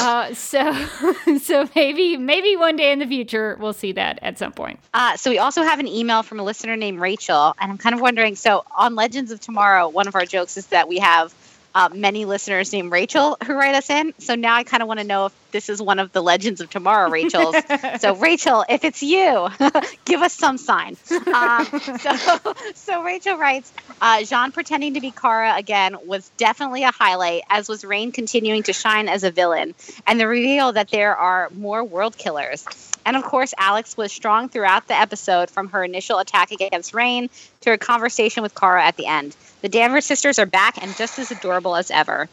Uh, 0.00 0.32
so 0.34 0.72
so 1.42 1.68
maybe 1.74 2.16
maybe 2.16 2.56
one 2.56 2.76
day 2.76 2.92
in 2.92 2.98
the 2.98 3.06
future 3.06 3.56
we'll 3.60 3.72
see 3.72 3.92
that 3.92 4.18
at 4.22 4.38
some 4.38 4.52
point. 4.52 4.80
Uh, 4.92 5.16
so 5.16 5.30
we 5.30 5.38
also 5.38 5.62
have 5.62 5.80
an 5.80 5.88
email 5.88 6.22
from 6.22 6.40
a 6.40 6.42
listener 6.42 6.76
named 6.76 7.00
rachel 7.00 7.54
and 7.60 7.70
i'm 7.70 7.78
kind 7.78 7.94
of 7.94 8.00
wondering 8.00 8.34
so 8.34 8.64
on 8.76 8.94
legends 8.94 9.30
of 9.30 9.40
tomorrow 9.40 9.88
one 9.88 10.06
of 10.06 10.14
our 10.14 10.24
jokes 10.24 10.56
is 10.56 10.66
that 10.66 10.88
we 10.88 10.98
have 10.98 11.34
uh, 11.74 11.88
many 11.92 12.24
listeners 12.24 12.72
named 12.72 12.92
Rachel 12.92 13.36
who 13.44 13.54
write 13.54 13.74
us 13.74 13.90
in. 13.90 14.14
So 14.18 14.34
now 14.34 14.54
I 14.54 14.64
kind 14.64 14.82
of 14.82 14.88
want 14.88 15.00
to 15.00 15.06
know 15.06 15.26
if 15.26 15.32
this 15.50 15.68
is 15.68 15.82
one 15.82 15.98
of 15.98 16.12
the 16.12 16.22
Legends 16.22 16.60
of 16.60 16.70
Tomorrow 16.70 17.10
Rachels. 17.10 17.56
so 18.00 18.14
Rachel, 18.14 18.64
if 18.68 18.84
it's 18.84 19.02
you, 19.02 19.48
give 20.04 20.22
us 20.22 20.32
some 20.32 20.58
sign. 20.58 20.96
Um, 21.32 21.64
so, 21.66 22.38
so 22.74 23.02
Rachel 23.02 23.36
writes, 23.36 23.72
uh, 24.00 24.18
J'onn 24.18 24.52
pretending 24.52 24.94
to 24.94 25.00
be 25.00 25.10
Kara 25.10 25.56
again 25.56 25.96
was 26.06 26.28
definitely 26.36 26.84
a 26.84 26.92
highlight, 26.92 27.42
as 27.50 27.68
was 27.68 27.84
Reign 27.84 28.12
continuing 28.12 28.62
to 28.64 28.72
shine 28.72 29.08
as 29.08 29.24
a 29.24 29.30
villain, 29.30 29.74
and 30.06 30.20
the 30.20 30.28
reveal 30.28 30.72
that 30.72 30.90
there 30.90 31.16
are 31.16 31.50
more 31.50 31.82
world 31.82 32.16
killers. 32.16 32.64
And 33.04 33.16
of 33.16 33.22
course, 33.22 33.54
Alex 33.58 33.96
was 33.96 34.12
strong 34.12 34.48
throughout 34.48 34.88
the 34.88 34.98
episode 34.98 35.50
from 35.50 35.68
her 35.68 35.84
initial 35.84 36.18
attack 36.18 36.52
against 36.52 36.94
Reign 36.94 37.28
to 37.60 37.70
her 37.70 37.76
conversation 37.76 38.42
with 38.42 38.54
Kara 38.54 38.84
at 38.84 38.96
the 38.96 39.06
end. 39.06 39.36
The 39.60 39.68
Danvers 39.68 40.04
sisters 40.04 40.38
are 40.38 40.46
back 40.46 40.82
and 40.82 40.96
just 40.96 41.18
as 41.18 41.30
adorable 41.30 41.76
as 41.76 41.90
ever. 41.90 42.28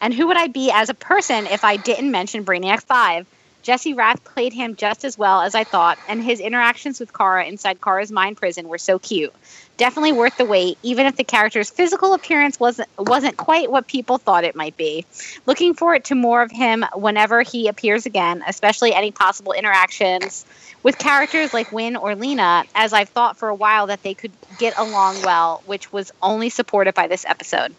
And 0.00 0.14
who 0.14 0.26
would 0.28 0.36
I 0.36 0.46
be 0.48 0.70
as 0.70 0.88
a 0.88 0.94
person 0.94 1.46
if 1.46 1.64
I 1.64 1.76
didn't 1.76 2.10
mention 2.10 2.44
Brainiac 2.44 2.82
5? 2.82 3.26
Jesse 3.62 3.94
Rath 3.94 4.22
played 4.22 4.52
him 4.52 4.76
just 4.76 5.04
as 5.04 5.18
well 5.18 5.42
as 5.42 5.56
I 5.56 5.64
thought, 5.64 5.98
and 6.08 6.22
his 6.22 6.38
interactions 6.38 7.00
with 7.00 7.12
Kara 7.12 7.44
inside 7.44 7.80
Kara's 7.80 8.12
mind 8.12 8.36
prison 8.36 8.68
were 8.68 8.78
so 8.78 9.00
cute. 9.00 9.34
Definitely 9.76 10.12
worth 10.12 10.38
the 10.38 10.46
wait, 10.46 10.78
even 10.82 11.04
if 11.06 11.16
the 11.16 11.24
character's 11.24 11.68
physical 11.68 12.14
appearance 12.14 12.58
wasn't 12.58 12.88
wasn't 12.98 13.36
quite 13.36 13.70
what 13.70 13.86
people 13.86 14.16
thought 14.16 14.44
it 14.44 14.56
might 14.56 14.76
be. 14.76 15.04
Looking 15.44 15.74
forward 15.74 16.04
to 16.06 16.14
more 16.14 16.40
of 16.40 16.50
him 16.50 16.84
whenever 16.94 17.42
he 17.42 17.68
appears 17.68 18.06
again, 18.06 18.42
especially 18.46 18.94
any 18.94 19.10
possible 19.10 19.52
interactions 19.52 20.46
with 20.82 20.98
characters 20.98 21.52
like 21.52 21.72
Winn 21.72 21.96
or 21.96 22.14
Lena, 22.14 22.64
as 22.74 22.92
I've 22.92 23.08
thought 23.08 23.36
for 23.36 23.48
a 23.48 23.54
while 23.54 23.88
that 23.88 24.02
they 24.02 24.14
could 24.14 24.32
get 24.58 24.78
along 24.78 25.22
well, 25.22 25.62
which 25.66 25.92
was 25.92 26.12
only 26.22 26.48
supported 26.48 26.94
by 26.94 27.06
this 27.06 27.26
episode. 27.26 27.74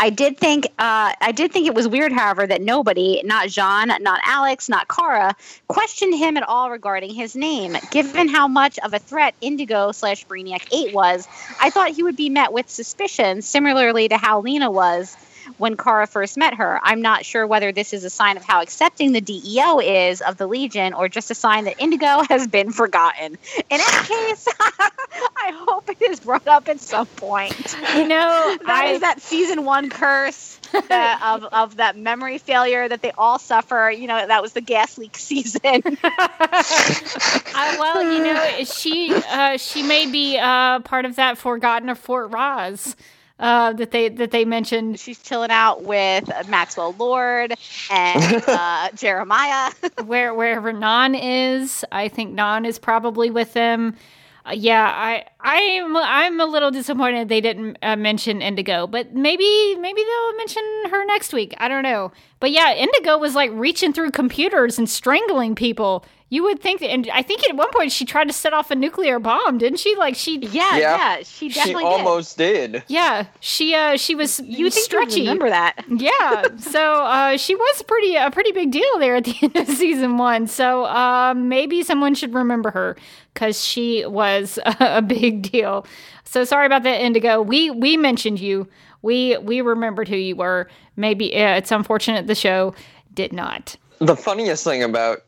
I 0.00 0.10
did 0.10 0.38
think 0.38 0.66
uh, 0.78 1.12
I 1.20 1.32
did 1.32 1.52
think 1.52 1.66
it 1.66 1.74
was 1.74 1.88
weird, 1.88 2.12
however, 2.12 2.46
that 2.46 2.62
nobody, 2.62 3.22
not 3.24 3.48
J'onn, 3.48 3.88
not 4.00 4.20
Alex, 4.24 4.68
not 4.68 4.88
Kara, 4.88 5.34
questioned 5.68 6.14
him 6.14 6.36
at 6.36 6.42
all 6.42 6.70
regarding 6.70 7.14
his 7.14 7.34
name. 7.36 7.76
Given 7.90 8.28
how 8.28 8.48
much 8.48 8.78
of 8.80 8.94
a 8.94 8.98
threat 8.98 9.34
Indigo 9.40 9.92
slash 9.92 10.26
Brainiac 10.26 10.66
Eight 10.72 10.92
was, 10.92 11.28
I 11.60 11.70
thought 11.70 11.90
he 11.90 12.02
would 12.02 12.16
be 12.16 12.30
met 12.30 12.52
with 12.52 12.68
suspicion, 12.68 13.42
similarly 13.42 14.08
to 14.08 14.16
how 14.16 14.40
Lena 14.40 14.70
was 14.70 15.16
when 15.58 15.76
Kara 15.76 16.06
first 16.06 16.36
met 16.36 16.54
her. 16.54 16.80
I'm 16.82 17.02
not 17.02 17.24
sure 17.24 17.46
whether 17.46 17.72
this 17.72 17.92
is 17.92 18.04
a 18.04 18.10
sign 18.10 18.36
of 18.36 18.44
how 18.44 18.62
accepting 18.62 19.12
the 19.12 19.20
DEO 19.20 19.80
is 19.80 20.20
of 20.22 20.36
the 20.36 20.46
Legion 20.46 20.94
or 20.94 21.08
just 21.08 21.30
a 21.30 21.34
sign 21.34 21.64
that 21.64 21.80
Indigo 21.80 22.22
has 22.28 22.46
been 22.46 22.72
forgotten. 22.72 23.36
In 23.70 23.80
any 23.80 24.06
case, 24.06 24.48
I 24.60 25.52
hope 25.66 25.90
it 25.90 26.00
is 26.00 26.20
brought 26.20 26.46
up 26.46 26.68
at 26.68 26.80
some 26.80 27.06
point. 27.06 27.76
You 27.94 28.08
know, 28.08 28.56
that 28.66 28.84
I, 28.84 28.86
is 28.92 29.00
that 29.00 29.20
season 29.20 29.64
one 29.64 29.90
curse 29.90 30.60
that, 30.88 31.20
of, 31.22 31.44
of 31.44 31.76
that 31.76 31.96
memory 31.96 32.38
failure 32.38 32.88
that 32.88 33.02
they 33.02 33.12
all 33.18 33.38
suffer. 33.38 33.90
You 33.90 34.06
know, 34.06 34.26
that 34.26 34.42
was 34.42 34.52
the 34.52 34.60
gas 34.60 34.98
leak 34.98 35.16
season. 35.16 35.82
I, 36.02 37.76
well, 37.78 38.02
you 38.02 38.22
know, 38.22 38.64
she 38.64 39.12
uh, 39.28 39.56
she 39.56 39.82
may 39.82 40.10
be 40.10 40.38
uh, 40.38 40.80
part 40.80 41.04
of 41.04 41.16
that 41.16 41.38
forgotten 41.38 41.88
of 41.88 41.98
Fort 41.98 42.30
Rozz 42.30 42.94
uh, 43.38 43.72
that 43.74 43.90
they 43.90 44.08
that 44.08 44.30
they 44.30 44.44
mentioned. 44.44 44.98
She's 44.98 45.18
chilling 45.22 45.50
out 45.50 45.84
with 45.84 46.30
Maxwell 46.48 46.94
Lord 46.98 47.54
and 47.90 48.44
uh, 48.48 48.90
Jeremiah. 48.94 49.72
Where 50.04 50.34
wherever 50.34 50.72
Non 50.72 51.14
is, 51.14 51.84
I 51.92 52.08
think 52.08 52.32
Non 52.32 52.64
is 52.64 52.78
probably 52.78 53.30
with 53.30 53.52
them. 53.52 53.96
Uh, 54.44 54.52
yeah, 54.52 54.84
I 54.84 55.24
I'm 55.40 55.96
I'm 55.96 56.40
a 56.40 56.46
little 56.46 56.70
disappointed 56.70 57.28
they 57.28 57.40
didn't 57.40 57.76
uh, 57.82 57.96
mention 57.96 58.40
Indigo, 58.42 58.86
but 58.86 59.14
maybe 59.14 59.76
maybe 59.76 60.02
they'll 60.02 60.36
mention 60.36 60.62
her 60.90 61.04
next 61.06 61.32
week. 61.32 61.54
I 61.58 61.68
don't 61.68 61.82
know. 61.82 62.12
But 62.40 62.50
yeah, 62.50 62.74
Indigo 62.74 63.18
was 63.18 63.34
like 63.34 63.50
reaching 63.52 63.92
through 63.92 64.12
computers 64.12 64.78
and 64.78 64.88
strangling 64.88 65.54
people. 65.54 66.04
You 66.30 66.42
would 66.42 66.60
think, 66.60 66.80
that, 66.80 66.90
and 66.90 67.08
I 67.12 67.22
think 67.22 67.48
at 67.48 67.56
one 67.56 67.70
point 67.72 67.90
she 67.90 68.04
tried 68.04 68.26
to 68.26 68.34
set 68.34 68.52
off 68.52 68.70
a 68.70 68.74
nuclear 68.74 69.18
bomb, 69.18 69.56
didn't 69.56 69.78
she? 69.78 69.96
Like 69.96 70.14
she, 70.14 70.38
yeah, 70.38 70.76
yeah, 70.76 70.78
yeah 70.78 71.22
she 71.22 71.48
definitely 71.48 71.84
she 71.84 71.86
almost 71.86 72.36
did. 72.36 72.72
did. 72.72 72.82
Yeah, 72.86 73.26
she 73.40 73.74
uh 73.74 73.96
she 73.96 74.14
was 74.14 74.38
you 74.40 74.70
stretchy. 74.70 75.20
remember 75.20 75.48
that? 75.48 75.84
yeah, 75.88 76.42
so 76.58 77.02
uh, 77.04 77.36
she 77.38 77.54
was 77.54 77.82
pretty 77.82 78.16
a 78.16 78.30
pretty 78.30 78.52
big 78.52 78.70
deal 78.70 78.98
there 78.98 79.16
at 79.16 79.24
the 79.24 79.36
end 79.40 79.56
of 79.56 79.68
season 79.68 80.18
one. 80.18 80.46
So 80.46 80.84
uh, 80.84 81.32
maybe 81.34 81.82
someone 81.82 82.14
should 82.14 82.34
remember 82.34 82.72
her 82.72 82.96
because 83.32 83.64
she 83.64 84.04
was 84.04 84.58
a 84.80 85.00
big 85.00 85.50
deal. 85.50 85.86
So 86.24 86.44
sorry 86.44 86.66
about 86.66 86.82
that, 86.82 87.00
Indigo. 87.00 87.40
We 87.40 87.70
we 87.70 87.96
mentioned 87.96 88.38
you. 88.38 88.68
We 89.00 89.38
we 89.38 89.62
remembered 89.62 90.08
who 90.08 90.16
you 90.16 90.36
were. 90.36 90.68
Maybe 90.96 91.34
uh, 91.34 91.54
it's 91.56 91.72
unfortunate 91.72 92.26
the 92.26 92.34
show 92.34 92.74
did 93.14 93.32
not. 93.32 93.76
The 94.00 94.16
funniest 94.16 94.62
thing 94.62 94.82
about 94.82 95.22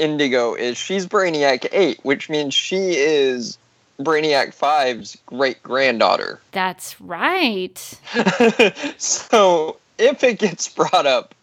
Indigo 0.00 0.54
is 0.54 0.76
she's 0.76 1.06
Brainiac 1.06 1.68
8, 1.70 2.00
which 2.02 2.28
means 2.28 2.54
she 2.54 2.96
is 2.96 3.58
Brainiac 3.98 4.56
5's 4.56 5.18
great 5.26 5.62
granddaughter. 5.62 6.40
That's 6.52 7.00
right. 7.00 7.78
so 8.98 9.76
if 9.98 10.24
it 10.24 10.38
gets 10.38 10.68
brought 10.68 11.06
up, 11.06 11.34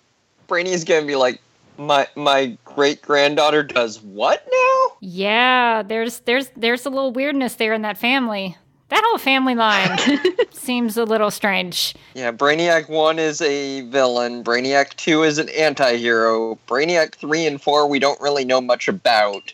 Brainy's 0.48 0.84
going 0.84 1.02
to 1.02 1.08
be 1.08 1.16
like, 1.16 1.40
my 1.78 2.08
my 2.16 2.58
great 2.66 3.02
granddaughter 3.04 3.62
does 3.62 4.02
what 4.02 4.44
now? 4.52 4.98
Yeah, 5.00 5.84
there's 5.84 6.20
there's 6.22 6.50
there's 6.56 6.86
a 6.86 6.90
little 6.90 7.12
weirdness 7.12 7.56
there 7.56 7.74
in 7.74 7.84
that 7.84 7.98
family. 8.00 8.58
That 8.90 9.04
whole 9.06 9.18
family 9.18 9.56
line 9.56 9.98
seems 10.52 10.98
a 10.98 11.04
little 11.04 11.32
strange. 11.32 11.94
Yeah, 12.14 12.32
Brainiac 12.32 12.88
1 12.88 13.20
is 13.20 13.42
a 13.42 13.82
villain, 13.82 14.44
Brainiac 14.44 14.96
2 14.96 15.24
is 15.24 15.38
an 15.38 15.50
anti 15.50 15.98
hero, 15.98 16.58
Brainiac 16.68 17.16
3 17.16 17.48
and 17.48 17.62
4 17.62 17.88
we 17.88 18.00
don't 18.00 18.20
really 18.22 18.46
know 18.46 18.62
much 18.62 18.88
about. 18.88 19.54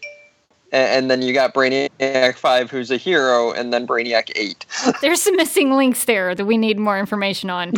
And 0.71 1.11
then 1.11 1.21
you 1.21 1.33
got 1.33 1.53
Brainiac 1.53 2.35
5, 2.35 2.71
who's 2.71 2.89
a 2.89 2.97
hero, 2.97 3.51
and 3.51 3.71
then 3.71 3.85
Brainiac 3.85 4.31
8. 4.35 4.65
There's 5.01 5.21
some 5.21 5.35
missing 5.35 5.73
links 5.73 6.05
there 6.05 6.33
that 6.33 6.45
we 6.45 6.57
need 6.57 6.79
more 6.79 6.97
information 6.97 7.51
on. 7.51 7.73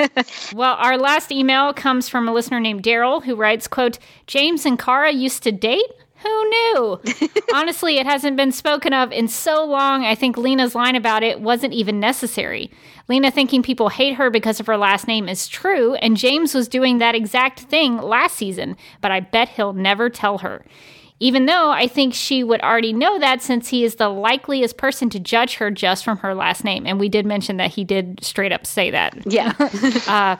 well, 0.52 0.74
our 0.74 0.98
last 0.98 1.30
email 1.30 1.72
comes 1.72 2.08
from 2.08 2.28
a 2.28 2.32
listener 2.32 2.58
named 2.58 2.82
Daryl 2.82 3.22
who 3.22 3.36
writes, 3.36 3.68
quote, 3.68 4.00
James 4.26 4.66
and 4.66 4.80
Kara 4.80 5.12
used 5.12 5.44
to 5.44 5.52
date? 5.52 5.92
Who 6.22 6.48
knew? 6.48 7.00
Honestly, 7.54 7.98
it 7.98 8.06
hasn't 8.06 8.36
been 8.36 8.52
spoken 8.52 8.92
of 8.92 9.10
in 9.12 9.28
so 9.28 9.64
long, 9.64 10.04
I 10.04 10.14
think 10.14 10.36
Lena's 10.36 10.74
line 10.74 10.96
about 10.96 11.22
it 11.22 11.40
wasn't 11.40 11.72
even 11.72 11.98
necessary. 11.98 12.70
Lena 13.08 13.30
thinking 13.30 13.62
people 13.62 13.88
hate 13.88 14.14
her 14.14 14.30
because 14.30 14.60
of 14.60 14.66
her 14.66 14.76
last 14.76 15.06
name 15.06 15.28
is 15.28 15.48
true, 15.48 15.94
and 15.94 16.16
James 16.16 16.54
was 16.54 16.68
doing 16.68 16.98
that 16.98 17.14
exact 17.14 17.60
thing 17.60 17.96
last 17.96 18.36
season, 18.36 18.76
but 19.00 19.10
I 19.10 19.20
bet 19.20 19.48
he'll 19.50 19.72
never 19.72 20.10
tell 20.10 20.38
her. 20.38 20.64
Even 21.22 21.44
though 21.44 21.70
I 21.70 21.86
think 21.86 22.14
she 22.14 22.42
would 22.42 22.62
already 22.62 22.94
know 22.94 23.18
that 23.18 23.42
since 23.42 23.68
he 23.68 23.84
is 23.84 23.96
the 23.96 24.08
likeliest 24.08 24.78
person 24.78 25.10
to 25.10 25.20
judge 25.20 25.56
her 25.56 25.70
just 25.70 26.02
from 26.02 26.16
her 26.18 26.34
last 26.34 26.64
name. 26.64 26.86
And 26.86 26.98
we 26.98 27.10
did 27.10 27.26
mention 27.26 27.58
that 27.58 27.72
he 27.72 27.84
did 27.84 28.24
straight 28.24 28.52
up 28.52 28.64
say 28.66 28.90
that. 28.90 29.18
Yeah. 29.26 29.52
uh, 30.08 30.36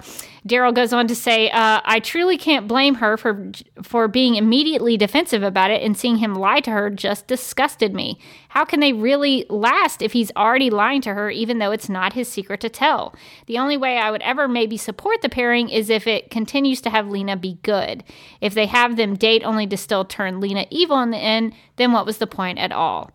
Daryl 0.46 0.74
goes 0.74 0.92
on 0.92 1.06
to 1.06 1.14
say, 1.14 1.50
uh, 1.50 1.80
"I 1.84 2.00
truly 2.00 2.36
can't 2.38 2.66
blame 2.66 2.96
her 2.96 3.16
for 3.16 3.52
for 3.82 4.08
being 4.08 4.36
immediately 4.36 4.96
defensive 4.96 5.42
about 5.42 5.70
it, 5.70 5.82
and 5.82 5.96
seeing 5.96 6.16
him 6.16 6.34
lie 6.34 6.60
to 6.60 6.70
her 6.70 6.90
just 6.90 7.26
disgusted 7.26 7.94
me. 7.94 8.18
How 8.48 8.64
can 8.64 8.80
they 8.80 8.92
really 8.92 9.46
last 9.48 10.02
if 10.02 10.12
he's 10.12 10.32
already 10.36 10.70
lying 10.70 11.00
to 11.02 11.14
her, 11.14 11.30
even 11.30 11.58
though 11.58 11.70
it's 11.70 11.88
not 11.88 12.14
his 12.14 12.28
secret 12.28 12.60
to 12.60 12.68
tell? 12.68 13.14
The 13.46 13.58
only 13.58 13.76
way 13.76 13.98
I 13.98 14.10
would 14.10 14.22
ever 14.22 14.48
maybe 14.48 14.76
support 14.76 15.22
the 15.22 15.28
pairing 15.28 15.68
is 15.68 15.90
if 15.90 16.06
it 16.06 16.30
continues 16.30 16.80
to 16.82 16.90
have 16.90 17.08
Lena 17.08 17.36
be 17.36 17.58
good. 17.62 18.02
If 18.40 18.54
they 18.54 18.66
have 18.66 18.96
them 18.96 19.16
date 19.16 19.42
only 19.44 19.66
to 19.66 19.76
still 19.76 20.04
turn 20.04 20.40
Lena 20.40 20.66
evil 20.70 21.00
in 21.00 21.10
the 21.10 21.18
end, 21.18 21.52
then 21.76 21.92
what 21.92 22.06
was 22.06 22.18
the 22.18 22.26
point 22.26 22.58
at 22.58 22.72
all?" 22.72 23.10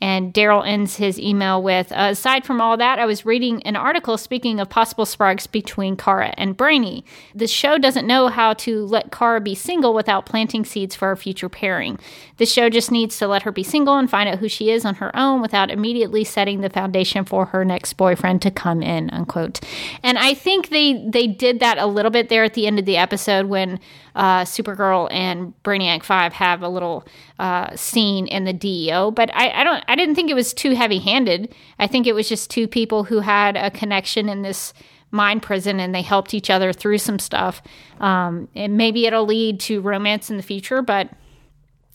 And 0.00 0.32
Daryl 0.32 0.66
ends 0.66 0.96
his 0.96 1.18
email 1.18 1.62
with 1.62 1.92
uh, 1.92 2.08
Aside 2.10 2.44
from 2.44 2.60
all 2.60 2.76
that, 2.76 2.98
I 2.98 3.06
was 3.06 3.24
reading 3.24 3.62
an 3.62 3.76
article 3.76 4.18
speaking 4.18 4.60
of 4.60 4.68
possible 4.68 5.06
sparks 5.06 5.46
between 5.46 5.96
Kara 5.96 6.34
and 6.36 6.56
Brainy. 6.56 7.04
The 7.34 7.46
show 7.46 7.78
doesn't 7.78 8.06
know 8.06 8.28
how 8.28 8.54
to 8.54 8.84
let 8.84 9.12
Kara 9.12 9.40
be 9.40 9.54
single 9.54 9.94
without 9.94 10.26
planting 10.26 10.64
seeds 10.64 10.94
for 10.94 11.10
a 11.10 11.16
future 11.16 11.48
pairing. 11.48 11.98
The 12.38 12.46
show 12.46 12.68
just 12.68 12.90
needs 12.90 13.18
to 13.18 13.28
let 13.28 13.42
her 13.42 13.52
be 13.52 13.62
single 13.62 13.96
and 13.96 14.10
find 14.10 14.28
out 14.28 14.38
who 14.38 14.48
she 14.48 14.70
is 14.70 14.84
on 14.84 14.96
her 14.96 15.14
own 15.16 15.40
without 15.40 15.70
immediately 15.70 16.24
setting 16.24 16.60
the 16.60 16.70
foundation 16.70 17.24
for 17.24 17.46
her 17.46 17.64
next 17.64 17.94
boyfriend 17.94 18.42
to 18.42 18.50
come 18.50 18.82
in, 18.82 19.10
unquote. 19.10 19.60
And 20.02 20.18
I 20.18 20.34
think 20.34 20.68
they, 20.70 21.06
they 21.08 21.26
did 21.26 21.60
that 21.60 21.78
a 21.78 21.86
little 21.86 22.10
bit 22.10 22.28
there 22.28 22.44
at 22.44 22.54
the 22.54 22.66
end 22.66 22.78
of 22.78 22.84
the 22.84 22.96
episode 22.96 23.46
when 23.46 23.80
uh, 24.14 24.42
Supergirl 24.42 25.08
and 25.10 25.54
Brainiac 25.62 26.02
5 26.02 26.32
have 26.32 26.62
a 26.62 26.68
little 26.68 27.06
uh, 27.38 27.74
scene 27.76 28.26
in 28.26 28.44
the 28.44 28.52
DEO, 28.52 29.10
but 29.10 29.30
I, 29.34 29.60
I 29.60 29.64
don't 29.64 29.84
I 29.88 29.96
didn't 29.96 30.14
think 30.14 30.30
it 30.30 30.34
was 30.34 30.52
too 30.52 30.74
heavy-handed. 30.74 31.54
I 31.78 31.86
think 31.86 32.06
it 32.06 32.14
was 32.14 32.28
just 32.28 32.50
two 32.50 32.68
people 32.68 33.04
who 33.04 33.20
had 33.20 33.56
a 33.56 33.70
connection 33.70 34.28
in 34.28 34.42
this 34.42 34.72
mind 35.10 35.42
prison 35.42 35.80
and 35.80 35.94
they 35.94 36.02
helped 36.02 36.34
each 36.34 36.50
other 36.50 36.72
through 36.72 36.98
some 36.98 37.18
stuff. 37.18 37.62
Um, 37.98 38.48
and 38.54 38.76
maybe 38.76 39.06
it'll 39.06 39.26
lead 39.26 39.60
to 39.60 39.80
romance 39.80 40.30
in 40.30 40.36
the 40.36 40.42
future, 40.42 40.82
but 40.82 41.10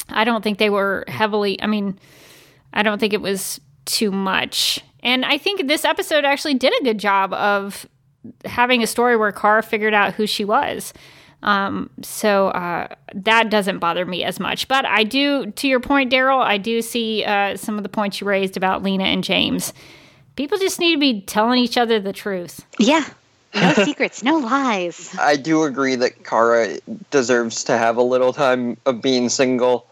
I 0.10 0.24
don't 0.24 0.44
think 0.44 0.58
they 0.58 0.70
were 0.70 1.06
heavily. 1.08 1.62
I 1.62 1.68
mean, 1.68 1.98
I 2.74 2.84
don't 2.84 3.00
think 3.00 3.14
it 3.14 3.22
was 3.22 3.60
too 3.86 4.12
much. 4.12 4.80
And 5.02 5.24
I 5.24 5.38
think 5.38 5.68
this 5.68 5.86
episode 5.86 6.26
actually 6.26 6.56
did 6.56 6.74
a 6.80 6.84
good 6.84 6.98
job 6.98 7.34
of 7.34 7.88
having 8.44 8.84
a 8.84 8.88
story 8.88 9.16
where 9.16 9.32
Kara 9.32 9.62
figured 9.62 9.94
out 9.94 10.14
who 10.16 10.28
she 10.28 10.44
was. 10.44 10.94
Um, 11.46 11.92
so 12.02 12.48
uh, 12.50 12.88
that 13.14 13.50
doesn't 13.52 13.78
bother 13.78 14.06
me 14.06 14.24
as 14.24 14.40
much. 14.40 14.68
But 14.68 14.84
I 14.86 15.04
do, 15.04 15.52
to 15.52 15.68
your 15.68 15.80
point, 15.80 16.12
Daryl, 16.12 16.42
I 16.42 16.58
do 16.58 16.82
see 16.82 17.24
uh, 17.24 17.56
some 17.56 17.78
of 17.78 17.84
the 17.84 17.90
points 17.90 18.20
you 18.20 18.28
raised 18.28 18.58
about 18.58 18.82
Lena 18.82 19.06
and 19.06 19.24
James. 19.24 19.72
People 20.36 20.58
just 20.58 20.80
need 20.80 20.94
to 20.96 21.00
be 21.00 21.22
telling 21.22 21.60
each 21.60 21.78
other 21.78 22.00
the 22.00 22.12
truth. 22.12 22.66
Yeah. 22.80 23.08
No 23.54 23.74
secrets, 23.86 24.24
no 24.24 24.38
lies. 24.38 25.16
I 25.20 25.38
do 25.38 25.64
agree 25.64 25.96
that 25.96 26.26
Kara 26.26 26.78
deserves 27.12 27.64
to 27.66 27.78
have 27.78 27.96
a 27.96 28.02
little 28.02 28.34
time 28.34 28.76
of 28.88 29.02
being 29.02 29.30
single. 29.30 29.88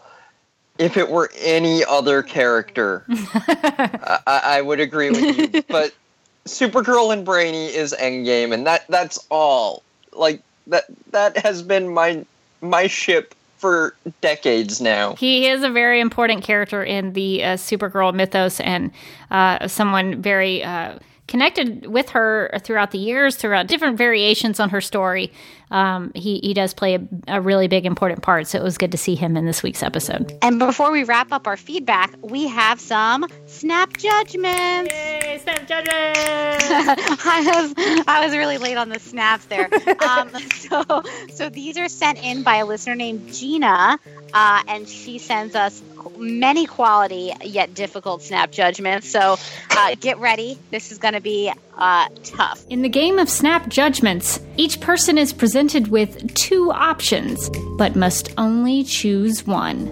If 0.76 0.96
it 0.96 1.08
were 1.08 1.30
any 1.38 1.84
other 1.84 2.22
character, 2.22 3.04
I, 3.08 4.18
I 4.26 4.60
would 4.60 4.80
agree 4.80 5.10
with 5.10 5.54
you. 5.54 5.62
But 5.68 5.94
Supergirl 6.46 7.12
and 7.12 7.24
Brainy 7.24 7.66
is 7.66 7.94
Endgame, 7.98 8.52
and 8.52 8.66
that 8.66 8.84
that's 8.88 9.24
all. 9.30 9.84
Like 10.12 10.42
that 10.66 10.84
that 11.10 11.36
has 11.38 11.62
been 11.62 11.88
my 11.88 12.24
my 12.60 12.86
ship 12.86 13.34
for 13.58 13.94
decades 14.20 14.80
now. 14.80 15.14
He 15.14 15.46
is 15.48 15.62
a 15.62 15.70
very 15.70 16.00
important 16.00 16.44
character 16.44 16.84
in 16.84 17.14
the 17.14 17.42
uh, 17.42 17.48
Supergirl 17.56 18.12
mythos 18.14 18.60
and 18.60 18.90
uh, 19.30 19.68
someone 19.68 20.20
very 20.20 20.62
uh, 20.62 20.98
connected 21.28 21.86
with 21.86 22.10
her 22.10 22.50
throughout 22.62 22.90
the 22.90 22.98
years, 22.98 23.36
throughout 23.36 23.66
different 23.66 23.96
variations 23.96 24.60
on 24.60 24.68
her 24.70 24.80
story. 24.80 25.32
Um, 25.70 26.12
he, 26.14 26.38
he 26.38 26.54
does 26.54 26.74
play 26.74 26.94
a, 26.94 27.08
a, 27.28 27.40
really 27.40 27.68
big, 27.68 27.86
important 27.86 28.22
part. 28.22 28.46
So 28.46 28.58
it 28.58 28.62
was 28.62 28.78
good 28.78 28.92
to 28.92 28.98
see 28.98 29.14
him 29.14 29.36
in 29.36 29.46
this 29.46 29.62
week's 29.62 29.82
episode. 29.82 30.36
And 30.42 30.58
before 30.58 30.92
we 30.92 31.04
wrap 31.04 31.32
up 31.32 31.46
our 31.46 31.56
feedback, 31.56 32.14
we 32.20 32.46
have 32.48 32.80
some 32.80 33.26
snap 33.46 33.96
judgments. 33.96 34.92
Yay, 34.92 35.40
snap 35.42 35.66
judgments! 35.66 35.88
I 37.26 37.42
was 37.44 38.04
I 38.06 38.24
was 38.24 38.36
really 38.36 38.58
late 38.58 38.76
on 38.76 38.88
the 38.88 39.00
snaps 39.00 39.46
there. 39.46 39.68
Um, 40.08 40.30
so 40.54 41.02
so 41.32 41.48
these 41.48 41.76
are 41.78 41.88
sent 41.88 42.22
in 42.22 42.42
by 42.42 42.56
a 42.56 42.66
listener 42.66 42.94
named 42.94 43.32
Gina, 43.32 43.98
uh, 44.32 44.62
and 44.68 44.88
she 44.88 45.18
sends 45.18 45.54
us 45.54 45.82
many 46.18 46.66
quality 46.66 47.32
yet 47.42 47.74
difficult 47.74 48.22
snap 48.22 48.50
judgments. 48.50 49.08
So 49.08 49.36
uh, 49.70 49.94
get 50.00 50.18
ready. 50.18 50.58
This 50.70 50.92
is 50.92 50.98
going 50.98 51.14
to 51.14 51.20
be 51.20 51.52
uh, 51.76 52.08
tough. 52.24 52.64
In 52.68 52.82
the 52.82 52.88
game 52.88 53.18
of 53.18 53.28
snap 53.28 53.68
judgments, 53.68 54.40
each 54.56 54.80
person 54.80 55.18
is 55.18 55.32
presented 55.32 55.88
with 55.88 56.34
two 56.34 56.70
options, 56.70 57.50
but 57.76 57.96
must 57.96 58.32
only 58.38 58.84
choose 58.84 59.46
one. 59.46 59.88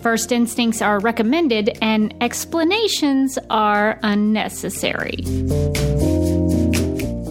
First 0.00 0.32
instincts 0.32 0.80
are 0.80 0.98
recommended, 0.98 1.76
and 1.82 2.14
explanations 2.22 3.38
are 3.50 4.00
unnecessary. 4.02 5.18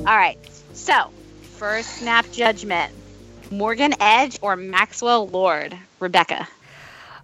All 0.05 0.15
right. 0.15 0.37
So, 0.73 1.09
first 1.57 1.97
snap 1.97 2.31
judgment 2.31 2.93
Morgan 3.51 3.93
Edge 3.99 4.37
or 4.41 4.55
Maxwell 4.55 5.27
Lord? 5.27 5.75
Rebecca. 5.99 6.47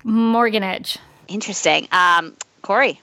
Morgan 0.06 0.64
Edge. 0.64 0.98
Interesting. 1.28 1.88
Um, 1.92 2.34
Corey. 2.62 3.02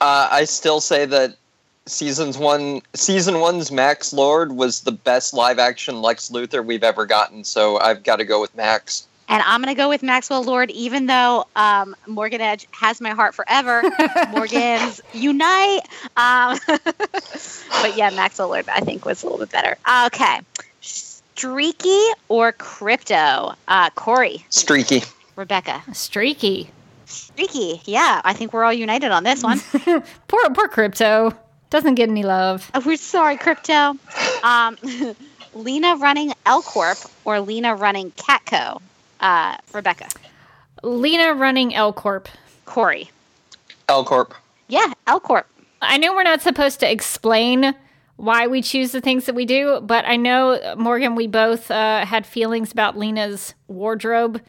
Uh, 0.00 0.28
I 0.30 0.44
still 0.44 0.80
say 0.80 1.04
that 1.04 1.36
seasons 1.84 2.36
one, 2.36 2.80
season 2.94 3.40
one's 3.40 3.70
Max 3.70 4.12
Lord 4.12 4.52
was 4.52 4.80
the 4.80 4.92
best 4.92 5.34
live 5.34 5.58
action 5.58 6.02
Lex 6.02 6.30
Luthor 6.30 6.64
we've 6.64 6.82
ever 6.82 7.06
gotten. 7.06 7.44
So 7.44 7.78
I've 7.78 8.02
got 8.02 8.16
to 8.16 8.24
go 8.24 8.40
with 8.40 8.54
Max. 8.56 9.06
And 9.28 9.42
I'm 9.42 9.60
going 9.60 9.74
to 9.74 9.78
go 9.78 9.88
with 9.88 10.02
Maxwell 10.02 10.44
Lord, 10.44 10.70
even 10.70 11.06
though 11.06 11.46
um, 11.56 11.96
Morgan 12.06 12.40
Edge 12.40 12.66
has 12.70 13.00
my 13.00 13.10
heart 13.10 13.34
forever. 13.34 13.82
Morgan's 14.30 15.00
unite. 15.12 15.80
Um, 16.16 16.58
but 16.68 17.96
yeah, 17.96 18.10
Maxwell 18.14 18.48
Lord, 18.48 18.68
I 18.68 18.80
think, 18.80 19.04
was 19.04 19.22
a 19.22 19.26
little 19.26 19.40
bit 19.40 19.50
better. 19.50 19.76
Okay. 20.06 20.40
Streaky 20.80 22.00
or 22.28 22.52
Krypto? 22.52 23.56
Uh, 23.66 23.90
Corey. 23.90 24.46
Streaky. 24.50 25.02
Rebecca. 25.36 25.82
Streaky. 25.92 26.70
Streaky. 27.04 27.80
Yeah, 27.84 28.20
I 28.24 28.32
think 28.32 28.52
we're 28.52 28.64
all 28.64 28.72
united 28.72 29.12
on 29.12 29.22
this 29.22 29.42
one. 29.42 29.60
poor, 30.28 30.50
poor 30.50 30.68
Krypto. 30.68 31.36
Doesn't 31.70 31.94
get 31.94 32.08
any 32.08 32.22
love. 32.22 32.70
Oh, 32.74 32.82
we're 32.84 32.96
sorry, 32.96 33.36
Krypto. 33.36 33.98
Um, 34.42 34.76
Lena 35.54 35.96
running 35.96 36.32
L 36.46 36.62
Corp 36.62 36.98
or 37.24 37.40
Lena 37.40 37.74
running 37.74 38.10
Catco? 38.12 38.80
Uh, 39.20 39.56
Rebecca. 39.72 40.08
Lena 40.82 41.34
running 41.34 41.74
L 41.74 41.92
Corp. 41.92 42.28
Corey. 42.64 43.10
L 43.88 44.04
Corp. 44.04 44.34
Yeah, 44.68 44.92
L 45.06 45.20
Corp. 45.20 45.46
I 45.82 45.98
know 45.98 46.14
we're 46.14 46.22
not 46.22 46.42
supposed 46.42 46.80
to 46.80 46.90
explain 46.90 47.74
why 48.16 48.46
we 48.46 48.62
choose 48.62 48.92
the 48.92 49.00
things 49.00 49.26
that 49.26 49.34
we 49.34 49.44
do, 49.44 49.80
but 49.82 50.04
I 50.06 50.16
know, 50.16 50.74
Morgan, 50.76 51.14
we 51.14 51.26
both 51.26 51.70
uh, 51.70 52.04
had 52.06 52.26
feelings 52.26 52.72
about 52.72 52.96
Lena's 52.96 53.54
wardrobe 53.68 54.40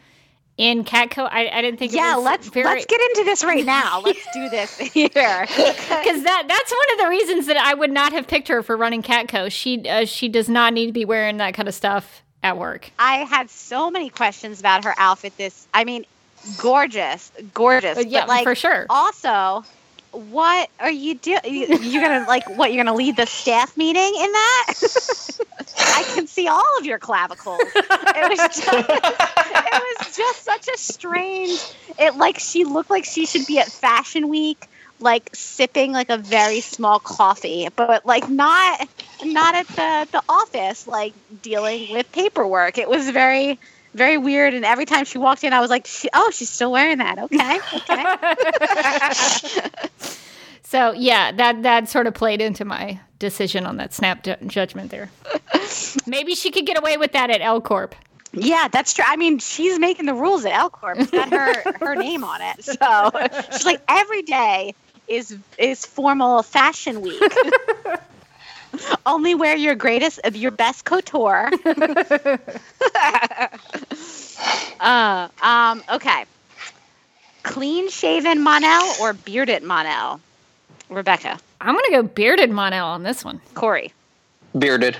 in 0.57 0.83
Catco. 0.83 1.27
I, 1.31 1.47
I 1.47 1.61
didn't 1.61 1.77
think. 1.77 1.93
Yeah, 1.93 2.15
let's 2.15 2.49
very... 2.49 2.65
let's 2.65 2.85
get 2.85 2.99
into 2.99 3.23
this 3.23 3.43
right 3.43 3.65
now. 3.65 4.01
let's 4.05 4.25
do 4.33 4.49
this 4.49 4.77
here 4.93 5.07
because 5.11 6.23
that 6.23 6.43
that's 6.47 6.71
one 6.71 6.93
of 6.93 6.97
the 6.99 7.07
reasons 7.09 7.45
that 7.47 7.57
I 7.57 7.73
would 7.73 7.91
not 7.91 8.13
have 8.13 8.27
picked 8.27 8.47
her 8.47 8.63
for 8.63 8.75
running 8.75 9.01
Catco. 9.01 9.51
She 9.51 9.87
uh, 9.87 10.05
she 10.05 10.27
does 10.27 10.49
not 10.49 10.73
need 10.73 10.87
to 10.87 10.93
be 10.93 11.05
wearing 11.05 11.37
that 11.37 11.53
kind 11.53 11.67
of 11.67 11.75
stuff 11.75 12.23
at 12.43 12.57
work. 12.57 12.91
I 12.99 13.17
had 13.17 13.49
so 13.49 13.89
many 13.89 14.09
questions 14.09 14.59
about 14.59 14.83
her 14.83 14.93
outfit. 14.97 15.37
This, 15.37 15.67
I 15.73 15.83
mean, 15.83 16.05
gorgeous, 16.57 17.31
gorgeous. 17.53 17.97
Uh, 17.97 18.03
yeah, 18.07 18.21
but 18.21 18.29
like, 18.29 18.43
for 18.43 18.55
sure. 18.55 18.85
Also, 18.89 19.63
what 20.11 20.69
are 20.79 20.91
you 20.91 21.15
doing? 21.15 21.39
You're 21.43 22.01
gonna 22.01 22.25
like 22.27 22.47
what? 22.57 22.73
You're 22.73 22.83
gonna 22.83 22.97
lead 22.97 23.17
the 23.17 23.25
staff 23.25 23.75
meeting 23.77 24.01
in 24.01 24.31
that? 24.31 24.73
I 25.77 26.03
can 26.15 26.27
see 26.27 26.47
all 26.47 26.63
of 26.79 26.85
your 26.85 26.99
clavicles. 26.99 27.59
It 27.59 28.29
was 28.29 28.39
just, 28.39 28.67
it 28.67 29.73
was 29.73 30.15
just 30.15 30.43
such 30.43 30.67
a 30.67 30.77
strange. 30.77 31.59
It 31.99 32.15
like 32.15 32.39
she 32.39 32.63
looked 32.63 32.89
like 32.89 33.05
she 33.05 33.25
should 33.25 33.45
be 33.45 33.59
at 33.59 33.67
Fashion 33.67 34.29
Week, 34.29 34.67
like 34.99 35.29
sipping 35.33 35.91
like 35.91 36.09
a 36.09 36.17
very 36.17 36.61
small 36.61 36.99
coffee, 36.99 37.67
but 37.75 38.05
like 38.05 38.29
not 38.29 38.87
not 39.23 39.55
at 39.55 39.67
the 39.67 40.07
the 40.11 40.23
office, 40.29 40.87
like 40.87 41.13
dealing 41.41 41.91
with 41.91 42.11
paperwork. 42.11 42.77
It 42.77 42.89
was 42.89 43.09
very 43.09 43.59
very 43.93 44.17
weird. 44.17 44.53
And 44.53 44.65
every 44.65 44.85
time 44.85 45.05
she 45.05 45.17
walked 45.17 45.43
in, 45.43 45.53
I 45.53 45.59
was 45.59 45.69
like, 45.69 45.85
she, 45.87 46.09
"Oh, 46.13 46.31
she's 46.31 46.49
still 46.49 46.71
wearing 46.71 46.97
that. 46.99 47.19
Okay, 47.19 47.59
okay." 47.73 49.69
so 50.63 50.91
yeah, 50.93 51.31
that 51.31 51.63
that 51.63 51.89
sort 51.89 52.07
of 52.07 52.13
played 52.13 52.41
into 52.41 52.65
my 52.65 52.99
decision 53.19 53.65
on 53.65 53.77
that 53.77 53.93
snap 53.93 54.23
ju- 54.23 54.35
judgment 54.45 54.91
there. 54.91 55.09
Maybe 56.05 56.35
she 56.35 56.51
could 56.51 56.65
get 56.65 56.77
away 56.77 56.97
with 56.97 57.13
that 57.13 57.29
at 57.29 57.41
L 57.41 57.61
Corp. 57.61 57.95
Yeah, 58.33 58.67
that's 58.67 58.93
true. 58.93 59.05
I 59.07 59.15
mean, 59.15 59.39
she's 59.39 59.79
making 59.79 60.05
the 60.05 60.13
rules 60.13 60.45
at 60.45 60.51
L 60.51 60.69
Corp. 60.69 60.99
It's 60.99 61.11
got 61.11 61.29
her 61.31 61.73
her 61.79 61.95
name 61.95 62.23
on 62.23 62.41
it. 62.41 62.63
So 62.63 63.11
she's 63.51 63.65
like 63.65 63.81
every 63.87 64.21
day 64.21 64.75
is 65.07 65.37
is 65.57 65.85
formal 65.85 66.43
fashion 66.43 67.01
week. 67.01 67.21
Only 69.05 69.35
wear 69.35 69.55
your 69.55 69.75
greatest, 69.75 70.19
of 70.23 70.35
your 70.35 70.51
best 70.51 70.85
couture. 70.85 71.49
uh, 74.79 75.27
um, 75.41 75.83
okay. 75.91 76.25
Clean 77.43 77.89
shaven 77.89 78.41
Mon-El 78.41 78.95
or 79.01 79.13
bearded 79.13 79.63
Mon-El? 79.63 80.19
Rebecca. 80.89 81.39
I'm 81.59 81.73
going 81.73 81.85
to 81.85 81.91
go 81.91 82.03
bearded 82.03 82.49
Mon-El 82.49 82.85
on 82.85 83.03
this 83.03 83.23
one. 83.25 83.41
Corey. 83.53 83.93
Bearded. 84.57 84.97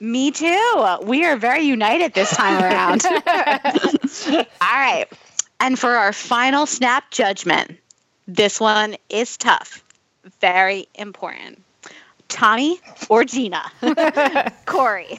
Me 0.00 0.30
too. 0.30 0.96
We 1.02 1.24
are 1.24 1.36
very 1.36 1.62
united 1.62 2.14
this 2.14 2.30
time 2.30 2.62
around. 2.62 3.04
All 3.06 4.44
right. 4.60 5.06
And 5.60 5.78
for 5.78 5.92
our 5.92 6.12
final 6.12 6.66
snap 6.66 7.10
judgment, 7.10 7.78
this 8.26 8.60
one 8.60 8.96
is 9.08 9.36
tough. 9.36 9.82
Very 10.40 10.86
important. 10.94 11.63
Tommy 12.28 12.80
or 13.08 13.24
Gina? 13.24 13.62
Corey. 14.66 15.18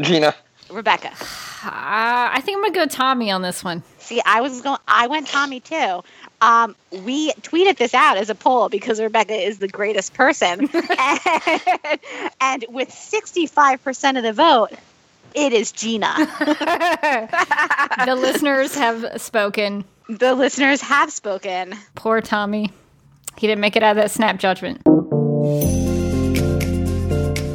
Gina. 0.00 0.34
Rebecca. 0.70 1.08
Uh, 1.08 2.30
I 2.32 2.40
think 2.42 2.56
I'm 2.56 2.62
gonna 2.64 2.74
go 2.74 2.86
Tommy 2.86 3.30
on 3.30 3.42
this 3.42 3.62
one. 3.62 3.82
See, 3.98 4.20
I 4.24 4.40
was 4.40 4.60
going. 4.60 4.78
I 4.88 5.06
went 5.06 5.28
Tommy 5.28 5.60
too. 5.60 6.02
Um, 6.40 6.74
we 6.90 7.32
tweeted 7.34 7.76
this 7.76 7.94
out 7.94 8.16
as 8.16 8.28
a 8.28 8.34
poll 8.34 8.68
because 8.68 9.00
Rebecca 9.00 9.34
is 9.34 9.58
the 9.58 9.68
greatest 9.68 10.14
person, 10.14 10.60
and, 10.60 10.70
and 12.40 12.64
with 12.68 12.90
65% 12.90 14.16
of 14.18 14.22
the 14.22 14.32
vote, 14.32 14.70
it 15.34 15.52
is 15.52 15.72
Gina. 15.72 16.14
the 18.04 18.16
listeners 18.16 18.74
have 18.74 19.20
spoken. 19.20 19.84
The 20.08 20.34
listeners 20.34 20.80
have 20.82 21.10
spoken. 21.12 21.74
Poor 21.94 22.20
Tommy. 22.20 22.70
He 23.36 23.46
didn't 23.46 23.60
make 23.60 23.76
it 23.76 23.82
out 23.82 23.92
of 23.92 23.96
that 23.96 24.10
snap 24.10 24.38
judgment. 24.38 24.82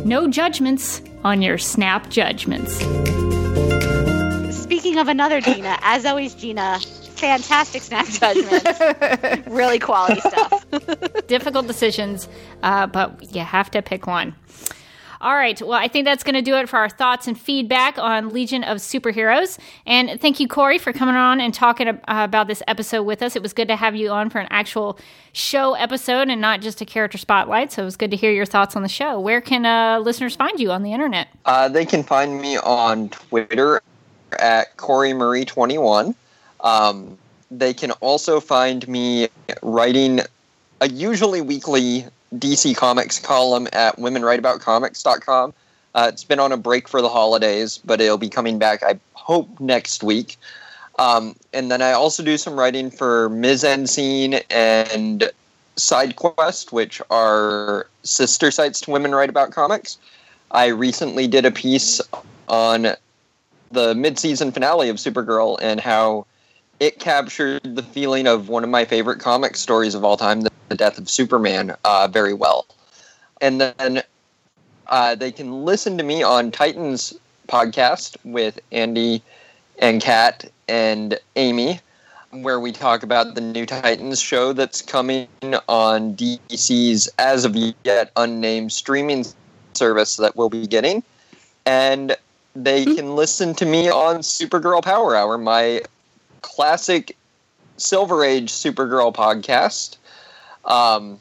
No 0.10 0.28
judgments 0.28 1.04
on 1.24 1.44
your 1.44 1.60
snap 1.60 2.10
judgments. 2.10 2.80
Speaking 4.58 4.98
of 4.98 5.08
another 5.08 5.40
Gina, 5.40 5.78
as 5.84 6.04
always, 6.04 6.34
Gina, 6.34 6.80
fantastic 6.80 7.84
snap 7.84 8.08
judgment. 8.08 9.46
really 9.48 9.78
quality 9.78 10.20
stuff. 10.22 10.66
difficult 11.28 11.68
decisions, 11.68 12.28
uh, 12.64 12.88
but 12.88 13.36
you 13.36 13.42
have 13.42 13.70
to 13.70 13.84
pick 13.84 14.08
one. 14.08 14.34
All 15.22 15.36
right. 15.36 15.62
Well, 15.62 15.74
I 15.74 15.90
think 15.90 16.06
that's 16.06 16.24
going 16.24 16.36
to 16.36 16.42
do 16.42 16.56
it 16.56 16.70
for 16.70 16.78
our 16.78 16.88
thoughts 16.88 17.28
and 17.28 17.38
feedback 17.38 17.98
on 17.98 18.30
Legion 18.30 18.64
of 18.64 18.78
Superheroes. 18.78 19.60
And 19.86 20.20
thank 20.22 20.40
you, 20.40 20.48
Corey, 20.48 20.78
for 20.78 20.94
coming 20.94 21.16
on 21.16 21.42
and 21.42 21.54
talking 21.54 22.00
about 22.08 22.48
this 22.48 22.64
episode 22.68 23.04
with 23.04 23.22
us. 23.22 23.36
It 23.36 23.42
was 23.42 23.52
good 23.52 23.68
to 23.68 23.76
have 23.76 23.98
you 23.98 24.12
on 24.12 24.30
for 24.30 24.40
an 24.40 24.48
actual 24.50 24.98
show 25.34 25.74
episode 25.74 26.30
and 26.30 26.40
not 26.40 26.62
just 26.62 26.80
a 26.80 26.86
character 26.86 27.18
spotlight. 27.18 27.74
So 27.74 27.82
it 27.82 27.86
was 27.86 27.98
good 27.98 28.12
to 28.12 28.18
hear 28.18 28.32
your 28.32 28.46
thoughts 28.46 28.78
on 28.78 28.82
the 28.82 28.88
show. 28.88 29.20
Where 29.20 29.42
can 29.42 29.66
uh, 29.66 30.00
listeners 30.00 30.38
find 30.38 30.58
you 30.58 30.72
on 30.72 30.84
the 30.84 30.94
internet? 30.94 31.28
Uh, 31.44 31.68
they 31.68 31.86
can 31.86 32.02
find 32.02 32.40
me 32.40 32.58
on 32.58 33.10
Twitter 33.10 33.82
at 34.40 34.78
Corey 34.78 35.12
Marie 35.12 35.44
21. 35.44 36.16
Um, 36.62 37.18
they 37.52 37.74
can 37.74 37.92
also 37.92 38.40
find 38.40 38.88
me 38.88 39.28
writing 39.62 40.22
a 40.80 40.88
usually 40.88 41.42
weekly 41.42 42.06
DC 42.36 42.76
Comics 42.76 43.20
column 43.20 43.68
at 43.74 43.98
womenwriteaboutcomics.com. 43.98 45.54
Uh, 45.96 46.10
it's 46.12 46.24
been 46.24 46.40
on 46.40 46.52
a 46.52 46.58
break 46.58 46.88
for 46.88 47.02
the 47.02 47.10
holidays, 47.10 47.80
but 47.84 48.00
it'll 48.00 48.18
be 48.18 48.30
coming 48.30 48.60
back, 48.60 48.84
I 48.84 49.00
hope, 49.14 49.60
next 49.60 50.04
week. 50.04 50.38
Um, 51.00 51.36
and 51.54 51.72
then 51.72 51.82
I 51.82 51.94
also 51.94 52.24
do 52.24 52.38
some 52.38 52.60
writing 52.60 52.92
for 52.92 53.30
Ms. 53.30 53.66
Scene 53.90 54.36
and 54.50 55.32
SideQuest, 55.78 56.72
which 56.72 57.02
are 57.10 57.88
sister 58.04 58.52
sites 58.52 58.82
to 58.82 58.92
Women 58.92 59.16
Write 59.16 59.30
About 59.30 59.52
Comics. 59.52 59.98
I 60.52 60.68
recently 60.68 61.28
did 61.28 61.46
a 61.46 61.52
piece 61.52 62.02
on 62.48 62.96
the 63.72 63.96
mid-season 63.96 64.52
finale 64.52 64.90
of 64.90 64.98
Supergirl 64.98 65.58
and 65.62 65.80
how 65.80 66.26
it 66.80 67.00
captured 67.00 67.62
the 67.64 67.84
feeling 67.84 68.28
of 68.28 68.50
one 68.50 68.64
of 68.64 68.70
my 68.70 68.86
favorite 68.86 69.20
comic 69.20 69.56
stories 69.56 69.96
of 69.96 70.04
all 70.04 70.18
time, 70.18 70.42
the, 70.42 70.52
the 70.70 70.76
death 70.76 70.98
of 70.98 71.10
Superman, 71.10 71.76
uh, 71.84 72.08
very 72.08 72.34
well. 72.34 72.66
And 73.42 73.60
then 73.62 74.04
uh, 74.88 75.16
they 75.16 75.32
can 75.32 75.66
listen 75.66 75.98
to 75.98 76.04
me 76.04 76.24
on 76.24 76.52
Titans 76.52 77.14
podcast 77.48 78.18
with 78.24 78.60
Andy 78.72 79.22
and 79.80 80.02
Kat 80.02 80.50
and 80.68 81.18
Amy, 81.36 81.80
where 82.32 82.60
we 82.60 82.72
talk 82.72 83.04
about 83.04 83.36
the 83.36 83.42
new 83.42 83.66
Titans 83.66 84.22
show 84.22 84.54
that's 84.54 84.82
coming 84.82 85.28
on 85.68 86.16
DC's 86.16 87.10
as 87.18 87.46
of 87.46 87.56
yet 87.84 88.12
unnamed 88.16 88.72
streaming 88.72 89.26
service 89.74 90.18
that 90.18 90.36
we'll 90.36 90.50
be 90.50 90.68
getting. 90.68 91.04
And 91.66 92.16
they 92.56 92.86
mm-hmm. 92.86 92.96
can 92.96 93.16
listen 93.16 93.54
to 93.56 93.66
me 93.66 93.90
on 93.90 94.18
Supergirl 94.18 94.84
Power 94.84 95.16
Hour, 95.16 95.38
my 95.38 95.82
classic 96.42 97.16
Silver 97.78 98.24
Age 98.24 98.52
Supergirl 98.52 99.14
podcast. 99.14 99.98
Um, 100.66 101.20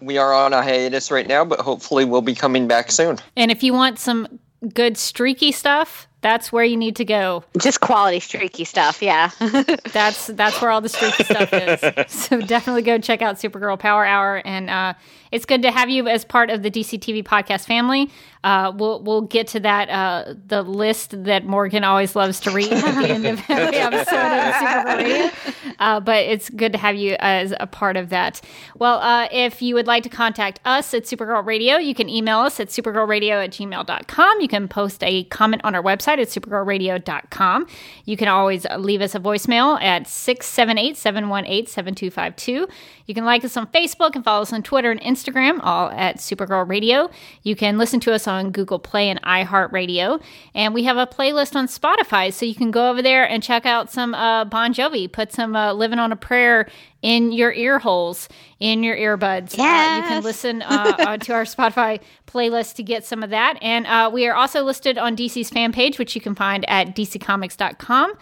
we 0.00 0.18
are 0.18 0.32
on 0.32 0.52
a 0.52 0.62
hiatus 0.62 1.10
right 1.10 1.26
now, 1.26 1.44
but 1.44 1.60
hopefully 1.60 2.04
we'll 2.04 2.22
be 2.22 2.34
coming 2.34 2.66
back 2.66 2.90
soon. 2.90 3.18
And 3.36 3.50
if 3.50 3.62
you 3.62 3.72
want 3.72 3.98
some 3.98 4.40
good 4.74 4.96
streaky 4.96 5.52
stuff, 5.52 6.08
that's 6.20 6.52
where 6.52 6.64
you 6.64 6.76
need 6.76 6.96
to 6.96 7.04
go. 7.04 7.44
Just 7.58 7.80
quality 7.80 8.20
streaky 8.20 8.64
stuff, 8.64 9.02
yeah. 9.02 9.30
that's 9.92 10.28
that's 10.28 10.60
where 10.60 10.70
all 10.70 10.80
the 10.80 10.88
streaky 10.88 11.24
stuff 11.24 11.52
is. 11.52 11.80
So 12.08 12.40
definitely 12.40 12.82
go 12.82 12.98
check 12.98 13.22
out 13.22 13.36
Supergirl 13.36 13.78
Power 13.78 14.04
Hour, 14.04 14.42
and 14.44 14.70
uh, 14.70 14.94
it's 15.32 15.44
good 15.46 15.62
to 15.62 15.72
have 15.72 15.90
you 15.90 16.06
as 16.06 16.24
part 16.24 16.50
of 16.50 16.62
the 16.62 16.70
DC 16.70 16.98
TV 17.00 17.24
podcast 17.24 17.66
family. 17.66 18.10
Uh, 18.44 18.72
we'll 18.74 19.02
we'll 19.02 19.22
get 19.22 19.46
to 19.48 19.60
that 19.60 19.88
uh, 19.88 20.34
the 20.46 20.62
list 20.62 21.24
that 21.24 21.44
Morgan 21.44 21.84
always 21.84 22.14
loves 22.14 22.40
to 22.40 22.50
read 22.50 22.72
at 22.72 23.00
the 23.00 23.08
end 23.08 23.26
of 23.26 23.40
every 23.48 23.76
episode 23.76 24.14
of 24.14 24.54
Supergirl 24.54 24.96
Radio. 24.98 25.30
Uh, 25.78 26.00
but 26.00 26.24
it's 26.24 26.50
good 26.50 26.72
to 26.72 26.78
have 26.78 26.96
you 26.96 27.16
as 27.20 27.54
a 27.58 27.66
part 27.66 27.96
of 27.96 28.10
that. 28.10 28.40
Well, 28.76 28.98
uh, 28.98 29.28
if 29.32 29.62
you 29.62 29.74
would 29.74 29.86
like 29.86 30.02
to 30.02 30.08
contact 30.08 30.60
us 30.64 30.92
at 30.92 31.04
Supergirl 31.04 31.44
Radio, 31.44 31.76
you 31.76 31.94
can 31.94 32.08
email 32.08 32.38
us 32.38 32.60
at 32.60 32.68
supergirlradio 32.68 33.44
at 33.44 33.50
gmail.com. 33.50 34.40
You 34.40 34.48
can 34.48 34.68
post 34.68 35.02
a 35.02 35.24
comment 35.24 35.62
on 35.64 35.74
our 35.74 35.82
website 35.82 36.18
at 36.18 36.28
supergirlradio.com. 36.28 37.66
You 38.04 38.16
can 38.16 38.28
always 38.28 38.66
leave 38.76 39.00
us 39.00 39.14
a 39.14 39.20
voicemail 39.20 39.80
at 39.80 40.06
678 40.06 40.96
718 40.96 41.66
7252. 41.66 42.68
You 43.06 43.14
can 43.14 43.24
like 43.24 43.44
us 43.44 43.56
on 43.56 43.66
Facebook 43.68 44.14
and 44.14 44.24
follow 44.24 44.42
us 44.42 44.52
on 44.52 44.62
Twitter 44.62 44.90
and 44.90 45.00
Instagram, 45.00 45.21
all 45.60 45.90
at 45.90 46.16
Supergirl 46.18 46.68
Radio. 46.68 47.10
You 47.42 47.56
can 47.56 47.78
listen 47.78 48.00
to 48.00 48.12
us 48.12 48.26
on 48.26 48.50
Google 48.50 48.78
Play 48.78 49.08
and 49.08 49.20
iHeartRadio. 49.22 50.22
And 50.54 50.74
we 50.74 50.84
have 50.84 50.96
a 50.96 51.06
playlist 51.06 51.56
on 51.56 51.66
Spotify, 51.66 52.32
so 52.32 52.46
you 52.46 52.54
can 52.54 52.70
go 52.70 52.90
over 52.90 53.02
there 53.02 53.28
and 53.28 53.42
check 53.42 53.66
out 53.66 53.90
some 53.90 54.14
uh, 54.14 54.44
Bon 54.44 54.72
Jovi, 54.72 55.10
put 55.10 55.32
some 55.32 55.54
uh, 55.56 55.72
Living 55.72 55.98
on 55.98 56.12
a 56.12 56.16
Prayer 56.16 56.68
in 57.02 57.32
your 57.32 57.52
ear 57.52 57.78
holes, 57.78 58.28
in 58.60 58.82
your 58.82 58.96
earbuds. 58.96 59.56
Yes. 59.56 60.02
Uh, 60.02 60.02
you 60.02 60.08
can 60.08 60.22
listen 60.22 60.62
uh, 60.62 61.16
to 61.18 61.32
our 61.32 61.44
Spotify 61.44 62.00
playlist 62.26 62.76
to 62.76 62.82
get 62.82 63.04
some 63.04 63.22
of 63.22 63.30
that. 63.30 63.58
And 63.60 63.86
uh, 63.86 64.10
we 64.12 64.26
are 64.26 64.34
also 64.34 64.62
listed 64.62 64.98
on 64.98 65.16
DC's 65.16 65.50
fan 65.50 65.72
page, 65.72 65.98
which 65.98 66.14
you 66.14 66.20
can 66.20 66.34
find 66.34 66.68
at 66.68 66.94
dccomics.com 66.94 68.14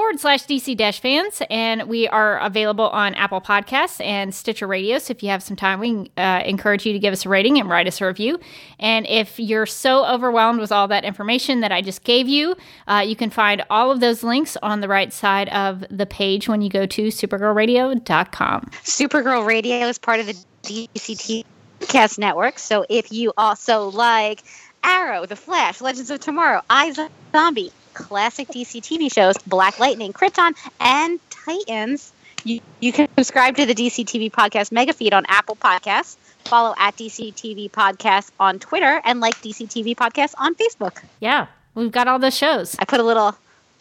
forward 0.00 0.18
slash 0.18 0.46
DC 0.46 0.74
dash 0.78 0.98
fans. 0.98 1.42
And 1.50 1.82
we 1.82 2.08
are 2.08 2.38
available 2.38 2.88
on 2.88 3.12
Apple 3.16 3.42
Podcasts 3.42 4.02
and 4.02 4.34
Stitcher 4.34 4.66
Radio. 4.66 4.98
So 4.98 5.10
if 5.10 5.22
you 5.22 5.28
have 5.28 5.42
some 5.42 5.56
time, 5.56 5.78
we 5.78 6.10
uh, 6.16 6.40
encourage 6.46 6.86
you 6.86 6.94
to 6.94 6.98
give 6.98 7.12
us 7.12 7.26
a 7.26 7.28
rating 7.28 7.60
and 7.60 7.68
write 7.68 7.86
us 7.86 8.00
a 8.00 8.06
review. 8.06 8.40
And 8.78 9.06
if 9.06 9.38
you're 9.38 9.66
so 9.66 10.06
overwhelmed 10.06 10.58
with 10.58 10.72
all 10.72 10.88
that 10.88 11.04
information 11.04 11.60
that 11.60 11.70
I 11.70 11.82
just 11.82 12.02
gave 12.02 12.28
you, 12.28 12.56
uh, 12.88 13.04
you 13.06 13.14
can 13.14 13.28
find 13.28 13.62
all 13.68 13.90
of 13.90 14.00
those 14.00 14.22
links 14.22 14.56
on 14.62 14.80
the 14.80 14.88
right 14.88 15.12
side 15.12 15.50
of 15.50 15.84
the 15.90 16.06
page 16.06 16.48
when 16.48 16.62
you 16.62 16.70
go 16.70 16.86
to 16.86 17.08
supergirlradio.com. 17.08 18.70
Supergirl 18.82 19.46
Radio 19.46 19.86
is 19.86 19.98
part 19.98 20.18
of 20.18 20.24
the 20.24 20.36
DCT 20.62 21.44
Cast 21.88 22.18
Network. 22.18 22.58
So 22.58 22.86
if 22.88 23.12
you 23.12 23.34
also 23.36 23.90
like 23.90 24.44
Arrow, 24.82 25.26
The 25.26 25.36
Flash, 25.36 25.82
Legends 25.82 26.08
of 26.08 26.20
Tomorrow, 26.20 26.62
I 26.70 26.90
Zombie, 27.32 27.70
classic 28.00 28.48
DC 28.48 28.80
TV 28.80 29.12
shows, 29.12 29.36
Black 29.46 29.78
Lightning, 29.78 30.12
Krypton, 30.12 30.54
and 30.80 31.20
Titans. 31.30 32.12
You, 32.44 32.60
you 32.80 32.92
can 32.92 33.08
subscribe 33.16 33.56
to 33.56 33.66
the 33.66 33.74
DC 33.74 34.04
TV 34.04 34.30
Podcast 34.30 34.72
mega 34.72 34.92
feed 34.92 35.12
on 35.12 35.24
Apple 35.28 35.56
Podcasts, 35.56 36.16
follow 36.44 36.74
at 36.78 36.96
DC 36.96 37.34
TV 37.34 37.70
Podcast 37.70 38.30
on 38.40 38.58
Twitter, 38.58 39.00
and 39.04 39.20
like 39.20 39.36
DC 39.36 39.68
TV 39.68 39.94
Podcast 39.94 40.34
on 40.38 40.54
Facebook. 40.54 41.02
Yeah, 41.20 41.46
we've 41.74 41.92
got 41.92 42.08
all 42.08 42.18
the 42.18 42.30
shows. 42.30 42.76
I 42.78 42.84
put 42.84 43.00
a 43.00 43.02
little 43.02 43.36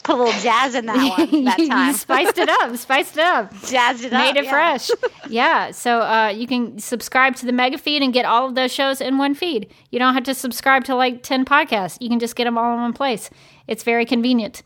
put 0.10 0.20
a 0.20 0.24
little 0.24 0.42
jazz 0.42 0.76
in 0.76 0.86
that 0.88 1.18
one 1.18 1.44
that 1.46 1.58
time. 1.70 1.94
spiced 1.94 2.38
it 2.38 2.50
up, 2.50 2.76
spiced 2.78 3.18
it 3.18 3.24
up, 3.24 3.54
jazzed 3.66 4.04
it 4.04 4.14
up, 4.14 4.22
made 4.22 4.40
it 4.40 4.46
yeah. 4.46 4.52
fresh. 4.52 4.90
yeah, 5.28 5.72
so 5.72 6.02
uh, 6.02 6.28
you 6.30 6.48
can 6.48 6.80
subscribe 6.80 7.36
to 7.38 7.46
the 7.46 7.52
mega 7.52 7.78
feed 7.78 8.02
and 8.02 8.14
get 8.14 8.26
all 8.26 8.48
of 8.48 8.56
those 8.56 8.74
shows 8.74 9.02
in 9.02 9.18
one 9.18 9.36
feed. 9.36 9.72
You 9.92 10.00
don't 10.00 10.14
have 10.14 10.24
to 10.24 10.34
subscribe 10.34 10.84
to 10.86 10.96
like 10.96 11.24
ten 11.24 11.46
podcasts. 11.46 11.98
You 12.02 12.10
can 12.10 12.20
just 12.20 12.36
get 12.36 12.46
them 12.46 12.58
all 12.58 12.74
in 12.74 12.82
one 12.82 12.94
place. 12.94 13.30
It's 13.68 13.84
very 13.84 14.06
convenient. 14.06 14.64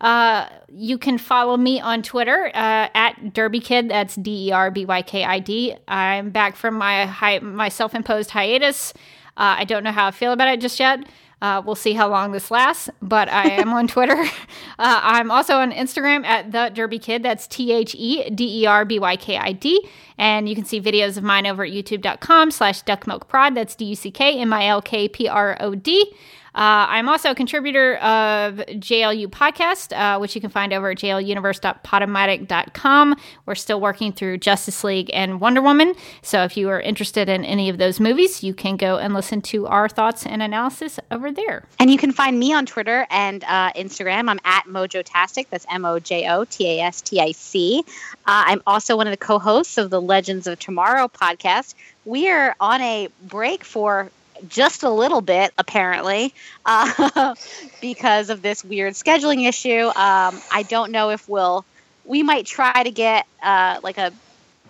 Uh, 0.00 0.48
you 0.68 0.98
can 0.98 1.16
follow 1.16 1.56
me 1.56 1.80
on 1.80 2.02
Twitter 2.02 2.48
uh, 2.48 2.88
at 2.94 3.32
Derby 3.32 3.60
Kid. 3.60 3.88
That's 3.88 4.14
D 4.14 4.48
E 4.48 4.52
R 4.52 4.70
B 4.70 4.84
Y 4.84 5.02
K 5.02 5.24
I 5.24 5.38
D. 5.38 5.74
I'm 5.88 6.30
back 6.30 6.56
from 6.56 6.74
my 6.74 7.06
hi- 7.06 7.38
my 7.38 7.68
self 7.68 7.94
imposed 7.94 8.30
hiatus. 8.30 8.92
Uh, 9.38 9.56
I 9.58 9.64
don't 9.64 9.84
know 9.84 9.92
how 9.92 10.06
I 10.06 10.10
feel 10.10 10.32
about 10.32 10.48
it 10.48 10.60
just 10.60 10.80
yet. 10.80 11.06
Uh, 11.42 11.60
we'll 11.64 11.74
see 11.74 11.92
how 11.92 12.08
long 12.08 12.32
this 12.32 12.50
lasts, 12.50 12.88
but 13.02 13.28
I 13.28 13.50
am 13.50 13.72
on 13.72 13.88
Twitter. 13.88 14.24
Uh, 14.78 15.00
I'm 15.02 15.30
also 15.30 15.54
on 15.54 15.72
Instagram 15.72 16.26
at 16.26 16.52
the 16.52 16.70
Derby 16.74 16.98
Kid. 16.98 17.22
That's 17.22 17.46
T 17.46 17.72
H 17.72 17.94
E 17.94 18.28
D 18.28 18.60
E 18.62 18.66
R 18.66 18.84
B 18.84 18.98
Y 18.98 19.16
K 19.16 19.38
I 19.38 19.52
D. 19.52 19.88
And 20.18 20.50
you 20.50 20.54
can 20.54 20.66
see 20.66 20.82
videos 20.82 21.16
of 21.16 21.24
mine 21.24 21.46
over 21.46 21.64
at 21.64 21.72
youtube.com 21.72 22.50
slash 22.50 22.82
duckmilkprod. 22.84 23.54
That's 23.54 23.74
D 23.74 23.86
U 23.86 23.94
C 23.94 24.10
K 24.10 24.38
M 24.38 24.52
I 24.52 24.66
L 24.66 24.82
K 24.82 25.08
P 25.08 25.28
R 25.28 25.56
O 25.60 25.74
D. 25.74 26.12
Uh, 26.56 26.88
I'm 26.88 27.08
also 27.08 27.30
a 27.32 27.34
contributor 27.34 27.96
of 27.96 28.54
JLU 28.56 29.26
Podcast, 29.26 29.94
uh, 29.94 30.18
which 30.18 30.34
you 30.34 30.40
can 30.40 30.48
find 30.48 30.72
over 30.72 30.90
at 30.90 30.96
jluniverse.podomatic.com. 30.96 33.16
We're 33.44 33.54
still 33.54 33.78
working 33.78 34.12
through 34.12 34.38
Justice 34.38 34.82
League 34.82 35.10
and 35.12 35.38
Wonder 35.38 35.60
Woman. 35.60 35.94
So 36.22 36.44
if 36.44 36.56
you 36.56 36.70
are 36.70 36.80
interested 36.80 37.28
in 37.28 37.44
any 37.44 37.68
of 37.68 37.76
those 37.76 38.00
movies, 38.00 38.42
you 38.42 38.54
can 38.54 38.78
go 38.78 38.96
and 38.96 39.12
listen 39.12 39.42
to 39.42 39.66
our 39.66 39.86
thoughts 39.86 40.24
and 40.24 40.42
analysis 40.42 40.98
over 41.10 41.30
there. 41.30 41.68
And 41.78 41.90
you 41.90 41.98
can 41.98 42.10
find 42.10 42.38
me 42.38 42.54
on 42.54 42.64
Twitter 42.64 43.06
and 43.10 43.44
uh, 43.44 43.74
Instagram. 43.74 44.30
I'm 44.30 44.40
at 44.44 44.64
Mojotastic. 44.64 45.48
That's 45.50 45.66
M 45.70 45.84
O 45.84 45.98
J 45.98 46.26
O 46.30 46.44
T 46.44 46.78
A 46.78 46.84
S 46.84 47.02
T 47.02 47.20
I 47.20 47.32
C. 47.32 47.84
Uh, 48.26 48.44
I'm 48.46 48.62
also 48.66 48.96
one 48.96 49.06
of 49.06 49.10
the 49.10 49.18
co 49.18 49.38
hosts 49.38 49.76
of 49.76 49.90
the 49.90 50.00
Legends 50.00 50.46
of 50.46 50.58
Tomorrow 50.58 51.08
podcast. 51.08 51.74
We 52.06 52.30
are 52.30 52.56
on 52.60 52.80
a 52.80 53.10
break 53.28 53.62
for 53.62 54.10
just 54.48 54.82
a 54.82 54.90
little 54.90 55.20
bit, 55.20 55.52
apparently, 55.58 56.34
uh, 56.66 57.34
because 57.80 58.30
of 58.30 58.42
this 58.42 58.64
weird 58.64 58.94
scheduling 58.94 59.48
issue. 59.48 59.86
Um, 59.86 60.40
I 60.52 60.64
don't 60.68 60.92
know 60.92 61.10
if 61.10 61.28
we'll, 61.28 61.64
we 62.04 62.22
might 62.22 62.46
try 62.46 62.82
to 62.82 62.90
get 62.90 63.26
uh, 63.42 63.80
like 63.82 63.98
a 63.98 64.12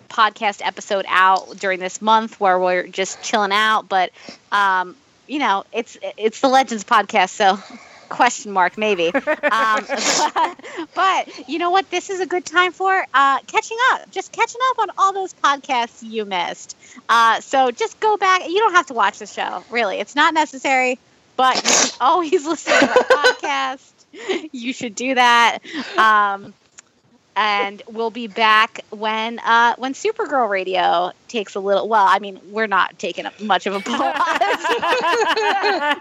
podcast 0.09 0.60
episode 0.64 1.05
out 1.09 1.56
during 1.59 1.80
this 1.80 2.01
month 2.01 2.40
where 2.40 2.59
we're 2.59 2.86
just 2.86 3.22
chilling 3.22 3.52
out, 3.52 3.88
but 3.88 4.10
um, 4.52 4.97
you 5.26 5.38
know, 5.38 5.64
it's 5.72 5.98
it's 6.16 6.40
the 6.40 6.48
Legends 6.48 6.84
podcast, 6.84 7.30
so 7.30 7.59
Question 8.09 8.53
mark, 8.53 8.78
maybe. 8.78 9.12
Um, 9.47 9.85
but, 9.87 10.61
but 10.95 11.49
you 11.49 11.59
know 11.59 11.70
what? 11.70 11.89
This 11.91 12.11
is 12.11 12.20
a 12.20 12.27
good 12.27 12.45
time 12.45 12.73
for 12.73 13.07
uh, 13.15 13.39
catching 13.47 13.78
up. 13.93 14.11
Just 14.11 14.33
catching 14.33 14.61
up 14.70 14.78
on 14.81 14.89
all 14.99 15.12
those 15.12 15.35
podcasts 15.35 16.03
you 16.03 16.24
missed. 16.24 16.77
Uh, 17.09 17.41
so 17.41 17.70
just 17.70 18.01
go 18.01 18.16
back. 18.16 18.49
You 18.49 18.59
don't 18.59 18.73
have 18.73 18.87
to 18.87 18.95
watch 18.95 19.19
the 19.19 19.27
show, 19.27 19.65
really. 19.70 19.99
It's 19.99 20.15
not 20.15 20.35
necessary, 20.35 20.99
but 21.37 21.57
you 21.57 21.62
can 21.62 21.91
always 22.01 22.45
listen 22.47 22.73
to 22.73 22.89
our 22.89 23.05
podcast. 23.05 23.93
You 24.53 24.73
should 24.73 24.95
do 24.95 25.15
that. 25.15 25.59
Um, 25.97 26.53
and 27.37 27.83
we'll 27.87 28.11
be 28.11 28.27
back 28.27 28.81
when 28.91 29.39
uh, 29.41 29.75
when 29.77 29.93
Supergirl 29.93 30.49
Radio 30.49 31.13
takes 31.29 31.55
a 31.55 31.61
little. 31.61 31.87
Well, 31.87 32.05
I 32.05 32.19
mean, 32.19 32.41
we're 32.51 32.67
not 32.67 32.99
taking 32.99 33.27
up 33.27 33.39
much 33.41 33.67
of 33.67 33.75
a 33.75 33.81
pause, 33.81 33.99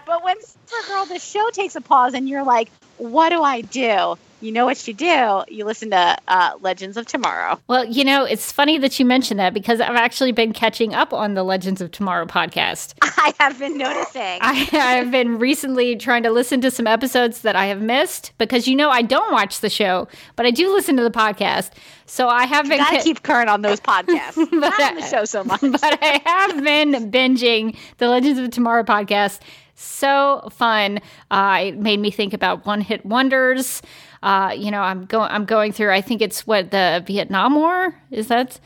but 0.06 0.24
when 0.24 0.36
Supergirl 0.38 1.08
the 1.08 1.20
show 1.20 1.50
takes 1.50 1.76
a 1.76 1.82
pause, 1.82 2.14
and 2.14 2.28
you're 2.28 2.44
like, 2.44 2.70
"What 2.96 3.28
do 3.28 3.42
I 3.42 3.60
do?" 3.60 4.16
You 4.40 4.52
know 4.52 4.66
what 4.66 4.86
you 4.86 4.92
do? 4.94 5.42
You 5.48 5.64
listen 5.64 5.90
to 5.90 6.16
uh, 6.28 6.52
Legends 6.60 6.96
of 6.96 7.06
Tomorrow. 7.06 7.58
Well, 7.68 7.84
you 7.86 8.04
know, 8.04 8.24
it's 8.24 8.52
funny 8.52 8.76
that 8.78 8.98
you 8.98 9.06
mentioned 9.06 9.40
that 9.40 9.54
because 9.54 9.80
I've 9.80 9.96
actually 9.96 10.32
been 10.32 10.52
catching 10.52 10.94
up 10.94 11.12
on 11.14 11.34
the 11.34 11.42
Legends 11.42 11.80
of 11.80 11.90
Tomorrow 11.90 12.26
podcast. 12.26 12.94
I 13.02 13.32
have 13.40 13.58
been 13.58 13.78
noticing. 13.78 14.38
I, 14.42 14.68
I've 14.72 15.10
been 15.10 15.38
recently 15.38 15.96
trying 15.96 16.22
to 16.24 16.30
listen 16.30 16.60
to 16.60 16.70
some 16.70 16.86
episodes 16.86 17.40
that 17.42 17.56
I 17.56 17.66
have 17.66 17.80
missed 17.80 18.32
because 18.38 18.68
you 18.68 18.76
know 18.76 18.90
I 18.90 19.02
don't 19.02 19.32
watch 19.32 19.60
the 19.60 19.70
show, 19.70 20.06
but 20.36 20.44
I 20.44 20.50
do 20.50 20.70
listen 20.72 20.96
to 20.96 21.02
the 21.02 21.10
podcast. 21.10 21.70
So 22.04 22.28
I 22.28 22.44
have 22.46 22.68
been 22.68 22.78
Gotta 22.78 22.96
ca- 22.98 23.02
keep 23.02 23.22
current 23.22 23.48
on 23.48 23.62
those 23.62 23.80
podcasts. 23.80 24.36
Not 24.52 24.80
on 24.80 24.94
the 24.96 25.02
show 25.08 25.24
so 25.24 25.42
much. 25.44 25.60
but 25.60 25.82
I 25.82 26.20
have 26.24 26.62
been 26.62 27.10
binging 27.10 27.76
the 27.98 28.08
Legends 28.08 28.38
of 28.38 28.50
Tomorrow 28.50 28.84
podcast. 28.84 29.40
So 29.76 30.48
fun. 30.50 31.00
Uh, 31.30 31.58
it 31.66 31.76
made 31.78 32.00
me 32.00 32.10
think 32.10 32.32
about 32.32 32.66
one 32.66 32.80
hit 32.80 33.04
wonders. 33.04 33.82
Uh, 34.22 34.54
you 34.56 34.70
know, 34.70 34.80
I'm 34.80 35.04
going. 35.04 35.30
I'm 35.30 35.44
going 35.44 35.72
through. 35.72 35.92
I 35.92 36.00
think 36.00 36.22
it's 36.22 36.46
what 36.46 36.70
the 36.70 37.04
Vietnam 37.06 37.54
War 37.54 37.94
is 38.10 38.28
that. 38.28 38.58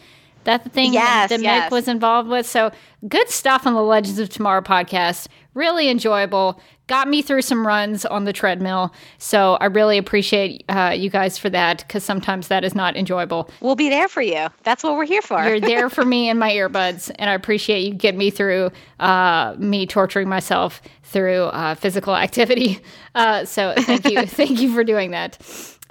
That 0.45 0.65
the 0.65 0.71
thing 0.71 0.95
Yes, 0.95 1.29
that 1.29 1.43
yes. 1.43 1.69
Mick 1.69 1.71
was 1.71 1.87
involved 1.87 2.29
with. 2.31 2.47
So 2.47 2.71
good 3.07 3.29
stuff 3.29 3.67
on 3.67 3.75
the 3.75 3.83
Legends 3.83 4.19
of 4.19 4.31
Tomorrow 4.31 4.63
podcast. 4.63 5.27
Really 5.53 5.91
enjoyable. 5.91 6.59
Got 6.91 7.07
me 7.07 7.23
through 7.23 7.43
some 7.43 7.65
runs 7.65 8.05
on 8.05 8.25
the 8.25 8.33
treadmill. 8.33 8.93
So 9.19 9.55
I 9.61 9.67
really 9.67 9.97
appreciate 9.97 10.65
uh, 10.69 10.93
you 10.99 11.09
guys 11.09 11.39
for 11.39 11.49
that 11.49 11.85
because 11.87 12.03
sometimes 12.03 12.49
that 12.49 12.65
is 12.65 12.75
not 12.75 12.97
enjoyable. 12.97 13.49
We'll 13.61 13.77
be 13.77 13.89
there 13.89 14.09
for 14.09 14.23
you. 14.23 14.49
That's 14.65 14.83
what 14.83 14.97
we're 14.97 15.07
here 15.07 15.23
for. 15.23 15.41
You're 15.41 15.61
there 15.61 15.89
for 15.97 16.05
me 16.05 16.29
and 16.29 16.41
my 16.41 16.51
earbuds, 16.51 17.09
and 17.17 17.31
I 17.31 17.35
appreciate 17.35 17.83
you 17.85 17.95
get 17.95 18.17
me 18.17 18.29
through 18.31 18.73
uh, 18.99 19.55
me 19.57 19.87
torturing 19.87 20.29
myself 20.29 20.83
through 21.05 21.45
uh, 21.45 21.77
physical 21.77 22.17
activity. 22.27 22.81
Uh, 23.15 23.45
so 23.45 23.73
thank 23.77 24.11
you, 24.11 24.27
thank 24.27 24.61
you 24.61 24.75
for 24.75 24.83
doing 24.83 25.13
that. 25.13 25.39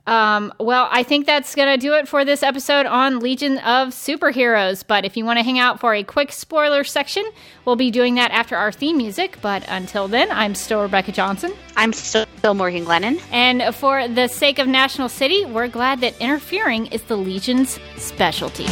Um, 0.10 0.52
well, 0.60 0.88
I 0.92 1.04
think 1.04 1.28
that's 1.28 1.54
going 1.54 1.68
to 1.68 1.78
do 1.78 1.94
it 1.94 2.08
for 2.08 2.26
this 2.26 2.42
episode 2.42 2.88
on 2.88 3.20
Legion 3.20 3.60
of 3.60 3.90
Superheroes. 3.90 4.84
But 4.86 5.06
if 5.06 5.16
you 5.16 5.24
want 5.24 5.38
to 5.38 5.44
hang 5.44 5.60
out 5.60 5.80
for 5.80 5.94
a 5.94 6.04
quick 6.04 6.32
spoiler 6.32 6.84
section, 6.84 7.24
we'll 7.64 7.76
be 7.76 7.92
doing 7.92 8.16
that 8.16 8.32
after 8.32 8.58
our 8.58 8.72
theme 8.72 8.98
music. 8.98 9.38
But 9.40 9.64
until 9.68 10.08
then, 10.08 10.32
I'm 10.32 10.56
still 10.56 10.82
Rebecca 10.82 11.12
Johnson. 11.12 11.54
I'm 11.78 11.94
still 11.94 12.26
still 12.40 12.54
Morgan 12.56 12.86
Glennon. 12.86 13.22
And 13.32 13.76
for 13.76 14.08
the 14.08 14.28
sake 14.28 14.58
of 14.60 14.68
National 14.68 15.10
City, 15.10 15.46
we're 15.46 15.68
glad 15.68 16.02
that 16.02 16.20
interfering 16.20 16.88
is 16.88 17.04
the 17.04 17.18
Legion's 17.18 17.78
specialty. 17.98 18.66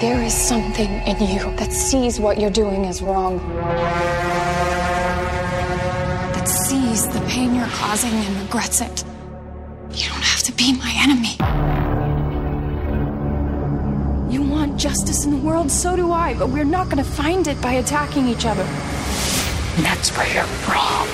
There 0.00 0.22
is 0.22 0.32
something 0.32 0.88
in 1.08 1.20
you 1.20 1.40
that 1.56 1.72
sees 1.72 2.20
what 2.20 2.38
you're 2.38 2.50
doing 2.50 2.84
is 2.84 3.02
wrong. 3.02 3.38
That 6.34 6.46
sees 6.46 7.08
the 7.08 7.20
pain 7.22 7.52
you're 7.52 7.66
causing 7.66 8.12
and 8.12 8.36
regrets 8.42 8.80
it. 8.80 9.04
You 9.90 10.08
don't 10.08 10.22
have 10.22 10.42
to 10.44 10.52
be 10.52 10.72
my 10.78 10.92
enemy. 10.98 11.34
You 14.32 14.42
want 14.42 14.78
justice 14.78 15.24
in 15.24 15.32
the 15.32 15.38
world, 15.38 15.68
so 15.68 15.96
do 15.96 16.12
I, 16.12 16.34
but 16.34 16.50
we're 16.50 16.62
not 16.62 16.84
going 16.84 16.98
to 16.98 17.10
find 17.10 17.48
it 17.48 17.60
by 17.60 17.72
attacking 17.72 18.28
each 18.28 18.46
other. 18.46 18.62
And 18.62 19.84
that's 19.84 20.16
where 20.16 20.32
you're 20.32 20.44
wrong. 20.68 21.08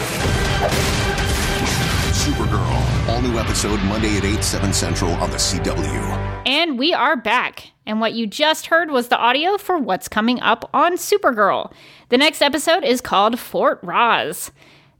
Supergirl. 2.12 3.08
All 3.08 3.22
new 3.22 3.38
episode 3.38 3.82
Monday 3.84 4.18
at 4.18 4.26
8, 4.26 4.44
7 4.44 4.74
Central 4.74 5.12
on 5.12 5.30
the 5.30 5.38
CW. 5.38 6.44
And 6.46 6.78
we 6.78 6.92
are 6.92 7.16
back. 7.16 7.73
And 7.86 8.00
what 8.00 8.14
you 8.14 8.26
just 8.26 8.66
heard 8.66 8.90
was 8.90 9.08
the 9.08 9.18
audio 9.18 9.58
for 9.58 9.78
what's 9.78 10.08
coming 10.08 10.40
up 10.40 10.68
on 10.72 10.96
Supergirl. 10.96 11.72
The 12.08 12.18
next 12.18 12.40
episode 12.40 12.84
is 12.84 13.00
called 13.00 13.38
Fort 13.38 13.82
Rozz. 13.82 14.50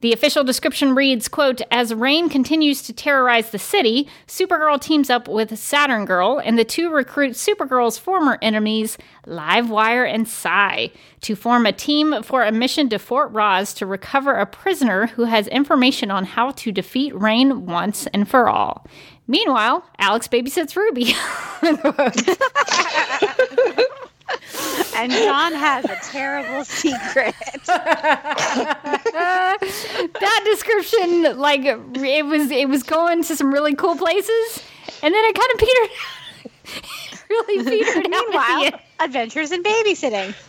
The 0.05 0.13
official 0.13 0.45
description 0.45 0.95
reads, 0.95 1.29
quote, 1.29 1.63
As 1.71 1.95
Reign 1.95 2.29
continues 2.29 2.83
to 2.83 2.93
terrorize 2.93 3.49
the 3.49 3.59
city, 3.59 4.07
Supergirl 4.27 4.79
teams 4.79 5.09
up 5.09 5.29
with 5.29 5.59
Saturn 5.59 6.05
Girl, 6.05 6.39
and 6.45 6.59
the 6.59 6.65
two 6.65 6.91
recruit 6.91 7.33
Supergirl's 7.33 7.97
former 7.97 8.37
enemies, 8.43 8.99
Livewire 9.27 10.07
and 10.07 10.29
Psi, 10.29 10.91
to 11.23 11.35
form 11.35 11.65
a 11.65 11.73
team 11.73 12.23
for 12.23 12.43
a 12.43 12.53
mission 12.53 12.91
to 12.91 12.99
Fort 12.99 13.33
Rozz 13.33 13.75
to 13.77 13.87
recover 13.87 14.35
a 14.35 14.45
prisoner 14.45 15.07
who 15.07 15.25
has 15.25 15.49
information 15.49 16.11
on 16.11 16.27
how 16.27 16.51
to 16.51 16.71
defeat 16.71 17.19
Reign 17.19 17.65
once 17.65 18.07
and 18.09 18.29
for 18.29 18.51
all. 18.51 18.87
Meanwhile, 19.27 19.85
Alex 19.99 20.29
babysits 20.29 20.77
Ruby. 20.77 21.15
And 24.97 25.11
J'onn 25.11 25.53
has 25.53 25.85
a 25.87 25.97
terrible 26.13 26.65
secret. 26.65 27.35
that 30.07 30.41
description, 30.45 31.37
like 31.37 31.63
it 31.65 32.27
was, 32.27 32.51
it 32.51 32.69
was 32.69 32.83
going 32.85 33.25
to 33.25 33.37
some 33.37 33.53
really 33.53 33.75
cool 33.75 33.97
places, 33.97 34.63
and 35.03 35.13
then 35.13 35.25
it 35.25 35.35
kind 35.35 35.51
of 35.53 35.59
petered, 35.59 35.91
really 37.31 37.65
petered 37.65 37.97
out. 37.97 37.97
At 37.97 38.03
the 38.03 38.09
Meanwhile, 38.09 38.81
adventures 39.01 39.53
in 39.53 39.63
babysitting. 39.63 40.35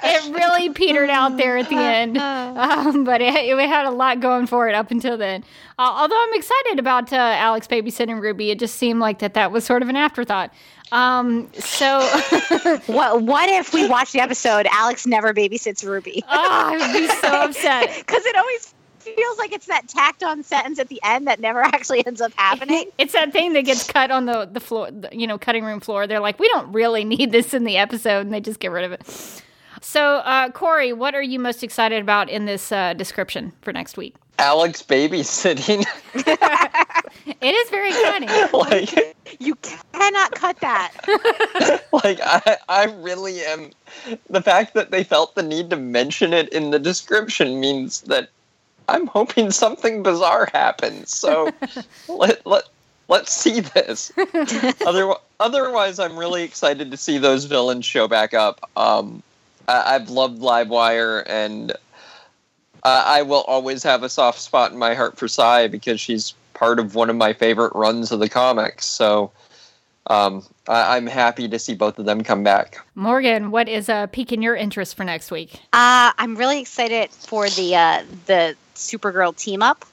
It 0.00 0.34
really 0.34 0.70
petered 0.70 1.10
out 1.10 1.36
there 1.36 1.56
at 1.56 1.68
the 1.68 1.76
end, 1.76 2.18
um, 2.18 3.04
but 3.04 3.20
it, 3.20 3.34
it 3.34 3.68
had 3.68 3.86
a 3.86 3.90
lot 3.90 4.20
going 4.20 4.46
for 4.46 4.68
it 4.68 4.74
up 4.74 4.90
until 4.90 5.16
then. 5.16 5.44
Uh, 5.78 5.82
although 5.96 6.20
I'm 6.20 6.34
excited 6.34 6.78
about 6.78 7.12
uh, 7.12 7.16
Alex 7.16 7.66
babysitting 7.66 8.20
Ruby, 8.20 8.50
it 8.50 8.58
just 8.58 8.76
seemed 8.76 9.00
like 9.00 9.20
that 9.20 9.34
that 9.34 9.50
was 9.52 9.64
sort 9.64 9.82
of 9.82 9.88
an 9.88 9.96
afterthought. 9.96 10.52
Um, 10.92 11.50
so, 11.54 12.00
What 12.86 13.22
What 13.22 13.48
if 13.48 13.72
we 13.72 13.88
watch 13.88 14.12
the 14.12 14.20
episode? 14.20 14.66
Alex 14.70 15.06
never 15.06 15.32
babysits 15.32 15.84
Ruby 15.84 16.22
oh, 16.28 16.48
I 16.50 16.70
would 16.76 16.92
be 16.92 17.06
so 17.08 17.28
upset. 17.28 17.94
because 17.98 18.24
it 18.24 18.36
always 18.36 18.74
feels 19.16 19.38
like 19.38 19.52
it's 19.52 19.66
that 19.66 19.88
tacked 19.88 20.22
on 20.22 20.42
sentence 20.42 20.78
at 20.78 20.88
the 20.88 21.00
end 21.04 21.26
that 21.26 21.40
never 21.40 21.60
actually 21.64 22.06
ends 22.06 22.20
up 22.20 22.32
happening. 22.36 22.86
It's 22.98 23.12
that 23.12 23.32
thing 23.32 23.52
that 23.52 23.62
gets 23.62 23.86
cut 23.86 24.10
on 24.10 24.26
the 24.26 24.48
the 24.50 24.60
floor, 24.60 24.90
the, 24.90 25.08
you 25.12 25.26
know, 25.26 25.38
cutting 25.38 25.64
room 25.64 25.80
floor. 25.80 26.06
They're 26.06 26.20
like, 26.20 26.38
we 26.38 26.48
don't 26.48 26.72
really 26.72 27.04
need 27.04 27.32
this 27.32 27.54
in 27.54 27.64
the 27.64 27.76
episode, 27.76 28.20
and 28.20 28.32
they 28.32 28.40
just 28.40 28.60
get 28.60 28.70
rid 28.72 28.84
of 28.84 28.92
it. 28.92 29.42
So, 29.80 30.16
uh, 30.16 30.50
Corey, 30.50 30.92
what 30.92 31.14
are 31.14 31.22
you 31.22 31.38
most 31.38 31.62
excited 31.62 32.02
about 32.02 32.28
in 32.28 32.44
this 32.46 32.72
uh, 32.72 32.94
description 32.94 33.52
for 33.62 33.72
next 33.72 33.96
week? 33.96 34.16
Alex 34.38 34.82
babysitting. 34.82 35.84
It 37.40 37.54
is 37.54 37.70
very 37.70 37.90
exciting. 37.90 38.28
like, 38.52 39.16
You 39.38 39.54
cannot 39.92 40.32
cut 40.32 40.58
that. 40.60 40.92
like 41.92 42.18
I, 42.22 42.56
I 42.68 42.84
really 43.00 43.40
am. 43.44 43.70
The 44.28 44.42
fact 44.42 44.74
that 44.74 44.90
they 44.90 45.04
felt 45.04 45.34
the 45.34 45.42
need 45.42 45.70
to 45.70 45.76
mention 45.76 46.32
it 46.32 46.48
in 46.50 46.70
the 46.70 46.78
description 46.78 47.60
means 47.60 48.02
that 48.02 48.30
I'm 48.88 49.06
hoping 49.06 49.50
something 49.50 50.02
bizarre 50.02 50.48
happens. 50.52 51.14
So 51.14 51.50
let 52.08 52.44
let 52.46 52.64
let's 53.08 53.32
see 53.32 53.60
this. 53.60 54.12
Other, 54.86 55.14
otherwise, 55.40 55.98
I'm 55.98 56.18
really 56.18 56.42
excited 56.42 56.90
to 56.90 56.96
see 56.96 57.18
those 57.18 57.44
villains 57.44 57.84
show 57.84 58.08
back 58.08 58.34
up. 58.34 58.68
Um, 58.76 59.22
I, 59.66 59.94
I've 59.94 60.10
loved 60.10 60.40
Livewire 60.40 61.24
and 61.26 61.72
Uh, 62.84 63.02
I 63.06 63.22
will 63.22 63.42
always 63.42 63.82
have 63.82 64.02
a 64.02 64.08
soft 64.08 64.38
spot 64.40 64.72
in 64.72 64.78
my 64.78 64.94
heart 64.94 65.18
for 65.18 65.26
Psi 65.26 65.66
because 65.68 66.00
she's 66.00 66.34
part 66.54 66.78
of 66.78 66.94
one 66.94 67.10
of 67.10 67.16
my 67.16 67.32
favorite 67.32 67.72
runs 67.74 68.12
of 68.12 68.20
the 68.20 68.28
comics. 68.28 68.86
So 68.86 69.32
um, 70.06 70.44
I- 70.68 70.96
am 70.96 71.06
happy 71.06 71.48
to 71.48 71.58
see 71.58 71.74
both 71.74 71.98
of 71.98 72.04
them 72.06 72.22
come 72.22 72.44
back. 72.44 72.78
Morgan, 72.94 73.50
what 73.50 73.68
is 73.68 73.88
a 73.88 73.94
uh, 73.94 74.06
piquing 74.06 74.42
your 74.42 74.54
interest 74.56 74.96
for 74.96 75.04
next 75.04 75.30
week? 75.30 75.54
Uh, 75.72 76.12
I'm 76.18 76.36
really 76.36 76.60
excited 76.60 77.10
for 77.10 77.48
the 77.50 77.74
uh, 77.74 78.04
the 78.26 78.56
Supergirl 78.78 79.36
team 79.36 79.62
up. 79.62 79.84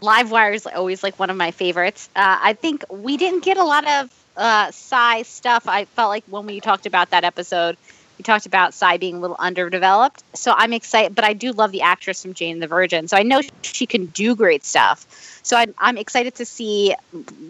Livewire 0.00 0.54
is 0.54 0.66
always 0.66 1.02
like 1.02 1.18
one 1.18 1.30
of 1.30 1.36
my 1.36 1.50
favorites. 1.50 2.08
Uh, 2.14 2.38
I 2.42 2.52
think 2.52 2.84
we 2.90 3.16
didn't 3.16 3.42
get 3.42 3.56
a 3.56 3.64
lot 3.64 3.86
of 3.88 4.10
uh, 4.36 4.70
stuff. 4.72 5.66
I 5.66 5.86
felt 5.86 6.10
like 6.10 6.24
when 6.28 6.46
we 6.46 6.60
talked 6.60 6.86
about 6.86 7.10
that 7.10 7.24
episode, 7.24 7.76
we 8.18 8.22
talked 8.22 8.46
about 8.46 8.74
Psi 8.74 8.98
being 8.98 9.16
a 9.16 9.20
little 9.20 9.36
underdeveloped. 9.38 10.22
So 10.34 10.52
I'm 10.54 10.72
excited, 10.72 11.14
but 11.14 11.24
I 11.24 11.32
do 11.32 11.52
love 11.52 11.72
the 11.72 11.82
actress 11.82 12.22
from 12.22 12.34
Jane 12.34 12.60
the 12.60 12.66
Virgin. 12.66 13.08
So 13.08 13.16
I 13.16 13.22
know 13.22 13.40
she 13.62 13.86
can 13.86 14.06
do 14.06 14.34
great 14.36 14.64
stuff. 14.64 15.06
So 15.42 15.56
I'm, 15.56 15.74
I'm 15.78 15.96
excited 15.96 16.34
to 16.36 16.44
see 16.44 16.92
a 16.92 16.96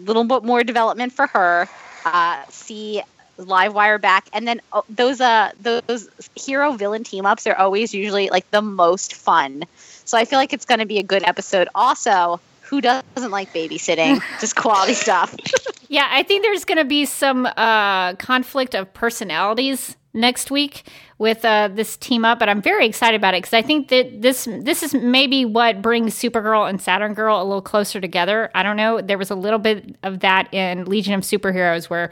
little 0.05 0.23
bit 0.23 0.43
more 0.43 0.63
development 0.63 1.13
for 1.13 1.27
her. 1.27 1.67
Uh, 2.05 2.43
see 2.49 3.01
Livewire 3.37 4.01
back, 4.01 4.27
and 4.33 4.47
then 4.47 4.61
oh, 4.73 4.83
those 4.89 5.21
uh 5.21 5.51
those 5.61 6.09
hero 6.35 6.71
villain 6.71 7.03
team 7.03 7.25
ups 7.25 7.45
are 7.45 7.55
always 7.55 7.93
usually 7.93 8.29
like 8.29 8.49
the 8.51 8.61
most 8.61 9.13
fun. 9.13 9.63
So 10.07 10.17
I 10.17 10.23
feel 10.23 10.39
like 10.39 10.53
it's 10.53 10.65
going 10.65 10.79
to 10.79 10.85
be 10.85 10.99
a 10.99 11.03
good 11.03 11.23
episode. 11.23 11.67
Also, 11.75 12.39
who 12.61 12.79
doesn't 12.79 13.29
like 13.29 13.53
babysitting? 13.53 14.21
Just 14.39 14.55
quality 14.55 14.93
stuff. 14.93 15.35
yeah, 15.89 16.07
I 16.09 16.23
think 16.23 16.43
there's 16.43 16.63
going 16.63 16.77
to 16.77 16.85
be 16.85 17.05
some 17.05 17.45
uh, 17.45 18.13
conflict 18.13 18.73
of 18.73 18.93
personalities 18.93 19.97
next 20.13 20.49
week 20.49 20.83
with 21.17 21.43
uh, 21.43 21.67
this 21.67 21.97
team 21.97 22.23
up, 22.23 22.39
but 22.39 22.47
I'm 22.47 22.61
very 22.61 22.85
excited 22.85 23.17
about 23.17 23.33
it 23.33 23.43
because 23.43 23.53
I 23.53 23.61
think 23.61 23.89
that 23.89 24.21
this 24.21 24.47
this 24.61 24.81
is 24.81 24.93
maybe 24.93 25.43
what 25.43 25.81
brings 25.81 26.15
Supergirl 26.15 26.69
and 26.69 26.81
Saturn 26.81 27.13
Girl 27.13 27.41
a 27.41 27.43
little 27.43 27.61
closer 27.61 27.99
together. 27.99 28.49
I 28.55 28.63
don't 28.63 28.77
know. 28.77 29.01
There 29.01 29.17
was 29.17 29.29
a 29.29 29.35
little 29.35 29.59
bit 29.59 29.97
of 30.03 30.21
that 30.21 30.51
in 30.53 30.85
Legion 30.85 31.15
of 31.15 31.21
Superheroes 31.21 31.89
where 31.89 32.11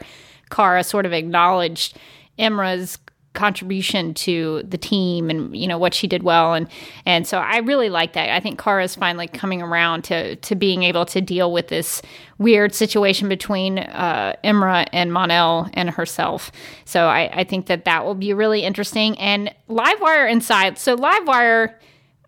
Kara 0.50 0.84
sort 0.84 1.06
of 1.06 1.14
acknowledged 1.14 1.96
Imra's 2.38 2.98
contribution 3.36 4.12
to 4.14 4.62
the 4.66 4.78
team 4.78 5.30
and 5.30 5.56
you 5.56 5.68
know 5.68 5.78
what 5.78 5.94
she 5.94 6.08
did 6.08 6.24
well 6.24 6.54
and 6.54 6.68
and 7.04 7.26
so 7.26 7.38
I 7.38 7.58
really 7.58 7.88
like 7.88 8.14
that. 8.14 8.30
I 8.30 8.40
think 8.40 8.60
Kara 8.60 8.82
is 8.82 8.96
finally 8.96 9.28
coming 9.28 9.62
around 9.62 10.02
to 10.04 10.34
to 10.36 10.56
being 10.56 10.82
able 10.82 11.06
to 11.06 11.20
deal 11.20 11.52
with 11.52 11.68
this 11.68 12.02
weird 12.38 12.74
situation 12.74 13.28
between 13.28 13.78
uh, 13.78 14.34
Imra 14.42 14.86
and 14.92 15.12
Mon-El 15.12 15.70
and 15.74 15.90
herself. 15.90 16.50
So 16.84 17.06
I, 17.06 17.30
I 17.32 17.44
think 17.44 17.66
that 17.66 17.84
that 17.84 18.04
will 18.04 18.14
be 18.14 18.32
really 18.32 18.62
interesting. 18.62 19.18
And 19.18 19.54
Livewire 19.68 20.30
inside. 20.30 20.78
So 20.78 20.96
Livewire. 20.96 21.74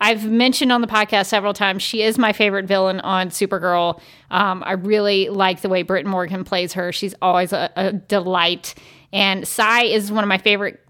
I've 0.01 0.31
mentioned 0.31 0.71
on 0.71 0.81
the 0.81 0.87
podcast 0.87 1.27
several 1.27 1.53
times, 1.53 1.83
she 1.83 2.03
is 2.03 2.19
my 2.19 2.33
favorite 2.33 2.67
villain 2.67 3.01
on 3.01 3.31
Supergirl. 3.31 4.01
Um, 4.31 4.63
I 4.65 4.75
really 4.75 5.29
like 5.29 5.61
the 5.61 5.69
way 5.69 5.83
Brit 5.83 6.07
Morgan 6.07 6.45
plays 6.45 6.73
her. 6.75 6.93
She's 6.93 7.17
always 7.21 7.53
a, 7.53 7.69
a 7.75 7.95
delight. 7.95 8.77
And 9.13 9.47
Psi 9.47 9.85
is 9.85 10.13
one 10.13 10.25
of 10.25 10.29
my 10.29 10.39
favorite 10.39 10.85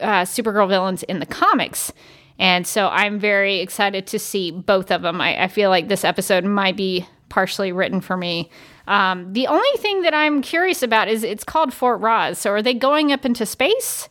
uh, 0.00 0.22
Supergirl 0.22 0.68
villains 0.68 1.02
in 1.04 1.20
the 1.20 1.26
comics. 1.26 1.92
And 2.38 2.66
so 2.66 2.88
I'm 2.88 3.18
very 3.18 3.60
excited 3.60 4.06
to 4.08 4.18
see 4.18 4.50
both 4.50 4.90
of 4.90 5.02
them. 5.02 5.20
I, 5.20 5.44
I 5.44 5.48
feel 5.48 5.70
like 5.70 5.88
this 5.88 6.04
episode 6.04 6.44
might 6.44 6.76
be 6.76 7.06
partially 7.28 7.70
written 7.70 8.00
for 8.00 8.16
me. 8.16 8.50
Um, 8.86 9.32
the 9.32 9.46
only 9.46 9.78
thing 9.78 10.02
that 10.02 10.14
I'm 10.14 10.42
curious 10.42 10.82
about 10.82 11.08
is 11.08 11.22
it's 11.22 11.44
called 11.44 11.72
Fort 11.72 12.00
Rozz. 12.00 12.36
So 12.36 12.50
are 12.50 12.62
they 12.62 12.74
going 12.74 13.12
up 13.12 13.24
into 13.24 13.46
space? 13.46 14.08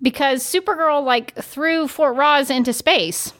Because 0.00 0.42
Supergirl 0.42 1.04
like 1.04 1.34
threw 1.36 1.88
Fort 1.88 2.16
Rozz 2.16 2.50
into 2.50 2.72
space 2.72 3.32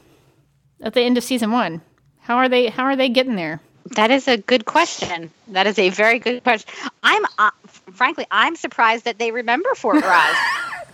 at 0.81 0.95
the 0.95 1.01
end 1.01 1.17
of 1.17 1.25
season 1.25 1.53
one. 1.53 1.81
How 2.21 2.37
are 2.37 2.49
they? 2.49 2.69
How 2.69 2.85
are 2.85 2.97
they 2.97 3.09
getting 3.09 3.37
there? 3.37 3.61
That 3.91 4.11
is 4.11 4.29
a 4.29 4.37
good 4.37 4.65
question. 4.65 5.31
That 5.49 5.67
is 5.67 5.79
a 5.79 5.91
very 5.91 6.19
good 6.19 6.43
question. 6.43 6.73
I'm 7.03 7.25
uh, 7.39 7.51
frankly, 7.93 8.27
I'm 8.31 8.57
surprised 8.57 9.05
that 9.05 9.19
they 9.19 9.33
remember 9.33 9.75
Fort 9.75 9.97
Rozz. 10.05 10.37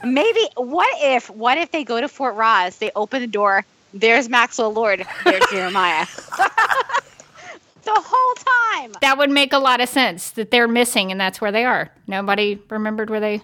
Maybe 0.05 0.41
what 0.57 0.89
if 1.01 1.31
what 1.31 1.59
if 1.59 1.71
they 1.71 1.85
go 1.85 2.01
to 2.01 2.09
Fort 2.09 2.37
Rozz, 2.37 2.79
they 2.79 2.91
open 2.97 3.21
the 3.21 3.27
door, 3.29 3.65
there's 3.95 4.29
Maxwell 4.29 4.73
Lord, 4.73 5.07
there's 5.25 5.45
Jeremiah. 5.51 6.07
the 7.85 7.95
whole 7.95 8.35
time. 8.35 8.93
That 9.01 9.17
would 9.19 9.31
make 9.31 9.53
a 9.53 9.59
lot 9.59 9.81
of 9.81 9.89
sense 9.89 10.31
that 10.33 10.51
they're 10.51 10.69
missing 10.69 11.11
and 11.11 11.21
that's 11.21 11.41
where 11.41 11.53
they 11.53 11.65
are. 11.65 11.91
Nobody 12.07 12.61
remembered 12.69 13.11
where 13.11 13.21
they 13.21 13.41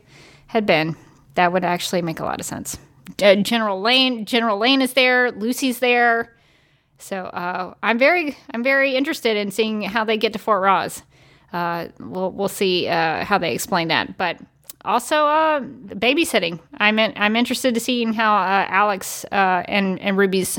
had 0.48 0.66
been. 0.66 0.96
That 1.34 1.52
would 1.52 1.64
actually 1.64 2.02
make 2.02 2.20
a 2.20 2.24
lot 2.24 2.40
of 2.40 2.46
sense. 2.46 2.76
Uh, 3.22 3.36
General 3.36 3.80
Lane, 3.80 4.24
General 4.24 4.58
Lane 4.58 4.82
is 4.82 4.92
there. 4.92 5.30
Lucy's 5.32 5.78
there. 5.78 6.34
So 7.05 7.24
uh, 7.24 7.74
I'm 7.82 7.98
very, 7.98 8.35
I'm 8.52 8.62
very 8.62 8.97
interested 8.97 9.36
in 9.36 9.51
seeing 9.51 9.82
how 9.82 10.05
they 10.05 10.16
get 10.16 10.32
to 10.32 10.39
Fort 10.39 10.62
Rozz. 10.62 11.02
Uh, 11.52 11.89
we'll 12.01 12.32
we'll 12.32 12.48
see 12.48 12.89
uh, 12.89 13.26
how 13.26 13.36
they 13.36 13.52
explain 13.52 13.89
that. 13.89 14.16
But 14.16 14.39
also 14.86 15.26
uh, 15.26 15.60
babysitting. 15.60 16.60
I'm 16.78 16.98
in, 16.98 17.12
I'm 17.16 17.36
interested 17.36 17.74
to 17.74 17.81
seeing 17.81 18.14
how 18.14 18.35
uh, 18.35 18.66
Alex 18.70 19.26
uh, 19.31 19.64
and 19.68 20.01
and 20.01 20.16
Ruby's 20.16 20.59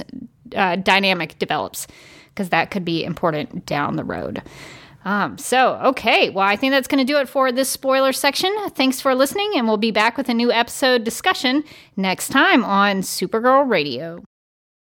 dynamic 0.50 1.40
develops 1.40 1.88
because 2.30 2.50
that 2.50 2.70
could 2.70 2.86
be 2.86 3.04
important 3.04 3.66
down 3.66 3.96
the 3.96 4.04
road. 4.04 4.44
Um, 5.04 5.40
so, 5.40 5.80
okay. 5.84 6.30
Well, 6.30 6.48
I 6.48 6.56
think 6.56 6.72
that's 6.72 6.88
going 6.88 7.06
to 7.06 7.12
do 7.12 7.18
it 7.20 7.28
for 7.28 7.52
this 7.52 7.70
spoiler 7.70 8.14
section. 8.14 8.56
Thanks 8.70 9.02
for 9.02 9.16
listening, 9.16 9.54
and 9.56 9.68
we'll 9.68 9.78
be 9.78 9.92
back 9.92 10.16
with 10.16 10.30
a 10.30 10.34
new 10.34 10.52
episode 10.52 11.04
discussion 11.04 11.64
next 11.98 12.30
time 12.30 12.64
on 12.64 13.02
Supergirl 13.02 13.68
Radio. 13.68 14.24